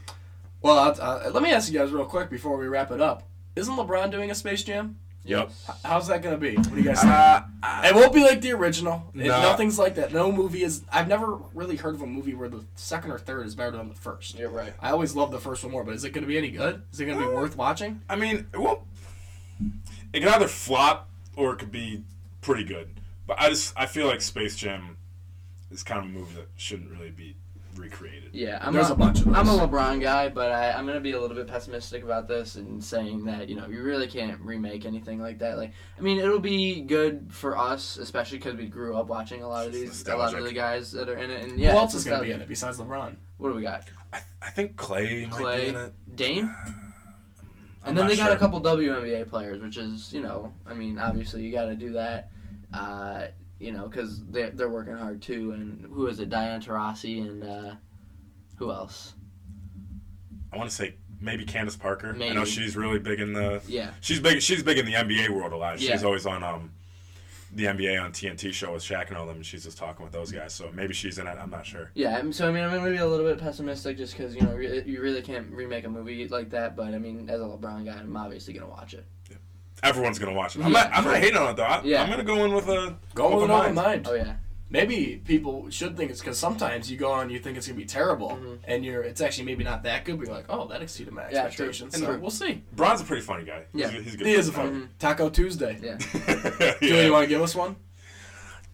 well, 0.62 0.78
uh, 0.78 0.92
uh, 1.26 1.30
let 1.32 1.42
me 1.42 1.50
ask 1.50 1.72
you 1.72 1.78
guys 1.78 1.90
real 1.90 2.04
quick 2.04 2.28
before 2.30 2.56
we 2.56 2.66
wrap 2.68 2.90
it 2.92 3.00
up. 3.00 3.28
Isn't 3.56 3.74
LeBron 3.74 4.10
doing 4.12 4.30
a 4.30 4.34
Space 4.34 4.62
Jam? 4.62 4.96
Yep. 5.24 5.52
How's 5.84 6.08
that 6.08 6.20
gonna 6.22 6.36
be? 6.36 6.56
What 6.56 6.70
do 6.70 6.76
you 6.76 6.82
guys 6.82 7.00
think? 7.00 7.12
Uh, 7.12 7.42
it 7.84 7.94
won't 7.94 8.12
be 8.12 8.24
like 8.24 8.40
the 8.40 8.52
original. 8.52 9.04
It- 9.14 9.18
No. 9.26 9.40
nothing's 9.42 9.78
like 9.78 9.94
that. 9.94 10.12
No 10.12 10.32
movie 10.32 10.64
is. 10.64 10.82
I've 10.92 11.06
never 11.06 11.36
really 11.54 11.76
heard 11.76 11.94
of 11.94 12.02
a 12.02 12.06
movie 12.06 12.34
where 12.34 12.48
the 12.48 12.64
second 12.74 13.12
or 13.12 13.18
third 13.18 13.46
is 13.46 13.54
better 13.54 13.70
than 13.76 13.88
the 13.88 13.94
first. 13.94 14.36
You're 14.36 14.50
right. 14.50 14.72
I 14.80 14.90
always 14.90 15.14
love 15.14 15.30
the 15.30 15.38
first 15.38 15.62
one 15.62 15.70
more, 15.72 15.84
but 15.84 15.94
is 15.94 16.02
it 16.04 16.10
going 16.10 16.22
to 16.24 16.28
be 16.28 16.36
any 16.38 16.50
good? 16.50 16.82
Is 16.92 16.98
it 17.00 17.06
going 17.06 17.18
to 17.20 17.24
be 17.28 17.32
worth 17.32 17.56
watching? 17.56 18.00
I 18.08 18.16
mean, 18.16 18.46
it 18.52 18.58
won't. 18.58 18.80
It 20.12 20.20
can 20.20 20.28
either 20.28 20.48
flop 20.48 21.08
or 21.36 21.52
it 21.52 21.58
could 21.58 21.70
be 21.72 22.02
pretty 22.40 22.64
good. 22.64 23.00
But 23.26 23.40
I 23.40 23.48
just 23.48 23.72
I 23.76 23.86
feel 23.86 24.06
like 24.08 24.20
Space 24.20 24.56
Jam 24.56 24.96
is 25.70 25.82
kind 25.84 26.00
of 26.00 26.06
a 26.06 26.08
movie 26.08 26.34
that 26.34 26.48
shouldn't 26.56 26.90
really 26.90 27.10
be 27.10 27.36
recreated. 27.76 28.30
Yeah, 28.32 28.58
I'm 28.60 28.72
There's 28.72 28.90
a, 28.90 28.94
a 28.94 28.96
bunch 28.96 29.20
of 29.20 29.26
those. 29.26 29.36
I'm 29.36 29.48
a 29.48 29.66
LeBron 29.66 30.00
guy, 30.00 30.28
but 30.28 30.52
I, 30.52 30.72
I'm 30.72 30.86
gonna 30.86 31.00
be 31.00 31.12
a 31.12 31.20
little 31.20 31.36
bit 31.36 31.46
pessimistic 31.46 32.02
about 32.02 32.28
this 32.28 32.56
and 32.56 32.82
saying 32.82 33.24
that 33.24 33.48
you 33.48 33.56
know 33.56 33.66
you 33.66 33.82
really 33.82 34.06
can't 34.06 34.40
remake 34.40 34.84
anything 34.84 35.20
like 35.20 35.38
that. 35.38 35.58
Like, 35.58 35.72
I 35.98 36.00
mean, 36.00 36.18
it'll 36.18 36.38
be 36.38 36.80
good 36.82 37.28
for 37.30 37.56
us, 37.56 37.96
especially 37.96 38.38
because 38.38 38.56
we 38.56 38.66
grew 38.66 38.96
up 38.96 39.06
watching 39.06 39.42
a 39.42 39.48
lot 39.48 39.66
of 39.66 39.72
these, 39.72 40.06
a 40.06 40.16
lot 40.16 40.34
of 40.34 40.44
the 40.44 40.52
guys 40.52 40.92
that 40.92 41.08
are 41.08 41.16
in 41.16 41.30
it. 41.30 41.44
And 41.44 41.58
yeah, 41.58 41.72
Who 41.72 41.78
else 41.78 41.94
is 41.94 42.04
going 42.04 42.20
to 42.20 42.24
be 42.24 42.32
in 42.32 42.40
it 42.40 42.48
besides 42.48 42.78
LeBron? 42.78 43.16
What 43.38 43.50
do 43.50 43.54
we 43.54 43.62
got? 43.62 43.84
I, 44.12 44.20
I 44.40 44.50
think 44.50 44.76
Clay, 44.76 45.26
might 45.26 45.36
be 45.36 45.42
Clay, 45.42 45.68
in 45.68 45.76
it. 45.76 46.16
Dame, 46.16 46.54
I'm 47.84 47.88
and 47.88 47.96
then 47.96 48.04
not 48.04 48.10
they 48.10 48.16
got 48.16 48.26
sure. 48.26 48.36
a 48.36 48.38
couple 48.38 48.60
WNBA 48.60 49.28
players, 49.28 49.60
which 49.62 49.76
is 49.76 50.12
you 50.12 50.20
know, 50.20 50.52
I 50.66 50.74
mean, 50.74 50.98
obviously 50.98 51.42
you 51.42 51.52
got 51.52 51.66
to 51.66 51.74
do 51.74 51.92
that. 51.92 52.30
Uh, 52.72 53.26
you 53.62 53.72
know, 53.72 53.86
because 53.88 54.22
they're, 54.26 54.50
they're 54.50 54.68
working 54.68 54.96
hard 54.96 55.22
too. 55.22 55.52
And 55.52 55.86
who 55.92 56.06
is 56.08 56.18
it? 56.20 56.28
Diane 56.28 56.60
Taurasi 56.60 57.22
and 57.22 57.44
uh, 57.44 57.74
who 58.56 58.70
else? 58.70 59.14
I 60.52 60.56
want 60.56 60.68
to 60.68 60.74
say 60.76 60.96
maybe 61.20 61.44
Candace 61.44 61.76
Parker. 61.76 62.16
I 62.20 62.32
know 62.32 62.44
she's 62.44 62.76
really 62.76 62.98
big 62.98 63.20
in 63.20 63.32
the. 63.32 63.62
Yeah. 63.68 63.90
She's 64.00 64.20
big. 64.20 64.42
She's 64.42 64.62
big 64.62 64.78
in 64.78 64.84
the 64.86 64.92
NBA 64.94 65.30
world 65.30 65.52
a 65.52 65.56
lot. 65.56 65.78
She's 65.78 65.88
Yeah. 65.88 66.02
always 66.04 66.26
on 66.26 66.42
um, 66.42 66.72
the 67.54 67.64
NBA 67.66 68.02
on 68.02 68.12
TNT 68.12 68.52
show 68.52 68.72
with 68.72 68.82
Shaq 68.82 69.08
and 69.08 69.16
all 69.16 69.26
them, 69.26 69.36
and 69.36 69.46
she's 69.46 69.64
just 69.64 69.78
talking 69.78 70.02
with 70.04 70.12
those 70.12 70.32
guys. 70.32 70.52
So 70.52 70.70
maybe 70.74 70.92
she's 70.92 71.18
in 71.18 71.26
it. 71.26 71.38
I'm 71.40 71.50
not 71.50 71.64
sure. 71.64 71.90
Yeah, 71.94 72.22
so 72.32 72.48
I 72.48 72.52
mean, 72.52 72.64
I'm 72.64 72.82
maybe 72.82 72.96
a 72.96 73.06
little 73.06 73.26
bit 73.26 73.38
pessimistic 73.38 73.96
just 73.96 74.16
because 74.16 74.34
you 74.34 74.42
know 74.42 74.56
you 74.56 75.00
really 75.00 75.22
can't 75.22 75.50
remake 75.50 75.84
a 75.84 75.88
movie 75.88 76.26
like 76.28 76.50
that. 76.50 76.76
But 76.76 76.94
I 76.94 76.98
mean, 76.98 77.30
as 77.30 77.40
a 77.40 77.44
LeBron 77.44 77.84
guy, 77.86 77.92
I'm 77.92 78.16
obviously 78.16 78.52
gonna 78.54 78.68
watch 78.70 78.92
it. 78.94 79.04
Everyone's 79.82 80.18
gonna 80.18 80.32
watch 80.34 80.56
it. 80.56 80.62
I'm 80.64 80.72
Yeah. 80.72 80.82
not. 80.84 80.94
I'm 80.94 81.04
not 81.04 81.16
hating 81.16 81.36
on 81.36 81.50
it 81.50 81.56
though. 81.56 81.64
I, 81.64 81.82
Yeah. 81.82 82.02
I'm 82.02 82.10
gonna 82.10 82.22
go 82.24 82.44
in 82.44 82.52
with 82.54 82.68
a 82.68 82.96
Go 83.14 83.34
with 83.34 83.44
an 83.44 83.50
open 83.50 83.50
open 83.50 83.74
mind. 83.74 84.06
Oh 84.08 84.14
yeah, 84.14 84.34
Maybe 84.70 85.20
people 85.26 85.68
should 85.68 85.96
think 85.98 86.10
it's 86.10 86.20
because 86.20 86.38
sometimes 86.38 86.90
you 86.90 86.96
go 86.96 87.10
on, 87.12 87.28
you 87.28 87.38
think 87.38 87.58
it's 87.58 87.66
gonna 87.66 87.78
be 87.78 87.84
terrible, 87.84 88.30
Mhm. 88.30 88.58
and 88.64 88.84
you're 88.84 89.02
it's 89.02 89.20
actually 89.20 89.44
maybe 89.44 89.64
not 89.64 89.82
that 89.82 90.04
good, 90.06 90.18
but 90.18 90.26
you're 90.28 90.34
like, 90.36 90.46
oh, 90.48 90.66
that 90.68 90.80
exceeded 90.80 91.12
my 91.12 91.24
Yeah, 91.24 91.28
true. 91.48 91.66
expectations. 91.66 91.94
And 91.94 92.04
so 92.04 92.16
we'll 92.18 92.30
see. 92.30 92.62
Bron's 92.74 93.00
a 93.00 93.04
pretty 93.04 93.22
funny 93.22 93.44
guy. 93.44 93.64
Yeah. 93.74 93.90
he's, 93.90 94.04
he's 94.04 94.14
a 94.14 94.16
good. 94.18 94.26
He 94.28 94.32
is 94.34 94.48
a 94.48 94.52
guy. 94.52 94.56
fun 94.58 94.88
Taco 94.98 95.28
Tuesday. 95.28 95.78
yeah. 95.82 95.98
Julie, 96.80 97.04
you 97.06 97.12
want 97.12 97.24
to 97.24 97.28
give 97.28 97.42
us 97.42 97.54
one? 97.54 97.76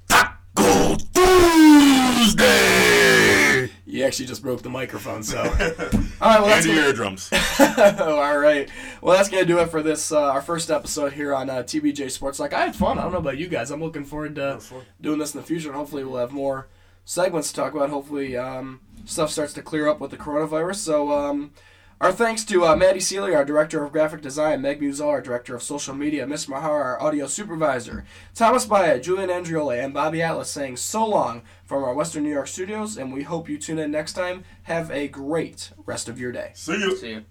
Taco 0.09 0.95
Tuesday. 0.95 1.48
You 3.89 4.05
actually 4.05 4.27
just 4.27 4.43
broke 4.43 4.61
the 4.61 4.69
microphone, 4.69 5.23
so. 5.23 5.41
All 5.41 5.49
right, 5.49 6.11
well 6.21 6.47
that's 6.47 6.67
and 6.67 6.75
your 6.75 6.85
eardrums. 6.85 7.31
all 7.59 8.39
right. 8.39 8.69
Well, 9.01 9.17
that's 9.17 9.31
gonna 9.31 9.47
do 9.47 9.61
it 9.61 9.71
for 9.71 9.83
this 9.83 10.13
uh, 10.13 10.31
our 10.31 10.43
first 10.43 10.71
episode 10.71 11.15
here 11.15 11.35
on 11.35 11.49
uh, 11.49 11.63
TBJ 11.63 12.11
Sports. 12.11 12.39
Like 12.39 12.53
I 12.53 12.67
had 12.67 12.77
fun. 12.77 12.99
I 12.99 13.03
don't 13.03 13.13
know 13.13 13.19
about 13.19 13.39
you 13.39 13.49
guys. 13.49 13.71
I'm 13.71 13.81
looking 13.81 14.05
forward 14.05 14.35
to 14.35 14.61
doing 15.01 15.19
this 15.19 15.35
in 15.35 15.41
the 15.41 15.47
future, 15.47 15.69
and 15.69 15.77
hopefully 15.77 16.05
we'll 16.05 16.21
have 16.21 16.33
more 16.33 16.69
segments 17.07 17.49
to 17.49 17.57
talk 17.57 17.73
about. 17.73 17.89
Hopefully, 17.89 18.37
um, 18.37 18.81
stuff 19.07 19.31
starts 19.31 19.55
to 19.55 19.63
clear 19.63 19.89
up 19.89 20.01
with 20.01 20.11
the 20.11 20.19
coronavirus. 20.19 20.77
So, 20.77 21.11
um, 21.11 21.53
our 21.99 22.13
thanks 22.13 22.45
to 22.45 22.67
uh, 22.67 22.77
Maddie 22.77 23.01
Seeley, 23.01 23.35
our 23.35 23.45
director 23.45 23.83
of 23.83 23.91
graphic 23.91 24.21
design, 24.21 24.61
Meg 24.61 24.83
Musal, 24.83 25.09
our 25.09 25.23
director 25.23 25.57
of 25.57 25.63
social 25.63 25.95
media, 25.95 26.27
Miss 26.27 26.47
Mahar, 26.47 26.83
our 26.85 27.03
audio 27.03 27.27
supervisor, 27.27 28.05
Thomas 28.35 28.67
Baya, 28.67 29.01
Julian 29.01 29.31
Andriola, 29.31 29.83
and 29.83 29.95
Bobby 29.95 30.21
Atlas 30.21 30.51
saying 30.51 30.77
so 30.77 31.07
long 31.07 31.43
from 31.69 31.85
our 31.85 31.93
Western 31.93 32.23
New 32.23 32.33
York 32.33 32.47
studios, 32.47 32.97
and 32.97 33.13
we 33.13 33.25
hope 33.25 33.47
you 33.47 33.59
tune 33.59 33.79
in 33.79 33.91
next 33.91 34.15
time. 34.15 34.43
Have 34.63 34.91
a 34.91 35.07
great 35.07 35.71
rest 35.85 36.09
of 36.09 36.19
your 36.19 36.33
day. 36.33 36.53
See 36.55 36.73
you. 36.73 36.97
See 36.97 37.11
you. 37.11 37.25